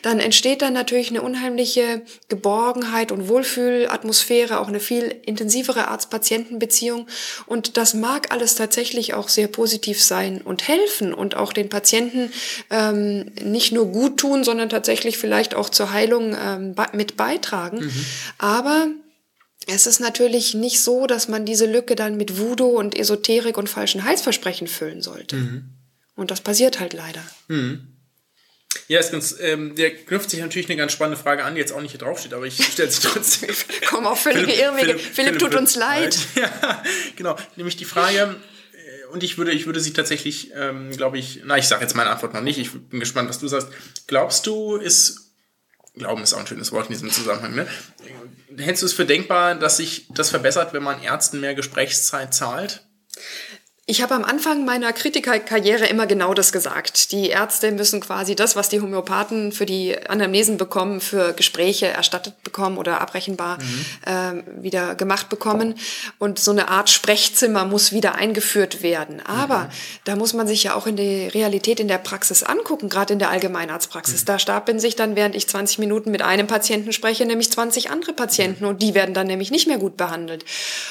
Dann 0.02 0.18
entsteht 0.18 0.62
dann 0.62 0.72
natürlich 0.72 1.10
eine 1.10 1.22
unheimliche 1.22 2.02
Geborgenheit 2.28 3.12
und 3.12 3.28
Wohlfühl 3.28 3.88
Atmosphäre, 3.88 4.60
auch 4.60 4.68
eine 4.68 4.80
viel 4.80 5.14
intensivere 5.24 5.88
Arzt-Patienten-Beziehung. 5.88 7.06
Und 7.46 7.76
das 7.76 7.94
mag 7.94 8.32
alles 8.32 8.54
tatsächlich 8.54 9.14
auch 9.14 9.28
sehr 9.28 9.48
positiv 9.48 10.02
sein 10.02 10.40
und 10.42 10.66
helfen 10.66 11.14
und 11.14 11.36
auch 11.36 11.52
den 11.52 11.68
Patienten 11.68 12.32
ähm, 12.70 13.32
nicht 13.42 13.72
nur 13.72 13.86
gut 13.86 14.18
tun, 14.18 14.44
sondern 14.44 14.68
tatsächlich 14.68 15.18
vielleicht 15.18 15.54
auch 15.54 15.68
zur 15.68 15.92
Heilung 15.92 16.36
ähm, 16.40 16.74
mit 16.92 17.16
beitragen. 17.16 17.80
Mhm. 17.80 18.06
Aber 18.38 18.88
es 19.74 19.86
ist 19.86 20.00
natürlich 20.00 20.54
nicht 20.54 20.80
so, 20.80 21.06
dass 21.06 21.28
man 21.28 21.44
diese 21.44 21.66
Lücke 21.66 21.96
dann 21.96 22.16
mit 22.16 22.38
Voodoo 22.38 22.78
und 22.78 22.96
Esoterik 22.96 23.58
und 23.58 23.68
falschen 23.68 24.04
Heilsversprechen 24.04 24.66
füllen 24.66 25.02
sollte. 25.02 25.36
Mhm. 25.36 25.64
Und 26.16 26.30
das 26.30 26.40
passiert 26.40 26.80
halt 26.80 26.92
leider. 26.92 27.22
Mhm. 27.48 27.86
Ja, 28.86 29.00
ist 29.00 29.10
ganz, 29.10 29.36
ähm, 29.40 29.74
der 29.74 29.94
knüpft 29.94 30.30
sich 30.30 30.40
natürlich 30.40 30.68
eine 30.68 30.76
ganz 30.76 30.92
spannende 30.92 31.20
Frage 31.20 31.44
an, 31.44 31.54
die 31.54 31.60
jetzt 31.60 31.72
auch 31.72 31.80
nicht 31.80 31.90
hier 31.92 32.00
draufsteht, 32.00 32.34
aber 32.34 32.46
ich 32.46 32.62
stelle 32.64 32.90
sie 32.90 33.00
trotzdem. 33.06 33.50
Komm 33.88 34.06
auf 34.06 34.20
völlige 34.20 34.52
Irrwege. 34.52 34.86
Philipp, 34.86 35.00
Philipp, 35.00 35.14
Philipp, 35.14 35.38
tut 35.38 35.54
uns 35.54 35.76
leid. 35.76 36.16
Ja, 36.36 36.82
genau. 37.16 37.36
Nämlich 37.56 37.76
die 37.76 37.84
Frage, 37.84 38.36
äh, 38.72 39.12
und 39.12 39.22
ich 39.22 39.38
würde, 39.38 39.52
ich 39.52 39.66
würde 39.66 39.80
sie 39.80 39.92
tatsächlich, 39.92 40.52
ähm, 40.54 40.90
glaube 40.96 41.18
ich, 41.18 41.40
na, 41.44 41.58
ich 41.58 41.66
sage 41.66 41.82
jetzt 41.82 41.94
meine 41.94 42.10
Antwort 42.10 42.34
noch 42.34 42.42
nicht, 42.42 42.58
ich 42.58 42.72
bin 42.72 43.00
gespannt, 43.00 43.28
was 43.28 43.38
du 43.38 43.48
sagst. 43.48 43.68
Glaubst 44.06 44.46
du, 44.46 44.76
ist, 44.76 45.29
Glauben 45.94 46.22
ist 46.22 46.34
auch 46.34 46.40
ein 46.40 46.46
schönes 46.46 46.72
Wort 46.72 46.86
in 46.86 46.92
diesem 46.92 47.10
Zusammenhang, 47.10 47.54
ne? 47.54 47.66
Hältst 48.56 48.82
du 48.82 48.86
es 48.86 48.92
für 48.92 49.04
denkbar, 49.04 49.54
dass 49.54 49.76
sich 49.76 50.06
das 50.10 50.30
verbessert, 50.30 50.72
wenn 50.72 50.82
man 50.82 51.02
Ärzten 51.02 51.40
mehr 51.40 51.54
Gesprächszeit 51.54 52.32
zahlt? 52.32 52.86
Ich 53.90 54.02
habe 54.02 54.14
am 54.14 54.22
Anfang 54.22 54.64
meiner 54.64 54.92
Kritikerkarriere 54.92 55.84
immer 55.86 56.06
genau 56.06 56.32
das 56.32 56.52
gesagt. 56.52 57.10
Die 57.10 57.28
Ärzte 57.30 57.72
müssen 57.72 58.00
quasi 58.00 58.36
das, 58.36 58.54
was 58.54 58.68
die 58.68 58.80
Homöopathen 58.80 59.50
für 59.50 59.66
die 59.66 59.96
Anamnesen 60.08 60.58
bekommen, 60.58 61.00
für 61.00 61.32
Gespräche 61.32 61.88
erstattet 61.88 62.40
bekommen 62.44 62.78
oder 62.78 63.00
abrechenbar 63.00 63.58
mhm. 63.58 64.44
äh, 64.46 64.62
wieder 64.62 64.94
gemacht 64.94 65.28
bekommen. 65.28 65.74
Und 66.20 66.38
so 66.38 66.52
eine 66.52 66.68
Art 66.68 66.88
Sprechzimmer 66.88 67.64
muss 67.64 67.90
wieder 67.90 68.14
eingeführt 68.14 68.84
werden. 68.84 69.20
Aber 69.26 69.64
mhm. 69.64 69.70
da 70.04 70.14
muss 70.14 70.34
man 70.34 70.46
sich 70.46 70.62
ja 70.62 70.76
auch 70.76 70.86
in 70.86 70.94
die 70.94 71.26
Realität 71.26 71.80
in 71.80 71.88
der 71.88 71.98
Praxis 71.98 72.44
angucken, 72.44 72.90
gerade 72.90 73.12
in 73.12 73.18
der 73.18 73.30
Allgemeinarztpraxis. 73.30 74.20
Mhm. 74.20 74.26
Da 74.26 74.38
stapeln 74.38 74.78
sich 74.78 74.94
dann, 74.94 75.16
während 75.16 75.34
ich 75.34 75.48
20 75.48 75.80
Minuten 75.80 76.12
mit 76.12 76.22
einem 76.22 76.46
Patienten 76.46 76.92
spreche, 76.92 77.26
nämlich 77.26 77.50
20 77.50 77.90
andere 77.90 78.12
Patienten 78.12 78.66
und 78.66 78.82
die 78.82 78.94
werden 78.94 79.14
dann 79.14 79.26
nämlich 79.26 79.50
nicht 79.50 79.66
mehr 79.66 79.78
gut 79.78 79.96
behandelt. 79.96 80.44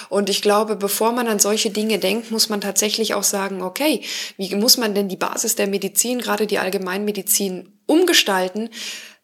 Und 0.10 0.30
ich 0.30 0.41
glaube, 0.41 0.76
bevor 0.76 1.14
man 1.14 1.30
an 1.30 1.39
solche 1.39 1.70
Dinge 1.70 1.97
denkt, 1.97 2.30
muss 2.30 2.50
man 2.50 2.60
tatsächlich 2.60 2.88
tatsächlich 2.89 3.13
auch 3.13 3.23
sagen, 3.23 3.61
okay, 3.61 4.01
wie 4.37 4.55
muss 4.55 4.77
man 4.77 4.95
denn 4.95 5.09
die 5.09 5.15
Basis 5.15 5.55
der 5.55 5.67
Medizin, 5.67 6.19
gerade 6.19 6.47
die 6.47 6.57
Allgemeinmedizin, 6.57 7.71
umgestalten? 7.85 8.69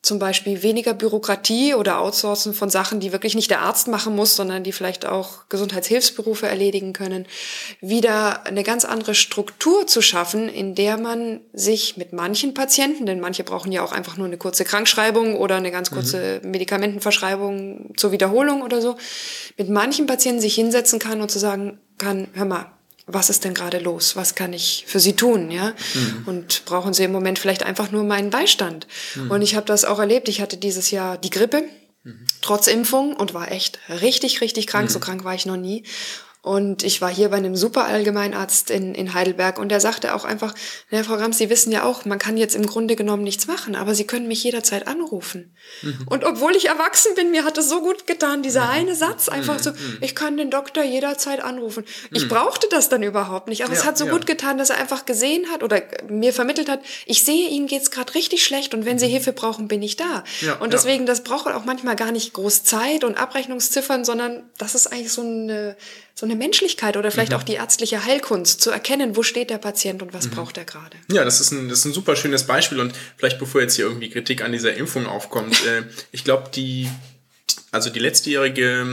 Zum 0.03 0.19
Beispiel 0.19 0.61
weniger 0.61 0.93
Bürokratie 0.93 1.73
oder 1.73 1.99
Outsourcen 1.99 2.53
von 2.53 2.69
Sachen, 2.69 2.99
die 2.99 3.11
wirklich 3.11 3.33
nicht 3.33 3.49
der 3.49 3.61
Arzt 3.61 3.87
machen 3.87 4.15
muss, 4.15 4.35
sondern 4.35 4.63
die 4.63 4.71
vielleicht 4.71 5.03
auch 5.07 5.49
Gesundheitshilfsberufe 5.49 6.45
erledigen 6.45 6.93
können. 6.93 7.25
Wieder 7.81 8.45
eine 8.45 8.61
ganz 8.61 8.85
andere 8.85 9.15
Struktur 9.15 9.87
zu 9.87 10.03
schaffen, 10.03 10.47
in 10.47 10.75
der 10.75 10.97
man 10.97 11.39
sich 11.53 11.97
mit 11.97 12.13
manchen 12.13 12.53
Patienten, 12.53 13.07
denn 13.07 13.19
manche 13.19 13.43
brauchen 13.43 13.71
ja 13.71 13.83
auch 13.83 13.93
einfach 13.93 14.15
nur 14.15 14.27
eine 14.27 14.37
kurze 14.37 14.63
Krankschreibung 14.63 15.37
oder 15.37 15.55
eine 15.55 15.71
ganz 15.71 15.89
kurze 15.89 16.39
mhm. 16.43 16.51
Medikamentenverschreibung 16.51 17.93
zur 17.97 18.11
Wiederholung 18.11 18.61
oder 18.61 18.81
so, 18.81 18.97
mit 19.57 19.69
manchen 19.69 20.05
Patienten 20.05 20.39
sich 20.39 20.53
hinsetzen 20.53 20.99
kann 20.99 21.19
und 21.19 21.31
zu 21.31 21.39
sagen 21.39 21.79
kann, 21.97 22.27
hör 22.33 22.45
mal, 22.45 22.74
was 23.07 23.29
ist 23.29 23.43
denn 23.43 23.53
gerade 23.53 23.79
los? 23.79 24.15
Was 24.15 24.35
kann 24.35 24.53
ich 24.53 24.85
für 24.87 24.99
Sie 24.99 25.15
tun? 25.15 25.51
Ja? 25.51 25.73
Mhm. 25.93 26.23
Und 26.25 26.65
brauchen 26.65 26.93
Sie 26.93 27.03
im 27.03 27.11
Moment 27.11 27.37
vielleicht 27.37 27.63
einfach 27.63 27.91
nur 27.91 28.03
meinen 28.03 28.31
Beistand? 28.31 28.87
Mhm. 29.15 29.31
Und 29.31 29.41
ich 29.41 29.55
habe 29.55 29.65
das 29.67 29.85
auch 29.85 29.99
erlebt. 29.99 30.27
Ich 30.27 30.41
hatte 30.41 30.57
dieses 30.57 30.89
Jahr 30.89 31.17
die 31.17 31.29
Grippe, 31.29 31.63
mhm. 32.03 32.25
trotz 32.41 32.67
Impfung 32.67 33.15
und 33.15 33.33
war 33.33 33.51
echt 33.51 33.79
richtig, 33.89 34.41
richtig 34.41 34.65
krank. 34.65 34.89
So 34.89 34.99
mhm. 34.99 35.03
krank 35.03 35.23
war 35.23 35.35
ich 35.35 35.45
noch 35.45 35.57
nie. 35.57 35.83
Und 36.45 36.83
ich 36.83 37.01
war 37.01 37.09
hier 37.09 37.29
bei 37.29 37.37
einem 37.37 37.55
super 37.55 37.85
Allgemeinarzt 37.85 38.69
in, 38.69 38.93
in 38.93 39.15
Heidelberg 39.15 39.57
und 39.57 39.69
der 39.69 39.79
sagte 39.79 40.13
auch 40.13 40.25
einfach, 40.25 40.53
na, 40.91 41.01
Frau 41.01 41.15
Rams, 41.15 41.39
Sie 41.39 41.49
wissen 41.49 41.71
ja 41.71 41.83
auch, 41.83 42.05
man 42.05 42.19
kann 42.19 42.37
jetzt 42.37 42.53
im 42.53 42.67
Grunde 42.67 42.95
genommen 42.95 43.23
nichts 43.23 43.47
machen, 43.47 43.75
aber 43.75 43.95
Sie 43.95 44.05
können 44.05 44.27
mich 44.27 44.43
jederzeit 44.43 44.87
anrufen. 44.87 45.55
Mhm. 45.81 46.05
Und 46.07 46.23
obwohl 46.23 46.55
ich 46.55 46.67
erwachsen 46.67 47.15
bin, 47.15 47.31
mir 47.31 47.45
hat 47.45 47.57
es 47.57 47.67
so 47.67 47.81
gut 47.81 48.05
getan, 48.05 48.43
dieser 48.43 48.65
mhm. 48.65 48.69
eine 48.69 48.95
Satz, 48.95 49.27
einfach 49.27 49.57
so, 49.57 49.71
mhm. 49.71 49.97
ich 50.01 50.13
kann 50.13 50.37
den 50.37 50.51
Doktor 50.51 50.83
jederzeit 50.83 51.43
anrufen. 51.43 51.83
Ich 52.11 52.25
mhm. 52.25 52.29
brauchte 52.29 52.67
das 52.69 52.89
dann 52.89 53.01
überhaupt 53.01 53.47
nicht, 53.47 53.63
aber 53.63 53.73
ja, 53.73 53.79
es 53.79 53.85
hat 53.87 53.97
so 53.97 54.05
ja. 54.05 54.11
gut 54.11 54.27
getan, 54.27 54.59
dass 54.59 54.69
er 54.69 54.77
einfach 54.77 55.07
gesehen 55.07 55.49
hat 55.51 55.63
oder 55.63 55.81
mir 56.07 56.31
vermittelt 56.31 56.69
hat, 56.69 56.81
ich 57.07 57.25
sehe, 57.25 57.49
Ihnen 57.49 57.65
geht's 57.65 57.89
gerade 57.89 58.13
richtig 58.13 58.45
schlecht 58.45 58.75
und 58.75 58.85
wenn 58.85 58.99
Sie 58.99 59.07
mhm. 59.07 59.13
Hilfe 59.13 59.33
brauchen, 59.33 59.67
bin 59.67 59.81
ich 59.81 59.95
da. 59.95 60.23
Ja, 60.41 60.57
und 60.57 60.73
deswegen, 60.73 61.07
das 61.07 61.23
braucht 61.23 61.47
auch 61.47 61.65
manchmal 61.65 61.95
gar 61.95 62.11
nicht 62.11 62.33
groß 62.33 62.63
Zeit 62.63 63.03
und 63.03 63.17
Abrechnungsziffern, 63.17 64.05
sondern 64.05 64.43
das 64.59 64.75
ist 64.75 64.91
eigentlich 64.91 65.11
so 65.11 65.23
eine 65.23 65.75
so 66.17 66.25
eine 66.25 66.35
Menschlichkeit 66.37 66.95
oder 66.95 67.11
vielleicht 67.11 67.33
mhm. 67.33 67.37
auch 67.37 67.43
die 67.43 67.55
ärztliche 67.55 68.05
Heilkunst 68.05 68.61
zu 68.61 68.71
erkennen, 68.71 69.17
wo 69.17 69.23
steht 69.23 69.49
der 69.49 69.57
Patient 69.57 70.01
und 70.01 70.13
was 70.13 70.27
mhm. 70.27 70.31
braucht 70.31 70.57
er 70.57 70.63
gerade. 70.63 70.95
Ja, 71.11 71.25
das 71.25 71.41
ist, 71.41 71.51
ein, 71.51 71.67
das 71.67 71.79
ist 71.79 71.85
ein 71.85 71.93
super 71.93 72.15
schönes 72.15 72.45
Beispiel 72.47 72.79
und 72.79 72.93
vielleicht 73.17 73.37
bevor 73.37 73.61
jetzt 73.61 73.75
hier 73.75 73.85
irgendwie 73.85 74.09
Kritik 74.09 74.41
an 74.41 74.53
dieser 74.53 74.73
Impfung 74.75 75.07
aufkommt, 75.07 75.65
äh, 75.67 75.83
ich 76.11 76.23
glaube, 76.23 76.49
die 76.55 76.89
Also 77.71 77.89
die 77.89 77.99
letztjährige 77.99 78.85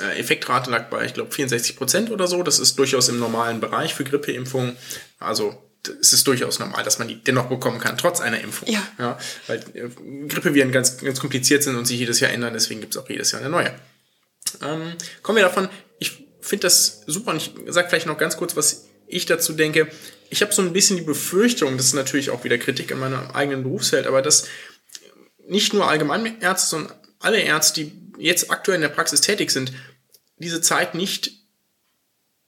äh, 0.00 0.18
Effektrate 0.18 0.68
lag 0.68 0.90
bei, 0.90 1.04
ich 1.04 1.14
glaube, 1.14 1.30
64 1.30 1.76
Prozent 1.76 2.10
oder 2.10 2.26
so. 2.26 2.42
Das 2.42 2.58
ist 2.58 2.76
durchaus 2.76 3.08
im 3.08 3.20
normalen 3.20 3.60
Bereich 3.60 3.94
für 3.94 4.02
Grippeimpfungen. 4.02 4.76
Also 5.20 5.56
es 6.00 6.12
ist 6.12 6.26
durchaus 6.26 6.58
normal, 6.58 6.82
dass 6.82 6.98
man 6.98 7.06
die 7.06 7.22
dennoch 7.22 7.46
bekommen 7.46 7.78
kann, 7.78 7.96
trotz 7.96 8.20
einer 8.20 8.40
Impfung. 8.40 8.68
Ja. 8.68 8.82
ja 8.98 9.18
weil 9.46 9.60
äh, 9.74 9.88
Grippeviren 10.26 10.72
ganz, 10.72 10.98
ganz 10.98 11.20
kompliziert 11.20 11.62
sind 11.62 11.76
und 11.76 11.86
sich 11.86 12.00
jedes 12.00 12.18
Jahr 12.18 12.32
ändern, 12.32 12.52
deswegen 12.52 12.80
gibt 12.80 12.96
es 12.96 13.00
auch 13.00 13.08
jedes 13.08 13.30
Jahr 13.30 13.42
eine 13.42 13.50
neue. 13.50 13.72
Ähm, 14.62 14.94
kommen 15.22 15.36
wir 15.36 15.44
davon, 15.44 15.68
finde 16.44 16.66
das 16.66 17.02
super 17.06 17.30
und 17.30 17.38
ich 17.38 17.52
sage 17.68 17.88
vielleicht 17.88 18.06
noch 18.06 18.18
ganz 18.18 18.36
kurz, 18.36 18.56
was 18.56 18.86
ich 19.06 19.26
dazu 19.26 19.54
denke. 19.54 19.88
Ich 20.30 20.42
habe 20.42 20.52
so 20.52 20.62
ein 20.62 20.72
bisschen 20.72 20.96
die 20.96 21.02
Befürchtung, 21.02 21.76
das 21.76 21.86
ist 21.86 21.94
natürlich 21.94 22.30
auch 22.30 22.44
wieder 22.44 22.58
Kritik 22.58 22.92
an 22.92 22.98
meinem 22.98 23.30
eigenen 23.30 23.62
Berufsfeld, 23.62 24.06
aber 24.06 24.22
dass 24.22 24.46
nicht 25.46 25.72
nur 25.72 25.88
Allgemeinärzte, 25.88 26.68
sondern 26.68 26.92
alle 27.20 27.40
Ärzte, 27.40 27.84
die 27.84 27.92
jetzt 28.18 28.50
aktuell 28.50 28.76
in 28.76 28.82
der 28.82 28.88
Praxis 28.88 29.20
tätig 29.20 29.50
sind, 29.50 29.72
diese 30.38 30.60
Zeit 30.60 30.94
nicht, 30.94 31.32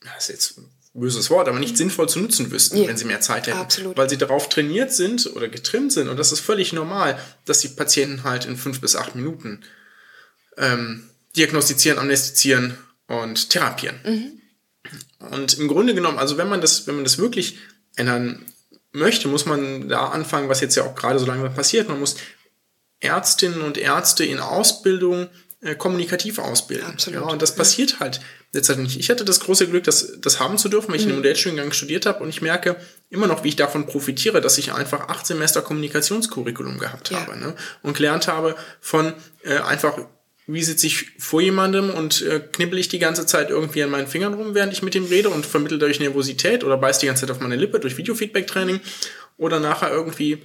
das 0.01 0.25
ist 0.25 0.29
jetzt 0.29 0.59
ein 0.59 0.71
böses 0.95 1.31
Wort, 1.31 1.49
aber 1.49 1.59
nicht 1.59 1.73
mhm. 1.73 1.77
sinnvoll 1.77 2.09
zu 2.09 2.21
nutzen 2.21 2.51
wüssten, 2.51 2.79
ja. 2.79 2.89
wenn 2.89 2.97
sie 2.97 3.05
mehr 3.05 3.21
Zeit 3.21 3.47
hätten. 3.47 3.59
Absolut. 3.59 3.97
Weil 3.97 4.11
sie 4.11 4.19
darauf 4.19 4.49
trainiert 4.49 4.93
sind 4.93 5.27
oder 5.35 5.49
getrimmt 5.49 5.93
sind 5.93 6.09
und 6.09 6.17
das 6.19 6.33
ist 6.33 6.41
völlig 6.41 6.73
normal, 6.73 7.19
dass 7.45 7.61
die 7.61 7.69
Patienten 7.69 8.25
halt 8.25 8.47
in 8.47 8.57
fünf 8.57 8.81
bis 8.81 8.97
acht 8.97 9.15
Minuten 9.15 9.63
ähm, 10.57 11.09
diagnostizieren, 11.37 11.99
amnestizieren 11.99 12.79
und 13.09 13.51
therapieren. 13.51 14.01
Mhm. 14.05 14.43
Und 15.31 15.59
im 15.59 15.69
Grunde 15.69 15.95
genommen, 15.95 16.19
also 16.19 16.37
wenn 16.37 16.49
man 16.49 16.61
das, 16.61 16.87
wenn 16.87 16.95
man 16.95 17.05
das 17.05 17.19
wirklich 17.19 17.59
ändern 17.97 18.45
möchte, 18.93 19.29
muss 19.29 19.47
man 19.47 19.89
da 19.89 20.09
anfangen, 20.09 20.49
was 20.49 20.61
jetzt 20.61 20.77
ja 20.77 20.85
auch 20.85 20.95
gerade 20.95 21.19
so 21.19 21.27
langsam 21.27 21.55
passiert. 21.55 21.89
Man 21.89 22.01
muss 22.01 22.17
Ärztinnen 23.01 23.61
und 23.61 23.79
Ärzte 23.79 24.25
in 24.25 24.39
Ausbildung 24.39 25.29
äh, 25.61 25.75
kommunikativ 25.75 26.39
ausbilden. 26.39 26.87
Absolut. 26.87 27.21
Ja, 27.21 27.27
und 27.27 27.43
das 27.43 27.55
passiert 27.55 28.01
halt 28.01 28.21
derzeit 28.55 28.79
nicht. 28.79 28.99
Ich 28.99 29.11
hatte 29.11 29.25
das 29.25 29.41
große 29.41 29.69
Glück, 29.69 29.85
das, 29.85 30.19
das 30.21 30.41
haben 30.41 30.59
zu 30.59 30.69
dürfen, 30.69 30.91
weil 30.91 30.97
ich 30.97 31.05
mhm. 31.05 31.11
in 31.11 31.17
Modellstudiengang 31.17 31.73
studiert 31.73 32.07
habe 32.07 32.23
und 32.23 32.29
ich 32.29 32.41
merke 32.41 32.77
immer 33.11 33.27
noch, 33.27 33.45
wie 33.45 33.49
ich 33.49 33.57
davon 33.57 33.87
profitiere, 33.87 34.41
dass 34.41 34.59
ich 34.59 34.73
einfach 34.73 35.09
acht 35.09 35.27
Semester 35.27 35.63
Kommunikationskurriculum 35.63 36.79
gehabt 36.79 37.11
ja. 37.11 37.21
habe 37.21 37.37
ne? 37.39 37.55
und 37.83 37.97
gelernt 37.97 38.29
habe 38.29 38.57
von 38.81 39.15
äh, 39.45 39.59
einfach 39.59 39.99
wie 40.47 40.63
sitze 40.63 40.87
ich 40.87 41.13
vor 41.19 41.41
jemandem 41.41 41.91
und 41.91 42.23
äh, 42.23 42.41
knibbel 42.41 42.79
ich 42.79 42.89
die 42.89 43.01
ganze 43.01 43.27
Zeit 43.27 43.51
irgendwie 43.51 43.83
an 43.83 43.91
meinen 43.91 44.07
Fingern 44.07 44.35
rum, 44.35 44.55
während 44.55 44.73
ich 44.73 44.83
mit 44.83 44.95
ihm 44.95 45.07
rede 45.07 45.29
und 45.29 45.45
vermittle 45.45 45.79
dadurch 45.79 45.99
Nervosität 45.99 46.63
oder 46.63 46.77
beiß 46.77 46.99
die 46.99 47.07
ganze 47.07 47.23
Zeit 47.23 47.31
auf 47.31 47.41
meine 47.41 47.57
Lippe 47.57 47.81
durch 47.81 47.97
Videofeedback-Training 47.97 48.81
oder 49.37 49.59
nachher 49.59 49.91
irgendwie 49.91 50.39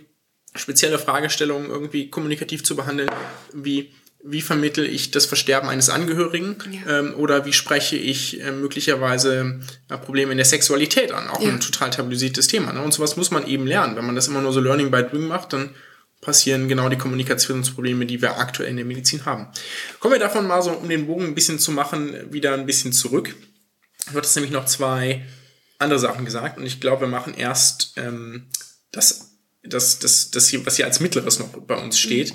spezielle 0.56 1.00
Fragestellungen 1.00 1.70
irgendwie 1.70 2.10
kommunikativ 2.10 2.64
zu 2.64 2.76
behandeln, 2.76 3.10
wie 3.54 3.92
wie 4.24 4.42
vermittel 4.42 4.86
ich 4.86 5.12
das 5.12 5.26
Versterben 5.26 5.70
eines 5.70 5.90
Angehörigen 5.90 6.56
ja. 6.70 7.00
ähm, 7.00 7.16
oder 7.16 7.46
wie 7.46 7.54
spreche 7.54 7.98
ich 7.98 8.40
äh, 8.40 8.52
möglicherweise 8.52 9.62
äh, 9.90 9.98
Probleme 9.98 10.32
in 10.32 10.38
der 10.38 10.46
Sexualität 10.46 11.12
an, 11.12 11.28
auch 11.28 11.42
ja. 11.42 11.50
ein 11.50 11.60
total 11.60 11.90
tabuisiertes 11.90 12.48
Thema. 12.48 12.72
Ne? 12.72 12.82
Und 12.82 12.94
sowas 12.94 13.18
muss 13.18 13.32
man 13.32 13.48
eben 13.48 13.66
lernen. 13.66 13.96
Wenn 13.96 14.06
man 14.06 14.16
das 14.16 14.28
immer 14.28 14.42
nur 14.42 14.54
so 14.54 14.60
Learning 14.60 14.92
by 14.92 15.04
Doing 15.04 15.28
macht, 15.28 15.54
dann 15.54 15.72
passieren 16.22 16.68
genau 16.68 16.88
die 16.88 16.98
Kommunikationsprobleme, 16.98 18.06
die 18.06 18.22
wir 18.22 18.38
aktuell 18.38 18.70
in 18.70 18.78
der 18.78 18.86
Medizin 18.86 19.26
haben. 19.26 19.48
Kommen 20.00 20.14
wir 20.14 20.20
davon 20.20 20.48
mal 20.48 20.62
so, 20.62 20.72
um 20.72 20.88
den 20.88 21.08
Bogen 21.08 21.26
ein 21.26 21.36
bisschen 21.36 21.60
zu 21.60 21.72
machen, 21.72 22.32
wieder 22.32 22.54
ein 22.54 22.66
bisschen 22.66 22.94
zurück. 22.94 23.36
Du 24.12 24.18
hattest 24.18 24.36
nämlich 24.36 24.54
noch 24.54 24.66
zwei 24.66 25.26
andere 25.80 26.00
Sachen 26.00 26.26
gesagt 26.26 26.58
und 26.58 26.66
ich 26.66 26.80
glaube, 26.80 27.02
wir 27.02 27.08
machen 27.08 27.34
erst 27.34 27.94
ähm, 27.98 28.48
das 28.92 29.32
das, 29.64 30.00
das, 30.00 30.32
das 30.32 30.48
hier, 30.48 30.66
was 30.66 30.76
hier 30.76 30.86
als 30.86 31.00
mittleres 31.00 31.40
noch 31.40 31.50
bei 31.50 31.76
uns 31.76 32.00
steht. 32.00 32.34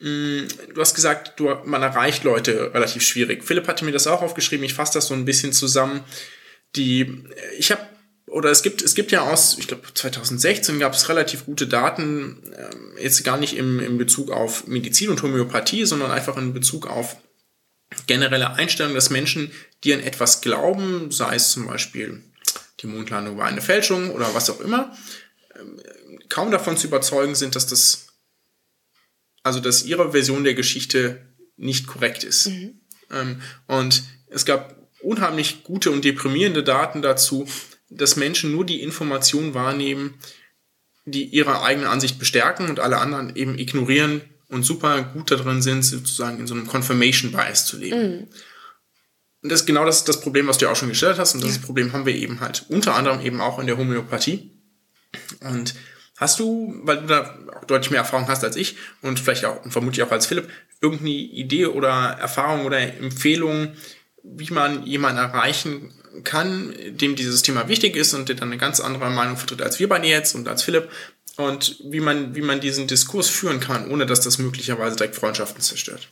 Mhm. 0.00 0.48
Du 0.74 0.80
hast 0.80 0.94
gesagt, 0.94 1.38
du, 1.38 1.54
man 1.64 1.82
erreicht 1.82 2.24
Leute 2.24 2.72
relativ 2.74 3.02
schwierig. 3.02 3.44
Philipp 3.44 3.68
hatte 3.68 3.84
mir 3.84 3.92
das 3.92 4.06
auch 4.06 4.22
aufgeschrieben. 4.22 4.64
Ich 4.64 4.74
fasse 4.74 4.94
das 4.94 5.06
so 5.06 5.14
ein 5.14 5.24
bisschen 5.24 5.52
zusammen. 5.52 6.02
Die, 6.76 7.24
ich 7.58 7.70
habe 7.70 7.82
oder 8.32 8.50
es 8.50 8.62
gibt, 8.62 8.82
es 8.82 8.94
gibt 8.94 9.12
ja 9.12 9.22
aus, 9.30 9.58
ich 9.58 9.68
glaube 9.68 9.82
2016 9.92 10.78
gab 10.78 10.94
es 10.94 11.08
relativ 11.08 11.44
gute 11.44 11.66
Daten, 11.66 12.42
äh, 12.52 13.02
jetzt 13.02 13.22
gar 13.24 13.36
nicht 13.36 13.56
im, 13.56 13.78
im 13.78 13.98
Bezug 13.98 14.30
auf 14.30 14.66
Medizin 14.66 15.10
und 15.10 15.22
Homöopathie, 15.22 15.84
sondern 15.84 16.10
einfach 16.10 16.36
in 16.36 16.54
Bezug 16.54 16.86
auf 16.86 17.16
generelle 18.06 18.54
Einstellung, 18.54 18.94
dass 18.94 19.10
Menschen, 19.10 19.52
die 19.84 19.92
an 19.92 20.00
etwas 20.00 20.40
glauben, 20.40 21.10
sei 21.10 21.36
es 21.36 21.50
zum 21.50 21.66
Beispiel 21.66 22.22
die 22.80 22.86
Mondlandung 22.86 23.36
war 23.36 23.46
eine 23.46 23.62
Fälschung 23.62 24.10
oder 24.10 24.34
was 24.34 24.50
auch 24.50 24.60
immer, 24.60 24.96
kaum 26.28 26.50
davon 26.50 26.76
zu 26.76 26.86
überzeugen 26.86 27.34
sind, 27.34 27.54
dass 27.54 27.66
das, 27.66 28.08
also 29.42 29.60
dass 29.60 29.84
ihre 29.84 30.12
Version 30.12 30.44
der 30.44 30.54
Geschichte 30.54 31.20
nicht 31.56 31.86
korrekt 31.86 32.24
ist. 32.24 32.48
Mhm. 32.48 32.80
Ähm, 33.10 33.42
und 33.66 34.02
es 34.28 34.44
gab 34.44 34.74
unheimlich 35.02 35.62
gute 35.62 35.90
und 35.90 36.04
deprimierende 36.04 36.64
Daten 36.64 37.02
dazu, 37.02 37.46
dass 37.96 38.16
Menschen 38.16 38.52
nur 38.52 38.64
die 38.64 38.82
Informationen 38.82 39.54
wahrnehmen, 39.54 40.14
die 41.04 41.24
ihre 41.24 41.62
eigene 41.62 41.88
Ansicht 41.88 42.18
bestärken 42.18 42.68
und 42.68 42.80
alle 42.80 42.98
anderen 42.98 43.34
eben 43.34 43.58
ignorieren 43.58 44.22
und 44.48 44.64
super 44.64 45.02
gut 45.02 45.30
darin 45.30 45.62
sind, 45.62 45.82
sozusagen 45.82 46.38
in 46.38 46.46
so 46.46 46.54
einem 46.54 46.66
Confirmation 46.66 47.32
Bias 47.32 47.66
zu 47.66 47.78
leben. 47.78 48.16
Mhm. 48.16 48.28
Und 49.42 49.50
das 49.50 49.60
ist 49.60 49.66
genau 49.66 49.84
das, 49.84 50.04
das 50.04 50.20
Problem, 50.20 50.46
was 50.46 50.58
du 50.58 50.68
auch 50.68 50.76
schon 50.76 50.88
gestellt 50.88 51.18
hast. 51.18 51.34
Und 51.34 51.42
das 51.42 51.56
ja. 51.56 51.62
Problem 51.62 51.92
haben 51.92 52.06
wir 52.06 52.14
eben 52.14 52.40
halt 52.40 52.66
unter 52.68 52.94
anderem 52.94 53.20
eben 53.20 53.40
auch 53.40 53.58
in 53.58 53.66
der 53.66 53.76
Homöopathie. 53.76 54.52
Und 55.40 55.74
Hast 56.22 56.38
du, 56.38 56.72
weil 56.84 56.98
du 56.98 57.06
da 57.08 57.36
auch 57.56 57.64
deutlich 57.64 57.90
mehr 57.90 57.98
Erfahrung 57.98 58.28
hast 58.28 58.44
als 58.44 58.54
ich 58.54 58.76
und 59.00 59.18
vielleicht 59.18 59.44
auch 59.44 59.60
vermutlich 59.68 60.04
auch 60.04 60.12
als 60.12 60.26
Philipp, 60.26 60.48
irgendeine 60.80 61.10
Idee 61.10 61.66
oder 61.66 61.90
Erfahrung 61.90 62.64
oder 62.64 62.78
Empfehlung, 62.78 63.72
wie 64.22 64.52
man 64.52 64.86
jemanden 64.86 65.18
erreichen 65.18 65.92
kann, 66.24 66.74
dem 66.88 67.16
dieses 67.16 67.42
Thema 67.42 67.68
wichtig 67.68 67.96
ist 67.96 68.14
und 68.14 68.28
der 68.28 68.36
dann 68.36 68.48
eine 68.48 68.58
ganz 68.58 68.80
andere 68.80 69.10
Meinung 69.10 69.36
vertritt 69.36 69.62
als 69.62 69.78
wir 69.78 69.88
beide 69.88 70.06
jetzt 70.06 70.34
und 70.34 70.48
als 70.48 70.62
Philipp 70.62 70.88
und 71.36 71.76
wie 71.84 72.00
man, 72.00 72.34
wie 72.34 72.42
man 72.42 72.60
diesen 72.60 72.86
Diskurs 72.86 73.28
führen 73.28 73.60
kann, 73.60 73.90
ohne 73.90 74.06
dass 74.06 74.20
das 74.20 74.38
möglicherweise 74.38 74.96
direkt 74.96 75.16
Freundschaften 75.16 75.62
zerstört? 75.62 76.08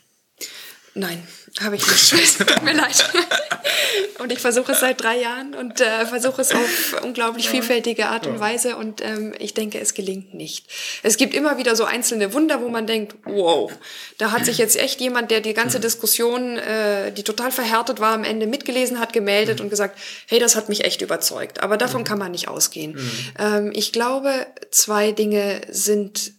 Nein, 0.95 1.23
habe 1.61 1.77
ich 1.77 1.87
nicht. 1.87 2.39
Tut 2.39 2.63
mir 2.63 2.75
leid. 2.75 3.11
Und 4.19 4.33
ich 4.33 4.39
versuche 4.39 4.73
es 4.73 4.81
seit 4.81 5.03
drei 5.03 5.19
Jahren 5.19 5.55
und 5.55 5.81
äh, 5.81 6.05
versuche 6.05 6.43
es 6.43 6.53
auf 6.53 7.03
unglaublich 7.03 7.49
vielfältige 7.49 8.09
Art 8.09 8.27
und 8.27 8.39
Weise 8.39 8.77
und 8.77 9.03
ähm, 9.03 9.33
ich 9.39 9.55
denke, 9.55 9.81
es 9.81 9.95
gelingt 9.95 10.35
nicht. 10.35 10.67
Es 11.03 11.17
gibt 11.17 11.33
immer 11.33 11.57
wieder 11.57 11.75
so 11.75 11.85
einzelne 11.85 12.35
Wunder, 12.35 12.61
wo 12.61 12.69
man 12.69 12.87
denkt, 12.87 13.15
wow, 13.25 13.73
da 14.19 14.31
hat 14.31 14.45
sich 14.45 14.59
jetzt 14.59 14.77
echt 14.77 15.01
jemand, 15.01 15.31
der 15.31 15.41
die 15.41 15.55
ganze 15.55 15.81
Diskussion, 15.81 16.59
äh, 16.59 17.13
die 17.13 17.23
total 17.23 17.51
verhärtet 17.51 17.99
war, 17.99 18.13
am 18.13 18.25
Ende 18.25 18.47
mitgelesen 18.47 19.01
hat, 19.01 19.15
gemeldet 19.15 19.63
und 19.63 19.71
gesagt, 19.71 19.99
hey, 20.27 20.39
das 20.39 20.55
hat 20.55 20.69
mich 20.69 20.85
echt 20.85 21.01
überzeugt. 21.01 21.63
Aber 21.63 21.79
davon 21.79 22.05
kann 22.05 22.19
man 22.19 22.33
nicht 22.33 22.49
ausgehen. 22.49 22.99
Ähm, 23.39 23.71
ich 23.75 23.93
glaube, 23.93 24.47
zwei 24.71 25.13
Dinge 25.13 25.63
sind 25.71 26.33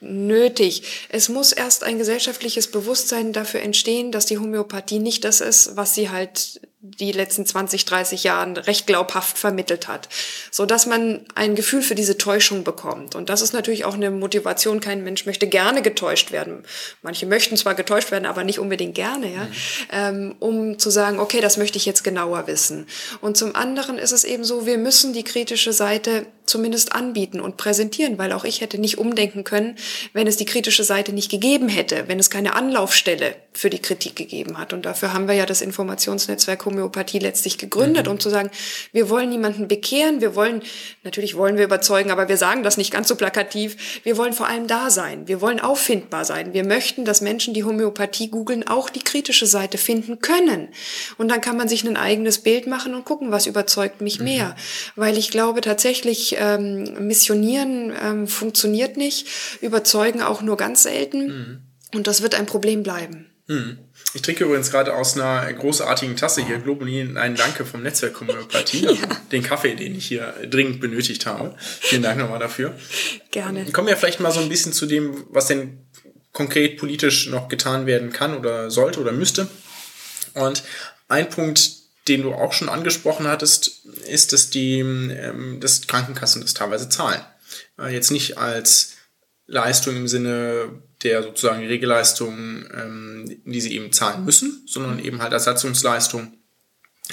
nötig. 0.00 0.82
Es 1.10 1.28
muss 1.28 1.52
erst 1.52 1.84
ein 1.84 1.98
gesellschaftliches 1.98 2.70
Bewusstsein 2.70 3.32
dafür 3.32 3.60
entstehen, 3.60 4.12
dass 4.12 4.26
die 4.26 4.38
Homöopathie 4.38 4.98
nicht 4.98 5.24
das 5.24 5.40
ist, 5.40 5.76
was 5.76 5.94
sie 5.94 6.10
halt 6.10 6.60
die 6.82 7.12
letzten 7.12 7.44
20, 7.44 7.84
30 7.84 8.24
Jahren 8.24 8.56
recht 8.56 8.86
glaubhaft 8.86 9.36
vermittelt 9.36 9.86
hat, 9.86 10.08
so 10.50 10.64
dass 10.64 10.86
man 10.86 11.26
ein 11.34 11.54
Gefühl 11.54 11.82
für 11.82 11.94
diese 11.94 12.16
Täuschung 12.16 12.64
bekommt. 12.64 13.14
Und 13.14 13.28
das 13.28 13.42
ist 13.42 13.52
natürlich 13.52 13.84
auch 13.84 13.94
eine 13.94 14.10
Motivation. 14.10 14.80
Kein 14.80 15.04
Mensch 15.04 15.26
möchte 15.26 15.46
gerne 15.46 15.82
getäuscht 15.82 16.32
werden. 16.32 16.64
Manche 17.02 17.26
möchten 17.26 17.58
zwar 17.58 17.74
getäuscht 17.74 18.10
werden, 18.10 18.24
aber 18.24 18.44
nicht 18.44 18.58
unbedingt 18.58 18.94
gerne, 18.94 19.30
ja, 19.30 19.44
mhm. 19.44 19.50
ähm, 19.92 20.34
um 20.38 20.78
zu 20.78 20.88
sagen, 20.88 21.18
okay, 21.18 21.42
das 21.42 21.58
möchte 21.58 21.76
ich 21.76 21.84
jetzt 21.84 22.02
genauer 22.02 22.46
wissen. 22.46 22.86
Und 23.20 23.36
zum 23.36 23.54
anderen 23.54 23.98
ist 23.98 24.12
es 24.12 24.24
eben 24.24 24.44
so, 24.44 24.64
wir 24.64 24.78
müssen 24.78 25.12
die 25.12 25.24
kritische 25.24 25.74
Seite 25.74 26.24
zumindest 26.46 26.92
anbieten 26.92 27.40
und 27.40 27.56
präsentieren, 27.56 28.18
weil 28.18 28.32
auch 28.32 28.44
ich 28.44 28.60
hätte 28.60 28.78
nicht 28.78 28.98
umdenken 28.98 29.44
können, 29.44 29.76
wenn 30.12 30.26
es 30.26 30.36
die 30.36 30.44
kritische 30.44 30.84
Seite 30.84 31.12
nicht 31.12 31.30
gegeben 31.30 31.68
hätte, 31.68 32.08
wenn 32.08 32.18
es 32.18 32.28
keine 32.28 32.54
Anlaufstelle 32.54 33.36
für 33.52 33.70
die 33.70 33.78
Kritik 33.78 34.16
gegeben 34.16 34.58
hat. 34.58 34.72
Und 34.72 34.84
dafür 34.84 35.12
haben 35.12 35.28
wir 35.28 35.34
ja 35.34 35.46
das 35.46 35.62
Informationsnetzwerk 35.62 36.58
Homöopathie 36.70 37.18
letztlich 37.18 37.58
gegründet, 37.58 38.06
mhm. 38.06 38.12
um 38.12 38.20
zu 38.20 38.30
sagen, 38.30 38.50
wir 38.92 39.08
wollen 39.08 39.28
niemanden 39.28 39.68
bekehren, 39.68 40.20
wir 40.20 40.34
wollen, 40.34 40.62
natürlich 41.04 41.36
wollen 41.36 41.56
wir 41.56 41.64
überzeugen, 41.64 42.10
aber 42.10 42.28
wir 42.28 42.36
sagen 42.36 42.62
das 42.62 42.76
nicht 42.76 42.92
ganz 42.92 43.08
so 43.08 43.16
plakativ, 43.16 44.00
wir 44.04 44.16
wollen 44.16 44.32
vor 44.32 44.46
allem 44.46 44.66
da 44.66 44.90
sein, 44.90 45.28
wir 45.28 45.40
wollen 45.40 45.60
auffindbar 45.60 46.24
sein. 46.24 46.54
Wir 46.54 46.64
möchten, 46.64 47.04
dass 47.04 47.20
Menschen, 47.20 47.54
die 47.54 47.64
Homöopathie 47.64 48.30
googeln, 48.30 48.66
auch 48.66 48.90
die 48.90 49.00
kritische 49.00 49.46
Seite 49.46 49.78
finden 49.78 50.20
können. 50.20 50.68
Und 51.18 51.28
dann 51.28 51.40
kann 51.40 51.56
man 51.56 51.68
sich 51.68 51.84
ein 51.84 51.96
eigenes 51.96 52.38
Bild 52.38 52.66
machen 52.66 52.94
und 52.94 53.04
gucken, 53.04 53.32
was 53.32 53.46
überzeugt 53.46 54.00
mich 54.00 54.18
mhm. 54.18 54.24
mehr. 54.24 54.56
Weil 54.96 55.18
ich 55.18 55.30
glaube 55.30 55.60
tatsächlich, 55.60 56.36
ähm, 56.38 57.06
missionieren 57.06 57.92
ähm, 58.02 58.26
funktioniert 58.26 58.96
nicht, 58.96 59.26
überzeugen 59.60 60.22
auch 60.22 60.42
nur 60.42 60.56
ganz 60.56 60.82
selten. 60.82 61.26
Mhm. 61.26 61.58
Und 61.94 62.06
das 62.06 62.22
wird 62.22 62.34
ein 62.34 62.46
Problem 62.46 62.82
bleiben. 62.82 63.26
Mhm. 63.46 63.78
Ich 64.12 64.22
trinke 64.22 64.44
übrigens 64.44 64.70
gerade 64.70 64.94
aus 64.94 65.14
einer 65.14 65.52
großartigen 65.52 66.16
Tasse 66.16 66.44
hier 66.44 66.58
Globulin 66.58 67.16
einen 67.16 67.36
Danke 67.36 67.64
vom 67.64 67.82
Netzwerk 67.82 68.20
Homöopathie, 68.20 68.86
ja. 69.00 69.08
den 69.30 69.42
Kaffee, 69.42 69.76
den 69.76 69.94
ich 69.94 70.06
hier 70.06 70.34
dringend 70.48 70.80
benötigt 70.80 71.26
habe. 71.26 71.54
Vielen 71.58 72.02
Dank 72.02 72.18
nochmal 72.18 72.40
dafür. 72.40 72.74
Gerne. 73.30 73.70
Kommen 73.72 73.88
wir 73.88 73.96
vielleicht 73.96 74.20
mal 74.20 74.32
so 74.32 74.40
ein 74.40 74.48
bisschen 74.48 74.72
zu 74.72 74.86
dem, 74.86 75.24
was 75.30 75.46
denn 75.46 75.86
konkret 76.32 76.78
politisch 76.78 77.28
noch 77.28 77.48
getan 77.48 77.86
werden 77.86 78.12
kann 78.12 78.36
oder 78.36 78.70
sollte 78.70 79.00
oder 79.00 79.12
müsste. 79.12 79.48
Und 80.34 80.62
ein 81.08 81.28
Punkt, 81.28 81.70
den 82.08 82.22
du 82.22 82.32
auch 82.32 82.52
schon 82.52 82.68
angesprochen 82.68 83.28
hattest, 83.28 83.84
ist, 84.08 84.32
dass 84.32 84.50
die 84.50 84.80
ähm, 84.80 85.58
dass 85.60 85.86
Krankenkassen 85.86 86.42
das 86.42 86.54
teilweise 86.54 86.88
zahlen. 86.88 87.20
Äh, 87.78 87.92
jetzt 87.92 88.10
nicht 88.10 88.38
als 88.38 88.96
Leistung 89.46 89.96
im 89.96 90.08
Sinne 90.08 90.82
der 91.02 91.22
sozusagen 91.22 91.66
Regelleistung, 91.66 92.66
ähm, 92.74 93.40
die 93.44 93.60
sie 93.60 93.74
eben 93.74 93.92
zahlen 93.92 94.24
müssen, 94.24 94.62
sondern 94.66 94.98
eben 94.98 95.22
halt 95.22 95.32
Ersatzungsleistung. 95.32 96.34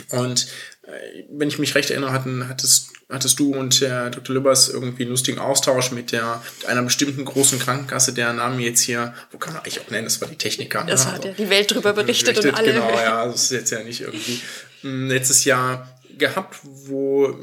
Und 0.10 0.48
äh, 0.84 1.26
wenn 1.32 1.48
ich 1.48 1.60
mich 1.60 1.76
recht 1.76 1.90
erinnere, 1.90 2.12
hatten, 2.12 2.48
hattest, 2.48 2.92
hattest 3.10 3.40
du 3.40 3.54
und 3.56 3.80
Herr 3.82 4.10
Dr. 4.10 4.36
Lübbers 4.36 4.70
irgendwie 4.70 5.04
einen 5.04 5.12
lustigen 5.12 5.40
Austausch 5.40 5.92
mit, 5.92 6.12
der, 6.12 6.42
mit 6.60 6.68
einer 6.68 6.84
bestimmten 6.84 7.26
großen 7.26 7.60
Krankenkasse, 7.60 8.14
deren 8.14 8.38
Namen 8.38 8.60
jetzt 8.60 8.82
hier, 8.82 9.14
wo 9.32 9.38
kann 9.38 9.54
man 9.54 9.64
eigentlich 9.64 9.80
auch 9.80 9.90
nennen, 9.90 10.06
das 10.06 10.22
war 10.22 10.28
die 10.28 10.38
Techniker. 10.38 10.84
Das 10.86 11.06
ne? 11.06 11.12
hat 11.12 11.18
Also, 11.18 11.30
ja 11.30 11.34
die 11.34 11.50
Welt 11.50 11.74
drüber 11.74 11.94
berichtet, 11.94 12.36
berichtet, 12.36 12.54
und 12.54 12.58
alle. 12.58 12.74
Genau, 12.74 12.92
ja, 12.92 13.26
das 13.26 13.44
ist 13.44 13.52
jetzt 13.52 13.72
ja 13.72 13.84
nicht 13.84 14.02
irgendwie 14.02 14.40
mh, 14.84 15.14
letztes 15.14 15.46
Jahr 15.46 15.97
gehabt, 16.18 16.60
wo 16.64 17.36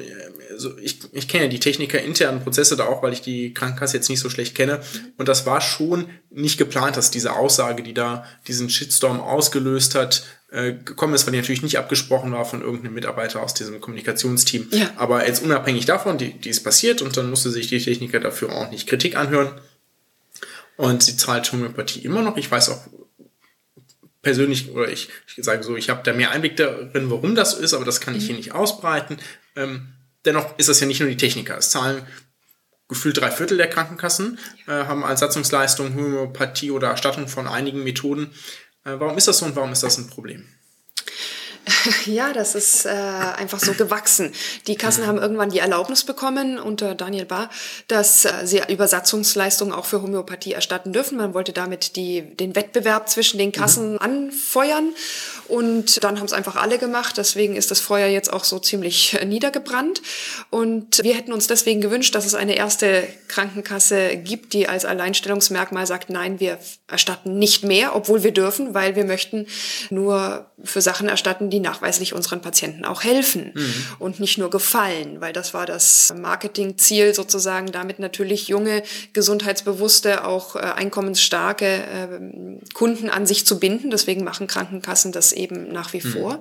also 0.50 0.76
ich, 0.78 1.00
ich 1.12 1.28
kenne 1.28 1.44
ja 1.44 1.50
die 1.50 1.60
Techniker 1.60 2.00
internen 2.00 2.42
Prozesse 2.42 2.76
da 2.76 2.86
auch, 2.86 3.02
weil 3.02 3.12
ich 3.12 3.20
die 3.20 3.52
Krankenkasse 3.54 3.96
jetzt 3.96 4.08
nicht 4.08 4.20
so 4.20 4.30
schlecht 4.30 4.54
kenne. 4.54 4.80
Und 5.16 5.28
das 5.28 5.46
war 5.46 5.60
schon 5.60 6.06
nicht 6.30 6.58
geplant, 6.58 6.96
dass 6.96 7.10
diese 7.10 7.34
Aussage, 7.34 7.82
die 7.82 7.94
da 7.94 8.24
diesen 8.46 8.70
Shitstorm 8.70 9.20
ausgelöst 9.20 9.94
hat, 9.94 10.24
äh, 10.50 10.72
gekommen 10.72 11.14
ist, 11.14 11.26
weil 11.26 11.32
die 11.32 11.38
natürlich 11.38 11.62
nicht 11.62 11.78
abgesprochen 11.78 12.32
war 12.32 12.44
von 12.44 12.62
irgendeinem 12.62 12.94
Mitarbeiter 12.94 13.42
aus 13.42 13.54
diesem 13.54 13.80
Kommunikationsteam. 13.80 14.68
Ja. 14.70 14.90
Aber 14.96 15.26
jetzt 15.26 15.42
unabhängig 15.42 15.86
davon, 15.86 16.18
die, 16.18 16.32
die 16.32 16.50
ist 16.50 16.62
passiert 16.62 17.02
und 17.02 17.16
dann 17.16 17.30
musste 17.30 17.50
sich 17.50 17.66
die 17.66 17.80
Techniker 17.80 18.20
dafür 18.20 18.52
auch 18.52 18.70
nicht 18.70 18.88
Kritik 18.88 19.16
anhören. 19.16 19.50
Und 20.76 21.02
sie 21.02 21.16
zahlt 21.16 21.50
Homöopathie 21.52 22.00
immer 22.00 22.22
noch. 22.22 22.36
Ich 22.36 22.50
weiß 22.50 22.68
auch 22.70 22.80
persönlich, 24.24 24.70
oder 24.70 24.88
ich, 24.88 25.08
ich 25.36 25.44
sage 25.44 25.62
so, 25.62 25.76
ich 25.76 25.90
habe 25.90 26.02
da 26.02 26.12
mehr 26.12 26.32
Einblick 26.32 26.56
darin, 26.56 27.10
warum 27.10 27.34
das 27.36 27.52
so 27.52 27.58
ist, 27.58 27.74
aber 27.74 27.84
das 27.84 28.00
kann 28.00 28.16
ich 28.16 28.26
hier 28.26 28.34
nicht 28.34 28.52
ausbreiten. 28.52 29.18
Ähm, 29.54 29.92
dennoch 30.24 30.58
ist 30.58 30.68
das 30.68 30.80
ja 30.80 30.86
nicht 30.86 31.00
nur 31.00 31.08
die 31.08 31.16
Techniker. 31.16 31.56
Es 31.56 31.70
zahlen 31.70 32.02
gefühlt 32.88 33.18
drei 33.18 33.30
Viertel 33.30 33.56
der 33.56 33.68
Krankenkassen, 33.68 34.38
äh, 34.66 34.72
haben 34.72 35.04
als 35.04 35.20
Satzungsleistung 35.20 35.94
Homöopathie 35.94 36.70
oder 36.70 36.88
Erstattung 36.88 37.28
von 37.28 37.46
einigen 37.46 37.84
Methoden. 37.84 38.32
Äh, 38.84 38.98
warum 38.98 39.16
ist 39.16 39.28
das 39.28 39.38
so 39.38 39.46
und 39.46 39.56
warum 39.56 39.72
ist 39.72 39.82
das 39.82 39.98
ein 39.98 40.08
Problem? 40.08 40.44
Ja, 42.06 42.32
das 42.32 42.54
ist 42.54 42.86
äh, 42.86 42.90
einfach 42.90 43.58
so 43.58 43.72
gewachsen. 43.72 44.32
Die 44.66 44.76
Kassen 44.76 45.06
haben 45.06 45.18
irgendwann 45.18 45.50
die 45.50 45.58
Erlaubnis 45.58 46.04
bekommen 46.04 46.58
unter 46.58 46.94
Daniel 46.94 47.24
Barr, 47.24 47.50
dass 47.88 48.24
äh, 48.24 48.32
sie 48.44 48.62
Übersatzungsleistungen 48.68 49.72
auch 49.74 49.86
für 49.86 50.02
Homöopathie 50.02 50.52
erstatten 50.52 50.92
dürfen. 50.92 51.18
Man 51.18 51.34
wollte 51.34 51.52
damit 51.52 51.96
die, 51.96 52.22
den 52.22 52.54
Wettbewerb 52.56 53.08
zwischen 53.08 53.38
den 53.38 53.52
Kassen 53.52 53.98
anfeuern 53.98 54.92
und 55.48 56.02
dann 56.02 56.18
haben 56.18 56.26
es 56.26 56.32
einfach 56.32 56.56
alle 56.56 56.78
gemacht. 56.78 57.16
Deswegen 57.18 57.56
ist 57.56 57.70
das 57.70 57.80
Feuer 57.80 58.08
jetzt 58.08 58.32
auch 58.32 58.44
so 58.44 58.58
ziemlich 58.58 59.14
äh, 59.14 59.24
niedergebrannt. 59.24 60.02
Und 60.50 61.02
wir 61.02 61.14
hätten 61.14 61.32
uns 61.32 61.46
deswegen 61.46 61.80
gewünscht, 61.80 62.14
dass 62.14 62.26
es 62.26 62.34
eine 62.34 62.56
erste 62.56 63.06
Krankenkasse 63.28 64.16
gibt, 64.16 64.52
die 64.52 64.68
als 64.68 64.84
Alleinstellungsmerkmal 64.84 65.86
sagt, 65.86 66.10
nein, 66.10 66.40
wir 66.40 66.58
erstatten 66.88 67.38
nicht 67.38 67.64
mehr, 67.64 67.94
obwohl 67.94 68.22
wir 68.22 68.32
dürfen, 68.32 68.74
weil 68.74 68.96
wir 68.96 69.04
möchten 69.04 69.46
nur 69.90 70.46
für 70.62 70.80
Sachen 70.80 71.08
erstatten, 71.08 71.50
die 71.50 71.60
nachweislich 71.60 72.14
unseren 72.14 72.40
Patienten 72.40 72.84
auch 72.84 73.02
helfen 73.02 73.52
und 73.98 74.20
nicht 74.20 74.38
nur 74.38 74.50
gefallen, 74.50 75.20
weil 75.20 75.32
das 75.32 75.52
war 75.52 75.66
das 75.66 76.14
Marketingziel 76.16 77.14
sozusagen, 77.14 77.72
damit 77.72 77.98
natürlich 77.98 78.48
junge, 78.48 78.82
gesundheitsbewusste, 79.12 80.24
auch 80.24 80.56
äh, 80.56 80.60
einkommensstarke 80.60 81.66
äh, 81.66 82.72
Kunden 82.72 83.10
an 83.10 83.26
sich 83.26 83.46
zu 83.46 83.58
binden. 83.58 83.90
Deswegen 83.90 84.24
machen 84.24 84.46
Krankenkassen 84.46 85.12
das 85.12 85.32
eben 85.34 85.72
nach 85.72 85.92
wie 85.92 86.00
vor. 86.00 86.40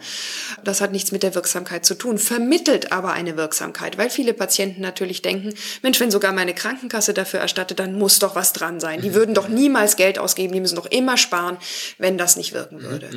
Das 0.63 0.81
hat 0.81 0.91
nichts 0.91 1.11
mit 1.11 1.23
der 1.23 1.35
Wirksamkeit 1.35 1.85
zu 1.85 1.95
tun, 1.95 2.17
vermittelt 2.17 2.91
aber 2.91 3.13
eine 3.13 3.37
Wirksamkeit, 3.37 3.97
weil 3.97 4.09
viele 4.09 4.33
Patienten 4.33 4.81
natürlich 4.81 5.21
denken, 5.21 5.53
Mensch, 5.81 5.99
wenn 5.99 6.11
sogar 6.11 6.31
meine 6.33 6.53
Krankenkasse 6.53 7.13
dafür 7.13 7.39
erstattet, 7.39 7.79
dann 7.79 7.97
muss 7.97 8.19
doch 8.19 8.35
was 8.35 8.53
dran 8.53 8.79
sein. 8.79 9.01
Die 9.01 9.13
würden 9.13 9.33
doch 9.33 9.47
niemals 9.47 9.95
Geld 9.95 10.19
ausgeben, 10.19 10.53
die 10.53 10.59
müssen 10.59 10.75
doch 10.75 10.85
immer 10.85 11.17
sparen, 11.17 11.57
wenn 11.97 12.17
das 12.17 12.35
nicht 12.35 12.53
wirken 12.53 12.81
würde. 12.81 13.09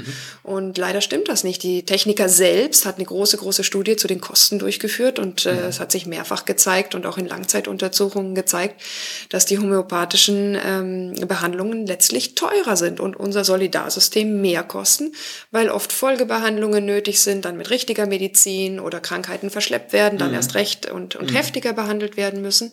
Und 0.42 0.78
leider 0.78 1.00
stimmt 1.00 1.28
das 1.28 1.44
nicht. 1.44 1.62
Die 1.62 1.84
Techniker 1.84 2.28
selbst 2.28 2.86
hat 2.86 2.96
eine 2.96 3.04
große, 3.04 3.36
große 3.36 3.64
Studie 3.64 3.96
zu 3.96 4.08
den 4.08 4.20
Kosten 4.20 4.58
durchgeführt 4.58 5.18
und 5.18 5.46
äh, 5.46 5.68
es 5.68 5.80
hat 5.80 5.92
sich 5.92 6.06
mehrfach 6.06 6.44
gezeigt 6.44 6.94
und 6.94 7.06
auch 7.06 7.18
in 7.18 7.26
Langzeituntersuchungen 7.26 8.34
gezeigt, 8.34 8.80
dass 9.28 9.46
die 9.46 9.58
homöopathischen 9.58 10.58
ähm, 10.64 11.14
Behandlungen 11.26 11.86
letztlich 11.86 12.34
teurer 12.34 12.76
sind 12.76 13.00
und 13.00 13.16
unser 13.16 13.44
Solidarsystem 13.44 14.40
mehr 14.40 14.62
kosten, 14.62 15.12
weil 15.50 15.65
oft 15.70 15.92
Folgebehandlungen 15.92 16.84
nötig 16.84 17.20
sind, 17.20 17.44
dann 17.44 17.56
mit 17.56 17.70
richtiger 17.70 18.06
Medizin 18.06 18.80
oder 18.80 19.00
Krankheiten 19.00 19.50
verschleppt 19.50 19.92
werden, 19.92 20.18
dann 20.18 20.34
erst 20.34 20.54
recht 20.54 20.90
und, 20.90 21.16
und 21.16 21.34
heftiger 21.34 21.72
behandelt 21.72 22.16
werden 22.16 22.42
müssen. 22.42 22.72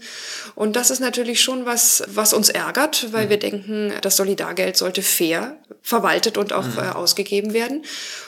Und 0.55 0.75
das 0.75 0.91
ist 0.91 0.99
natürlich 0.99 1.41
schon 1.41 1.65
was, 1.65 2.03
was 2.07 2.33
uns 2.33 2.49
ärgert, 2.49 3.11
weil 3.11 3.29
wir 3.29 3.37
denken, 3.37 3.93
das 4.01 4.17
Solidargeld 4.17 4.77
sollte 4.77 5.01
fair 5.01 5.57
verwaltet 5.81 6.37
und 6.37 6.53
auch 6.53 6.77
äh, 6.77 6.89
ausgegeben 6.93 7.53
werden. 7.53 7.83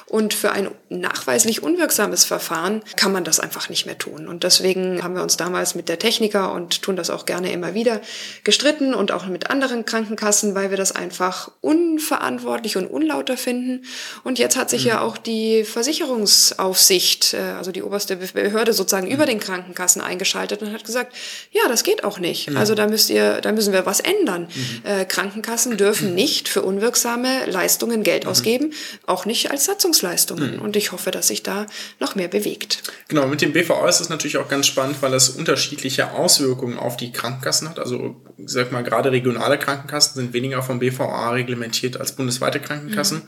Und 0.08 0.36
für 0.36 0.52
ein 0.52 0.70
nachweislich 0.90 1.64
unwirksames 1.64 2.26
Verfahren 2.26 2.84
kann 2.96 3.12
man 3.12 3.24
das 3.24 3.40
einfach 3.40 3.70
nicht 3.70 3.88
mehr 3.88 3.98
tun. 3.98 4.28
Und 4.28 4.44
deswegen 4.44 5.02
haben 5.04 5.16
wir 5.16 5.24
uns 5.24 5.36
damals 5.36 5.74
mit 5.74 5.90
der 5.90 5.98
Techniker 5.98 6.52
und 6.52 6.84
tun 6.84 6.96
das 6.96 7.10
auch 7.10 7.26
gerne 7.26 7.52
immer 7.52 7.74
wieder 7.74 8.02
gestritten 8.44 8.94
und 8.94 9.12
auch 9.12 9.26
mit 9.26 9.50
anderen 9.50 9.84
Krankenkassen, 9.84 10.54
weil 10.54 10.70
wir 10.70 10.78
das 10.78 10.92
einfach 10.92 11.50
unverantwortlich 11.62 12.78
und 12.78 12.86
unlauter 12.86 13.36
finden. 13.36 13.86
Und 14.24 14.38
jetzt 14.38 14.55
hat 14.56 14.70
sich 14.70 14.84
ja 14.86 15.02
auch 15.02 15.18
die 15.18 15.64
Versicherungsaufsicht, 15.64 17.34
äh, 17.34 17.38
also 17.38 17.72
die 17.72 17.84
oberste 17.84 18.16
Behörde 18.16 18.74
sozusagen 18.74 19.10
über 19.10 19.26
den 19.26 19.40
Krankenkassen 19.40 20.02
eingeschaltet 20.02 20.62
und 20.62 20.74
hat 20.74 20.86
gesagt, 20.86 21.16
ja, 21.52 21.62
das 21.68 21.84
geht 21.84 22.04
auch 22.04 22.20
nicht. 22.20 22.56
Also 22.56 22.76
da 22.76 22.88
müsst 22.88 23.10
ihr, 23.10 23.42
da 23.42 23.52
müssen 23.52 23.74
wir 23.74 23.86
was 23.86 24.00
ändern. 24.00 24.48
Äh, 24.84 25.06
Krankenkassen 25.06 25.78
dürfen 25.78 26.16
nicht 26.16 26.48
für 26.48 26.62
unwirksame 26.62 27.46
Leistungen 27.48 28.04
Geld 28.04 28.26
ausgeben, 28.26 28.74
auch 29.06 29.26
nicht 29.26 29.52
als 29.52 29.66
Satzungsleistungen. 29.66 30.60
Und 30.60 30.76
ich 30.76 30.92
hoffe, 30.92 31.12
dass 31.12 31.28
sich 31.28 31.44
da 31.44 31.66
noch 32.00 32.16
mehr 32.16 32.28
bewegt. 32.28 32.84
Genau, 33.08 33.28
mit 33.28 33.42
dem 33.42 33.54
BVA 33.54 33.88
ist 33.88 34.02
es 34.02 34.10
natürlich 34.10 34.38
auch 34.38 34.48
ganz 34.48 34.68
spannend, 34.68 35.02
weil 35.02 35.12
das 35.12 35.30
unterschiedliche 35.30 36.12
Auswirkungen 36.12 36.78
auf 36.78 36.98
die 36.98 37.12
Krankenkassen 37.12 37.70
hat. 37.70 37.80
Also, 37.80 38.16
ich 38.38 38.50
sag 38.50 38.72
mal, 38.72 38.84
gerade 38.84 39.12
regionale 39.12 39.58
Krankenkassen 39.58 40.16
sind 40.16 40.34
weniger 40.34 40.62
vom 40.62 40.80
BVA 40.80 41.32
reglementiert 41.32 42.00
als 42.00 42.14
bundesweite 42.14 42.60
Krankenkassen. 42.60 43.24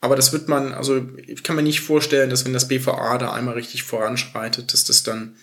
Aber 0.00 0.16
das 0.16 0.32
wird 0.32 0.48
man, 0.48 0.72
also 0.72 1.02
ich 1.26 1.42
kann 1.42 1.56
mir 1.56 1.62
nicht 1.62 1.80
vorstellen, 1.80 2.30
dass 2.30 2.44
wenn 2.44 2.54
das 2.54 2.68
BVA 2.68 3.18
da 3.18 3.32
einmal 3.32 3.54
richtig 3.54 3.82
voranschreitet, 3.82 4.72
dass 4.72 4.84
das 4.84 5.02
dann, 5.02 5.36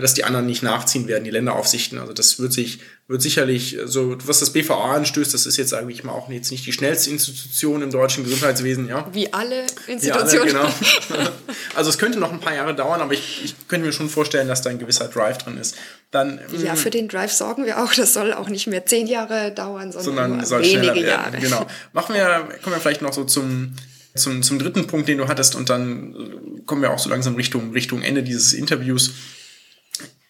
dass 0.00 0.14
die 0.14 0.24
anderen 0.24 0.46
nicht 0.46 0.62
nachziehen 0.62 1.06
werden, 1.06 1.24
die 1.24 1.30
Länderaufsichten. 1.30 1.98
Also 1.98 2.14
das 2.14 2.38
wird 2.38 2.52
sich, 2.54 2.80
wird 3.08 3.20
sicherlich, 3.20 3.76
so, 3.84 4.16
was 4.24 4.40
das 4.40 4.50
BVA 4.50 4.94
anstößt, 4.94 5.34
das 5.34 5.44
ist 5.44 5.58
jetzt, 5.58 5.68
sage 5.68 5.92
ich 5.92 6.02
mal, 6.02 6.12
auch 6.12 6.30
jetzt 6.30 6.50
nicht 6.50 6.64
die 6.64 6.72
schnellste 6.72 7.10
Institution 7.10 7.82
im 7.82 7.90
deutschen 7.90 8.24
Gesundheitswesen, 8.24 8.88
ja. 8.88 9.06
Wie 9.12 9.30
alle 9.34 9.56
Ja, 9.56 9.62
alle, 9.62 9.92
Institutionen. 9.92 10.46
genau. 10.48 10.68
Also 11.74 11.90
es 11.90 11.98
könnte 11.98 12.18
noch 12.18 12.32
ein 12.32 12.40
paar 12.40 12.54
Jahre 12.54 12.74
dauern, 12.74 13.02
aber 13.02 13.12
ich, 13.12 13.42
ich 13.44 13.54
könnte 13.68 13.86
mir 13.86 13.92
schon 13.92 14.08
vorstellen, 14.08 14.48
dass 14.48 14.62
da 14.62 14.70
ein 14.70 14.78
gewisser 14.78 15.08
Drive 15.08 15.38
drin 15.38 15.58
ist. 15.58 15.74
Dann, 16.10 16.40
Ja, 16.62 16.72
mh, 16.72 16.76
für 16.76 16.90
den 16.90 17.08
Drive 17.08 17.32
sorgen 17.32 17.66
wir 17.66 17.82
auch. 17.82 17.92
Das 17.92 18.14
soll 18.14 18.32
auch 18.32 18.48
nicht 18.48 18.66
mehr 18.66 18.86
zehn 18.86 19.06
Jahre 19.06 19.52
dauern, 19.52 19.92
sondern, 19.92 20.44
sondern 20.44 20.64
wenige 20.64 20.78
schneller 20.84 20.94
werden. 20.94 21.06
Jahre. 21.06 21.38
Genau. 21.38 21.66
Machen 21.92 22.14
wir, 22.14 22.48
kommen 22.62 22.76
wir 22.76 22.80
vielleicht 22.80 23.02
noch 23.02 23.12
so 23.12 23.24
zum, 23.24 23.74
zum, 24.14 24.42
zum 24.42 24.58
dritten 24.58 24.86
Punkt, 24.86 25.08
den 25.08 25.18
du 25.18 25.28
hattest, 25.28 25.54
und 25.54 25.68
dann 25.68 26.14
äh, 26.14 26.62
kommen 26.64 26.80
wir 26.82 26.90
auch 26.92 26.98
so 26.98 27.10
langsam 27.10 27.34
Richtung, 27.34 27.72
Richtung 27.72 28.00
Ende 28.02 28.22
dieses 28.22 28.54
Interviews. 28.54 29.10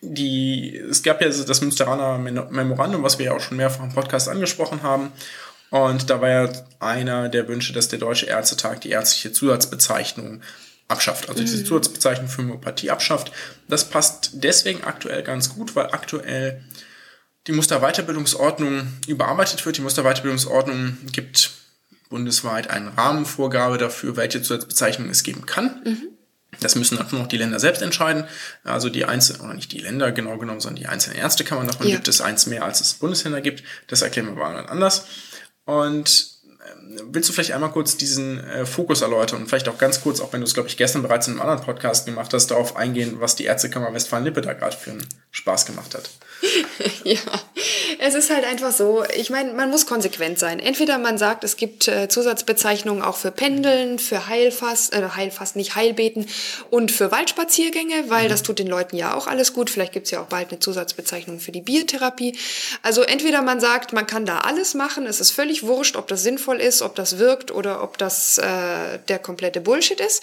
Die, 0.03 0.77
es 0.77 1.03
gab 1.03 1.23
ja 1.23 1.29
das 1.29 1.61
Münsteraner 1.61 2.19
Memorandum, 2.19 3.03
was 3.03 3.19
wir 3.19 3.27
ja 3.27 3.33
auch 3.35 3.41
schon 3.41 3.57
mehrfach 3.57 3.85
im 3.85 3.95
Podcast 3.95 4.29
angesprochen 4.29 4.83
haben. 4.83 5.13
Und 5.71 6.11
da 6.11 6.21
war 6.21 6.29
ja 6.29 6.53
einer 6.81 7.29
der 7.29 7.49
Wünsche, 7.49 7.73
dass 7.73 7.89
der 7.89 7.99
Deutsche 7.99 8.27
Ärztetag 8.27 8.81
die 8.81 8.91
ärztliche 8.91 9.33
Zusatzbezeichnung 9.33 10.43
abschafft, 10.89 11.29
also 11.29 11.41
diese 11.41 11.65
Zusatzbezeichnung 11.65 12.29
für 12.29 12.43
Homöopathie 12.43 12.91
abschafft. 12.91 13.33
Das 13.69 13.89
passt 13.89 14.33
deswegen 14.35 14.85
aktuell 14.85 15.23
ganz 15.23 15.55
gut, 15.55 15.75
weil 15.75 15.87
aktuell 15.87 16.63
die 17.47 17.53
Musterweiterbildungsordnung 17.53 18.87
überarbeitet 19.07 19.65
wird. 19.65 19.79
Die 19.79 19.81
Musterweiterbildungsordnung 19.81 20.99
gibt 21.13 21.53
bundesweit 22.11 22.69
eine 22.69 22.97
Rahmenvorgabe 22.97 23.79
dafür, 23.79 24.17
welche 24.17 24.43
Zusatzbezeichnungen 24.43 25.11
es 25.11 25.23
geben 25.23 25.47
kann. 25.47 25.83
Das 26.61 26.75
müssen 26.75 26.99
dann 26.99 27.07
noch 27.13 27.27
die 27.27 27.39
Länder 27.39 27.59
selbst 27.59 27.83
entscheiden. 27.83 28.25
Also 28.65 28.89
die 28.89 29.05
einzelnen, 29.05 29.41
oder 29.41 29.55
nicht 29.55 29.73
die 29.73 29.79
Länder 29.79 30.13
genau 30.13 30.37
genommen, 30.39 30.61
sondern 30.61 30.83
die 30.83 30.89
einzelnen 30.89 31.19
Ärztekammern. 31.19 31.67
Davon 31.67 31.89
Ja. 31.89 31.95
gibt 31.97 32.09
es 32.09 32.21
eins 32.21 32.47
mehr, 32.47 32.65
als 32.65 32.81
es 32.81 32.95
Bundesländer 32.95 33.41
gibt. 33.41 33.63
Das 33.89 34.03
erklären 34.03 34.27
wir 34.29 34.35
mal 34.35 34.67
anders. 34.67 35.07
Und 35.65 36.32
willst 37.11 37.29
du 37.29 37.33
vielleicht 37.33 37.53
einmal 37.53 37.71
kurz 37.71 37.97
diesen 37.97 38.43
äh, 38.45 38.67
Fokus 38.67 39.03
erläutern 39.03 39.43
und 39.43 39.49
vielleicht 39.49 39.69
auch 39.69 39.79
ganz 39.79 40.01
kurz, 40.01 40.21
auch 40.21 40.33
wenn 40.33 40.41
du 40.41 40.47
es, 40.47 40.55
glaube 40.55 40.69
ich, 40.69 40.77
gestern 40.77 41.03
bereits 41.03 41.27
in 41.27 41.35
einem 41.35 41.43
anderen 41.43 41.63
Podcast 41.63 42.07
gemacht 42.07 42.33
hast, 42.33 42.49
darauf 42.49 42.77
eingehen, 42.77 43.17
was 43.21 43.37
die 43.37 43.45
Ärztekammer 43.45 43.93
Westfalen-Lippe 43.93 44.41
da 44.41 44.53
gerade 44.53 44.77
für 44.77 44.93
einen 44.93 45.07
Spaß 45.31 45.67
gemacht 45.67 45.95
hat? 45.95 46.11
ja, 47.05 47.21
es 47.99 48.15
ist 48.15 48.31
halt 48.31 48.45
einfach 48.45 48.73
so, 48.73 49.05
ich 49.17 49.31
meine, 49.31 49.53
man 49.53 49.71
muss 49.71 49.87
konsequent 49.87 50.39
sein. 50.39 50.59
Entweder 50.59 50.99
man 50.99 51.17
sagt, 51.17 51.45
es 51.45 51.57
gibt 51.57 51.87
äh, 51.89 52.09
Zusatzbezeichnungen 52.09 53.03
auch 53.03 53.17
für 53.17 53.31
Pendeln, 53.31 53.99
für 53.99 54.27
Heilfass, 54.27 54.91
äh, 54.91 55.03
Heilfass, 55.15 55.55
nicht 55.55 55.77
Heilbeten 55.77 56.27
und 56.71 56.91
für 56.91 57.13
Waldspaziergänge, 57.13 58.09
weil 58.09 58.25
mhm. 58.25 58.31
das 58.31 58.43
tut 58.43 58.59
den 58.59 58.67
Leuten 58.67 58.97
ja 58.97 59.15
auch 59.15 59.27
alles 59.27 59.53
gut. 59.53 59.71
Vielleicht 59.71 59.93
gibt 59.93 60.07
es 60.07 60.11
ja 60.11 60.21
auch 60.21 60.27
bald 60.27 60.51
eine 60.51 60.59
Zusatzbezeichnung 60.59 61.39
für 61.39 61.53
die 61.53 61.61
Biertherapie. 61.61 62.37
Also 62.83 63.03
entweder 63.03 63.43
man 63.43 63.61
sagt, 63.61 63.93
man 63.93 64.07
kann 64.07 64.27
da 64.27 64.39
alles 64.39 64.75
machen, 64.75 65.07
es 65.07 65.21
ist 65.21 65.31
völlig 65.31 65.63
wurscht, 65.63 65.97
ob 65.97 66.09
das 66.09 66.23
sinnvoll 66.23 66.52
ist, 66.61 66.83
ob 66.83 66.95
das 66.95 67.19
wirkt 67.19 67.51
oder 67.51 67.83
ob 67.83 67.99
das 67.99 68.39
äh, 68.39 68.99
der 69.09 69.19
komplette 69.19 69.61
Bullshit 69.61 70.01
ist 70.01 70.23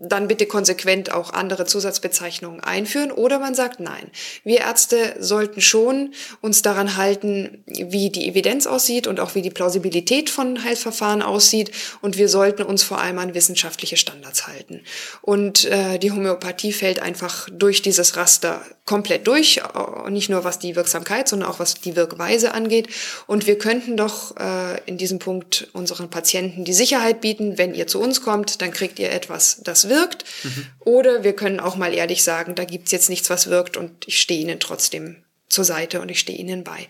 dann 0.00 0.28
bitte 0.28 0.46
konsequent 0.46 1.12
auch 1.12 1.32
andere 1.32 1.66
Zusatzbezeichnungen 1.66 2.60
einführen 2.60 3.12
oder 3.12 3.38
man 3.38 3.54
sagt 3.54 3.80
nein. 3.80 4.10
Wir 4.44 4.60
Ärzte 4.60 5.16
sollten 5.18 5.60
schon 5.60 6.14
uns 6.40 6.62
daran 6.62 6.96
halten, 6.96 7.62
wie 7.66 8.10
die 8.10 8.28
Evidenz 8.28 8.66
aussieht 8.66 9.06
und 9.06 9.20
auch 9.20 9.34
wie 9.34 9.42
die 9.42 9.50
Plausibilität 9.50 10.30
von 10.30 10.64
Heilverfahren 10.64 11.22
aussieht 11.22 11.70
und 12.00 12.16
wir 12.16 12.28
sollten 12.28 12.62
uns 12.62 12.82
vor 12.82 13.00
allem 13.00 13.18
an 13.18 13.34
wissenschaftliche 13.34 13.96
Standards 13.96 14.46
halten. 14.46 14.82
Und 15.20 15.66
äh, 15.66 15.98
die 15.98 16.12
Homöopathie 16.12 16.72
fällt 16.72 17.00
einfach 17.00 17.48
durch 17.52 17.82
dieses 17.82 18.16
Raster 18.16 18.62
komplett 18.86 19.26
durch, 19.26 19.58
äh, 19.58 20.10
nicht 20.10 20.30
nur 20.30 20.44
was 20.44 20.58
die 20.58 20.76
Wirksamkeit, 20.76 21.28
sondern 21.28 21.48
auch 21.48 21.58
was 21.58 21.74
die 21.74 21.94
Wirkweise 21.94 22.54
angeht. 22.54 22.88
Und 23.26 23.46
wir 23.46 23.58
könnten 23.58 23.96
doch 23.96 24.36
äh, 24.36 24.80
in 24.86 24.96
diesem 24.96 25.18
Punkt 25.18 25.68
unseren 25.74 26.08
Patienten 26.08 26.64
die 26.64 26.72
Sicherheit 26.72 27.20
bieten, 27.20 27.58
wenn 27.58 27.74
ihr 27.74 27.86
zu 27.86 28.00
uns 28.00 28.22
kommt, 28.22 28.62
dann 28.62 28.72
kriegt 28.72 28.98
ihr 28.98 29.12
etwas, 29.12 29.60
das 29.62 29.89
wirkt. 29.90 30.24
Mhm. 30.42 30.66
Oder 30.80 31.24
wir 31.24 31.34
können 31.34 31.60
auch 31.60 31.76
mal 31.76 31.92
ehrlich 31.92 32.22
sagen, 32.22 32.54
da 32.54 32.64
gibt's 32.64 32.92
jetzt 32.92 33.10
nichts, 33.10 33.28
was 33.28 33.50
wirkt 33.50 33.76
und 33.76 34.08
ich 34.08 34.20
stehe 34.20 34.40
Ihnen 34.40 34.60
trotzdem 34.60 35.16
zur 35.48 35.64
Seite 35.64 36.00
und 36.00 36.10
ich 36.10 36.20
stehe 36.20 36.38
Ihnen 36.38 36.64
bei. 36.64 36.86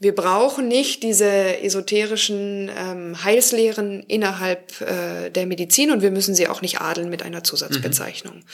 Wir 0.00 0.14
brauchen 0.14 0.66
nicht 0.66 1.04
diese 1.04 1.60
esoterischen 1.62 2.70
ähm, 2.76 3.22
Heilslehren 3.22 4.02
innerhalb 4.02 4.80
äh, 4.80 5.30
der 5.30 5.46
Medizin 5.46 5.92
und 5.92 6.02
wir 6.02 6.10
müssen 6.10 6.34
sie 6.34 6.48
auch 6.48 6.62
nicht 6.62 6.80
adeln 6.80 7.08
mit 7.08 7.22
einer 7.22 7.44
Zusatzbezeichnung. 7.44 8.38
Mhm. 8.38 8.44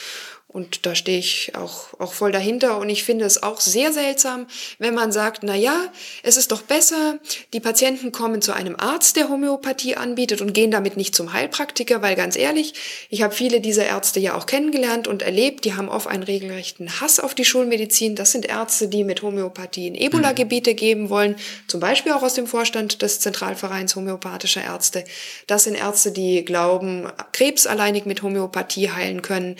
Und 0.53 0.85
da 0.85 0.95
stehe 0.95 1.17
ich 1.17 1.53
auch, 1.55 1.97
auch 1.97 2.11
voll 2.11 2.33
dahinter. 2.33 2.77
Und 2.77 2.89
ich 2.89 3.05
finde 3.05 3.23
es 3.23 3.41
auch 3.41 3.61
sehr 3.61 3.93
seltsam, 3.93 4.47
wenn 4.79 4.93
man 4.93 5.13
sagt, 5.13 5.43
na 5.43 5.55
ja, 5.55 5.85
es 6.23 6.35
ist 6.35 6.51
doch 6.51 6.61
besser, 6.61 7.19
die 7.53 7.61
Patienten 7.61 8.11
kommen 8.11 8.41
zu 8.41 8.51
einem 8.51 8.75
Arzt, 8.75 9.15
der 9.15 9.29
Homöopathie 9.29 9.95
anbietet 9.95 10.41
und 10.41 10.51
gehen 10.51 10.69
damit 10.69 10.97
nicht 10.97 11.15
zum 11.15 11.31
Heilpraktiker, 11.31 12.01
weil 12.01 12.17
ganz 12.17 12.35
ehrlich, 12.35 12.73
ich 13.09 13.21
habe 13.21 13.33
viele 13.33 13.61
dieser 13.61 13.85
Ärzte 13.85 14.19
ja 14.19 14.35
auch 14.35 14.45
kennengelernt 14.45 15.07
und 15.07 15.21
erlebt, 15.21 15.63
die 15.63 15.75
haben 15.75 15.87
oft 15.87 16.07
einen 16.07 16.23
regelrechten 16.23 16.99
Hass 16.99 17.21
auf 17.21 17.33
die 17.33 17.45
Schulmedizin. 17.45 18.15
Das 18.15 18.33
sind 18.33 18.45
Ärzte, 18.45 18.89
die 18.89 19.05
mit 19.05 19.21
Homöopathie 19.21 19.87
in 19.87 19.95
Ebola-Gebiete 19.95 20.75
geben 20.75 21.09
wollen, 21.09 21.37
zum 21.67 21.79
Beispiel 21.79 22.11
auch 22.11 22.23
aus 22.23 22.33
dem 22.33 22.47
Vorstand 22.47 23.01
des 23.01 23.21
Zentralvereins 23.21 23.95
homöopathischer 23.95 24.65
Ärzte. 24.65 25.05
Das 25.47 25.63
sind 25.63 25.75
Ärzte, 25.75 26.11
die 26.11 26.43
glauben, 26.43 27.07
Krebs 27.31 27.67
alleinig 27.67 28.05
mit 28.05 28.21
Homöopathie 28.21 28.91
heilen 28.91 29.21
können, 29.21 29.55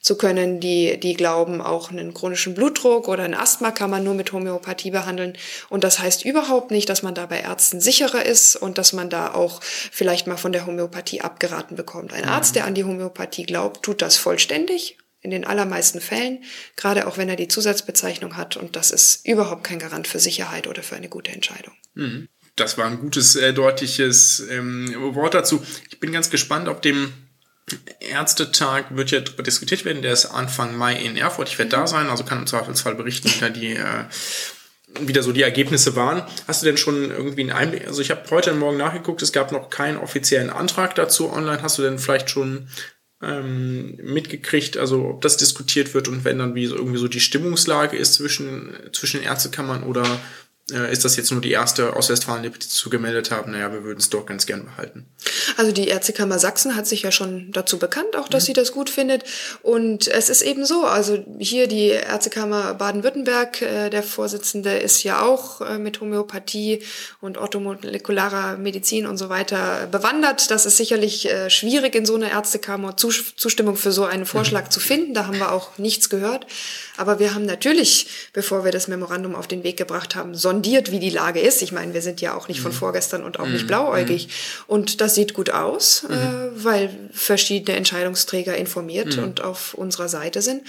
zu 0.00 0.16
können 0.16 0.35
können, 0.36 0.60
die, 0.60 1.00
die 1.00 1.14
glauben, 1.14 1.62
auch 1.62 1.90
einen 1.90 2.12
chronischen 2.12 2.54
Blutdruck 2.54 3.08
oder 3.08 3.24
ein 3.24 3.34
Asthma 3.34 3.70
kann 3.70 3.90
man 3.90 4.04
nur 4.04 4.14
mit 4.14 4.32
Homöopathie 4.32 4.90
behandeln. 4.90 5.32
Und 5.70 5.82
das 5.82 5.98
heißt 5.98 6.24
überhaupt 6.24 6.70
nicht, 6.70 6.88
dass 6.88 7.02
man 7.02 7.14
da 7.14 7.26
bei 7.26 7.40
Ärzten 7.40 7.80
sicherer 7.80 8.24
ist 8.24 8.56
und 8.56 8.76
dass 8.76 8.92
man 8.92 9.08
da 9.08 9.32
auch 9.32 9.62
vielleicht 9.62 10.26
mal 10.26 10.36
von 10.36 10.52
der 10.52 10.66
Homöopathie 10.66 11.22
abgeraten 11.22 11.76
bekommt. 11.76 12.12
Ein 12.12 12.26
Arzt, 12.26 12.54
der 12.54 12.66
an 12.66 12.74
die 12.74 12.84
Homöopathie 12.84 13.44
glaubt, 13.44 13.82
tut 13.82 14.02
das 14.02 14.16
vollständig 14.16 14.98
in 15.22 15.30
den 15.30 15.44
allermeisten 15.44 16.00
Fällen, 16.00 16.44
gerade 16.76 17.06
auch 17.06 17.16
wenn 17.16 17.28
er 17.28 17.36
die 17.36 17.48
Zusatzbezeichnung 17.48 18.36
hat. 18.36 18.56
Und 18.56 18.76
das 18.76 18.90
ist 18.90 19.26
überhaupt 19.26 19.64
kein 19.64 19.78
Garant 19.78 20.06
für 20.06 20.20
Sicherheit 20.20 20.66
oder 20.66 20.82
für 20.82 20.96
eine 20.96 21.08
gute 21.08 21.32
Entscheidung. 21.32 21.72
Mhm. 21.94 22.28
Das 22.56 22.78
war 22.78 22.86
ein 22.86 23.00
gutes, 23.00 23.36
äh, 23.36 23.52
deutliches 23.52 24.42
ähm, 24.50 24.94
Wort 25.14 25.34
dazu. 25.34 25.62
Ich 25.90 25.98
bin 25.98 26.12
ganz 26.12 26.30
gespannt, 26.30 26.68
ob 26.68 26.80
dem 26.80 27.12
Ärztetag 28.00 28.84
wird 28.90 29.10
ja 29.10 29.20
darüber 29.20 29.42
diskutiert 29.42 29.84
werden. 29.84 30.02
Der 30.02 30.12
ist 30.12 30.26
Anfang 30.26 30.76
Mai 30.76 30.94
in 30.94 31.16
Erfurt. 31.16 31.48
Ich 31.48 31.58
werde 31.58 31.70
da 31.70 31.86
sein, 31.86 32.08
also 32.08 32.24
kann 32.24 32.38
im 32.38 32.46
Zweifelsfall 32.46 32.94
berichten, 32.94 33.28
wie 33.28 33.40
da 33.40 33.48
die 33.48 33.72
äh, 33.74 34.04
wieder 35.00 35.22
so 35.22 35.32
die 35.32 35.42
Ergebnisse 35.42 35.96
waren. 35.96 36.22
Hast 36.46 36.62
du 36.62 36.66
denn 36.66 36.76
schon 36.76 37.10
irgendwie 37.10 37.42
einen 37.42 37.52
Einblick? 37.52 37.86
Also 37.86 38.00
ich 38.02 38.10
habe 38.10 38.22
heute 38.30 38.52
und 38.52 38.60
morgen 38.60 38.76
nachgeguckt, 38.76 39.20
es 39.22 39.32
gab 39.32 39.50
noch 39.52 39.68
keinen 39.68 39.98
offiziellen 39.98 40.50
Antrag 40.50 40.94
dazu 40.94 41.30
online. 41.30 41.62
Hast 41.62 41.78
du 41.78 41.82
denn 41.82 41.98
vielleicht 41.98 42.30
schon 42.30 42.68
ähm, 43.22 43.96
mitgekriegt, 43.96 44.76
also 44.76 45.06
ob 45.06 45.22
das 45.22 45.36
diskutiert 45.36 45.94
wird 45.94 46.06
und 46.08 46.24
wenn 46.24 46.38
dann 46.38 46.54
wie 46.54 46.66
so 46.66 46.76
irgendwie 46.76 46.98
so 46.98 47.08
die 47.08 47.20
Stimmungslage 47.20 47.96
ist 47.96 48.14
zwischen, 48.14 48.74
zwischen 48.92 49.22
Ärztekammern 49.22 49.82
oder 49.82 50.20
äh, 50.72 50.90
ist 50.90 51.04
das 51.04 51.16
jetzt 51.16 51.30
nur 51.30 51.40
die 51.40 51.52
erste 51.52 51.94
aus 51.94 52.08
Westfalen, 52.08 52.42
die 52.42 52.50
dazu 52.50 52.90
gemeldet 52.90 53.30
haben, 53.30 53.52
naja, 53.52 53.72
wir 53.72 53.84
würden 53.84 54.00
es 54.00 54.10
doch 54.10 54.26
ganz 54.26 54.46
gern 54.46 54.64
behalten. 54.64 55.06
Also 55.56 55.70
die 55.70 55.86
Ärztekammer 55.86 56.40
Sachsen 56.40 56.74
hat 56.74 56.88
sich 56.88 57.02
ja 57.02 57.12
schon 57.12 57.52
dazu 57.52 57.78
bekannt, 57.78 58.16
auch 58.16 58.28
dass 58.28 58.44
mhm. 58.44 58.46
sie 58.46 58.52
das 58.54 58.72
gut 58.72 58.90
findet. 58.90 59.22
Und 59.62 60.08
es 60.08 60.28
ist 60.28 60.42
eben 60.42 60.64
so, 60.64 60.84
also 60.84 61.24
hier 61.38 61.68
die 61.68 61.90
Ärztekammer 61.90 62.74
Baden-Württemberg, 62.74 63.62
äh, 63.62 63.90
der 63.90 64.02
Vorsitzende 64.02 64.76
ist 64.76 65.04
ja 65.04 65.22
auch 65.22 65.60
äh, 65.60 65.78
mit 65.78 66.00
Homöopathie 66.00 66.82
und 67.20 67.38
orthomolekularer 67.38 68.56
Medizin 68.56 69.06
und 69.06 69.18
so 69.18 69.28
weiter 69.28 69.86
bewandert. 69.86 70.50
Das 70.50 70.66
ist 70.66 70.78
sicherlich 70.78 71.30
äh, 71.30 71.48
schwierig 71.48 71.94
in 71.94 72.06
so 72.06 72.16
einer 72.16 72.30
Ärztekammer 72.30 72.96
Zustimmung 72.96 73.76
für 73.76 73.92
so 73.92 74.04
einen 74.04 74.26
Vorschlag 74.26 74.64
mhm. 74.64 74.70
zu 74.70 74.80
finden. 74.80 75.14
Da 75.14 75.26
haben 75.26 75.38
wir 75.38 75.52
auch 75.52 75.78
nichts 75.78 76.10
gehört. 76.10 76.46
Aber 76.96 77.18
wir 77.18 77.34
haben 77.34 77.44
natürlich, 77.44 78.06
bevor 78.32 78.64
wir 78.64 78.72
das 78.72 78.88
Memorandum 78.88 79.34
auf 79.34 79.46
den 79.46 79.64
Weg 79.64 79.76
gebracht 79.76 80.14
haben, 80.14 80.34
sondiert, 80.34 80.90
wie 80.90 81.00
die 81.00 81.10
Lage 81.10 81.40
ist. 81.40 81.62
Ich 81.62 81.72
meine, 81.72 81.94
wir 81.94 82.02
sind 82.02 82.20
ja 82.20 82.34
auch 82.36 82.48
nicht 82.48 82.60
von 82.60 82.72
mhm. 82.72 82.76
vorgestern 82.76 83.24
und 83.24 83.38
auch 83.38 83.46
mhm. 83.46 83.52
nicht 83.52 83.66
blauäugig. 83.66 84.26
Mhm. 84.26 84.30
Und 84.66 85.00
das 85.00 85.14
sieht 85.14 85.34
gut 85.34 85.50
aus, 85.50 86.04
äh, 86.04 86.16
weil 86.54 86.90
verschiedene 87.12 87.76
Entscheidungsträger 87.76 88.56
informiert 88.56 89.18
und 89.18 89.40
auf 89.40 89.74
unserer 89.74 90.08
Seite 90.08 90.42
sind. 90.42 90.62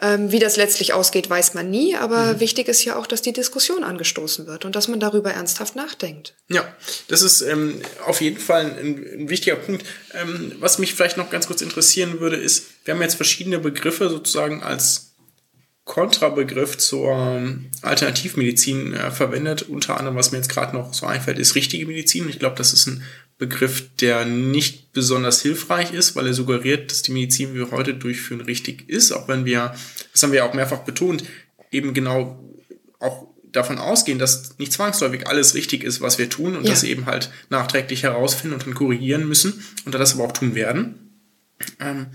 Ähm, 0.00 0.30
wie 0.32 0.38
das 0.38 0.56
letztlich 0.56 0.92
ausgeht, 0.92 1.28
weiß 1.28 1.54
man 1.54 1.70
nie. 1.70 1.96
Aber 1.96 2.40
wichtig 2.40 2.68
ist 2.68 2.84
ja 2.84 2.96
auch, 2.96 3.06
dass 3.06 3.22
die 3.22 3.32
Diskussion 3.32 3.84
angestoßen 3.84 4.46
wird 4.46 4.64
und 4.64 4.76
dass 4.76 4.88
man 4.88 5.00
darüber 5.00 5.32
ernsthaft 5.32 5.76
nachdenkt. 5.76 6.34
Ja, 6.48 6.74
das 7.08 7.22
ist 7.22 7.40
ähm, 7.42 7.80
auf 8.04 8.20
jeden 8.20 8.38
Fall 8.38 8.66
ein, 8.66 9.20
ein 9.20 9.28
wichtiger 9.28 9.56
Punkt. 9.56 9.84
Ähm, 10.12 10.52
was 10.58 10.78
mich 10.78 10.94
vielleicht 10.94 11.16
noch 11.16 11.30
ganz 11.30 11.46
kurz 11.46 11.62
interessieren 11.62 12.20
würde, 12.20 12.36
ist, 12.36 12.66
wir 12.84 12.94
haben 12.94 13.02
jetzt 13.02 13.16
verschiedene 13.16 13.58
Begriffe 13.58 14.08
sozusagen 14.08 14.62
als 14.62 15.13
Kontrabegriff 15.84 16.78
zur 16.78 17.12
ähm, 17.12 17.66
Alternativmedizin 17.82 18.94
äh, 18.94 19.10
verwendet. 19.10 19.62
Unter 19.62 19.98
anderem, 19.98 20.16
was 20.16 20.32
mir 20.32 20.38
jetzt 20.38 20.48
gerade 20.48 20.74
noch 20.74 20.94
so 20.94 21.06
einfällt, 21.06 21.38
ist 21.38 21.54
richtige 21.54 21.86
Medizin. 21.86 22.28
Ich 22.28 22.38
glaube, 22.38 22.56
das 22.56 22.72
ist 22.72 22.86
ein 22.86 23.02
Begriff, 23.36 23.94
der 24.00 24.24
nicht 24.24 24.92
besonders 24.92 25.42
hilfreich 25.42 25.92
ist, 25.92 26.16
weil 26.16 26.26
er 26.26 26.34
suggeriert, 26.34 26.90
dass 26.90 27.02
die 27.02 27.12
Medizin, 27.12 27.52
die 27.52 27.58
wir 27.58 27.70
heute 27.70 27.92
durchführen, 27.94 28.40
richtig 28.40 28.88
ist, 28.88 29.12
auch 29.12 29.28
wenn 29.28 29.44
wir, 29.44 29.74
das 30.12 30.22
haben 30.22 30.32
wir 30.32 30.38
ja 30.38 30.48
auch 30.48 30.54
mehrfach 30.54 30.80
betont, 30.80 31.24
eben 31.70 31.92
genau 31.92 32.42
auch 33.00 33.26
davon 33.52 33.78
ausgehen, 33.78 34.18
dass 34.18 34.58
nicht 34.58 34.72
zwangsläufig 34.72 35.26
alles 35.26 35.54
richtig 35.54 35.84
ist, 35.84 36.00
was 36.00 36.18
wir 36.18 36.30
tun 36.30 36.56
und 36.56 36.64
ja. 36.64 36.70
das 36.70 36.82
eben 36.82 37.06
halt 37.06 37.30
nachträglich 37.50 38.04
herausfinden 38.04 38.54
und 38.54 38.66
dann 38.66 38.74
korrigieren 38.74 39.28
müssen 39.28 39.64
und 39.84 39.94
das 39.94 40.14
aber 40.14 40.24
auch 40.24 40.32
tun 40.32 40.54
werden. 40.54 41.20
Ähm, 41.78 42.06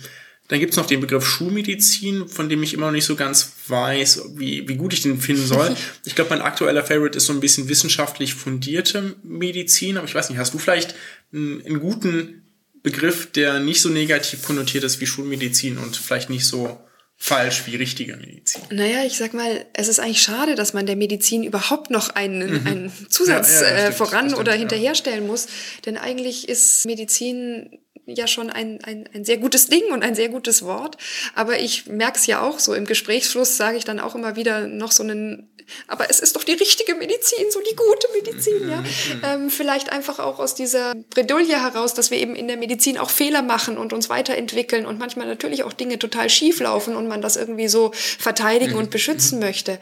dann 0.50 0.60
gibt's 0.60 0.78
noch 0.78 0.88
den 0.88 1.00
Begriff 1.00 1.26
Schulmedizin, 1.26 2.28
von 2.28 2.50
dem 2.50 2.64
ich 2.64 2.74
immer 2.74 2.88
noch 2.88 2.92
nicht 2.92 3.06
so 3.06 3.16
ganz 3.16 3.54
weiß, 3.68 4.32
wie, 4.36 4.68
wie 4.68 4.76
gut 4.76 4.94
ich 4.94 5.02
den 5.02 5.22
finden 5.22 5.46
soll. 5.46 5.76
Ich 6.06 6.16
glaube, 6.16 6.32
mein 6.32 6.42
aktueller 6.42 6.84
Favorite 6.84 7.18
ist 7.18 7.28
so 7.28 7.34
ein 7.34 7.40
bisschen 7.40 7.70
wissenschaftlich 7.70 8.34
fundierte 8.34 9.16
Medizin, 9.24 9.98
aber 9.98 10.08
ich 10.08 10.16
weiß 10.16 10.30
nicht, 10.30 10.40
hast 10.40 10.54
du 10.54 10.58
vielleicht 10.58 10.96
einen, 11.32 11.64
einen 11.66 11.80
guten 11.80 12.42
Begriff, 12.82 13.32
der 13.32 13.60
nicht 13.60 13.82
so 13.82 13.90
negativ 13.90 14.42
konnotiert 14.42 14.84
ist 14.84 15.00
wie 15.00 15.06
Schulmedizin 15.06 15.78
und 15.78 15.96
vielleicht 15.96 16.32
nicht 16.32 16.46
so 16.46 16.80
falsch 17.22 17.64
wie 17.68 17.76
richtige 17.76 18.16
Medizin. 18.16 18.62
Naja, 18.72 19.04
ich 19.06 19.18
sag 19.18 19.34
mal, 19.34 19.66
es 19.74 19.90
ist 19.90 20.00
eigentlich 20.00 20.22
schade, 20.22 20.56
dass 20.56 20.74
man 20.74 20.86
der 20.86 20.96
Medizin 20.96 21.44
überhaupt 21.44 21.92
noch 21.92 22.10
einen, 22.10 22.62
mhm. 22.62 22.68
einen 22.68 22.92
Zusatz 23.10 23.60
ja, 23.60 23.68
ja, 23.68 23.76
äh, 23.88 23.92
voran 23.92 24.30
stimmt, 24.30 24.40
oder 24.40 24.54
hinterherstellen 24.54 25.26
ja. 25.26 25.28
muss. 25.28 25.48
Denn 25.86 25.98
eigentlich 25.98 26.48
ist 26.48 26.86
Medizin 26.86 27.78
ja 28.16 28.28
schon 28.28 28.50
ein, 28.50 28.80
ein, 28.84 29.10
ein 29.14 29.26
sehr 29.26 29.38
gutes 29.38 29.68
Ding 29.68 29.92
und 29.92 30.04
ein 30.04 30.16
sehr 30.16 30.30
gutes 30.30 30.64
Wort. 30.64 30.98
Aber 31.36 31.60
ich 31.60 31.88
merke 31.88 32.18
es 32.18 32.28
ja 32.28 32.42
auch 32.42 32.60
so. 32.60 32.74
Im 32.74 32.86
Gesprächsfluss 32.86 33.58
sage 33.58 33.78
ich 33.78 33.86
dann 33.86 34.00
auch 34.00 34.16
immer 34.16 34.36
wieder 34.36 34.68
noch 34.68 34.92
so 34.92 35.04
einen 35.04 35.49
aber 35.88 36.10
es 36.10 36.20
ist 36.20 36.36
doch 36.36 36.44
die 36.44 36.54
richtige 36.54 36.96
Medizin, 36.96 37.52
so 37.52 37.60
die 37.62 37.76
gute 37.76 38.08
Medizin, 38.14 38.70
ja. 38.70 38.84
Ähm, 39.24 39.50
vielleicht 39.50 39.92
einfach 39.92 40.20
auch 40.20 40.40
aus 40.40 40.56
dieser 40.56 40.96
Bredouille 41.10 41.62
heraus, 41.62 41.94
dass 41.94 42.12
wir 42.12 42.18
eben 42.18 42.36
in 42.36 42.48
der 42.48 42.58
Medizin 42.58 42.98
auch 42.98 43.10
Fehler 43.10 43.42
machen 43.42 43.78
und 43.78 43.94
uns 43.94 44.10
weiterentwickeln 44.10 44.86
und 44.86 45.00
manchmal 45.00 45.28
natürlich 45.28 45.64
auch 45.64 45.74
Dinge 45.74 46.00
total 46.00 46.30
schief 46.30 46.60
laufen 46.60 46.96
und 46.96 47.08
man 47.08 47.22
das 47.22 47.36
irgendwie 47.36 47.68
so 47.68 47.92
verteidigen 47.94 48.76
und 48.76 48.92
beschützen 48.92 49.40
möchte. 49.40 49.80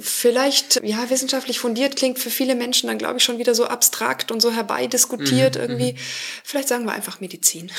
Vielleicht, 0.00 0.80
ja, 0.82 1.10
wissenschaftlich 1.10 1.58
fundiert 1.58 1.96
klingt 1.96 2.18
für 2.18 2.30
viele 2.30 2.54
Menschen 2.54 2.88
dann, 2.88 2.98
glaube 2.98 3.18
ich, 3.18 3.24
schon 3.24 3.38
wieder 3.38 3.54
so 3.54 3.66
abstrakt 3.66 4.30
und 4.30 4.40
so 4.40 4.52
herbeidiskutiert 4.52 5.56
irgendwie. 5.56 5.96
Vielleicht 6.44 6.68
sagen 6.68 6.84
wir 6.84 6.92
einfach 6.92 7.20
Medizin. 7.20 7.70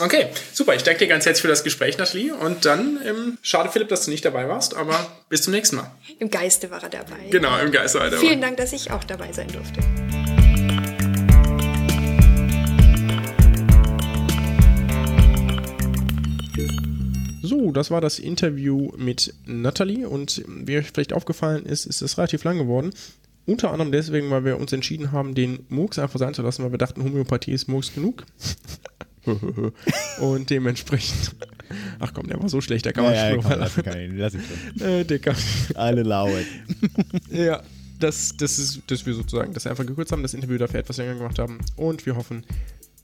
Okay, 0.00 0.28
super. 0.52 0.74
Ich 0.74 0.82
danke 0.82 1.00
dir 1.00 1.08
ganz 1.08 1.26
herzlich 1.26 1.42
für 1.42 1.48
das 1.48 1.64
Gespräch, 1.64 1.98
Nathalie. 1.98 2.34
Und 2.34 2.64
dann, 2.64 3.00
ähm, 3.04 3.38
schade, 3.42 3.70
Philipp, 3.70 3.88
dass 3.88 4.04
du 4.04 4.10
nicht 4.10 4.24
dabei 4.24 4.48
warst, 4.48 4.74
aber 4.74 5.12
bis 5.28 5.42
zum 5.42 5.52
nächsten 5.52 5.76
Mal. 5.76 5.90
Im 6.18 6.30
Geiste 6.30 6.70
war 6.70 6.82
er 6.82 6.88
dabei. 6.88 7.01
Genau, 7.30 7.58
im 7.58 7.72
Geiste 7.72 7.98
war 7.98 8.06
er 8.06 8.10
dabei. 8.10 8.26
Vielen 8.26 8.40
Dank, 8.40 8.56
dass 8.56 8.72
ich 8.72 8.90
auch 8.90 9.04
dabei 9.04 9.32
sein 9.32 9.48
durfte. 9.48 9.80
So, 17.42 17.72
das 17.72 17.90
war 17.90 18.00
das 18.00 18.18
Interview 18.18 18.92
mit 18.96 19.34
Nathalie 19.46 20.08
und 20.08 20.42
wie 20.48 20.78
euch 20.78 20.90
vielleicht 20.90 21.12
aufgefallen 21.12 21.66
ist, 21.66 21.86
ist 21.86 22.00
es 22.00 22.16
relativ 22.16 22.44
lang 22.44 22.58
geworden. 22.58 22.92
Unter 23.44 23.72
anderem 23.72 23.90
deswegen, 23.90 24.30
weil 24.30 24.44
wir 24.44 24.58
uns 24.58 24.72
entschieden 24.72 25.10
haben, 25.10 25.34
den 25.34 25.66
Murks 25.68 25.98
einfach 25.98 26.18
sein 26.18 26.34
zu 26.34 26.42
lassen, 26.42 26.62
weil 26.62 26.70
wir 26.70 26.78
dachten, 26.78 27.02
Homöopathie 27.02 27.52
ist 27.52 27.68
Murks 27.68 27.92
genug. 27.92 28.24
und 30.20 30.50
dementsprechend. 30.50 31.36
Ach 31.98 32.12
komm, 32.12 32.26
der 32.26 32.40
war 32.40 32.48
so 32.48 32.60
schlecht, 32.60 32.84
der 32.84 32.92
kann 32.92 33.04
man 33.04 33.14
ja, 33.14 33.28
ja, 33.28 33.34
schon 33.34 33.42
komm, 33.42 33.58
lass, 33.58 33.78
ihn, 33.78 34.18
lass 34.18 34.34
ihn 34.34 34.42
schon. 34.76 34.86
äh, 35.08 35.18
kann, 35.18 35.36
Alle 35.74 36.02
laut. 36.02 36.32
Ja, 37.30 37.62
das, 37.98 38.36
das 38.36 38.58
ist, 38.58 38.82
dass 38.88 39.06
wir 39.06 39.14
sozusagen 39.14 39.54
das 39.54 39.66
einfach 39.66 39.86
gekürzt 39.86 40.12
haben, 40.12 40.22
das 40.22 40.34
Interview 40.34 40.58
dafür 40.58 40.80
etwas 40.80 40.96
länger 40.96 41.14
gemacht 41.14 41.38
haben. 41.38 41.58
Und 41.76 42.04
wir 42.04 42.16
hoffen, 42.16 42.44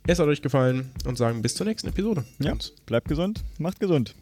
es 0.07 0.19
hat 0.19 0.27
euch 0.27 0.43
gefallen 0.43 0.91
und 1.07 1.17
sagen 1.17 1.43
bis 1.43 1.55
zur 1.55 1.67
nächsten 1.67 1.89
Episode. 1.89 2.25
Ja, 2.39 2.55
bleibt 2.87 3.09
gesund, 3.09 3.45
macht 3.59 3.81
gesund. 3.81 4.15